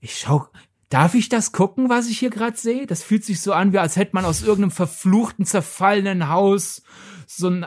ich 0.00 0.18
schau, 0.18 0.46
darf 0.88 1.14
ich 1.14 1.28
das 1.28 1.52
gucken, 1.52 1.88
was 1.88 2.08
ich 2.08 2.18
hier 2.18 2.30
gerade 2.30 2.56
sehe? 2.56 2.86
Das 2.86 3.02
fühlt 3.02 3.24
sich 3.24 3.40
so 3.40 3.52
an, 3.52 3.72
wie 3.72 3.78
als 3.78 3.96
hätte 3.96 4.14
man 4.14 4.24
aus 4.24 4.42
irgendeinem 4.42 4.70
verfluchten, 4.70 5.44
zerfallenen 5.44 6.28
Haus 6.28 6.82
so 7.26 7.48
ein 7.48 7.66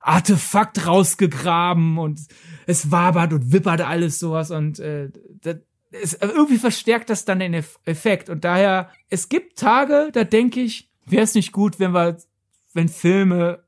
Artefakt 0.00 0.86
rausgegraben 0.86 1.98
und 1.98 2.20
es 2.66 2.90
wabert 2.90 3.32
und 3.32 3.52
wippert 3.52 3.80
alles 3.80 4.18
sowas 4.18 4.50
und 4.50 4.78
äh, 4.80 5.10
das, 5.42 5.56
es, 5.92 6.14
irgendwie 6.14 6.58
verstärkt 6.58 7.10
das 7.10 7.24
dann 7.24 7.40
den 7.40 7.54
Effekt 7.84 8.30
und 8.30 8.44
daher, 8.44 8.90
es 9.08 9.28
gibt 9.28 9.58
Tage, 9.58 10.10
da 10.12 10.24
denke 10.24 10.60
ich, 10.60 10.89
wäre 11.10 11.22
es 11.22 11.34
nicht 11.34 11.52
gut, 11.52 11.78
wenn 11.78 11.92
wir, 11.92 12.18
wenn 12.72 12.88
Filme 12.88 13.64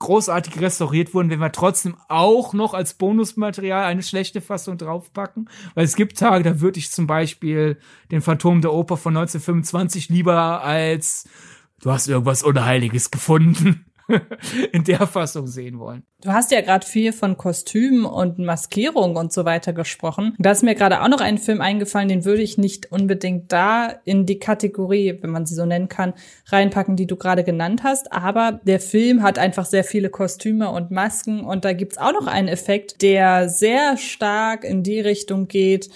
großartig 0.00 0.60
restauriert 0.60 1.12
wurden, 1.12 1.30
wenn 1.30 1.40
wir 1.40 1.52
trotzdem 1.52 1.94
auch 2.08 2.54
noch 2.54 2.72
als 2.72 2.94
Bonusmaterial 2.94 3.84
eine 3.84 4.02
schlechte 4.02 4.40
Fassung 4.40 4.78
draufpacken. 4.78 5.50
Weil 5.74 5.84
es 5.84 5.94
gibt 5.94 6.18
Tage, 6.18 6.42
da 6.42 6.60
würde 6.60 6.78
ich 6.78 6.90
zum 6.90 7.06
Beispiel 7.06 7.78
den 8.10 8.22
Phantom 8.22 8.62
der 8.62 8.72
Oper 8.72 8.96
von 8.96 9.16
1925 9.16 10.08
lieber 10.08 10.62
als 10.62 11.28
du 11.82 11.90
hast 11.90 12.08
irgendwas 12.08 12.42
Unheiliges 12.42 13.10
gefunden 13.10 13.84
in 14.72 14.84
der 14.84 15.06
Fassung 15.06 15.46
sehen 15.46 15.78
wollen. 15.78 16.04
Du 16.22 16.32
hast 16.32 16.50
ja 16.50 16.60
gerade 16.60 16.86
viel 16.86 17.12
von 17.12 17.36
Kostümen 17.38 18.04
und 18.04 18.38
Maskierung 18.38 19.16
und 19.16 19.32
so 19.32 19.44
weiter 19.44 19.72
gesprochen. 19.72 20.34
Da 20.38 20.50
ist 20.50 20.62
mir 20.62 20.74
gerade 20.74 21.02
auch 21.02 21.08
noch 21.08 21.20
ein 21.20 21.38
Film 21.38 21.60
eingefallen, 21.60 22.08
den 22.08 22.24
würde 22.24 22.42
ich 22.42 22.58
nicht 22.58 22.92
unbedingt 22.92 23.50
da 23.52 23.94
in 24.04 24.26
die 24.26 24.38
Kategorie, 24.38 25.18
wenn 25.20 25.30
man 25.30 25.46
sie 25.46 25.54
so 25.54 25.64
nennen 25.64 25.88
kann, 25.88 26.12
reinpacken, 26.46 26.96
die 26.96 27.06
du 27.06 27.16
gerade 27.16 27.44
genannt 27.44 27.82
hast. 27.84 28.12
Aber 28.12 28.60
der 28.64 28.80
Film 28.80 29.22
hat 29.22 29.38
einfach 29.38 29.64
sehr 29.64 29.84
viele 29.84 30.10
Kostüme 30.10 30.70
und 30.70 30.90
Masken 30.90 31.40
und 31.40 31.64
da 31.64 31.72
gibt's 31.72 31.98
auch 31.98 32.12
noch 32.12 32.26
einen 32.26 32.48
Effekt, 32.48 33.02
der 33.02 33.48
sehr 33.48 33.96
stark 33.96 34.64
in 34.64 34.82
die 34.82 35.00
Richtung 35.00 35.48
geht, 35.48 35.90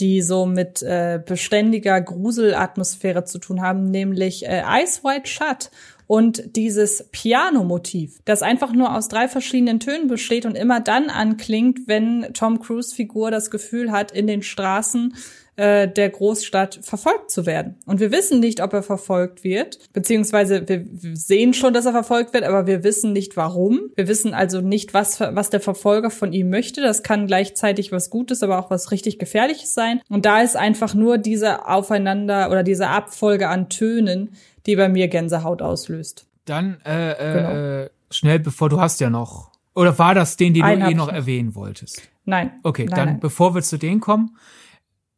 die 0.00 0.22
so 0.22 0.46
mit 0.46 0.82
äh, 0.82 1.20
beständiger 1.24 2.00
Gruselatmosphäre 2.00 3.24
zu 3.24 3.38
tun 3.38 3.62
haben, 3.62 3.90
nämlich 3.90 4.46
äh, 4.46 4.62
Ice 4.82 5.02
White 5.02 5.28
Shut 5.28 5.70
und 6.08 6.56
dieses 6.56 7.06
Piano-Motiv, 7.12 8.18
das 8.24 8.42
einfach 8.42 8.72
nur 8.72 8.96
aus 8.96 9.08
drei 9.08 9.28
verschiedenen 9.28 9.78
Tönen 9.78 10.08
besteht 10.08 10.46
und 10.46 10.56
immer 10.56 10.80
dann 10.80 11.10
anklingt, 11.10 11.80
wenn 11.86 12.30
Tom 12.32 12.60
Cruise 12.60 12.94
Figur 12.94 13.30
das 13.30 13.50
Gefühl 13.50 13.92
hat, 13.92 14.10
in 14.10 14.26
den 14.26 14.42
Straßen 14.42 15.14
äh, 15.56 15.86
der 15.86 16.08
Großstadt 16.08 16.80
verfolgt 16.82 17.30
zu 17.30 17.44
werden. 17.44 17.76
Und 17.84 18.00
wir 18.00 18.10
wissen 18.10 18.40
nicht, 18.40 18.62
ob 18.62 18.72
er 18.72 18.82
verfolgt 18.82 19.44
wird, 19.44 19.80
beziehungsweise 19.92 20.66
wir 20.66 20.86
sehen 21.14 21.52
schon, 21.52 21.74
dass 21.74 21.84
er 21.84 21.92
verfolgt 21.92 22.32
wird, 22.32 22.44
aber 22.44 22.66
wir 22.66 22.84
wissen 22.84 23.12
nicht 23.12 23.36
warum. 23.36 23.90
Wir 23.94 24.08
wissen 24.08 24.32
also 24.32 24.62
nicht, 24.62 24.94
was, 24.94 25.20
was 25.20 25.50
der 25.50 25.60
Verfolger 25.60 26.10
von 26.10 26.32
ihm 26.32 26.48
möchte. 26.48 26.80
Das 26.80 27.02
kann 27.02 27.26
gleichzeitig 27.26 27.92
was 27.92 28.08
Gutes, 28.08 28.42
aber 28.42 28.58
auch 28.60 28.70
was 28.70 28.92
richtig 28.92 29.18
Gefährliches 29.18 29.74
sein. 29.74 30.00
Und 30.08 30.24
da 30.24 30.40
ist 30.40 30.56
einfach 30.56 30.94
nur 30.94 31.18
diese 31.18 31.66
Aufeinander 31.66 32.50
oder 32.50 32.62
diese 32.62 32.86
Abfolge 32.88 33.48
an 33.48 33.68
Tönen, 33.68 34.30
die 34.68 34.76
bei 34.76 34.88
mir 34.88 35.08
Gänsehaut 35.08 35.62
auslöst. 35.62 36.28
Dann 36.44 36.80
äh, 36.84 37.12
äh, 37.12 37.32
genau. 37.32 37.50
äh, 37.50 37.90
schnell, 38.10 38.38
bevor 38.38 38.68
du 38.68 38.80
hast 38.80 39.00
ja 39.00 39.10
noch. 39.10 39.50
Oder 39.74 39.98
war 39.98 40.14
das 40.14 40.36
den, 40.36 40.54
den 40.54 40.62
Einen 40.62 40.82
du 40.82 40.90
eh 40.90 40.94
noch 40.94 41.08
erwähnen 41.08 41.54
wolltest? 41.54 42.02
Nein. 42.24 42.52
Okay, 42.62 42.84
nein, 42.84 42.96
dann 42.96 43.08
nein. 43.08 43.20
bevor 43.20 43.54
wir 43.54 43.62
zu 43.62 43.78
denen 43.78 44.00
kommen, 44.00 44.36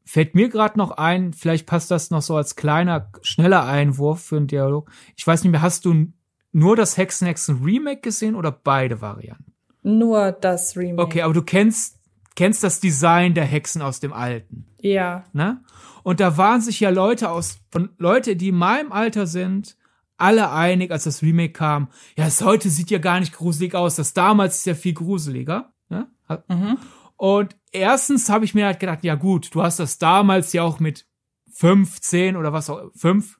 fällt 0.04 0.34
mir 0.34 0.48
gerade 0.48 0.78
noch 0.78 0.92
ein, 0.92 1.32
vielleicht 1.32 1.66
passt 1.66 1.90
das 1.90 2.10
noch 2.10 2.22
so 2.22 2.36
als 2.36 2.56
kleiner, 2.56 3.10
schneller 3.22 3.66
Einwurf 3.66 4.22
für 4.22 4.36
einen 4.36 4.46
Dialog. 4.46 4.90
Ich 5.16 5.26
weiß 5.26 5.42
nicht 5.42 5.50
mehr, 5.50 5.62
hast 5.62 5.84
du 5.84 6.12
nur 6.52 6.76
das 6.76 6.96
Hexenhexen 6.96 7.62
Remake 7.62 8.00
gesehen 8.00 8.34
oder 8.34 8.52
beide 8.52 9.00
Varianten? 9.00 9.52
Nur 9.82 10.32
das 10.32 10.76
Remake. 10.76 11.02
Okay, 11.02 11.22
aber 11.22 11.34
du 11.34 11.42
kennst 11.42 11.99
kennst 12.36 12.62
das 12.64 12.80
Design 12.80 13.34
der 13.34 13.44
Hexen 13.44 13.82
aus 13.82 14.00
dem 14.00 14.12
Alten. 14.12 14.66
Ja. 14.80 15.24
Ne? 15.32 15.62
Und 16.02 16.20
da 16.20 16.36
waren 16.36 16.60
sich 16.60 16.80
ja 16.80 16.90
Leute 16.90 17.30
aus, 17.30 17.60
von 17.70 17.90
Leute, 17.98 18.36
die 18.36 18.48
in 18.48 18.56
meinem 18.56 18.92
Alter 18.92 19.26
sind, 19.26 19.76
alle 20.16 20.50
einig, 20.50 20.90
als 20.90 21.04
das 21.04 21.22
Remake 21.22 21.52
kam. 21.52 21.88
Ja, 22.16 22.26
das 22.26 22.42
heute 22.42 22.68
sieht 22.68 22.90
ja 22.90 22.98
gar 22.98 23.20
nicht 23.20 23.32
gruselig 23.32 23.74
aus. 23.74 23.96
Das 23.96 24.12
damals 24.12 24.56
ist 24.56 24.66
ja 24.66 24.74
viel 24.74 24.92
gruseliger. 24.92 25.72
Ne? 25.88 26.08
Mhm. 26.48 26.78
Und 27.16 27.56
erstens 27.72 28.28
habe 28.28 28.44
ich 28.44 28.54
mir 28.54 28.66
halt 28.66 28.80
gedacht, 28.80 29.02
ja 29.02 29.14
gut, 29.14 29.54
du 29.54 29.62
hast 29.62 29.78
das 29.78 29.98
damals 29.98 30.52
ja 30.52 30.62
auch 30.62 30.78
mit 30.78 31.06
5, 31.52 32.00
10 32.00 32.36
oder 32.36 32.52
was 32.52 32.70
auch, 32.70 32.90
5, 32.94 33.38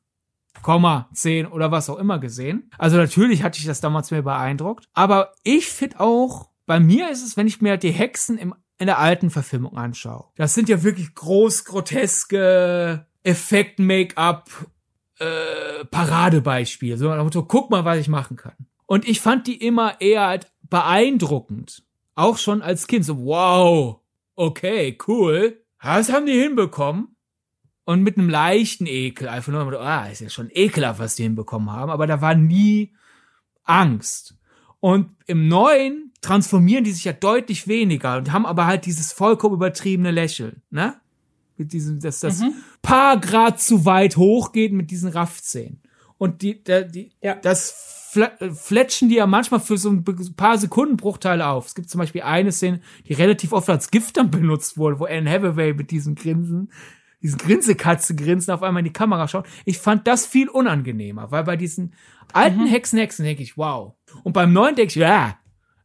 10 1.15 1.47
oder 1.47 1.71
was 1.71 1.89
auch 1.89 1.99
immer 1.99 2.19
gesehen. 2.19 2.71
Also 2.77 2.97
natürlich 2.97 3.43
hatte 3.43 3.59
ich 3.59 3.67
das 3.67 3.81
damals 3.81 4.11
mehr 4.11 4.23
beeindruckt. 4.23 4.89
Aber 4.93 5.33
ich 5.45 5.69
finde 5.69 6.01
auch, 6.01 6.51
bei 6.67 6.81
mir 6.81 7.11
ist 7.11 7.25
es, 7.25 7.37
wenn 7.37 7.47
ich 7.47 7.61
mir 7.61 7.77
die 7.77 7.93
Hexen 7.93 8.39
im 8.39 8.55
in 8.81 8.87
der 8.87 8.99
alten 8.99 9.31
Verfilmung 9.31 9.77
anschaue. 9.77 10.25
Das 10.37 10.55
sind 10.55 10.69
ja 10.71 10.83
wirklich 10.83 11.15
groß, 11.15 11.67
groteske 11.67 13.07
Effekt-Make-up, 13.23 14.49
äh, 15.19 15.85
Paradebeispiele. 15.85 16.97
So, 16.97 17.11
Motto, 17.15 17.45
guck 17.45 17.71
mal, 17.71 17.85
was 17.85 17.99
ich 17.99 18.09
machen 18.09 18.37
kann. 18.39 18.55
Und 18.87 19.07
ich 19.07 19.21
fand 19.21 19.47
die 19.47 19.65
immer 19.65 20.01
eher 20.01 20.27
halt 20.27 20.51
beeindruckend. 20.63 21.85
Auch 22.15 22.39
schon 22.39 22.63
als 22.63 22.87
Kind. 22.87 23.05
So, 23.05 23.19
wow, 23.25 24.01
okay, 24.35 24.97
cool. 25.07 25.63
Das 25.83 26.11
haben 26.11 26.27
die 26.27 26.41
hinbekommen. 26.41 27.17
und 27.85 28.03
mit 28.03 28.17
einem 28.17 28.29
leichten 28.29 28.87
Ekel. 28.87 29.29
Einfach 29.29 29.53
nur, 29.53 29.81
ah, 29.81 30.07
ist 30.07 30.21
ja 30.21 30.29
schon 30.29 30.49
ekelhaft, 30.53 31.01
was 31.01 31.17
die 31.17 31.25
hinbekommen 31.25 31.73
haben, 31.73 31.91
aber 31.91 32.07
da 32.07 32.21
war 32.21 32.37
nie 32.37 32.95
Angst. 33.65 34.37
Und 34.79 35.17
im 35.27 35.49
Neuen 35.49 36.10
transformieren 36.21 36.85
die 36.85 36.93
sich 36.93 37.05
ja 37.05 37.13
deutlich 37.13 37.67
weniger 37.67 38.19
und 38.19 38.33
haben 38.33 38.47
aber 38.47 38.67
halt 38.67 38.87
dieses 38.87 39.13
vollkommen 39.13 39.55
übertriebene 39.55 40.11
Lächeln, 40.11 40.63
ne? 40.71 40.95
Mit 41.57 41.73
diesem, 41.73 42.01
dass 42.01 42.21
das 42.21 42.41
mhm. 42.41 42.55
paar 42.81 43.21
Grad 43.21 43.61
zu 43.61 43.85
weit 43.85 44.17
hochgeht 44.17 44.73
mit 44.73 44.91
diesen 44.91 45.11
Raffzähnen. 45.11 45.81
Und 46.17 46.43
die, 46.43 46.63
der, 46.63 46.85
die, 46.85 47.13
ja. 47.23 47.35
das 47.35 48.09
fletschen 48.55 49.09
die 49.09 49.17
ja 49.17 49.27
manchmal 49.27 49.61
für 49.61 49.79
so 49.79 49.91
ein 49.91 50.05
paar 50.37 50.59
Sekundenbruchteile 50.59 51.47
auf. 51.47 51.67
Es 51.67 51.75
gibt 51.75 51.89
zum 51.89 51.99
Beispiel 51.99 52.23
eine 52.23 52.51
Szene, 52.53 52.81
die 53.07 53.13
relativ 53.13 53.53
oft 53.53 53.71
als 53.71 53.91
Gift 53.91 54.17
dann 54.17 54.31
benutzt 54.31 54.77
wurde, 54.77 54.99
wo 54.99 55.05
Anne 55.05 55.31
Hathaway 55.31 55.75
mit 55.75 55.91
diesem 55.91 56.15
Grinsen, 56.15 56.73
diesen 57.23 57.39
Grinsekatze 57.39 58.15
grinsen, 58.15 58.53
auf 58.53 58.63
einmal 58.63 58.81
in 58.81 58.87
die 58.87 58.93
Kamera 58.93 59.29
schaut. 59.29 59.47
Ich 59.65 59.79
fand 59.79 60.07
das 60.07 60.27
viel 60.27 60.49
unangenehmer, 60.49 61.31
weil 61.31 61.45
bei 61.45 61.57
diesen 61.57 61.95
alten 62.33 62.65
mhm. 62.65 62.69
Hexen, 62.69 62.99
Hexen 62.99 63.25
denke 63.25 63.43
ich, 63.43 63.57
wow. 63.57 63.95
Und 64.23 64.33
beim 64.33 64.53
neuen 64.53 64.77
denke 64.77 64.91
ich, 64.91 64.97
ja, 64.97 65.39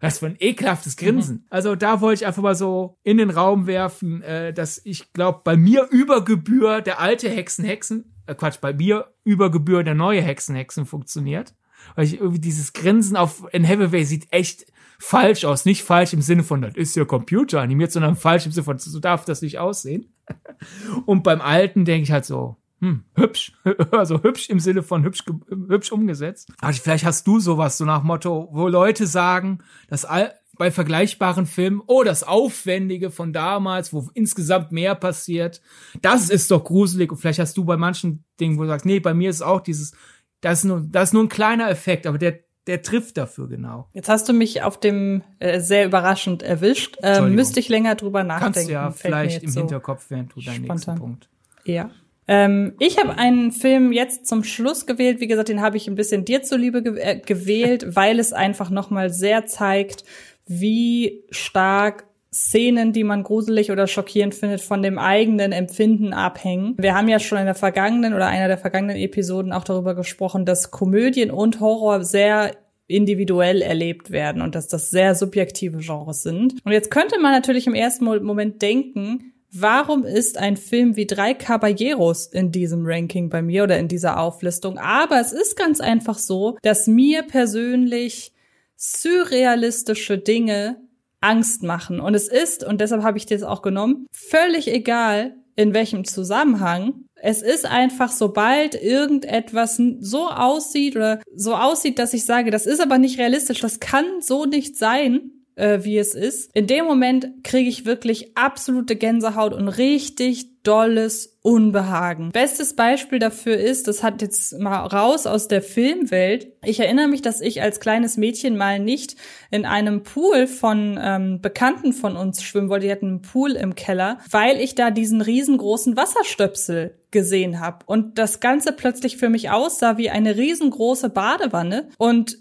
was 0.05 0.19
für 0.19 0.27
ein 0.27 0.37
ekelhaftes 0.39 0.97
Grinsen. 0.97 1.35
Mhm. 1.37 1.43
Also 1.49 1.75
da 1.75 2.01
wollte 2.01 2.21
ich 2.21 2.27
einfach 2.27 2.41
mal 2.41 2.55
so 2.55 2.97
in 3.03 3.17
den 3.17 3.29
Raum 3.29 3.67
werfen, 3.67 4.21
äh, 4.21 4.53
dass 4.53 4.81
ich 4.83 5.13
glaube, 5.13 5.41
bei 5.43 5.57
mir 5.57 5.87
über 5.91 6.23
Gebühr 6.23 6.81
der 6.81 6.99
alte 6.99 7.29
Hexen, 7.29 7.65
Hexen, 7.65 8.15
äh 8.25 8.35
Quatsch, 8.35 8.59
bei 8.61 8.73
mir 8.73 9.13
über 9.23 9.51
Gebühr 9.51 9.83
der 9.83 9.95
neue 9.95 10.21
Hexen, 10.21 10.55
Hexen 10.55 10.85
funktioniert. 10.85 11.53
Weil 11.95 12.05
ich 12.05 12.19
irgendwie 12.19 12.39
dieses 12.39 12.73
Grinsen 12.73 13.15
auf 13.15 13.45
in 13.51 13.67
Hathaway 13.67 14.03
sieht 14.05 14.27
echt 14.31 14.65
falsch 14.99 15.45
aus. 15.45 15.65
Nicht 15.65 15.83
falsch 15.83 16.13
im 16.13 16.21
Sinne 16.21 16.43
von, 16.43 16.61
das 16.61 16.75
ist 16.75 16.95
ja 16.95 17.05
Computer 17.05 17.61
animiert, 17.61 17.91
sondern 17.91 18.15
falsch 18.15 18.45
im 18.45 18.51
Sinne 18.51 18.63
von, 18.63 18.77
so 18.79 18.99
darf 18.99 19.25
das 19.25 19.41
nicht 19.41 19.59
aussehen. 19.59 20.13
Und 21.05 21.23
beim 21.23 21.41
alten 21.41 21.85
denke 21.85 22.03
ich 22.03 22.11
halt 22.11 22.25
so, 22.25 22.57
hm, 22.81 23.03
hübsch, 23.15 23.53
also 23.91 24.21
hübsch 24.21 24.49
im 24.49 24.59
Sinne 24.59 24.83
von 24.83 25.03
hübsch, 25.03 25.23
hübsch 25.49 25.91
umgesetzt. 25.91 26.51
Aber 26.59 26.73
vielleicht 26.73 27.05
hast 27.05 27.25
du 27.25 27.39
sowas, 27.39 27.77
so 27.77 27.85
nach 27.85 28.03
Motto, 28.03 28.49
wo 28.51 28.67
Leute 28.67 29.07
sagen, 29.07 29.59
dass 29.87 30.05
all, 30.05 30.33
bei 30.57 30.71
vergleichbaren 30.71 31.45
Filmen, 31.45 31.81
oh, 31.85 32.03
das 32.03 32.23
Aufwendige 32.23 33.11
von 33.11 33.33
damals, 33.33 33.93
wo 33.93 34.09
insgesamt 34.13 34.71
mehr 34.71 34.95
passiert, 34.95 35.61
das 36.01 36.29
ist 36.29 36.51
doch 36.51 36.63
gruselig. 36.63 37.11
Und 37.11 37.17
vielleicht 37.17 37.39
hast 37.39 37.57
du 37.57 37.65
bei 37.65 37.77
manchen 37.77 38.23
Dingen, 38.39 38.57
wo 38.57 38.61
du 38.61 38.67
sagst, 38.69 38.85
nee, 38.85 38.99
bei 38.99 39.13
mir 39.13 39.29
ist 39.29 39.41
auch 39.41 39.61
dieses, 39.61 39.93
das 40.41 40.59
ist 40.59 40.65
nur, 40.65 40.85
das 40.87 41.09
ist 41.09 41.13
nur 41.13 41.23
ein 41.23 41.29
kleiner 41.29 41.69
Effekt, 41.69 42.07
aber 42.07 42.17
der, 42.17 42.39
der 42.67 42.81
trifft 42.81 43.17
dafür 43.17 43.47
genau. 43.47 43.89
Jetzt 43.93 44.09
hast 44.09 44.27
du 44.27 44.33
mich 44.33 44.63
auf 44.63 44.79
dem 44.79 45.23
äh, 45.39 45.59
sehr 45.59 45.85
überraschend 45.85 46.41
erwischt. 46.41 46.97
Ähm, 47.03 47.35
müsste 47.35 47.59
ich 47.59 47.69
länger 47.69 47.95
drüber 47.95 48.23
nachdenken. 48.23 48.53
Kannst 48.53 48.69
ja 48.69 48.91
vielleicht 48.91 49.43
im 49.43 49.49
so 49.49 49.59
Hinterkopf, 49.61 50.05
während 50.09 50.35
du 50.35 50.41
deinen 50.41 50.63
nächsten 50.63 50.95
Punkt. 50.95 51.29
Ja. 51.63 51.89
Ähm, 52.27 52.73
ich 52.79 52.97
habe 52.97 53.17
einen 53.17 53.51
Film 53.51 53.91
jetzt 53.91 54.27
zum 54.27 54.43
Schluss 54.43 54.85
gewählt. 54.85 55.19
Wie 55.19 55.27
gesagt, 55.27 55.49
den 55.49 55.61
habe 55.61 55.77
ich 55.77 55.87
ein 55.87 55.95
bisschen 55.95 56.25
dir 56.25 56.41
zuliebe 56.41 56.81
ge 56.81 56.97
äh, 56.97 57.19
gewählt, 57.19 57.85
weil 57.95 58.19
es 58.19 58.33
einfach 58.33 58.69
noch 58.69 58.89
mal 58.89 59.09
sehr 59.09 59.45
zeigt, 59.45 60.03
wie 60.47 61.23
stark 61.29 62.05
Szenen, 62.33 62.91
die 62.91 63.05
man 63.05 63.23
gruselig 63.23 63.71
oder 63.71 63.87
schockierend 63.87 64.35
findet, 64.35 64.59
von 64.59 64.83
dem 64.83 64.99
eigenen 64.99 65.53
Empfinden 65.53 66.11
abhängen. 66.11 66.75
Wir 66.77 66.93
haben 66.93 67.07
ja 67.07 67.19
schon 67.19 67.37
in 67.37 67.45
der 67.45 67.55
vergangenen 67.55 68.13
oder 68.13 68.27
einer 68.27 68.49
der 68.49 68.57
vergangenen 68.57 68.97
Episoden 68.97 69.53
auch 69.53 69.63
darüber 69.63 69.95
gesprochen, 69.95 70.45
dass 70.45 70.69
Komödien 70.69 71.31
und 71.31 71.61
Horror 71.61 72.03
sehr 72.03 72.51
individuell 72.87 73.61
erlebt 73.61 74.11
werden 74.11 74.41
und 74.41 74.53
dass 74.53 74.67
das 74.67 74.91
sehr 74.91 75.15
subjektive 75.15 75.77
Genres 75.77 76.23
sind. 76.23 76.55
Und 76.65 76.71
jetzt 76.73 76.91
könnte 76.91 77.19
man 77.19 77.31
natürlich 77.31 77.67
im 77.67 77.73
ersten 77.73 78.03
Moment 78.03 78.61
denken, 78.61 79.33
warum 79.51 80.03
ist 80.03 80.37
ein 80.37 80.57
Film 80.57 80.95
wie 80.95 81.07
Drei 81.07 81.33
Caballeros 81.33 82.27
in 82.27 82.51
diesem 82.51 82.85
Ranking 82.85 83.29
bei 83.29 83.41
mir 83.41 83.63
oder 83.63 83.77
in 83.77 83.87
dieser 83.87 84.19
Auflistung? 84.19 84.77
Aber 84.77 85.19
es 85.19 85.31
ist 85.31 85.55
ganz 85.55 85.79
einfach 85.79 86.17
so, 86.17 86.57
dass 86.61 86.87
mir 86.87 87.23
persönlich 87.23 88.33
surrealistische 88.75 90.17
Dinge 90.17 90.77
Angst 91.21 91.63
machen. 91.63 91.99
Und 91.99 92.13
es 92.13 92.27
ist, 92.27 92.63
und 92.63 92.81
deshalb 92.81 93.03
habe 93.03 93.17
ich 93.17 93.25
das 93.25 93.43
auch 93.43 93.61
genommen, 93.61 94.07
völlig 94.11 94.67
egal, 94.67 95.35
in 95.55 95.73
welchem 95.73 96.05
Zusammenhang. 96.05 97.05
Es 97.15 97.41
ist 97.41 97.65
einfach, 97.65 98.11
sobald 98.11 98.75
irgendetwas 98.75 99.81
so 99.99 100.29
aussieht 100.29 100.95
oder 100.95 101.21
so 101.33 101.55
aussieht, 101.55 101.97
dass 101.97 102.13
ich 102.13 102.25
sage, 102.25 102.51
das 102.51 102.65
ist 102.65 102.81
aber 102.81 102.97
nicht 102.97 103.17
realistisch, 103.17 103.61
das 103.61 103.79
kann 103.79 104.05
so 104.21 104.45
nicht 104.45 104.77
sein, 104.77 105.31
äh, 105.55 105.79
wie 105.83 105.97
es 105.97 106.13
ist. 106.13 106.51
In 106.53 106.67
dem 106.67 106.85
Moment 106.85 107.43
kriege 107.43 107.69
ich 107.69 107.85
wirklich 107.85 108.37
absolute 108.37 108.95
Gänsehaut 108.95 109.53
und 109.53 109.67
richtig 109.67 110.54
dolles 110.65 111.37
Unbehagen. 111.45 112.31
Bestes 112.31 112.75
Beispiel 112.75 113.19
dafür 113.19 113.57
ist, 113.57 113.87
das 113.87 114.01
hat 114.01 114.23
jetzt 114.23 114.57
mal 114.57 114.79
raus 114.79 115.27
aus 115.27 115.47
der 115.47 115.61
Filmwelt. 115.61 116.47
Ich 116.63 116.79
erinnere 116.79 117.07
mich, 117.07 117.21
dass 117.21 117.39
ich 117.39 117.61
als 117.61 117.79
kleines 117.79 118.17
Mädchen 118.17 118.57
mal 118.57 118.79
nicht 118.79 119.15
in 119.51 119.67
einem 119.67 120.01
Pool 120.01 120.47
von 120.47 120.99
ähm, 120.99 121.41
Bekannten 121.41 121.93
von 121.93 122.17
uns 122.17 122.41
schwimmen 122.41 122.69
wollte. 122.69 122.87
Die 122.87 122.91
hatten 122.91 123.07
einen 123.07 123.21
Pool 123.21 123.51
im 123.51 123.75
Keller, 123.75 124.17
weil 124.31 124.59
ich 124.59 124.73
da 124.73 124.89
diesen 124.89 125.21
riesengroßen 125.21 125.95
Wasserstöpsel 125.95 126.95
gesehen 127.11 127.61
habe 127.61 127.85
und 127.85 128.17
das 128.17 128.41
Ganze 128.41 128.73
plötzlich 128.73 129.15
für 129.15 129.29
mich 129.29 129.49
aussah 129.49 129.97
wie 129.97 130.09
eine 130.09 130.35
riesengroße 130.35 131.09
Badewanne 131.09 131.87
und 131.97 132.39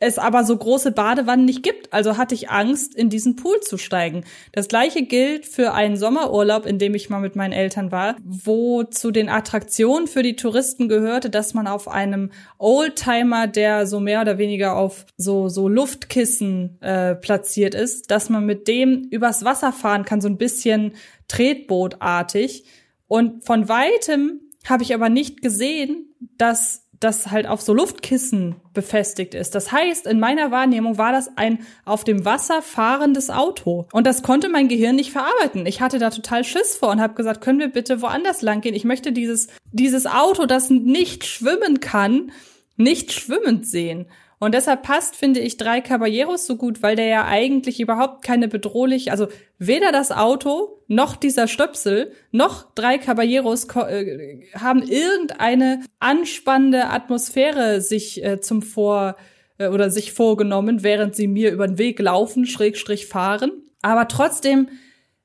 es 0.00 0.18
aber 0.18 0.42
so 0.42 0.56
große 0.56 0.90
Badewannen 0.90 1.44
nicht 1.44 1.62
gibt. 1.62 1.92
Also 1.92 2.16
hatte 2.16 2.34
ich 2.34 2.50
Angst, 2.50 2.94
in 2.94 3.08
diesen 3.08 3.36
Pool 3.36 3.60
zu 3.60 3.78
steigen. 3.78 4.24
Das 4.50 4.66
gleiche 4.66 5.04
gilt 5.04 5.46
für 5.46 5.74
einen 5.74 5.96
Sommerurlaub, 5.96 6.66
in 6.66 6.78
dem 6.78 6.94
ich 6.94 7.08
mal 7.08 7.20
mit 7.20 7.36
meinen 7.36 7.52
Eltern 7.52 7.65
war, 7.90 8.16
wo 8.24 8.84
zu 8.84 9.10
den 9.10 9.28
Attraktionen 9.28 10.06
für 10.06 10.22
die 10.22 10.36
Touristen 10.36 10.88
gehörte, 10.88 11.30
dass 11.30 11.54
man 11.54 11.66
auf 11.66 11.88
einem 11.88 12.30
Oldtimer, 12.58 13.46
der 13.46 13.86
so 13.86 14.00
mehr 14.00 14.20
oder 14.20 14.38
weniger 14.38 14.76
auf 14.76 15.06
so, 15.16 15.48
so 15.48 15.68
Luftkissen 15.68 16.80
äh, 16.80 17.14
platziert 17.14 17.74
ist, 17.74 18.10
dass 18.10 18.30
man 18.30 18.46
mit 18.46 18.68
dem 18.68 19.08
übers 19.10 19.44
Wasser 19.44 19.72
fahren 19.72 20.04
kann, 20.04 20.20
so 20.20 20.28
ein 20.28 20.38
bisschen 20.38 20.92
Tretbootartig. 21.28 22.64
Und 23.08 23.44
von 23.44 23.68
weitem 23.68 24.40
habe 24.68 24.82
ich 24.82 24.94
aber 24.94 25.08
nicht 25.08 25.42
gesehen, 25.42 26.14
dass 26.38 26.85
das 27.00 27.30
halt 27.30 27.46
auf 27.46 27.60
so 27.60 27.74
Luftkissen 27.74 28.56
befestigt 28.72 29.34
ist. 29.34 29.54
Das 29.54 29.72
heißt, 29.72 30.06
in 30.06 30.18
meiner 30.18 30.50
Wahrnehmung 30.50 30.98
war 30.98 31.12
das 31.12 31.36
ein 31.36 31.66
auf 31.84 32.04
dem 32.04 32.24
Wasser 32.24 32.62
fahrendes 32.62 33.30
Auto. 33.30 33.86
Und 33.92 34.06
das 34.06 34.22
konnte 34.22 34.48
mein 34.48 34.68
Gehirn 34.68 34.96
nicht 34.96 35.12
verarbeiten. 35.12 35.66
Ich 35.66 35.80
hatte 35.80 35.98
da 35.98 36.10
total 36.10 36.44
Schiss 36.44 36.76
vor 36.76 36.90
und 36.90 37.00
habe 37.00 37.14
gesagt, 37.14 37.40
können 37.40 37.58
wir 37.58 37.68
bitte 37.68 38.02
woanders 38.02 38.42
lang 38.42 38.60
gehen? 38.60 38.74
Ich 38.74 38.84
möchte 38.84 39.12
dieses, 39.12 39.48
dieses 39.72 40.06
Auto, 40.06 40.46
das 40.46 40.70
nicht 40.70 41.24
schwimmen 41.26 41.80
kann, 41.80 42.32
nicht 42.76 43.12
schwimmend 43.12 43.66
sehen. 43.66 44.06
Und 44.38 44.54
deshalb 44.54 44.82
passt, 44.82 45.16
finde 45.16 45.40
ich, 45.40 45.56
drei 45.56 45.80
Caballeros 45.80 46.46
so 46.46 46.56
gut, 46.56 46.82
weil 46.82 46.94
der 46.94 47.06
ja 47.06 47.24
eigentlich 47.24 47.80
überhaupt 47.80 48.22
keine 48.22 48.48
bedrohlich, 48.48 49.10
also 49.10 49.28
weder 49.58 49.92
das 49.92 50.12
Auto 50.12 50.82
noch 50.88 51.16
dieser 51.16 51.48
Stöpsel 51.48 52.12
noch 52.32 52.74
drei 52.74 52.98
Caballeros 52.98 53.66
äh, 53.76 54.42
haben 54.54 54.82
irgendeine 54.82 55.82
anspannende 56.00 56.90
Atmosphäre 56.90 57.80
sich 57.80 58.22
äh, 58.22 58.40
zum 58.40 58.60
Vor 58.60 59.16
äh, 59.56 59.68
oder 59.68 59.90
sich 59.90 60.12
vorgenommen, 60.12 60.82
während 60.82 61.16
sie 61.16 61.28
mir 61.28 61.50
über 61.50 61.66
den 61.66 61.78
Weg 61.78 61.98
laufen, 61.98 62.44
Schrägstrich 62.44 63.06
fahren. 63.06 63.52
Aber 63.80 64.06
trotzdem, 64.06 64.68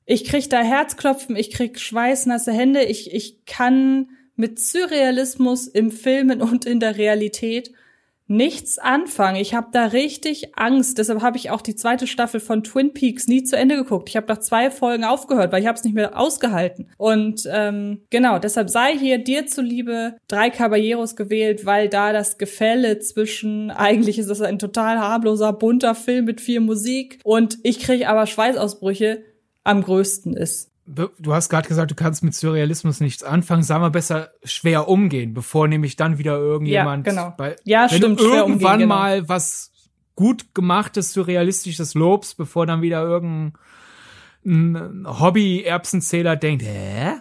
ich 0.06 0.24
krieg 0.24 0.48
da 0.48 0.62
Herzklopfen, 0.62 1.36
ich 1.36 1.50
krieg 1.50 1.78
schweißnasse 1.78 2.52
Hände, 2.52 2.84
ich, 2.84 3.12
ich 3.12 3.44
kann 3.44 4.08
mit 4.36 4.58
Surrealismus 4.58 5.68
im 5.68 5.90
Filmen 5.90 6.40
und 6.40 6.64
in 6.64 6.80
der 6.80 6.96
Realität 6.96 7.72
nichts 8.32 8.78
anfangen. 8.78 9.36
Ich 9.36 9.54
habe 9.54 9.68
da 9.72 9.86
richtig 9.86 10.56
Angst. 10.58 10.98
Deshalb 10.98 11.22
habe 11.22 11.36
ich 11.36 11.50
auch 11.50 11.60
die 11.60 11.76
zweite 11.76 12.06
Staffel 12.06 12.40
von 12.40 12.64
Twin 12.64 12.94
Peaks 12.94 13.28
nie 13.28 13.44
zu 13.44 13.56
Ende 13.56 13.76
geguckt. 13.76 14.08
Ich 14.08 14.16
habe 14.16 14.26
nach 14.26 14.38
zwei 14.38 14.70
Folgen 14.70 15.04
aufgehört, 15.04 15.52
weil 15.52 15.60
ich 15.60 15.68
habe 15.68 15.76
es 15.76 15.84
nicht 15.84 15.94
mehr 15.94 16.18
ausgehalten. 16.18 16.88
Und 16.96 17.46
ähm, 17.52 18.02
genau, 18.10 18.38
deshalb 18.38 18.70
sei 18.70 18.96
hier 18.98 19.18
dir 19.18 19.46
zuliebe 19.46 20.16
drei 20.28 20.50
Caballeros 20.50 21.14
gewählt, 21.14 21.66
weil 21.66 21.88
da 21.88 22.12
das 22.12 22.38
Gefälle 22.38 22.98
zwischen 22.98 23.70
eigentlich 23.70 24.18
ist 24.18 24.30
das 24.30 24.40
ein 24.40 24.58
total 24.58 24.98
harmloser 24.98 25.52
bunter 25.52 25.94
Film 25.94 26.24
mit 26.24 26.40
viel 26.40 26.60
Musik 26.60 27.20
und 27.24 27.58
ich 27.62 27.80
kriege 27.80 28.08
aber 28.08 28.26
Schweißausbrüche 28.26 29.22
am 29.64 29.82
größten 29.82 30.34
ist 30.36 30.71
du 30.94 31.34
hast 31.34 31.48
gerade 31.48 31.68
gesagt, 31.68 31.90
du 31.90 31.94
kannst 31.94 32.22
mit 32.22 32.34
Surrealismus 32.34 33.00
nichts 33.00 33.22
anfangen, 33.22 33.62
sagen 33.62 33.82
wir 33.82 33.90
besser 33.90 34.30
schwer 34.44 34.88
umgehen, 34.88 35.34
bevor 35.34 35.68
nämlich 35.68 35.96
dann 35.96 36.18
wieder 36.18 36.36
irgendjemand 36.36 37.06
ja, 37.06 37.12
genau. 37.12 37.34
bei, 37.36 37.56
ja, 37.64 37.90
wenn 37.90 37.98
stimmt, 37.98 38.20
du 38.20 38.24
irgendwann 38.24 38.74
umgehen, 38.74 38.88
genau. 38.88 38.94
mal 38.94 39.28
was 39.28 39.72
gut 40.14 40.54
gemachtes, 40.54 41.12
surrealistisches 41.12 41.94
lobst, 41.94 42.36
bevor 42.36 42.66
dann 42.66 42.82
wieder 42.82 43.02
irgendein 43.02 43.56
Hobby-Erbsenzähler 45.06 46.36
denkt, 46.36 46.64
hä? 46.64 47.14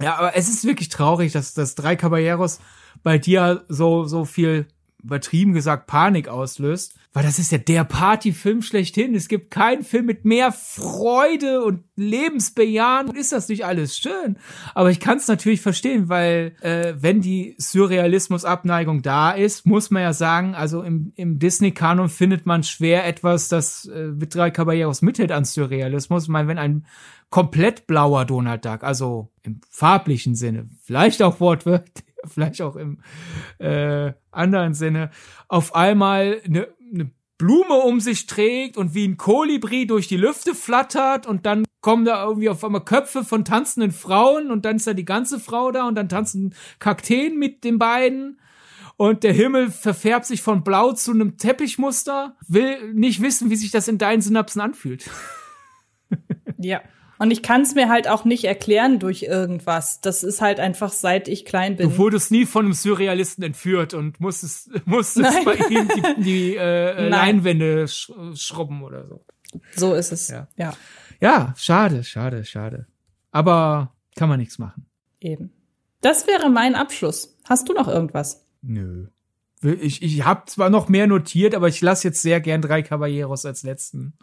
Ja, 0.00 0.16
aber 0.18 0.36
es 0.36 0.48
ist 0.48 0.64
wirklich 0.64 0.88
traurig, 0.88 1.32
dass, 1.32 1.54
dass 1.54 1.74
drei 1.74 1.96
Caballeros 1.96 2.60
bei 3.02 3.18
dir 3.18 3.64
so, 3.68 4.04
so 4.04 4.24
viel 4.24 4.66
übertrieben 5.02 5.52
gesagt 5.52 5.86
Panik 5.86 6.28
auslöst, 6.28 6.94
weil 7.12 7.22
das 7.22 7.38
ist 7.38 7.52
ja 7.52 7.58
der 7.58 7.84
Partyfilm 7.84 8.62
schlechthin. 8.62 9.14
Es 9.14 9.28
gibt 9.28 9.50
keinen 9.50 9.82
Film 9.82 10.06
mit 10.06 10.24
mehr 10.24 10.52
Freude 10.52 11.62
und 11.62 11.84
Lebensbejahen. 11.96 13.14
Ist 13.14 13.32
das 13.32 13.48
nicht 13.48 13.64
alles 13.64 13.98
schön? 13.98 14.38
Aber 14.74 14.90
ich 14.90 15.00
kann 15.00 15.18
es 15.18 15.28
natürlich 15.28 15.60
verstehen, 15.60 16.08
weil 16.08 16.54
äh, 16.60 16.94
wenn 16.98 17.20
die 17.20 17.54
Surrealismus-Abneigung 17.58 19.02
da 19.02 19.32
ist, 19.32 19.66
muss 19.66 19.90
man 19.90 20.02
ja 20.02 20.12
sagen, 20.12 20.54
also 20.54 20.82
im, 20.82 21.12
im 21.16 21.38
Disney-Kanon 21.38 22.08
findet 22.08 22.46
man 22.46 22.62
schwer 22.62 23.06
etwas, 23.06 23.48
das 23.48 23.86
äh, 23.86 24.06
mit 24.06 24.34
drei 24.34 24.50
Caballeros 24.50 25.02
mithält 25.02 25.32
an 25.32 25.44
Surrealismus. 25.44 26.24
Ich 26.24 26.28
meine, 26.28 26.48
wenn 26.48 26.58
ein 26.58 26.86
komplett 27.28 27.86
blauer 27.86 28.24
Donald 28.24 28.64
Duck, 28.64 28.84
also 28.84 29.30
im 29.42 29.60
farblichen 29.68 30.34
Sinne, 30.34 30.68
vielleicht 30.82 31.22
auch 31.22 31.40
wortwörtlich, 31.40 32.04
vielleicht 32.24 32.62
auch 32.62 32.76
im 32.76 32.98
äh, 33.58 34.12
anderen 34.30 34.74
Sinne, 34.74 35.10
auf 35.48 35.74
einmal 35.74 36.40
eine, 36.44 36.68
eine 36.92 37.10
Blume 37.38 37.74
um 37.74 38.00
sich 38.00 38.26
trägt 38.26 38.76
und 38.76 38.94
wie 38.94 39.06
ein 39.06 39.16
Kolibri 39.16 39.86
durch 39.86 40.06
die 40.06 40.16
Lüfte 40.16 40.54
flattert 40.54 41.26
und 41.26 41.44
dann 41.44 41.64
kommen 41.80 42.04
da 42.04 42.24
irgendwie 42.24 42.48
auf 42.48 42.64
einmal 42.64 42.84
Köpfe 42.84 43.24
von 43.24 43.44
tanzenden 43.44 43.90
Frauen 43.90 44.50
und 44.50 44.64
dann 44.64 44.76
ist 44.76 44.86
da 44.86 44.94
die 44.94 45.04
ganze 45.04 45.40
Frau 45.40 45.72
da 45.72 45.88
und 45.88 45.96
dann 45.96 46.08
tanzen 46.08 46.54
Kakteen 46.78 47.38
mit 47.38 47.64
den 47.64 47.78
beiden 47.78 48.38
und 48.96 49.24
der 49.24 49.32
Himmel 49.32 49.70
verfärbt 49.70 50.26
sich 50.26 50.42
von 50.42 50.62
blau 50.62 50.92
zu 50.92 51.10
einem 51.10 51.36
Teppichmuster, 51.36 52.36
will 52.46 52.92
nicht 52.94 53.20
wissen, 53.20 53.50
wie 53.50 53.56
sich 53.56 53.72
das 53.72 53.88
in 53.88 53.98
deinen 53.98 54.22
Synapsen 54.22 54.60
anfühlt. 54.60 55.10
Ja. 56.58 56.82
Und 57.22 57.30
ich 57.30 57.44
kann 57.44 57.60
es 57.60 57.76
mir 57.76 57.88
halt 57.88 58.08
auch 58.08 58.24
nicht 58.24 58.42
erklären 58.42 58.98
durch 58.98 59.22
irgendwas. 59.22 60.00
Das 60.00 60.24
ist 60.24 60.40
halt 60.40 60.58
einfach, 60.58 60.90
seit 60.90 61.28
ich 61.28 61.44
klein 61.44 61.76
bin. 61.76 61.90
Du 61.90 61.98
wurdest 61.98 62.32
nie 62.32 62.46
von 62.46 62.64
einem 62.64 62.74
Surrealisten 62.74 63.44
entführt 63.44 63.94
und 63.94 64.18
musstest, 64.18 64.70
musstest 64.86 65.30
Nein. 65.32 65.44
bei 65.44 65.54
ihm 65.54 65.86
die, 65.86 66.22
die 66.24 66.56
äh, 66.56 67.08
Leinwände 67.08 67.86
sch 67.86 68.10
schrubben 68.34 68.82
oder 68.82 69.06
so. 69.06 69.24
So 69.76 69.94
ist 69.94 70.10
es. 70.10 70.30
Ja. 70.30 70.48
ja. 70.56 70.72
Ja, 71.20 71.54
schade, 71.56 72.02
schade, 72.02 72.44
schade. 72.44 72.88
Aber 73.30 73.94
kann 74.16 74.28
man 74.28 74.40
nichts 74.40 74.58
machen. 74.58 74.86
Eben. 75.20 75.52
Das 76.00 76.26
wäre 76.26 76.50
mein 76.50 76.74
Abschluss. 76.74 77.38
Hast 77.48 77.68
du 77.68 77.72
noch 77.72 77.86
irgendwas? 77.86 78.48
Nö. 78.62 79.06
Ich, 79.62 80.02
ich 80.02 80.24
habe 80.24 80.46
zwar 80.46 80.70
noch 80.70 80.88
mehr 80.88 81.06
notiert, 81.06 81.54
aber 81.54 81.68
ich 81.68 81.80
lasse 81.82 82.08
jetzt 82.08 82.20
sehr 82.20 82.40
gern 82.40 82.62
drei 82.62 82.82
Caballeros 82.82 83.46
als 83.46 83.62
letzten. 83.62 84.14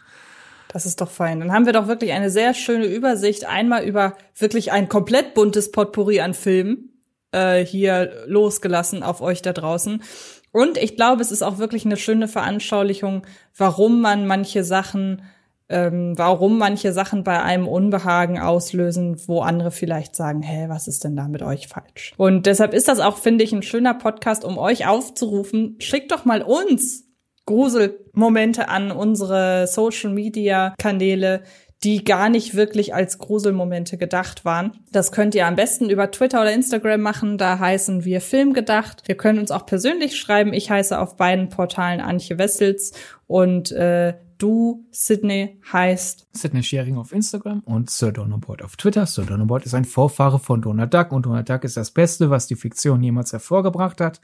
Das 0.70 0.86
ist 0.86 1.02
doch 1.02 1.10
fein. 1.10 1.40
Dann 1.40 1.52
haben 1.52 1.66
wir 1.66 1.74
doch 1.74 1.88
wirklich 1.88 2.14
eine 2.14 2.30
sehr 2.30 2.54
schöne 2.54 2.86
Übersicht. 2.86 3.46
Einmal 3.46 3.84
über 3.84 4.16
wirklich 4.38 4.72
ein 4.72 4.88
komplett 4.88 5.34
buntes 5.34 5.72
Potpourri 5.72 6.22
an 6.22 6.36
Filmen 6.36 6.94
äh, 7.32 7.66
hier 7.66 8.12
losgelassen 8.28 9.02
auf 9.02 9.20
euch 9.22 9.42
da 9.42 9.52
draußen. 9.52 10.04
Und 10.52 10.78
ich 10.78 10.96
glaube, 10.96 11.22
es 11.22 11.32
ist 11.32 11.42
auch 11.42 11.58
wirklich 11.58 11.86
eine 11.86 11.98
schöne 11.98 12.28
Veranschaulichung, 12.28 13.26
warum 13.58 14.00
man 14.02 14.28
manche 14.28 14.64
Sachen, 14.64 15.24
ähm, 15.70 16.14
warum 16.18 16.60
manche 16.60 16.94
Sachen 16.94 17.24
bei 17.24 17.42
einem 17.42 17.68
Unbehagen 17.68 18.40
auslösen, 18.40 19.20
wo 19.28 19.42
andere 19.42 19.72
vielleicht 19.72 20.16
sagen, 20.16 20.44
hä, 20.44 20.66
was 20.70 20.88
ist 20.88 21.04
denn 21.04 21.16
da 21.16 21.28
mit 21.28 21.42
euch 21.42 21.68
falsch? 21.68 22.14
Und 22.18 22.46
deshalb 22.46 22.76
ist 22.76 22.88
das 22.88 23.00
auch, 23.00 23.18
finde 23.18 23.44
ich, 23.44 23.54
ein 23.54 23.64
schöner 23.64 23.96
Podcast, 23.96 24.44
um 24.44 24.60
euch 24.60 24.86
aufzurufen, 24.88 25.78
schickt 25.80 26.12
doch 26.12 26.26
mal 26.26 26.44
uns 26.44 27.09
Gruselmomente 27.50 28.70
an 28.70 28.92
unsere 28.92 29.66
Social 29.66 30.12
Media 30.12 30.76
Kanäle, 30.78 31.42
die 31.84 32.04
gar 32.04 32.30
nicht 32.30 32.54
wirklich 32.54 32.94
als 32.94 33.18
Gruselmomente 33.18 33.98
gedacht 33.98 34.46
waren. 34.46 34.74
Das 34.92 35.12
könnt 35.12 35.34
ihr 35.34 35.48
am 35.48 35.56
besten 35.56 35.90
über 35.90 36.12
Twitter 36.12 36.42
oder 36.42 36.52
Instagram 36.54 37.02
machen. 37.02 37.40
Da 37.40 37.58
heißen 37.58 38.06
wir 38.06 38.22
Filmgedacht. 38.22 39.08
Wir 39.08 39.18
können 39.18 39.40
uns 39.40 39.50
auch 39.50 39.66
persönlich 39.66 40.16
schreiben. 40.16 40.54
Ich 40.54 40.70
heiße 40.70 41.00
auf 41.00 41.18
beiden 41.18 41.50
Portalen 41.50 42.02
Antje 42.02 42.38
Wessels 42.38 42.94
und 43.26 43.72
äh, 43.72 44.14
Du, 44.40 44.86
Sydney, 44.92 45.60
heißt 45.74 46.30
Sydney 46.32 46.64
Sharing 46.64 46.96
auf 46.96 47.12
Instagram 47.12 47.60
und 47.66 47.90
Sir 47.90 48.14
Donnerboard 48.14 48.64
auf 48.64 48.78
Twitter. 48.78 49.06
Sir 49.06 49.26
Donnerboard 49.26 49.66
ist 49.66 49.74
ein 49.74 49.84
Vorfahre 49.84 50.40
von 50.40 50.62
Donald 50.62 50.94
Duck 50.94 51.12
und 51.12 51.26
Donald 51.26 51.50
Duck 51.50 51.66
ist 51.66 51.76
das 51.76 51.92
Beste, 51.92 52.30
was 52.30 52.48
die 52.48 52.56
Fiktion 52.56 53.04
jemals 53.04 53.34
hervorgebracht 53.34 54.00
hat. 54.00 54.22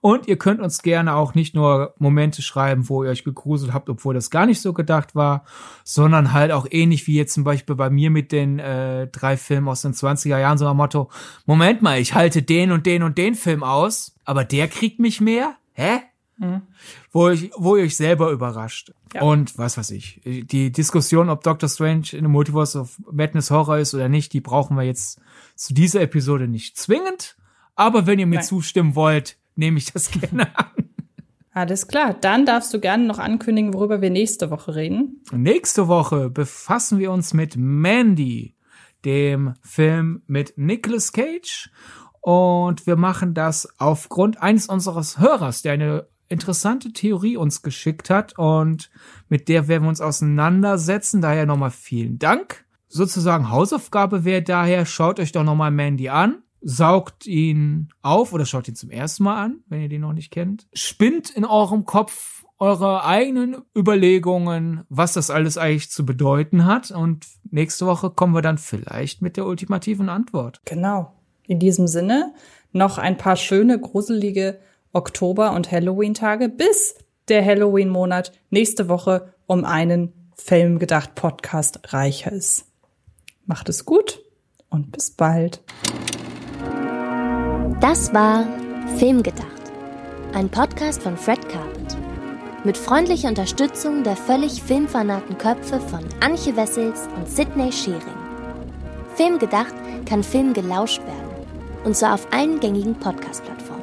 Und 0.00 0.26
ihr 0.26 0.38
könnt 0.38 0.60
uns 0.60 0.80
gerne 0.80 1.14
auch 1.14 1.34
nicht 1.34 1.54
nur 1.54 1.92
Momente 1.98 2.40
schreiben, 2.40 2.88
wo 2.88 3.04
ihr 3.04 3.10
euch 3.10 3.24
gegruselt 3.24 3.74
habt, 3.74 3.90
obwohl 3.90 4.14
das 4.14 4.30
gar 4.30 4.46
nicht 4.46 4.62
so 4.62 4.72
gedacht 4.72 5.14
war, 5.14 5.44
sondern 5.84 6.32
halt 6.32 6.50
auch 6.50 6.66
ähnlich 6.70 7.06
wie 7.06 7.16
jetzt 7.16 7.34
zum 7.34 7.44
Beispiel 7.44 7.76
bei 7.76 7.90
mir 7.90 8.10
mit 8.10 8.32
den 8.32 8.58
äh, 8.58 9.06
drei 9.08 9.36
Filmen 9.36 9.68
aus 9.68 9.82
den 9.82 9.92
20er 9.92 10.38
Jahren, 10.38 10.56
so 10.56 10.66
am 10.66 10.78
Motto, 10.78 11.10
Moment 11.44 11.82
mal, 11.82 12.00
ich 12.00 12.14
halte 12.14 12.40
den 12.40 12.72
und 12.72 12.86
den 12.86 13.02
und 13.02 13.18
den 13.18 13.34
Film 13.34 13.62
aus, 13.62 14.14
aber 14.24 14.46
der 14.46 14.68
kriegt 14.68 14.98
mich 14.98 15.20
mehr? 15.20 15.56
Hä? 15.74 16.00
Mhm. 16.38 16.62
Wo, 17.10 17.28
ich, 17.28 17.50
wo 17.56 17.76
ihr 17.76 17.84
euch 17.84 17.96
selber 17.96 18.30
überrascht. 18.30 18.92
Ja. 19.14 19.22
Und 19.22 19.58
was 19.58 19.76
weiß 19.76 19.90
ich. 19.90 20.20
Die 20.24 20.70
Diskussion, 20.70 21.28
ob 21.28 21.42
Doctor 21.42 21.68
Strange 21.68 22.08
in 22.12 22.24
the 22.24 22.30
Multiverse 22.30 22.78
of 22.78 22.98
Madness 23.10 23.50
Horror 23.50 23.78
ist 23.78 23.94
oder 23.94 24.08
nicht, 24.08 24.32
die 24.32 24.40
brauchen 24.40 24.76
wir 24.76 24.84
jetzt 24.84 25.20
zu 25.56 25.74
dieser 25.74 26.00
Episode 26.00 26.48
nicht 26.48 26.76
zwingend. 26.76 27.36
Aber 27.74 28.06
wenn 28.06 28.18
ihr 28.18 28.26
mir 28.26 28.36
Nein. 28.36 28.44
zustimmen 28.44 28.94
wollt, 28.94 29.36
nehme 29.56 29.78
ich 29.78 29.92
das 29.92 30.10
gerne 30.20 30.56
an. 30.56 30.66
Alles 31.52 31.88
klar, 31.88 32.14
dann 32.14 32.46
darfst 32.46 32.72
du 32.72 32.78
gerne 32.78 33.04
noch 33.04 33.18
ankündigen, 33.18 33.74
worüber 33.74 34.00
wir 34.00 34.10
nächste 34.10 34.50
Woche 34.50 34.76
reden. 34.76 35.22
Nächste 35.32 35.88
Woche 35.88 36.30
befassen 36.30 37.00
wir 37.00 37.10
uns 37.10 37.34
mit 37.34 37.56
Mandy, 37.56 38.54
dem 39.04 39.54
Film 39.62 40.22
mit 40.28 40.56
Nicolas 40.56 41.12
Cage. 41.12 41.70
Und 42.20 42.86
wir 42.86 42.96
machen 42.96 43.34
das 43.34 43.68
aufgrund 43.78 44.40
eines 44.40 44.66
unseres 44.66 45.18
Hörers, 45.18 45.62
der 45.62 45.72
eine 45.72 46.06
interessante 46.28 46.92
Theorie 46.92 47.36
uns 47.36 47.62
geschickt 47.62 48.10
hat 48.10 48.38
und 48.38 48.90
mit 49.28 49.48
der 49.48 49.68
werden 49.68 49.84
wir 49.84 49.88
uns 49.88 50.00
auseinandersetzen. 50.00 51.20
Daher 51.20 51.46
nochmal 51.46 51.70
vielen 51.70 52.18
Dank. 52.18 52.64
Sozusagen 52.88 53.50
Hausaufgabe 53.50 54.24
wäre 54.24 54.42
daher, 54.42 54.86
schaut 54.86 55.20
euch 55.20 55.32
doch 55.32 55.44
nochmal 55.44 55.70
Mandy 55.70 56.08
an, 56.08 56.42
saugt 56.60 57.26
ihn 57.26 57.88
auf 58.02 58.32
oder 58.32 58.46
schaut 58.46 58.68
ihn 58.68 58.76
zum 58.76 58.90
ersten 58.90 59.24
Mal 59.24 59.44
an, 59.44 59.58
wenn 59.68 59.82
ihr 59.82 59.88
den 59.88 60.00
noch 60.00 60.12
nicht 60.12 60.30
kennt. 60.30 60.66
Spinnt 60.72 61.30
in 61.30 61.44
eurem 61.44 61.84
Kopf 61.84 62.44
eure 62.58 63.04
eigenen 63.04 63.58
Überlegungen, 63.76 64.84
was 64.88 65.12
das 65.12 65.30
alles 65.30 65.58
eigentlich 65.58 65.90
zu 65.90 66.04
bedeuten 66.04 66.64
hat 66.64 66.90
und 66.90 67.26
nächste 67.50 67.86
Woche 67.86 68.10
kommen 68.10 68.34
wir 68.34 68.42
dann 68.42 68.58
vielleicht 68.58 69.22
mit 69.22 69.36
der 69.36 69.46
ultimativen 69.46 70.08
Antwort. 70.08 70.60
Genau. 70.64 71.12
In 71.46 71.60
diesem 71.60 71.86
Sinne 71.86 72.34
noch 72.72 72.98
ein 72.98 73.16
paar 73.16 73.36
schöne, 73.36 73.78
gruselige 73.78 74.58
Oktober- 74.92 75.52
und 75.52 75.70
Halloween-Tage 75.70 76.48
bis 76.48 76.96
der 77.28 77.44
Halloween-Monat 77.44 78.32
nächste 78.50 78.88
Woche 78.88 79.34
um 79.46 79.64
einen 79.64 80.12
Filmgedacht 80.34 81.14
Podcast 81.14 81.92
reicher 81.92 82.32
ist. 82.32 82.64
Macht 83.46 83.68
es 83.68 83.84
gut 83.84 84.20
und 84.70 84.92
bis 84.92 85.10
bald. 85.10 85.62
Das 87.80 88.12
war 88.12 88.46
Filmgedacht, 88.96 89.72
ein 90.32 90.48
Podcast 90.48 91.02
von 91.02 91.16
Fred 91.16 91.48
Carpet. 91.48 91.96
Mit 92.64 92.76
freundlicher 92.76 93.28
Unterstützung 93.28 94.02
der 94.02 94.16
völlig 94.16 94.62
filmfanaten 94.62 95.38
Köpfe 95.38 95.80
von 95.80 96.04
Anche 96.20 96.56
Wessels 96.56 97.08
und 97.16 97.28
Sidney 97.28 97.70
Schering. 97.70 98.00
Filmgedacht 99.14 99.74
kann 100.06 100.22
Film 100.22 100.52
gelauscht 100.52 101.00
werden. 101.00 101.46
Und 101.84 101.96
zwar 101.96 102.14
auf 102.14 102.26
allen 102.32 102.58
gängigen 102.58 102.94
Podcast-Plattformen. 102.96 103.77